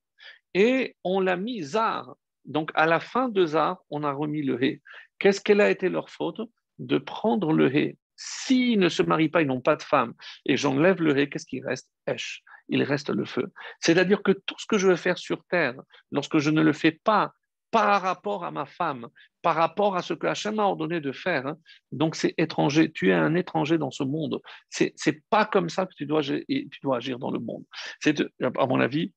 et 0.54 0.96
on 1.04 1.20
l'a 1.20 1.36
mis 1.36 1.62
Zar. 1.62 2.16
Donc 2.44 2.70
à 2.74 2.86
la 2.86 3.00
fin 3.00 3.28
de 3.28 3.46
Zar, 3.46 3.78
on 3.90 4.04
a 4.04 4.12
remis 4.12 4.42
le 4.42 4.62
He. 4.62 4.80
Qu'est-ce 5.18 5.40
qu'elle 5.40 5.60
a 5.60 5.70
été 5.70 5.88
leur 5.88 6.10
faute? 6.10 6.40
De 6.78 6.98
prendre 6.98 7.52
le 7.52 7.74
He. 7.74 7.96
S'ils 8.16 8.78
ne 8.78 8.88
se 8.88 9.02
marient 9.02 9.28
pas, 9.28 9.42
ils 9.42 9.48
n'ont 9.48 9.60
pas 9.60 9.76
de 9.76 9.82
femme, 9.82 10.14
et 10.46 10.56
j'enlève 10.56 11.02
le 11.02 11.18
He, 11.18 11.28
qu'est-ce 11.28 11.46
qui 11.46 11.60
reste? 11.60 11.90
Esh. 12.06 12.42
Il 12.68 12.82
reste 12.82 13.10
le 13.10 13.24
feu. 13.24 13.52
C'est-à-dire 13.80 14.22
que 14.22 14.32
tout 14.32 14.54
ce 14.58 14.66
que 14.66 14.78
je 14.78 14.88
veux 14.88 14.96
faire 14.96 15.18
sur 15.18 15.44
terre, 15.44 15.74
lorsque 16.10 16.38
je 16.38 16.50
ne 16.50 16.62
le 16.62 16.72
fais 16.72 16.92
pas 16.92 17.32
par 17.74 18.02
rapport 18.02 18.44
à 18.44 18.52
ma 18.52 18.66
femme, 18.66 19.08
par 19.42 19.56
rapport 19.56 19.96
à 19.96 20.02
ce 20.02 20.14
que 20.14 20.28
Hachem 20.28 20.60
a 20.60 20.62
ordonné 20.62 21.00
de 21.00 21.10
faire. 21.10 21.44
Hein. 21.48 21.58
Donc 21.90 22.14
c'est 22.14 22.32
étranger. 22.38 22.92
Tu 22.92 23.10
es 23.10 23.12
un 23.12 23.34
étranger 23.34 23.78
dans 23.78 23.90
ce 23.90 24.04
monde. 24.04 24.40
C'est 24.70 24.94
pas 25.28 25.44
comme 25.44 25.68
ça 25.68 25.84
que 25.84 25.92
tu 25.96 26.06
dois, 26.06 26.22
tu 26.22 26.78
dois 26.84 26.98
agir 26.98 27.18
dans 27.18 27.32
le 27.32 27.40
monde. 27.40 27.64
C'est, 27.98 28.20
à 28.40 28.66
mon 28.66 28.78
avis, 28.78 29.12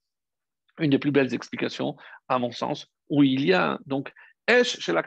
une 0.80 0.89
des 0.89 0.97
plus 0.97 1.12
belles 1.12 1.36
explications, 1.36 1.97
à 2.30 2.39
mon 2.39 2.51
sens, 2.51 2.88
où 3.10 3.22
il 3.22 3.45
y 3.45 3.53
a 3.53 3.78
donc 3.86 4.12
Esh 4.47 4.80
chez 4.80 4.91
la 4.91 5.03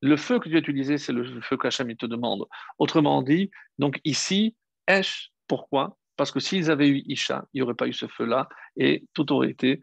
Le 0.00 0.16
feu 0.16 0.40
que 0.40 0.48
tu 0.48 0.56
as 0.56 0.58
utilisé, 0.58 0.98
c'est 0.98 1.12
le 1.12 1.40
feu 1.42 1.56
qu'Hachem 1.56 1.94
te 1.94 2.06
demande. 2.06 2.46
Autrement 2.78 3.22
dit, 3.22 3.52
donc 3.78 4.00
ici, 4.04 4.56
Esh, 4.88 5.30
pourquoi? 5.46 5.96
Parce 6.16 6.32
que 6.32 6.40
s'ils 6.40 6.68
avaient 6.68 6.88
eu 6.88 7.04
Isha, 7.06 7.46
il 7.52 7.58
n'y 7.58 7.62
aurait 7.62 7.74
pas 7.74 7.86
eu 7.86 7.92
ce 7.92 8.08
feu-là 8.08 8.48
et 8.76 9.04
tout 9.14 9.30
aurait 9.32 9.50
été 9.50 9.80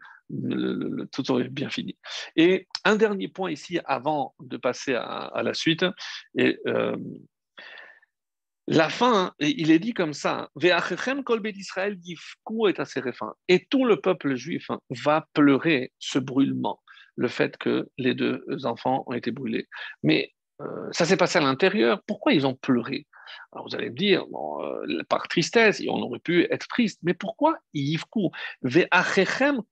tout 1.12 1.30
aurait 1.30 1.48
bien 1.48 1.70
fini. 1.70 1.96
Et 2.36 2.66
un 2.84 2.96
dernier 2.96 3.28
point 3.28 3.50
ici, 3.50 3.78
avant 3.84 4.34
de 4.40 4.56
passer 4.56 4.94
à, 4.94 5.42
la 5.42 5.54
suite, 5.54 5.84
et, 6.36 6.58
euh, 6.66 6.96
la 8.66 8.88
fin, 8.88 9.34
il 9.40 9.70
est 9.70 9.78
dit 9.78 9.92
comme 9.92 10.14
ça, 10.14 10.48
et 13.48 13.66
tout 13.66 13.84
le 13.84 14.00
peuple 14.00 14.34
juif 14.36 14.70
va 14.88 15.28
pleurer 15.34 15.92
ce 15.98 16.18
brûlement, 16.18 16.82
le 17.16 17.28
fait 17.28 17.58
que 17.58 17.90
les 17.98 18.14
deux 18.14 18.42
enfants 18.64 19.04
ont 19.06 19.12
été 19.12 19.32
brûlés. 19.32 19.68
Mais 20.02 20.32
euh, 20.62 20.88
ça 20.92 21.04
s'est 21.04 21.18
passé 21.18 21.38
à 21.38 21.42
l'intérieur, 21.42 22.02
pourquoi 22.06 22.32
ils 22.32 22.46
ont 22.46 22.54
pleuré? 22.54 23.06
Alors 23.52 23.68
vous 23.68 23.74
allez 23.74 23.90
me 23.90 23.96
dire, 23.96 24.24
euh, 24.24 25.02
par 25.08 25.28
tristesse, 25.28 25.82
on 25.88 26.02
aurait 26.02 26.18
pu 26.18 26.46
être 26.50 26.68
triste, 26.68 27.00
mais 27.02 27.14
pourquoi 27.14 27.58
Yivku 27.72 28.30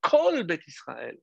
kol 0.00 0.44
bet 0.44 0.61
Israël? 0.66 1.18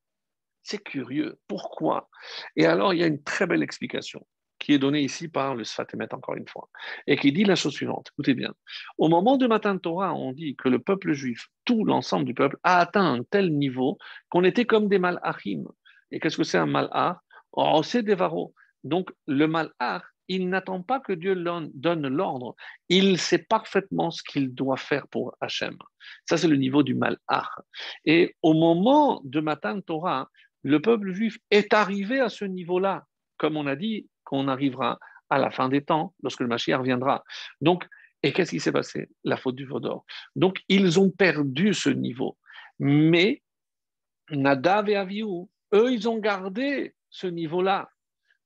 C'est 0.64 0.84
curieux, 0.84 1.40
pourquoi? 1.48 2.10
Et 2.56 2.66
alors 2.66 2.94
il 2.94 3.00
y 3.00 3.04
a 3.04 3.08
une 3.08 3.24
très 3.24 3.48
belle 3.48 3.64
explication 3.64 4.26
qui 4.60 4.74
est 4.74 4.80
donnée 4.80 5.02
ici 5.02 5.30
par 5.30 5.56
le 5.56 5.64
Sfatemet 5.64 6.14
encore 6.14 6.36
une 6.36 6.48
fois, 6.48 6.70
et 7.08 7.18
qui 7.18 7.32
dit 7.32 7.46
la 7.46 7.56
chose 7.56 7.74
suivante, 7.74 8.10
écoutez 8.14 8.34
bien, 8.34 8.54
au 8.98 9.08
moment 9.08 9.38
de 9.38 9.48
Matan 9.48 9.78
Torah, 9.78 10.14
on 10.14 10.34
dit 10.34 10.56
que 10.56 10.70
le 10.70 10.80
peuple 10.80 11.14
juif, 11.14 11.48
tout 11.66 11.86
l'ensemble 11.86 12.26
du 12.26 12.34
peuple, 12.34 12.58
a 12.64 12.80
atteint 12.80 13.14
un 13.14 13.24
tel 13.24 13.58
niveau 13.58 13.98
qu'on 14.30 14.44
était 14.44 14.66
comme 14.66 14.90
des 14.90 15.00
malachim. 15.00 15.64
Et 16.12 16.20
qu'est-ce 16.20 16.38
que 16.38 16.44
c'est 16.44 16.58
un 16.58 16.66
malach 16.66 17.18
Oh, 17.54 17.82
c'est 17.84 18.04
des 18.04 18.16
varos. 18.16 18.54
Donc 18.84 19.12
le 19.28 19.48
malach, 19.48 20.04
il 20.30 20.48
n'attend 20.48 20.82
pas 20.82 21.00
que 21.00 21.12
Dieu 21.12 21.36
donne 21.36 22.08
l'ordre. 22.08 22.56
Il 22.88 23.18
sait 23.20 23.40
parfaitement 23.40 24.12
ce 24.12 24.24
qu'il 24.24 24.54
doit 24.54 24.78
faire 24.78 25.08
pour 25.10 25.36
Hachem. 25.42 25.76
Ça, 26.26 26.38
c'est 26.38 26.48
le 26.48 26.56
niveau 26.56 26.84
du 26.84 26.96
malach. 26.96 27.50
Et 28.06 28.36
au 28.42 28.54
moment 28.54 29.22
de 29.26 29.42
Matan 29.42 29.82
Torah, 29.82 30.30
le 30.64 30.80
peuple 30.82 31.12
juif 31.12 31.38
est 31.50 31.74
arrivé 31.74 32.20
à 32.20 32.30
ce 32.30 32.46
niveau-là, 32.46 33.06
comme 33.38 33.58
on 33.58 33.66
a 33.68 33.76
dit 33.76 34.08
qu'on 34.24 34.48
arrivera 34.48 35.00
à 35.30 35.40
la 35.40 35.52
fin 35.52 35.68
des 35.68 35.84
temps, 35.84 36.14
lorsque 36.22 36.42
le 36.42 36.48
Mashiach 36.48 36.80
reviendra. 36.80 37.24
Donc, 37.62 37.88
et 38.22 38.34
qu'est-ce 38.34 38.52
qui 38.52 38.60
s'est 38.60 38.72
passé? 38.72 39.10
La 39.24 39.38
faute 39.38 39.56
du 39.56 39.66
Vaudor. 39.66 40.06
Donc, 40.36 40.60
ils 40.68 41.00
ont 41.00 41.10
perdu 41.10 41.74
ce 41.74 41.90
niveau. 41.90 42.38
Mais 42.78 43.42
Nadav 44.30 44.90
et 44.90 44.96
Avihu, 44.96 45.48
eux, 45.74 45.94
ils 45.94 46.08
ont 46.10 46.20
gardé 46.20 46.94
ce 47.10 47.28
niveau-là 47.28 47.90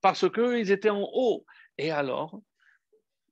parce 0.02 0.30
qu'ils 0.30 0.72
étaient 0.72 0.90
en 0.90 1.10
haut. 1.14 1.46
Et 1.78 1.92
alors, 1.92 2.40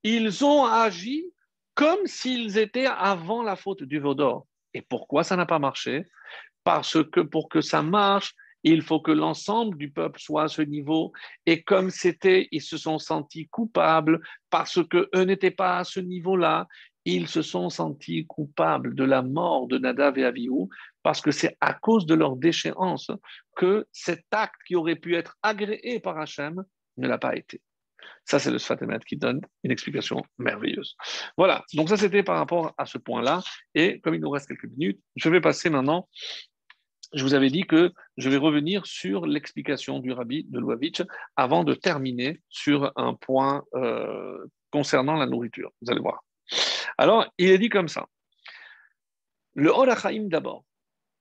ils 0.03 0.43
ont 0.43 0.65
agi 0.65 1.31
comme 1.75 2.05
s'ils 2.05 2.57
étaient 2.57 2.87
avant 2.87 3.43
la 3.43 3.55
faute 3.55 3.83
du 3.83 3.99
Vaudor. 3.99 4.47
Et 4.73 4.81
pourquoi 4.81 5.23
ça 5.23 5.35
n'a 5.35 5.45
pas 5.45 5.59
marché? 5.59 6.05
Parce 6.63 7.03
que 7.03 7.21
pour 7.21 7.49
que 7.49 7.61
ça 7.61 7.81
marche, 7.81 8.35
il 8.63 8.81
faut 8.81 8.99
que 8.99 9.11
l'ensemble 9.11 9.77
du 9.77 9.91
peuple 9.91 10.19
soit 10.19 10.43
à 10.43 10.47
ce 10.47 10.61
niveau. 10.61 11.11
Et 11.45 11.63
comme 11.63 11.89
c'était, 11.89 12.47
ils 12.51 12.61
se 12.61 12.77
sont 12.77 12.99
sentis 12.99 13.47
coupables 13.47 14.21
parce 14.49 14.79
qu'eux 14.87 15.23
n'étaient 15.23 15.51
pas 15.51 15.79
à 15.79 15.83
ce 15.83 15.99
niveau-là. 15.99 16.67
Ils 17.05 17.27
se 17.27 17.41
sont 17.41 17.69
sentis 17.69 18.27
coupables 18.27 18.93
de 18.93 19.03
la 19.03 19.23
mort 19.23 19.67
de 19.67 19.79
Nadav 19.79 20.19
et 20.19 20.25
Avihu 20.25 20.67
parce 21.01 21.21
que 21.21 21.31
c'est 21.31 21.57
à 21.59 21.73
cause 21.73 22.05
de 22.05 22.13
leur 22.13 22.35
déchéance 22.35 23.09
que 23.55 23.87
cet 23.91 24.25
acte 24.31 24.61
qui 24.67 24.75
aurait 24.75 24.95
pu 24.95 25.15
être 25.15 25.35
agréé 25.41 25.99
par 25.99 26.19
Hachem 26.19 26.63
ne 26.97 27.07
l'a 27.07 27.17
pas 27.17 27.35
été. 27.35 27.61
Ça, 28.25 28.39
c'est 28.39 28.51
le 28.51 28.59
Sfatemet 28.59 28.99
qui 29.07 29.17
donne 29.17 29.41
une 29.63 29.71
explication 29.71 30.23
merveilleuse. 30.37 30.95
Voilà, 31.37 31.63
donc 31.73 31.89
ça, 31.89 31.97
c'était 31.97 32.23
par 32.23 32.37
rapport 32.37 32.73
à 32.77 32.85
ce 32.85 32.97
point-là. 32.97 33.41
Et 33.75 33.99
comme 34.01 34.15
il 34.15 34.21
nous 34.21 34.29
reste 34.29 34.47
quelques 34.47 34.69
minutes, 34.77 34.99
je 35.15 35.29
vais 35.29 35.41
passer 35.41 35.69
maintenant. 35.69 36.07
Je 37.13 37.23
vous 37.23 37.33
avais 37.33 37.49
dit 37.49 37.63
que 37.63 37.91
je 38.15 38.29
vais 38.29 38.37
revenir 38.37 38.85
sur 38.85 39.25
l'explication 39.25 39.99
du 39.99 40.13
rabbi 40.13 40.45
de 40.45 40.59
Louavitch 40.59 41.01
avant 41.35 41.63
de 41.65 41.73
terminer 41.73 42.41
sur 42.47 42.93
un 42.95 43.15
point 43.15 43.63
euh, 43.75 44.45
concernant 44.71 45.17
la 45.17 45.25
nourriture. 45.25 45.71
Vous 45.81 45.91
allez 45.91 45.99
voir. 45.99 46.23
Alors, 46.97 47.25
il 47.37 47.49
est 47.49 47.57
dit 47.57 47.69
comme 47.69 47.89
ça. 47.89 48.07
Le 49.53 49.69
Horachaim 49.69 50.27
d'abord. 50.29 50.63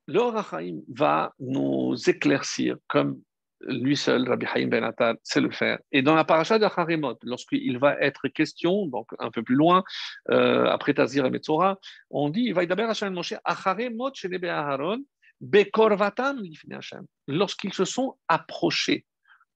Le 0.06 0.20
Horachaim 0.20 0.80
va 0.88 1.34
nous 1.40 1.96
éclaircir, 2.08 2.76
comme 2.86 3.20
lui 3.66 3.96
seul, 3.96 4.28
Rabbi 4.28 4.46
Haïm 4.46 4.70
Ben 4.70 4.84
Attal, 4.84 5.16
sait 5.22 5.40
le 5.40 5.50
faire. 5.50 5.78
Et 5.92 6.02
dans 6.02 6.14
la 6.14 6.24
paracha 6.24 6.58
de 6.58 6.64
Harimot, 6.64 7.18
lorsqu'il 7.22 7.78
va 7.78 7.96
être 8.00 8.28
question, 8.28 8.86
donc 8.86 9.08
un 9.18 9.30
peu 9.30 9.42
plus 9.42 9.54
loin, 9.54 9.84
euh, 10.30 10.66
après 10.66 10.94
Tazir 10.94 11.26
et 11.26 11.30
Metzora, 11.30 11.78
on 12.10 12.28
dit, 12.28 12.42
il 12.42 12.54
va 12.54 12.62
y 12.62 12.66
d'abord 12.66 12.90
Hashem 12.90 13.12
Moshe, 13.12 13.34
Acharimot 13.44 14.12
Shenebe 14.14 14.46
Aharon, 14.46 15.02
Bekorvatam 15.40 16.42
Lifne 16.42 16.74
Hashem, 16.74 17.04
lorsqu'ils 17.26 17.74
se 17.74 17.84
sont 17.84 18.16
approchés. 18.28 19.04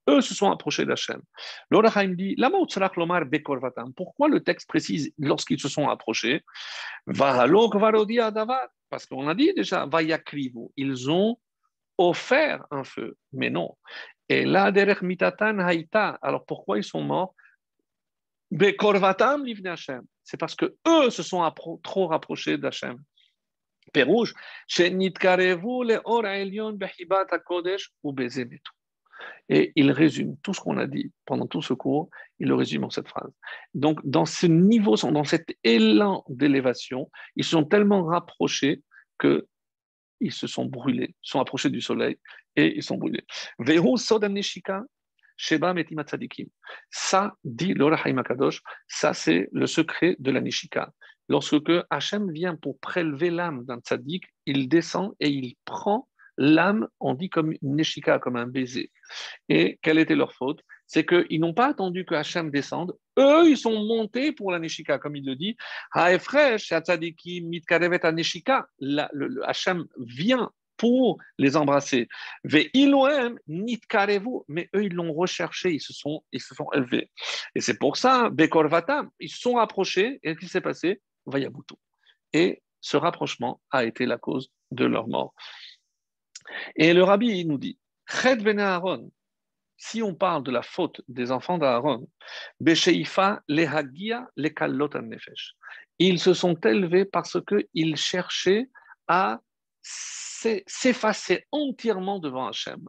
Eux 0.09 0.21
se 0.21 0.35
sont 0.35 0.51
approchés 0.51 0.85
d'Hachem. 0.85 1.23
L'Orachaim 1.71 2.15
dit, 2.15 2.37
Lomar 2.37 3.25
Bekorvatam. 3.25 3.95
Pourquoi 3.95 4.29
le 4.29 4.41
texte 4.41 4.69
précise 4.69 5.13
lorsqu'ils 5.19 5.61
se 5.61 5.69
sont 5.69 5.89
approchés 5.89 6.43
Parce 7.07 7.47
qu'on 9.07 9.29
a 9.29 9.35
dit 9.35 9.55
déjà, 9.55 9.87
Vayakrivu. 9.87 10.69
Ils 10.77 11.11
ont 11.11 11.39
offert 11.99 12.65
un 12.71 12.85
feu, 12.85 13.17
mais 13.33 13.51
non. 13.51 13.77
Et 14.29 14.45
là, 14.45 14.73
derech 14.73 15.03
mitatan 15.03 15.59
haïta. 15.59 16.19
Alors 16.23 16.45
pourquoi 16.45 16.79
ils 16.79 16.85
sont 16.85 17.03
morts? 17.03 17.35
Hashem. 18.51 20.03
C'est 20.23 20.37
parce 20.39 20.55
que 20.55 20.77
eux 20.87 21.11
se 21.11 21.23
sont 21.23 21.53
trop 21.83 22.07
rapprochés 22.07 22.57
d'Hachem. 22.57 22.99
Pérouge, 23.93 24.35
Et 29.49 29.73
il 29.77 29.91
résume 29.91 30.37
tout 30.39 30.55
ce 30.55 30.61
qu'on 30.61 30.79
a 30.79 30.87
dit 30.87 31.13
pendant 31.27 31.47
tout 31.47 31.63
ce 31.63 31.75
cours, 31.75 32.09
il 32.39 32.49
le 32.49 32.55
résume 32.55 32.85
en 32.85 32.91
cette 32.91 33.09
phrase. 33.09 33.31
Donc, 33.75 34.01
dans 34.05 34.25
ce 34.25 34.47
niveau, 34.47 34.97
dans 34.97 35.25
cet 35.25 35.57
élan 35.63 36.25
d'élévation, 36.29 37.11
ils 37.37 37.45
sont 37.45 37.65
tellement 37.65 38.05
rapprochés 38.05 38.83
que 39.19 39.47
ils 40.25 40.33
se 40.33 40.47
sont 40.47 40.67
brûlés, 40.67 41.15
sont 41.23 41.41
approchés 41.41 41.71
du 41.71 41.81
soleil 41.81 42.17
et 42.57 42.77
ils 42.77 42.83
sont 42.83 42.97
brûlés. 42.97 43.25
Ça, 46.91 47.35
dit 47.45 47.75
l'Orahim 47.75 48.19
Akadosh, 48.19 48.63
ça 48.89 49.15
c'est 49.15 49.49
le 49.53 49.67
secret 49.67 50.17
de 50.19 50.31
la 50.31 50.41
Nishika. 50.41 50.93
Lorsque 51.29 51.73
Hachem 51.91 52.31
vient 52.31 52.57
pour 52.57 52.79
prélever 52.79 53.31
l'âme 53.31 53.65
d'un 53.65 53.79
tzaddik, 53.79 54.25
il 54.47 54.69
descend 54.69 55.13
et 55.21 55.29
il 55.29 55.55
prend 55.65 56.09
l'âme, 56.37 56.89
on 57.01 57.15
dit 57.15 57.31
comme 57.31 57.53
une 57.53 57.77
Nishika, 57.77 58.19
comme 58.19 58.37
un 58.37 58.47
baiser. 58.47 58.91
Et 59.49 59.79
quelle 59.83 59.99
était 59.99 60.17
leur 60.17 60.33
faute? 60.35 60.61
C'est 60.87 61.07
qu'ils 61.07 61.41
n'ont 61.41 61.55
pas 61.55 61.69
attendu 61.69 62.05
que 62.05 62.15
Hachem 62.15 62.51
descende, 62.51 62.97
eux, 63.19 63.49
ils 63.49 63.57
sont 63.57 63.85
montés 63.85 64.33
pour 64.33 64.51
la 64.53 64.59
Neshika, 64.59 64.99
comme 64.99 65.17
il 65.17 65.25
le 65.25 65.35
dit. 65.37 65.57
Hachem 69.47 69.87
vient 69.99 70.51
pour 70.77 71.19
les 71.39 71.57
embrasser. 71.57 72.09
Mais 72.43 72.71
eux, 74.75 74.85
ils 74.85 74.93
l'ont 74.93 75.13
recherché, 75.13 75.73
ils 75.73 75.81
se 75.81 75.93
sont, 75.93 76.25
ils 76.33 76.41
se 76.41 76.55
sont 76.55 76.71
élevés. 76.73 77.11
Et 77.55 77.61
c'est 77.61 77.79
pour 77.79 77.97
ça, 77.97 78.29
Bekorvata, 78.31 79.05
ils 79.21 79.31
se 79.31 79.39
sont 79.39 79.55
rapprochés, 79.55 80.19
et 80.23 80.35
ce 80.35 80.39
qui 80.39 80.49
s'est 80.49 80.61
passé? 80.61 81.01
Vayabuto. 81.27 81.79
Et 82.33 82.63
ce 82.81 82.97
rapprochement 82.97 83.61
a 83.71 83.85
été 83.85 84.05
la 84.05 84.19
cause 84.19 84.51
de 84.71 84.85
leur 84.85 85.09
mort. 85.09 85.35
Et 86.77 86.93
le 86.93 87.03
rabbi 87.03 87.29
il 87.29 87.49
nous 87.49 87.59
dit, 87.59 87.79
Ched 88.07 88.43
ben 88.43 88.59
Aaron, 88.59 89.11
si 89.85 90.03
on 90.03 90.15
parle 90.15 90.43
de 90.43 90.51
la 90.51 90.63
faute 90.63 91.03
des 91.09 91.31
enfants 91.31 91.59
d'Aaron. 91.59 92.09
Ils 95.99 96.19
se 96.19 96.33
sont 96.33 96.55
élevés 96.61 97.05
parce 97.05 97.37
qu'ils 97.47 97.97
cherchaient 97.97 98.71
à 99.09 99.41
s'effacer 99.83 101.47
entièrement 101.53 102.19
devant 102.19 102.49
Hachem. 102.49 102.83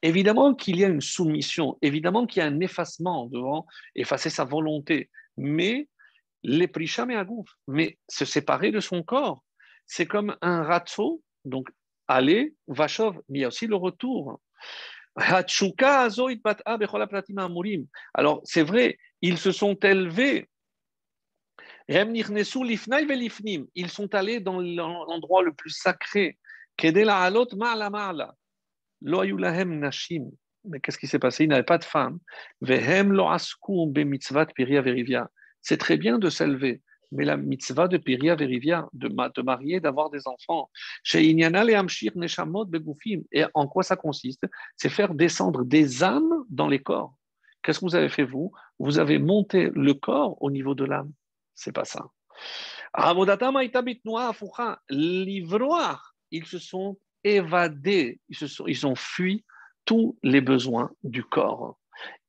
Évidemment 0.00 0.54
qu'il 0.54 0.78
y 0.78 0.84
a 0.84 0.88
une 0.88 1.02
soumission, 1.02 1.76
évidemment 1.82 2.24
qu'il 2.26 2.40
y 2.40 2.42
a 2.42 2.48
un 2.48 2.60
effacement 2.60 3.26
devant 3.26 3.66
effacer 3.94 4.30
sa 4.30 4.44
volonté, 4.44 5.10
mais 5.36 5.88
les 6.42 6.68
prisham 6.68 7.10
et 7.10 7.16
agouf, 7.16 7.50
mais 7.68 7.98
se 8.08 8.24
séparer 8.24 8.70
de 8.70 8.80
son 8.80 9.02
corps, 9.02 9.44
c'est 9.86 10.06
comme 10.06 10.36
un 10.40 10.62
ratso, 10.62 11.22
donc 11.44 11.68
aller, 12.08 12.54
vachov, 12.66 13.20
mais 13.28 13.40
il 13.40 13.42
y 13.42 13.44
a 13.44 13.48
aussi 13.48 13.66
le 13.66 13.76
retour. 13.76 14.40
Alors, 18.14 18.40
c'est 18.44 18.62
vrai, 18.62 18.98
ils 19.20 19.38
se 19.38 19.52
sont 19.52 19.74
élevés. 19.76 20.48
Ils 21.88 22.24
sont 23.90 24.14
allés 24.14 24.40
dans 24.40 24.60
l'endroit 24.60 25.42
le 25.42 25.52
plus 25.52 25.70
sacré. 25.70 26.38
Mais 30.66 30.80
qu'est-ce 30.80 30.98
qui 30.98 31.06
s'est 31.06 31.18
passé? 31.18 31.44
Ils 31.44 31.48
n'avaient 31.48 31.62
pas 31.62 31.78
de 31.78 31.84
femmes. 31.84 32.18
C'est 35.60 35.76
très 35.78 35.96
bien 35.96 36.18
de 36.18 36.30
s'élever, 36.30 36.82
mais 37.14 37.24
la 37.24 37.36
mitzvah 37.36 37.88
de 37.88 37.96
Piria 37.96 38.34
Verivia, 38.34 38.88
de, 38.92 39.08
de 39.08 39.42
marier, 39.42 39.80
d'avoir 39.80 40.10
des 40.10 40.26
enfants, 40.26 40.70
et 43.32 43.44
en 43.54 43.66
quoi 43.68 43.82
ça 43.82 43.96
consiste? 43.96 44.44
C'est 44.76 44.88
faire 44.88 45.14
descendre 45.14 45.64
des 45.64 46.02
âmes 46.02 46.44
dans 46.48 46.68
les 46.68 46.82
corps. 46.82 47.14
Qu'est-ce 47.62 47.80
que 47.80 47.84
vous 47.84 47.94
avez 47.94 48.10
fait, 48.10 48.24
vous? 48.24 48.52
Vous 48.78 48.98
avez 48.98 49.18
monté 49.18 49.70
le 49.74 49.94
corps 49.94 50.36
au 50.42 50.50
niveau 50.50 50.74
de 50.74 50.84
l'âme. 50.84 51.12
C'est 51.54 51.72
pas 51.72 51.84
ça. 51.84 52.04
Ils 56.30 56.46
se 56.46 56.58
sont 56.58 56.98
évadés, 57.22 58.20
ils, 58.28 58.36
se 58.36 58.46
sont, 58.46 58.66
ils 58.66 58.86
ont 58.86 58.94
fui 58.94 59.44
tous 59.84 60.18
les 60.22 60.40
besoins 60.40 60.90
du 61.02 61.24
corps. 61.24 61.78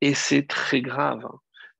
Et 0.02 0.14
c'est 0.14 0.48
très 0.48 0.82
grave 0.82 1.28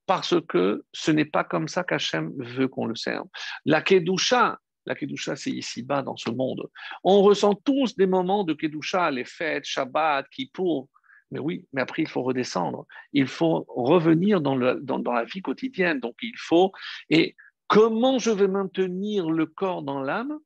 parce 0.06 0.36
que 0.48 0.86
ce 0.94 1.12
n'est 1.12 1.26
pas 1.26 1.44
comme 1.44 1.68
ça 1.68 1.84
qu'Hachem 1.84 2.32
veut 2.38 2.68
qu'on 2.68 2.86
le 2.86 2.96
serve. 2.96 3.28
La 3.66 3.82
Kedusha, 3.82 4.60
la 4.86 4.96
Kedusha, 4.96 5.36
c'est 5.36 5.52
ici-bas 5.52 6.04
dans 6.04 6.18
ce 6.18 6.30
monde. 6.30 6.70
On 7.04 7.22
ressent 7.22 7.56
tous 7.56 7.96
des 7.96 8.06
moments 8.06 8.44
de 8.44 8.54
Kedusha, 8.54 9.10
les 9.12 9.26
fêtes, 9.26 9.66
Shabbat, 9.66 10.30
Kippour. 10.30 10.90
Mais 11.32 11.40
oui, 11.40 11.66
mais 11.74 11.82
après, 11.82 12.04
il 12.04 12.08
faut 12.08 12.22
redescendre. 12.22 12.86
Il 13.12 13.28
faut 13.28 13.66
revenir 13.68 14.42
dans, 14.42 14.56
la 14.56 15.24
vie 15.26 15.42
quotidienne. 15.42 16.00
Donc, 16.00 16.16
il 16.22 16.38
faut. 16.38 16.72
Et 17.10 17.36
comment 17.68 18.20
je 18.20 18.30
vais 18.30 18.48
maintenir 18.48 19.30
le 19.32 19.48
corps 19.48 19.82
dans 19.82 20.02
l'âme? 20.02 20.38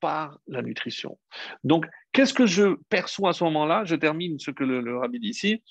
Par 0.00 0.38
la 0.46 0.62
nutrition. 0.62 1.18
Donc, 1.64 1.86
qu'est-ce 2.12 2.34
que 2.34 2.46
je 2.46 2.76
perçois 2.88 3.30
à 3.30 3.32
ce 3.32 3.42
moment-là? 3.44 3.84
Je 3.84 3.96
termine 3.96 4.38
ce 4.38 4.52
que 4.52 4.62
le, 4.62 4.80
le 4.80 4.96
rabbi 4.98 5.18
dit 5.18 5.30
ici. 5.30 5.62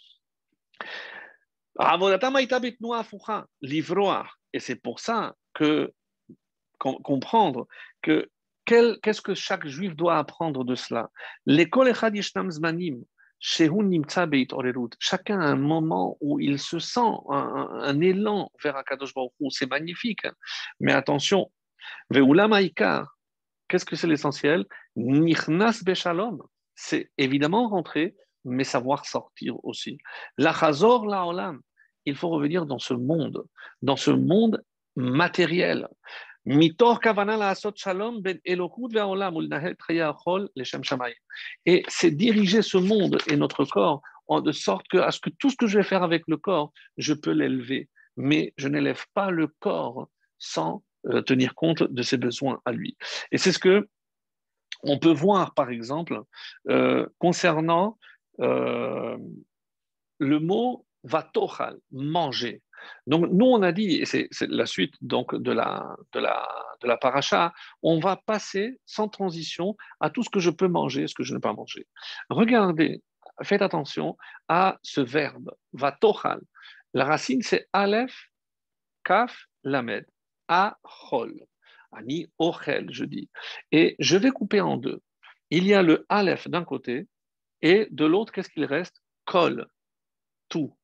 Et 4.54 4.60
c'est 4.60 4.76
pour 4.76 5.00
ça 5.00 5.36
que 5.54 5.94
comprendre 6.80 7.68
que 8.02 8.30
qu'est-ce 8.66 9.22
que 9.22 9.34
chaque 9.34 9.68
juif 9.68 9.96
doit 9.96 10.18
apprendre 10.18 10.64
de 10.64 10.76
cela? 10.76 11.10
Chacun 15.00 15.40
a 15.40 15.46
un 15.46 15.56
moment 15.56 16.18
où 16.20 16.40
il 16.40 16.60
se 16.60 16.80
sent 16.80 17.00
un, 17.30 18.02
élan 18.02 18.52
vers 18.64 18.76
Akadosh 18.76 19.14
Baruch 19.14 19.32
c'est 19.50 19.70
magnifique. 19.70 20.26
Mais 20.80 20.94
attention, 20.94 21.52
qu'est-ce 22.12 23.86
que 23.86 23.96
c'est 23.96 24.08
l'essentiel? 24.08 24.66
C'est 26.76 27.12
évidemment 27.18 27.70
rentrer, 27.70 28.16
mais 28.44 28.64
savoir 28.64 29.06
sortir 29.06 29.64
aussi. 29.64 30.00
La 30.38 30.54
chazor 30.54 31.06
la 31.06 31.26
olam, 31.26 31.62
il 32.08 32.16
faut 32.16 32.30
revenir 32.30 32.66
dans 32.66 32.80
ce 32.80 32.94
monde, 32.94 33.44
dans 33.82 33.98
ce 33.98 34.12
monde 34.12 34.64
matériel. 34.96 35.88
Ben 36.46 36.62
et 41.66 41.84
c'est 41.90 42.12
diriger 42.12 42.62
ce 42.62 42.78
monde 42.78 43.18
et 43.28 43.36
notre 43.36 43.66
corps 43.66 44.02
en 44.28 44.40
de 44.42 44.52
sorte 44.54 44.88
que, 44.88 44.98
à 44.98 45.12
ce 45.12 45.20
que 45.20 45.30
tout 45.30 45.50
ce 45.50 45.58
que 45.58 45.68
je 45.68 45.78
vais 45.80 45.84
faire 45.84 46.04
avec 46.04 46.24
le 46.28 46.38
corps, 46.38 46.72
je 46.98 47.14
peux 47.14 47.32
l'élever. 47.32 47.90
Mais 48.16 48.54
je 48.58 48.70
n'élève 48.70 49.06
pas 49.14 49.30
le 49.30 49.48
corps 49.48 50.10
sans 50.38 50.84
euh, 51.08 51.22
tenir 51.22 51.54
compte 51.54 51.84
de 51.84 52.02
ses 52.02 52.18
besoins 52.18 52.62
à 52.64 52.72
lui. 52.72 52.98
Et 53.32 53.38
c'est 53.38 53.52
ce 53.52 53.60
que 53.60 53.88
on 54.84 55.00
peut 55.00 55.12
voir, 55.12 55.54
par 55.54 55.70
exemple, 55.70 56.22
euh, 56.70 57.06
concernant 57.20 57.98
euh, 58.40 59.18
le 60.20 60.40
mot 60.40 60.87
vatochal, 61.04 61.78
manger. 61.92 62.62
Donc, 63.08 63.30
nous, 63.32 63.46
on 63.46 63.62
a 63.64 63.72
dit, 63.72 63.96
et 63.96 64.06
c'est 64.06 64.30
la 64.42 64.66
suite 64.66 64.94
donc, 65.02 65.36
de, 65.36 65.52
la, 65.52 65.96
de, 66.14 66.20
la, 66.20 66.48
de 66.82 66.88
la 66.88 66.98
paracha, 66.98 67.54
on 67.82 68.00
va 68.00 68.18
passer 68.18 68.80
sans 68.86 69.10
transition 69.10 69.76
à 70.00 70.10
tout 70.10 70.24
ce 70.24 70.30
que 70.30 70.40
je 70.40 70.52
peux 70.52 70.68
manger, 70.68 71.08
ce 71.08 71.16
que 71.16 71.24
je 71.24 71.34
ne 71.34 71.38
peux 71.38 71.50
pas 71.50 71.54
manger. 71.54 71.88
Regardez, 72.30 73.02
faites 73.44 73.62
attention 73.62 74.18
à 74.48 74.78
ce 74.84 75.02
verbe, 75.02 75.52
vatochal. 75.74 76.42
La 76.94 77.06
racine, 77.06 77.42
c'est 77.42 77.68
aleph, 77.74 78.30
kaf, 79.04 79.48
lamed, 79.64 80.06
achol. 80.48 81.34
Ani, 81.92 82.28
ochel, 82.38 82.88
je 82.92 83.06
dis. 83.06 83.30
Et 83.72 83.96
je 84.00 84.18
vais 84.18 84.32
couper 84.32 84.62
en 84.62 84.78
deux. 84.78 85.02
Il 85.50 85.66
y 85.66 85.74
a 85.74 85.82
le 85.82 86.06
aleph 86.10 86.48
d'un 86.48 86.64
côté, 86.64 87.08
et 87.62 87.88
de 87.92 88.06
l'autre, 88.06 88.32
qu'est-ce 88.32 88.50
qu'il 88.50 88.66
reste? 88.66 89.02
Kol, 89.26 89.68
tout. 90.50 90.77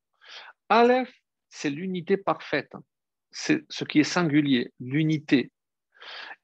Aleph, 0.68 1.12
c'est 1.50 1.70
l'unité 1.70 2.16
parfaite. 2.16 2.72
C'est 3.30 3.64
ce 3.68 3.84
qui 3.84 4.00
est 4.00 4.04
singulier, 4.04 4.72
l'unité. 4.80 5.50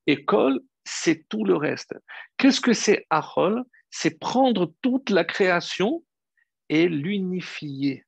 Et 0.06 0.24
Kol, 0.24 0.60
c'est 0.84 1.28
tout 1.28 1.44
le 1.44 1.56
reste. 1.56 1.94
Qu'est-ce 2.36 2.60
que 2.60 2.72
c'est 2.72 3.06
Achol? 3.10 3.62
C'est 3.90 4.18
prendre 4.18 4.72
toute 4.82 5.10
la 5.10 5.24
création 5.24 6.04
et 6.68 6.88
l'unifier. 6.88 8.04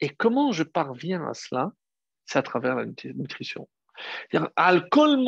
Et 0.00 0.08
comment 0.08 0.52
je 0.52 0.64
parviens 0.64 1.26
à 1.26 1.34
cela? 1.34 1.72
C'est 2.26 2.38
à 2.38 2.42
travers 2.42 2.76
la 2.76 2.86
nutrition. 3.14 3.68
Al-Kol 4.56 5.24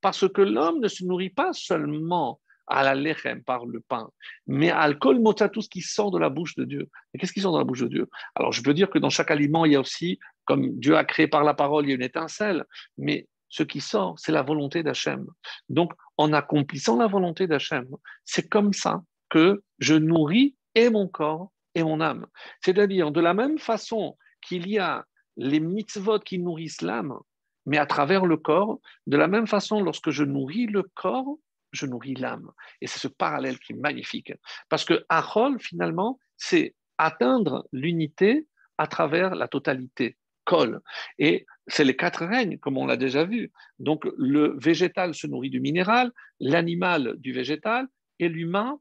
parce 0.00 0.28
que 0.28 0.42
l'homme 0.42 0.80
ne 0.80 0.88
se 0.88 1.04
nourrit 1.04 1.30
pas 1.30 1.52
seulement 1.52 2.40
à 2.68 2.82
la 2.82 2.94
lechem, 2.94 3.42
par 3.42 3.66
le 3.66 3.80
pain, 3.80 4.10
mais 4.46 4.70
alcool 4.70 5.20
mota, 5.20 5.48
tout 5.48 5.62
ce 5.62 5.68
qui 5.68 5.80
sort 5.80 6.10
de 6.10 6.18
la 6.18 6.28
bouche 6.28 6.54
de 6.54 6.64
Dieu. 6.64 6.88
Et 7.12 7.18
qu'est-ce 7.18 7.32
qui 7.32 7.40
sort 7.40 7.52
de 7.52 7.58
la 7.58 7.64
bouche 7.64 7.80
de 7.80 7.88
Dieu? 7.88 8.08
Alors, 8.34 8.52
je 8.52 8.62
peux 8.62 8.74
dire 8.74 8.90
que 8.90 8.98
dans 8.98 9.10
chaque 9.10 9.30
aliment, 9.30 9.64
il 9.64 9.72
y 9.72 9.76
a 9.76 9.80
aussi, 9.80 10.18
comme 10.44 10.78
Dieu 10.78 10.96
a 10.96 11.04
créé 11.04 11.28
par 11.28 11.44
la 11.44 11.54
parole, 11.54 11.86
il 11.86 11.88
y 11.88 11.92
a 11.92 11.94
une 11.96 12.02
étincelle, 12.02 12.64
mais 12.96 13.26
ce 13.48 13.62
qui 13.62 13.80
sort, 13.80 14.18
c'est 14.18 14.32
la 14.32 14.42
volonté 14.42 14.82
d'Hachem. 14.82 15.26
Donc, 15.68 15.92
en 16.16 16.32
accomplissant 16.32 16.96
la 16.98 17.06
volonté 17.06 17.46
d'Hachem, 17.46 17.86
c'est 18.24 18.48
comme 18.48 18.72
ça 18.72 19.02
que 19.30 19.62
je 19.78 19.94
nourris 19.94 20.54
et 20.74 20.90
mon 20.90 21.08
corps 21.08 21.50
et 21.74 21.82
mon 21.82 22.00
âme. 22.00 22.26
C'est-à-dire, 22.62 23.10
de 23.10 23.20
la 23.20 23.34
même 23.34 23.58
façon 23.58 24.16
qu'il 24.42 24.68
y 24.68 24.78
a 24.78 25.04
les 25.36 25.60
mitzvot 25.60 26.18
qui 26.18 26.38
nourrissent 26.38 26.82
l'âme, 26.82 27.16
mais 27.64 27.78
à 27.78 27.86
travers 27.86 28.26
le 28.26 28.36
corps, 28.36 28.80
de 29.06 29.16
la 29.16 29.28
même 29.28 29.46
façon, 29.46 29.80
lorsque 29.80 30.10
je 30.10 30.24
nourris 30.24 30.66
le 30.66 30.82
corps, 30.82 31.36
je 31.72 31.86
nourris 31.86 32.14
l'âme. 32.14 32.50
Et 32.80 32.86
c'est 32.86 32.98
ce 32.98 33.08
parallèle 33.08 33.58
qui 33.58 33.72
est 33.72 33.76
magnifique. 33.76 34.32
Parce 34.68 34.84
que 34.84 35.04
Achol, 35.08 35.60
finalement, 35.60 36.18
c'est 36.36 36.74
atteindre 36.98 37.66
l'unité 37.72 38.46
à 38.78 38.86
travers 38.86 39.34
la 39.34 39.48
totalité. 39.48 40.16
Kol. 40.44 40.80
Et 41.18 41.44
c'est 41.66 41.84
les 41.84 41.94
quatre 41.94 42.24
règnes, 42.24 42.58
comme 42.58 42.78
on 42.78 42.86
l'a 42.86 42.96
déjà 42.96 43.24
vu. 43.24 43.52
Donc, 43.78 44.06
le 44.16 44.56
végétal 44.58 45.14
se 45.14 45.26
nourrit 45.26 45.50
du 45.50 45.60
minéral, 45.60 46.10
l'animal 46.40 47.16
du 47.18 47.32
végétal 47.32 47.86
et 48.18 48.30
l'humain 48.30 48.80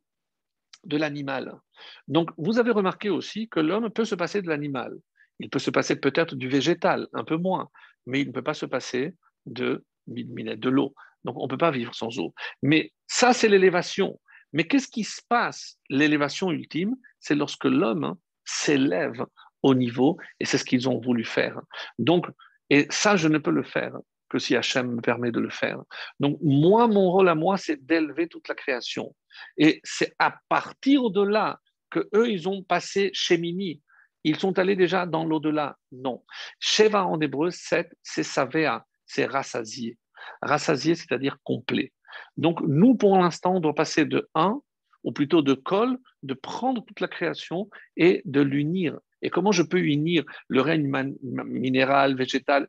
de 0.86 0.96
l'animal. 0.96 1.60
Donc, 2.08 2.32
vous 2.38 2.58
avez 2.58 2.72
remarqué 2.72 3.10
aussi 3.10 3.50
que 3.50 3.60
l'homme 3.60 3.90
peut 3.90 4.06
se 4.06 4.16
passer 4.16 4.42
de 4.42 4.48
l'animal. 4.48 4.98
Il 5.40 5.50
peut 5.50 5.60
se 5.60 5.70
passer 5.70 5.98
peut-être 5.98 6.36
du 6.36 6.48
végétal, 6.48 7.10
un 7.12 7.26
peu 7.26 7.36
moins, 7.36 7.70
mais 8.06 8.22
il 8.22 8.28
ne 8.28 8.32
peut 8.32 8.42
pas 8.42 8.54
se 8.54 8.66
passer 8.66 9.14
de, 9.46 9.84
de 10.08 10.70
l'eau. 10.70 10.96
Donc, 11.24 11.38
on 11.38 11.44
ne 11.44 11.50
peut 11.50 11.58
pas 11.58 11.72
vivre 11.72 11.94
sans 11.96 12.20
eau. 12.20 12.34
Mais 12.62 12.92
ça, 13.08 13.34
c'est 13.34 13.50
l'élévation. 13.50 14.20
Mais 14.54 14.66
qu'est-ce 14.66 14.88
qui 14.88 15.04
se 15.04 15.22
passe? 15.28 15.78
L'élévation 15.90 16.52
ultime, 16.52 16.96
c'est 17.20 17.36
lorsque 17.36 17.66
l'homme 17.66 18.04
hein, 18.04 18.18
s'élève 18.46 19.26
au 19.62 19.76
niveau, 19.76 20.18
et 20.40 20.46
c'est 20.46 20.58
ce 20.58 20.64
qu'ils 20.64 20.88
ont 20.88 21.00
voulu 21.00 21.26
faire. 21.26 21.60
Donc, 22.00 22.28
et 22.70 22.88
ça, 22.90 23.16
je 23.16 23.28
ne 23.28 23.38
peux 23.38 23.52
le 23.52 23.64
faire 23.64 23.94
que 24.30 24.40
si 24.40 24.56
Hachem 24.56 24.96
me 24.96 25.02
permet 25.02 25.32
de 25.32 25.40
le 25.40 25.50
faire. 25.50 25.80
Donc, 26.20 26.38
moi, 26.42 26.88
mon 26.88 27.12
rôle 27.12 27.30
à 27.30 27.36
moi, 27.36 27.58
c'est 27.58 27.86
d'élever 27.86 28.28
toute 28.28 28.48
la 28.48 28.56
création. 28.56 29.16
Et 29.58 29.80
c'est 29.84 30.14
à 30.20 30.38
partir 30.50 31.10
de 31.10 31.22
là 31.22 31.60
que 31.90 32.10
eux, 32.14 32.30
ils 32.30 32.50
ont 32.50 32.64
passé 32.64 33.10
chez 33.14 33.38
Mimi. 33.38 33.82
Ils 34.24 34.38
sont 34.38 34.60
allés 34.60 34.76
déjà 34.76 35.06
dans 35.06 35.24
l'au-delà. 35.24 35.78
Non. 35.92 36.26
Sheva 36.60 37.06
en 37.06 37.20
hébreu, 37.22 37.50
c'est 37.52 37.88
Savea, 38.04 38.86
c'est 39.06 39.26
rassasié. 39.26 39.98
Rassasié, 40.42 40.96
c'est-à-dire 40.96 41.38
complet. 41.44 41.92
Donc, 42.38 42.62
nous, 42.62 42.96
pour 42.96 43.18
l'instant, 43.18 43.56
on 43.56 43.60
doit 43.60 43.76
passer 43.76 44.06
de 44.06 44.30
1, 44.36 44.60
ou 45.04 45.12
plutôt 45.12 45.42
de 45.42 45.54
col, 45.54 45.98
de 46.24 46.34
prendre 46.34 46.84
toute 46.84 47.00
la 47.00 47.08
création 47.08 47.70
et 47.96 48.22
de 48.26 48.42
l'unir. 48.42 48.98
Et 49.22 49.30
comment 49.30 49.52
je 49.52 49.64
peux 49.64 49.80
unir 49.80 50.24
le 50.48 50.62
règne 50.62 50.90
minéral, 51.22 52.16
végétal? 52.16 52.68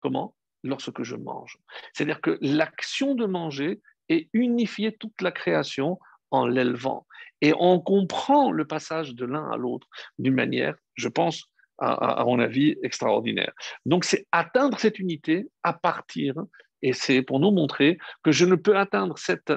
Comment? 0.00 0.34
Lorsque 0.62 1.02
je 1.02 1.16
mange. 1.16 1.58
C'est-à-dire 1.92 2.20
que 2.20 2.38
l'action 2.40 3.14
de 3.14 3.26
manger 3.26 3.80
est 4.08 4.28
unifier 4.32 4.92
toute 4.92 5.20
la 5.20 5.32
création 5.32 5.98
en 6.30 6.46
l'élevant. 6.46 7.06
Et 7.40 7.52
on 7.58 7.80
comprend 7.80 8.52
le 8.52 8.66
passage 8.66 9.14
de 9.14 9.26
l'un 9.26 9.50
à 9.50 9.56
l'autre 9.56 9.88
d'une 10.18 10.34
manière, 10.34 10.76
je 10.94 11.08
pense, 11.08 11.46
à, 11.78 12.22
mon 12.24 12.38
avis, 12.38 12.76
extraordinaire. 12.84 13.52
Donc, 13.86 14.04
c'est 14.04 14.26
atteindre 14.30 14.78
cette 14.78 15.00
unité 15.00 15.48
à 15.64 15.72
partir, 15.72 16.34
et 16.82 16.92
c'est 16.92 17.22
pour 17.22 17.40
nous 17.40 17.50
montrer 17.50 17.98
que 18.22 18.32
je 18.32 18.44
ne 18.44 18.54
peux 18.54 18.76
atteindre 18.76 19.18
cette 19.18 19.52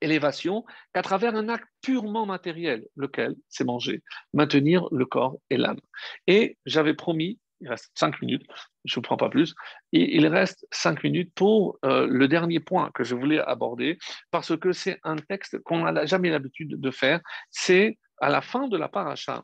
élévation 0.00 0.64
qu'à 0.94 1.02
travers 1.02 1.34
un 1.34 1.48
acte 1.48 1.68
purement 1.82 2.24
matériel, 2.24 2.86
lequel? 2.96 3.34
C'est 3.48 3.64
manger, 3.64 4.02
maintenir 4.32 4.88
le 4.92 5.04
corps 5.04 5.38
et 5.50 5.56
l'âme. 5.56 5.80
Et 6.26 6.56
j'avais 6.64 6.94
promis 6.94 7.38
il 7.60 7.68
reste 7.68 7.90
cinq 7.94 8.20
minutes, 8.22 8.46
je 8.84 8.92
ne 8.92 8.96
vous 8.96 9.02
prends 9.02 9.16
pas 9.16 9.28
plus. 9.28 9.54
Il 9.92 10.26
reste 10.26 10.66
cinq 10.70 11.04
minutes 11.04 11.32
pour 11.34 11.78
euh, 11.84 12.06
le 12.08 12.28
dernier 12.28 12.60
point 12.60 12.90
que 12.94 13.04
je 13.04 13.14
voulais 13.14 13.40
aborder, 13.40 13.98
parce 14.30 14.56
que 14.56 14.72
c'est 14.72 14.98
un 15.04 15.16
texte 15.16 15.58
qu'on 15.60 15.90
n'a 15.90 16.06
jamais 16.06 16.30
l'habitude 16.30 16.80
de 16.80 16.90
faire. 16.90 17.20
C'est 17.50 17.98
à 18.20 18.30
la 18.30 18.40
fin 18.40 18.68
de 18.68 18.76
la 18.76 18.88
paracha, 18.88 19.42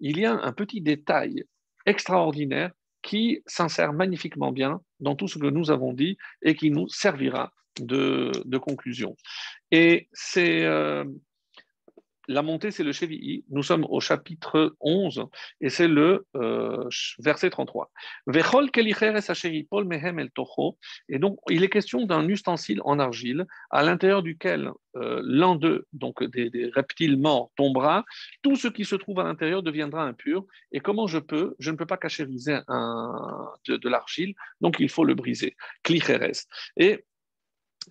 il 0.00 0.18
y 0.18 0.26
a 0.26 0.32
un 0.32 0.52
petit 0.52 0.80
détail 0.80 1.44
extraordinaire 1.86 2.70
qui 3.06 3.40
s'insère 3.46 3.92
magnifiquement 3.92 4.50
bien 4.50 4.80
dans 4.98 5.14
tout 5.14 5.28
ce 5.28 5.38
que 5.38 5.46
nous 5.46 5.70
avons 5.70 5.92
dit 5.92 6.18
et 6.42 6.56
qui 6.56 6.70
nous 6.72 6.88
servira 6.88 7.52
de, 7.80 8.58
conclusion. 8.58 9.14
Et 9.70 10.08
c'est 10.12 10.64
euh, 10.64 11.04
la 12.28 12.42
montée, 12.42 12.70
c'est 12.70 12.84
le 12.84 12.92
Chevi'i. 12.92 13.44
Nous 13.50 13.62
sommes 13.62 13.86
au 13.88 14.00
chapitre 14.00 14.76
11 14.80 15.26
et 15.60 15.68
c'est 15.68 15.88
le 15.88 16.26
euh, 16.34 16.88
verset 17.18 17.50
33. 17.50 17.90
Et 21.08 21.18
donc, 21.18 21.38
il 21.50 21.64
est 21.64 21.68
question 21.68 22.06
d'un 22.06 22.28
ustensile 22.28 22.80
en 22.84 22.98
argile 22.98 23.46
à 23.70 23.82
l'intérieur 23.82 24.22
duquel 24.22 24.70
euh, 24.96 25.20
l'un 25.24 25.56
d'eux, 25.56 25.86
donc 25.92 26.22
des, 26.24 26.70
reptiles 26.74 27.18
morts, 27.18 27.50
tombera. 27.56 28.04
Tout 28.42 28.56
ce 28.56 28.68
qui 28.68 28.84
se 28.84 28.96
trouve 28.96 29.20
à 29.20 29.24
l'intérieur 29.24 29.62
deviendra 29.62 30.04
impur. 30.04 30.44
Et 30.72 30.80
comment 30.80 31.06
je 31.06 31.18
peux 31.18 31.54
Je 31.58 31.70
ne 31.70 31.76
peux 31.76 31.86
pas 31.86 31.96
cachériser 31.96 32.58
de, 32.68 33.88
l'argile, 33.88 34.34
donc 34.60 34.76
il 34.80 34.88
faut 34.88 35.04
le 35.04 35.14
briser. 35.14 35.56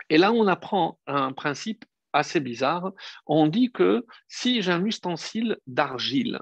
Et 0.10 0.18
là, 0.18 0.32
on 0.32 0.48
apprend 0.48 1.00
un 1.08 1.32
principe 1.32 1.86
assez 2.16 2.40
bizarre. 2.40 2.92
On 3.28 3.48
dit 3.48 3.72
que 3.72 4.06
si 4.28 4.62
j'ai 4.62 4.72
un 4.72 4.84
ustensile 4.86 5.58
d'argile, 5.68 6.40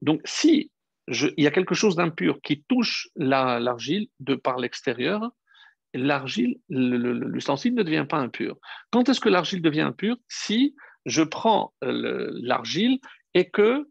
donc 0.00 0.20
si 0.24 0.70
il 1.08 1.42
y 1.42 1.46
a 1.46 1.50
quelque 1.50 1.74
chose 1.74 1.96
d'impur 1.96 2.40
qui 2.42 2.62
touche 2.68 3.08
l'argile 3.16 4.08
de 4.20 4.34
par 4.34 4.58
l'extérieur, 4.58 5.30
l'ustensile 5.94 7.74
ne 7.74 7.82
devient 7.82 8.06
pas 8.08 8.18
impur. 8.18 8.58
Quand 8.90 9.08
est-ce 9.08 9.20
que 9.20 9.28
l'argile 9.28 9.62
devient 9.62 9.80
impure? 9.82 10.16
Si 10.28 10.74
je 11.06 11.22
prends 11.22 11.72
l'argile 11.80 12.98
et 13.34 13.48
que 13.48 13.88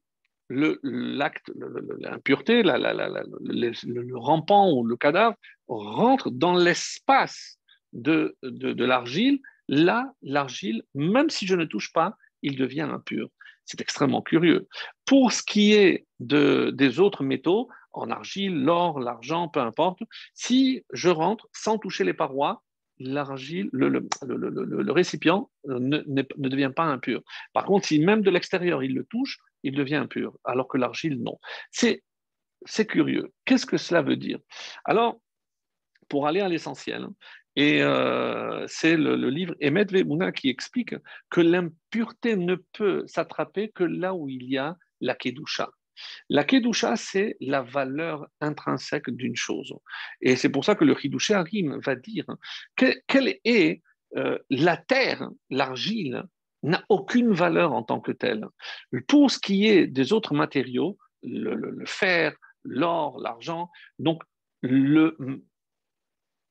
l'acte, 0.49 1.52
l'impureté, 1.99 2.62
le, 2.64 4.18
rampant 4.18 4.72
ou 4.72 4.86
le 4.86 4.95
cadavre 4.95 5.36
rentre 5.68 6.30
dans 6.30 6.56
l'espace 6.56 7.60
de 7.94 8.36
l'argile 8.84 9.40
là, 9.68 10.14
l'argile, 10.22 10.84
même 10.94 11.30
si 11.30 11.45
je 11.48 11.56
ne 11.56 11.65
touche 11.65 11.91
pas, 11.94 12.18
il 12.41 12.56
devient 12.56 12.81
impur. 12.81 13.30
C'est 13.65 13.81
extrêmement 13.81 14.22
curieux. 14.22 14.68
Pour 15.06 15.31
ce 15.31 15.44
qui 15.44 15.73
est 15.73 16.07
de, 16.19 16.72
des 16.73 16.99
autres 16.99 17.23
métaux, 17.23 17.69
en 17.91 18.10
argile, 18.11 18.56
l'or, 18.64 18.99
l'argent, 18.99 19.48
peu 19.49 19.60
importe, 19.60 19.99
si 20.34 20.84
je 20.94 21.10
rentre 21.10 21.48
sans 21.52 21.77
toucher 21.77 22.03
les 22.03 22.14
parois, 22.14 22.64
l'argile, 22.99 23.69
le, 23.72 24.91
récipient 24.91 25.49
ne, 25.65 26.03
ne, 26.07 26.23
devient 26.38 26.72
pas 26.76 26.85
impur. 26.85 27.22
Par 27.53 27.65
contre, 27.65 27.88
si 27.88 27.99
même 27.99 28.22
de 28.22 28.30
l'extérieur 28.30 28.84
il 28.84 28.94
le 28.94 29.03
touche, 29.06 29.39
il 29.64 29.76
devient 29.76 29.95
impur, 29.95 30.38
alors 30.44 30.68
que 30.68 30.77
l'argile, 30.77 31.22
non. 31.22 31.38
C'est, 31.72 32.03
c'est 32.65 32.85
curieux. 32.85 33.31
Qu'est-ce 33.45 33.65
que 33.65 33.77
cela 33.77 34.02
veut 34.02 34.18
dire? 34.18 34.39
Alors, 34.85 35.19
pour 36.07 36.27
aller 36.27 36.39
à 36.39 36.49
l'essentiel, 36.49 37.07
et 37.58 37.82
euh, 37.82 38.66
c'est 38.68 38.96
le, 38.96 39.16
livre 39.16 39.56
Emet 39.60 39.86
Vemuna 39.86 40.32
qui 40.32 40.48
explique 40.48 40.94
que 41.32 41.42
l'impureté 41.42 42.36
ne 42.36 42.56
peut 42.56 43.04
s'attraper 43.08 43.70
que 43.70 43.84
là 43.84 44.14
où 44.14 44.30
il 44.30 44.44
y 44.44 44.60
a 44.60 44.78
la 45.02 45.16
Kedusha. 45.16 45.72
La 46.30 46.44
Kedusha, 46.44 46.96
c'est 46.96 47.36
la 47.42 47.64
valeur 47.64 48.28
intrinsèque 48.42 49.10
d'une 49.10 49.36
chose. 49.36 49.74
Et 50.22 50.36
c'est 50.36 50.50
pour 50.50 50.66
ça 50.66 50.76
que 50.76 50.86
le 50.86 50.96
Hidushé 51.04 51.34
Harim 51.34 51.80
va 51.84 51.96
dire 51.96 52.28
quelle 52.76 53.40
est 53.44 53.82
euh, 54.16 54.38
la 54.52 54.78
terre, 54.78 55.28
l'argile, 55.50 56.26
n'a 56.62 56.84
aucune 56.90 57.32
valeur 57.34 57.74
en 57.74 57.82
tant 57.82 58.00
que 58.00 58.12
telle. 58.12 58.46
Pour 59.08 59.32
ce 59.32 59.40
qui 59.40 59.68
est 59.68 59.88
des 59.88 60.14
autres 60.14 60.36
matériaux, 60.36 61.00
le 61.24 61.84
fer, 61.86 62.36
l'or, 62.64 63.20
l'argent, 63.20 63.72
donc 63.98 64.22
le, 64.62 65.18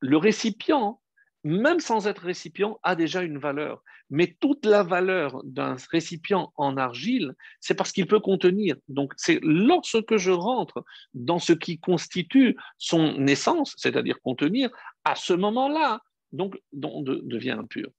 le 0.07 0.17
récipient, 0.17 1.01
même 1.45 1.81
sans 1.81 2.07
être 2.07 2.23
récipient, 2.23 2.79
a 2.83 2.97
déjà 2.97 3.23
une 3.23 3.39
valeur. 3.39 3.83
Mais 4.11 4.37
toute 4.41 4.65
la 4.65 4.83
valeur 4.83 5.43
d'un 5.45 5.77
récipient 5.91 6.53
en 6.57 6.77
argile, 6.77 7.35
c'est 7.61 7.75
parce 7.75 7.93
qu'il 7.93 8.07
peut 8.07 8.21
contenir. 8.21 8.77
Donc, 8.89 9.13
c'est 9.17 9.41
lorsque 9.43 10.17
je 10.17 10.31
rentre 10.31 10.85
dans 11.15 11.39
ce 11.39 11.53
qui 11.53 11.79
constitue 11.79 12.57
son 12.79 13.27
essence, 13.27 13.75
c'est-à-dire 13.77 14.21
contenir, 14.21 14.71
à 15.05 15.15
ce 15.15 15.33
moment-là, 15.33 16.01
donc, 16.33 16.57
on 16.83 17.03
devient 17.03 17.53
impur. 17.53 17.91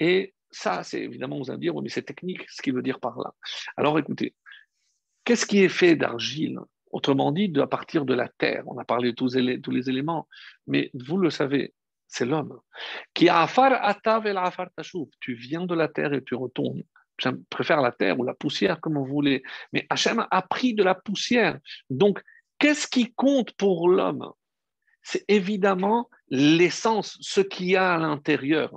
Et 0.00 0.34
ça, 0.50 0.82
c'est 0.82 1.02
évidemment, 1.02 1.38
vous 1.38 1.50
allez 1.50 1.60
dire, 1.60 1.74
mais 1.80 1.88
c'est 1.88 2.02
technique, 2.02 2.48
ce 2.48 2.62
qu'il 2.62 2.74
veut 2.74 2.82
dire 2.82 3.00
par 3.00 3.18
là. 3.18 3.34
Alors, 3.76 3.98
écoutez, 3.98 4.34
qu'est-ce 5.24 5.46
qui 5.46 5.60
est 5.60 5.68
fait 5.68 5.96
d'argile? 5.96 6.58
Autrement 6.90 7.32
dit, 7.32 7.52
à 7.60 7.66
partir 7.66 8.04
de 8.04 8.14
la 8.14 8.28
terre, 8.28 8.62
on 8.66 8.78
a 8.78 8.84
parlé 8.84 9.12
de 9.12 9.16
tous, 9.16 9.34
les 9.34 9.90
éléments, 9.90 10.28
mais 10.66 10.90
vous 10.94 11.18
le 11.18 11.30
savez, 11.30 11.74
c'est 12.06 12.24
l'homme. 12.24 12.58
Qui 13.14 13.28
Tu 15.20 15.34
viens 15.34 15.66
de 15.66 15.74
la 15.74 15.88
terre 15.88 16.14
et 16.14 16.24
tu 16.24 16.34
retournes. 16.34 16.82
Je 17.18 17.30
préfère 17.50 17.80
la 17.80 17.92
terre 17.92 18.18
ou 18.18 18.24
la 18.24 18.34
poussière, 18.34 18.80
comme 18.80 18.94
vous 18.94 19.04
voulez. 19.04 19.42
Mais 19.72 19.86
Hachem 19.90 20.26
a 20.30 20.42
pris 20.42 20.74
de 20.74 20.82
la 20.82 20.94
poussière. 20.94 21.58
Donc, 21.90 22.22
qu'est-ce 22.58 22.86
qui 22.86 23.12
compte 23.12 23.52
pour 23.52 23.88
l'homme? 23.88 24.32
C'est 25.02 25.24
évidemment 25.28 26.08
l'essence, 26.28 27.18
ce 27.20 27.40
qu'il 27.40 27.66
y 27.66 27.76
a 27.76 27.94
à 27.94 27.98
l'intérieur. 27.98 28.72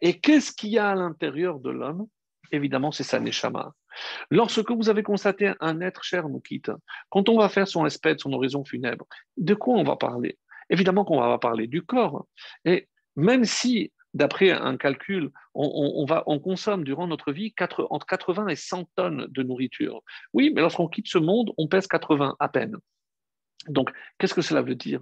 Et 0.00 0.20
qu'est-ce 0.20 0.52
qu'il 0.52 0.70
y 0.70 0.78
a 0.78 0.90
à 0.90 0.94
l'intérieur 0.94 1.60
de 1.60 1.70
l'homme? 1.70 2.06
Évidemment, 2.52 2.92
c'est 2.92 3.02
sa 3.02 3.18
neshama. 3.18 3.74
Lorsque 4.30 4.70
vous 4.70 4.90
avez 4.90 5.02
constaté 5.02 5.52
un 5.60 5.80
être 5.80 6.04
cher 6.04 6.28
nous 6.28 6.40
quitte, 6.40 6.70
quand 7.08 7.28
on 7.30 7.38
va 7.38 7.48
faire 7.48 7.66
son 7.66 7.86
espèce, 7.86 8.20
son 8.20 8.32
horizon 8.32 8.64
funèbre, 8.64 9.06
de 9.38 9.54
quoi 9.54 9.74
on 9.74 9.84
va 9.84 9.96
parler? 9.96 10.38
Évidemment 10.68 11.04
qu'on 11.04 11.20
va 11.20 11.38
parler 11.38 11.66
du 11.66 11.82
corps. 11.82 12.26
Et 12.66 12.88
même 13.16 13.44
si, 13.44 13.92
d'après 14.14 14.50
un 14.50 14.76
calcul, 14.76 15.30
on, 15.54 16.04
va, 16.04 16.24
on 16.26 16.38
consomme 16.38 16.84
durant 16.84 17.06
notre 17.06 17.32
vie 17.32 17.54
entre 17.90 18.06
80 18.06 18.48
et 18.48 18.56
100 18.56 18.88
tonnes 18.96 19.26
de 19.28 19.42
nourriture. 19.42 20.02
Oui, 20.34 20.52
mais 20.54 20.60
lorsqu'on 20.60 20.88
quitte 20.88 21.08
ce 21.08 21.18
monde, 21.18 21.52
on 21.56 21.68
pèse 21.68 21.86
80 21.86 22.36
à 22.38 22.48
peine. 22.48 22.76
Donc, 23.68 23.90
qu'est-ce 24.18 24.34
que 24.34 24.42
cela 24.42 24.62
veut 24.62 24.74
dire? 24.74 25.00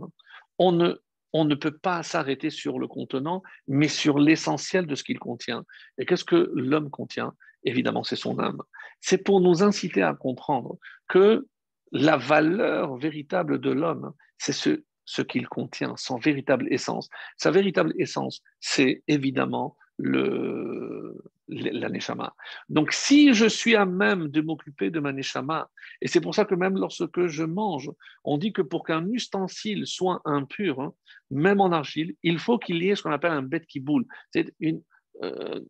On 0.59 0.73
ne, 0.73 0.95
on 1.33 1.45
ne 1.45 1.55
peut 1.55 1.77
pas 1.77 2.03
s'arrêter 2.03 2.51
sur 2.51 2.79
le 2.79 2.89
contenant, 2.89 3.43
mais 3.69 3.89
sur 3.89 4.19
l'essentiel 4.19 4.87
de 4.87 4.95
ce 4.95 5.05
qu'il 5.05 5.19
contient. 5.19 5.65
Et 5.99 6.07
qu'est-ce 6.07 6.25
que 6.25 6.51
l'homme 6.55 6.91
contient? 6.91 7.35
Évidemment, 7.65 8.05
c'est 8.05 8.17
son 8.17 8.39
âme. 8.39 8.63
C'est 9.01 9.19
pour 9.19 9.41
nous 9.41 9.63
inciter 9.63 10.03
à 10.03 10.15
comprendre 10.15 10.79
que 11.09 11.47
la 11.93 12.17
valeur 12.17 12.97
véritable 12.97 13.61
de 13.61 13.71
l'homme, 13.71 14.13
c'est 14.39 14.53
ce, 14.53 15.23
qu'il 15.23 15.49
contient, 15.49 15.95
son 15.97 16.19
véritable 16.19 16.73
essence. 16.73 17.09
Sa 17.37 17.51
véritable 17.51 17.93
essence, 17.99 18.43
c'est 18.61 19.03
évidemment 19.09 19.77
le, 19.99 21.17
la 21.51 21.89
neshama. 21.89 22.35
Donc, 22.69 22.93
si 22.93 23.35
je 23.35 23.47
suis 23.47 23.77
à 23.77 23.85
même 23.85 24.29
de 24.29 24.41
m'occuper 24.41 24.91
de 24.91 25.01
ma 25.01 25.13
neshama, 25.13 25.69
et 26.01 26.09
c'est 26.09 26.21
pour 26.21 26.35
ça 26.35 26.45
que 26.45 26.55
même 26.55 26.79
lorsque 26.79 27.27
je 27.27 27.45
mange, 27.45 27.91
on 28.25 28.39
dit 28.39 28.53
que 28.53 28.63
pour 28.63 28.85
qu'un 28.85 29.07
ustensile 29.09 29.87
soit 29.87 30.21
impur, 30.25 30.81
hein, 30.81 30.95
même 31.31 31.61
en 31.61 31.73
argile, 31.73 32.15
il 32.23 32.39
faut 32.39 32.59
qu'il 32.59 32.83
y 32.83 32.91
ait 32.91 32.95
ce 32.95 33.03
qu'on 33.03 33.13
appelle 33.13 33.33
un 33.33 33.43
bet 33.43 33.67
boule. 33.77 34.07
C'est 34.33 34.55
une, 34.61 34.83
euh, 35.23 35.61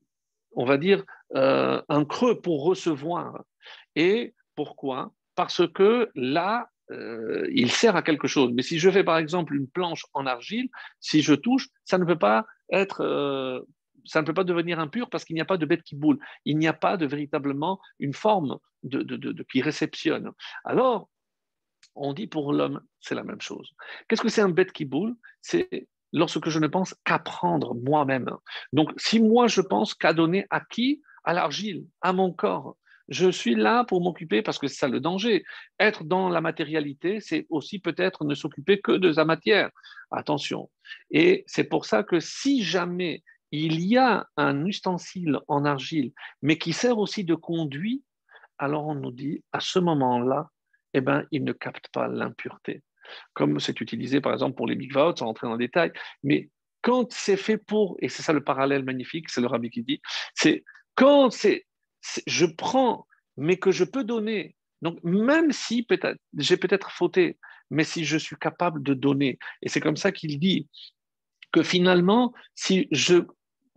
on 0.52 0.64
va 0.64 0.76
dire, 0.76 1.04
euh, 1.34 1.80
un 1.88 2.04
creux 2.04 2.40
pour 2.40 2.64
recevoir. 2.64 3.44
Et 3.96 4.34
pourquoi? 4.54 5.12
Parce 5.34 5.66
que 5.72 6.10
là, 6.14 6.68
euh, 6.90 7.48
il 7.52 7.70
sert 7.70 7.96
à 7.96 8.02
quelque 8.02 8.26
chose. 8.26 8.50
Mais 8.52 8.62
si 8.62 8.78
je 8.78 8.90
fais 8.90 9.04
par 9.04 9.18
exemple 9.18 9.54
une 9.54 9.68
planche 9.68 10.04
en 10.12 10.26
argile, 10.26 10.68
si 10.98 11.22
je 11.22 11.34
touche, 11.34 11.68
ça 11.84 11.98
ne 11.98 12.04
peut 12.04 12.18
pas 12.18 12.46
être 12.72 13.64
ça 14.04 14.20
ne 14.20 14.26
peut 14.26 14.34
pas 14.34 14.44
devenir 14.44 14.80
impur 14.80 15.10
parce 15.10 15.24
qu'il 15.24 15.34
n'y 15.34 15.40
a 15.40 15.46
pas 15.46 15.56
de 15.56 15.66
bête 15.66 15.82
qui 15.82 15.96
boule. 15.96 16.18
Il 16.44 16.58
n'y 16.58 16.68
a 16.68 16.72
pas 16.72 16.96
de 16.96 17.06
véritablement 17.06 17.80
une 17.98 18.14
forme 18.14 18.58
de, 18.82 19.42
qui 19.50 19.62
réceptionne. 19.62 20.30
Alors, 20.64 21.08
on 21.94 22.12
dit 22.12 22.26
pour 22.26 22.52
l'homme, 22.52 22.80
c'est 23.00 23.14
la 23.14 23.24
même 23.24 23.40
chose. 23.40 23.74
Qu'est-ce 24.08 24.22
que 24.22 24.28
c'est 24.28 24.42
un 24.42 24.48
bête 24.48 24.72
qui 24.72 24.84
boule? 24.84 25.14
C'est 25.40 25.88
lorsque 26.12 26.48
je 26.48 26.58
ne 26.58 26.66
pense 26.66 26.94
qu'à 27.04 27.18
prendre 27.18 27.74
moi-même. 27.74 28.30
Donc, 28.72 28.92
si 28.96 29.20
moi 29.20 29.46
je 29.46 29.60
pense 29.60 29.94
qu'à 29.94 30.12
donner 30.12 30.46
à 30.50 30.60
qui? 30.60 31.02
À 31.22 31.34
l'argile, 31.34 31.84
à 32.00 32.14
mon 32.14 32.32
corps. 32.32 32.76
Je 33.10 33.28
suis 33.28 33.56
là 33.56 33.84
pour 33.84 34.00
m'occuper 34.00 34.40
parce 34.40 34.58
que 34.58 34.68
c'est 34.68 34.78
ça 34.78 34.88
le 34.88 35.00
danger. 35.00 35.44
Être 35.78 36.04
dans 36.04 36.28
la 36.28 36.40
matérialité, 36.40 37.20
c'est 37.20 37.46
aussi 37.50 37.80
peut-être 37.80 38.24
ne 38.24 38.34
s'occuper 38.34 38.80
que 38.80 38.92
de 38.92 39.12
sa 39.12 39.24
matière. 39.24 39.70
Attention. 40.12 40.70
Et 41.10 41.44
c'est 41.46 41.64
pour 41.64 41.84
ça 41.84 42.04
que 42.04 42.20
si 42.20 42.62
jamais 42.62 43.22
il 43.52 43.80
y 43.80 43.96
a 43.96 44.26
un 44.36 44.64
ustensile 44.64 45.38
en 45.48 45.64
argile, 45.64 46.12
mais 46.42 46.58
qui 46.58 46.72
sert 46.72 46.98
aussi 46.98 47.24
de 47.24 47.34
conduit, 47.34 48.04
alors 48.58 48.86
on 48.86 48.94
nous 48.94 49.10
dit, 49.10 49.42
à 49.52 49.60
ce 49.60 49.78
moment-là, 49.78 50.50
eh 50.94 51.00
ben, 51.00 51.24
il 51.30 51.44
ne 51.44 51.52
capte 51.52 51.88
pas 51.92 52.08
l'impureté. 52.08 52.82
Comme 53.34 53.58
c'est 53.58 53.80
utilisé 53.80 54.20
par 54.20 54.32
exemple 54.32 54.56
pour 54.56 54.66
les 54.66 54.76
mikvaot, 54.76 55.16
sans 55.16 55.26
rentrer 55.26 55.46
dans 55.46 55.54
le 55.54 55.58
détail, 55.58 55.92
mais 56.22 56.50
quand 56.82 57.12
c'est 57.12 57.36
fait 57.36 57.58
pour, 57.58 57.96
et 58.00 58.08
c'est 58.08 58.22
ça 58.22 58.32
le 58.32 58.44
parallèle 58.44 58.84
magnifique, 58.84 59.28
c'est 59.28 59.40
le 59.40 59.46
rabbi 59.46 59.70
qui 59.70 59.82
dit, 59.82 60.00
c'est 60.34 60.64
quand 60.94 61.30
c'est, 61.30 61.66
je 62.26 62.46
prends, 62.46 63.06
mais 63.36 63.56
que 63.56 63.70
je 63.70 63.84
peux 63.84 64.04
donner. 64.04 64.54
Donc 64.82 65.02
même 65.02 65.52
si 65.52 65.86
j'ai 66.38 66.56
peut-être 66.56 66.90
fauté, 66.90 67.38
mais 67.70 67.84
si 67.84 68.04
je 68.04 68.16
suis 68.16 68.36
capable 68.36 68.82
de 68.82 68.94
donner, 68.94 69.38
et 69.62 69.68
c'est 69.68 69.80
comme 69.80 69.96
ça 69.96 70.12
qu'il 70.12 70.38
dit 70.38 70.68
que 71.52 71.62
finalement, 71.62 72.32
si 72.54 72.88
je 72.90 73.24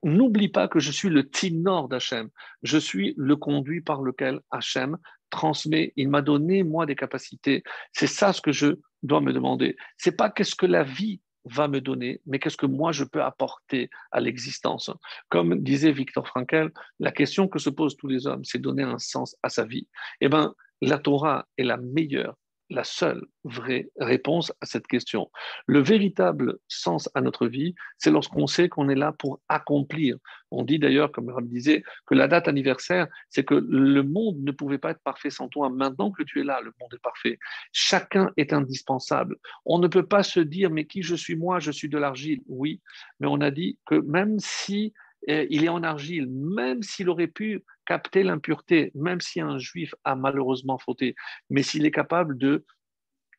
N'oublie 0.03 0.49
pas 0.49 0.67
que 0.67 0.79
je 0.79 0.91
suis 0.91 1.09
le 1.09 1.29
tinor 1.29 1.87
d'Hachem. 1.87 2.29
Je 2.61 2.77
suis 2.77 3.13
le 3.17 3.35
conduit 3.35 3.81
par 3.81 4.01
lequel 4.01 4.39
Hachem 4.51 4.97
transmet. 5.29 5.93
Il 5.95 6.09
m'a 6.09 6.21
donné, 6.21 6.63
moi, 6.63 6.85
des 6.85 6.95
capacités. 6.95 7.63
C'est 7.93 8.07
ça 8.07 8.33
ce 8.33 8.41
que 8.41 8.51
je 8.51 8.75
dois 9.01 9.21
me 9.21 9.33
demander. 9.33 9.77
C'est 9.97 10.15
pas 10.15 10.29
qu'est-ce 10.29 10.55
que 10.55 10.65
la 10.65 10.83
vie 10.83 11.21
va 11.45 11.67
me 11.67 11.81
donner, 11.81 12.21
mais 12.25 12.39
qu'est-ce 12.39 12.57
que 12.57 12.65
moi 12.65 12.91
je 12.91 13.03
peux 13.03 13.21
apporter 13.21 13.89
à 14.11 14.21
l'existence. 14.21 14.89
Comme 15.29 15.61
disait 15.61 15.91
Victor 15.91 16.27
Frankel, 16.27 16.71
la 16.99 17.11
question 17.11 17.47
que 17.47 17.59
se 17.59 17.69
posent 17.69 17.97
tous 17.97 18.07
les 18.07 18.27
hommes, 18.27 18.45
c'est 18.45 18.59
donner 18.59 18.83
un 18.83 18.99
sens 18.99 19.35
à 19.43 19.49
sa 19.49 19.65
vie. 19.65 19.87
Eh 20.21 20.29
bien, 20.29 20.53
la 20.81 20.99
Torah 20.99 21.45
est 21.57 21.63
la 21.63 21.77
meilleure 21.77 22.35
la 22.69 22.83
seule 22.83 23.25
vraie 23.43 23.89
réponse 23.99 24.53
à 24.61 24.65
cette 24.65 24.87
question. 24.87 25.29
Le 25.67 25.79
véritable 25.79 26.57
sens 26.67 27.09
à 27.13 27.21
notre 27.21 27.47
vie, 27.47 27.75
c'est 27.97 28.11
lorsqu'on 28.11 28.47
sait 28.47 28.69
qu'on 28.69 28.89
est 28.89 28.95
là 28.95 29.11
pour 29.11 29.41
accomplir. 29.49 30.17
On 30.51 30.63
dit 30.63 30.79
d'ailleurs, 30.79 31.11
comme 31.11 31.29
Rab 31.29 31.47
disait, 31.47 31.83
que 32.05 32.15
la 32.15 32.27
date 32.27 32.47
anniversaire, 32.47 33.07
c'est 33.29 33.43
que 33.43 33.55
le 33.55 34.03
monde 34.03 34.37
ne 34.43 34.51
pouvait 34.51 34.77
pas 34.77 34.91
être 34.91 35.03
parfait 35.03 35.29
sans 35.29 35.47
toi. 35.49 35.69
Maintenant 35.69 36.11
que 36.11 36.23
tu 36.23 36.41
es 36.41 36.43
là, 36.43 36.61
le 36.61 36.71
monde 36.79 36.93
est 36.93 37.01
parfait. 37.01 37.39
Chacun 37.71 38.31
est 38.37 38.53
indispensable. 38.53 39.37
On 39.65 39.79
ne 39.79 39.87
peut 39.87 40.05
pas 40.05 40.23
se 40.23 40.39
dire, 40.39 40.69
mais 40.69 40.85
qui 40.85 41.01
je 41.01 41.15
suis 41.15 41.35
moi, 41.35 41.59
je 41.59 41.71
suis 41.71 41.89
de 41.89 41.97
l'argile. 41.97 42.41
Oui, 42.47 42.81
mais 43.19 43.27
on 43.27 43.41
a 43.41 43.51
dit 43.51 43.77
que 43.85 43.95
même 43.95 44.39
si 44.39 44.93
il 45.27 45.63
est 45.63 45.69
en 45.69 45.83
argile, 45.83 46.27
même 46.29 46.81
s'il 46.83 47.09
aurait 47.09 47.27
pu 47.27 47.63
capter 47.85 48.23
l'impureté, 48.23 48.91
même 48.95 49.21
si 49.21 49.41
un 49.41 49.57
juif 49.57 49.93
a 50.03 50.15
malheureusement 50.15 50.77
fauté, 50.77 51.15
mais 51.49 51.63
s'il 51.63 51.85
est 51.85 51.91
capable 51.91 52.37
de 52.37 52.65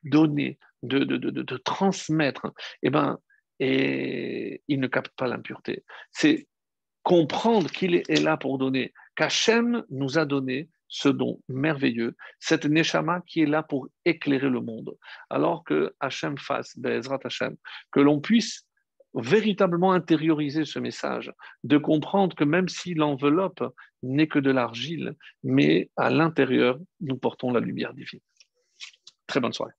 donner, 0.02 0.59
de, 0.82 1.56
transmettre, 1.59 2.52
eh 2.82 2.90
ben, 2.90 3.19
et 3.61 4.62
il 4.69 4.81
ne 4.81 4.86
capte 4.86 5.15
pas 5.16 5.28
l'impureté. 5.28 5.85
C'est 6.12 6.48
comprendre 7.02 7.70
qu'il 7.70 7.94
est 7.94 8.23
là 8.23 8.36
pour 8.36 8.59
donner, 8.59 8.93
qu'Hachem 9.16 9.85
nous 9.90 10.19
a 10.19 10.24
donné 10.24 10.69
ce 10.89 11.09
don 11.09 11.40
merveilleux, 11.48 12.16
cette 12.39 12.66
Neshama 12.66 13.23
qui 13.27 13.43
est 13.43 13.47
là 13.47 13.62
pour 13.62 13.89
éclairer 14.05 14.48
le 14.48 14.61
monde. 14.61 14.97
Alors 15.31 15.65
que 15.65 15.94
Hachem 16.01 16.39
fasse, 16.39 16.78
Bezrat 16.78 17.20
Hachem, 17.24 17.56
que 17.90 18.01
l'on 18.01 18.20
puisse 18.20 18.66
véritablement 19.15 19.93
intérioriser 19.93 20.65
ce 20.65 20.78
message, 20.78 21.32
de 21.62 21.78
comprendre 21.78 22.35
que 22.35 22.45
même 22.45 22.69
si 22.69 22.95
l'enveloppe 22.95 23.65
n'est 24.03 24.27
que 24.27 24.39
de 24.39 24.51
l'argile, 24.51 25.15
mais 25.43 25.91
à 25.97 26.11
l'intérieur, 26.11 26.78
nous 27.01 27.16
portons 27.16 27.53
la 27.53 27.61
lumière 27.61 27.95
divine. 27.95 28.20
Très 29.27 29.41
bonne 29.41 29.53
soirée. 29.53 29.73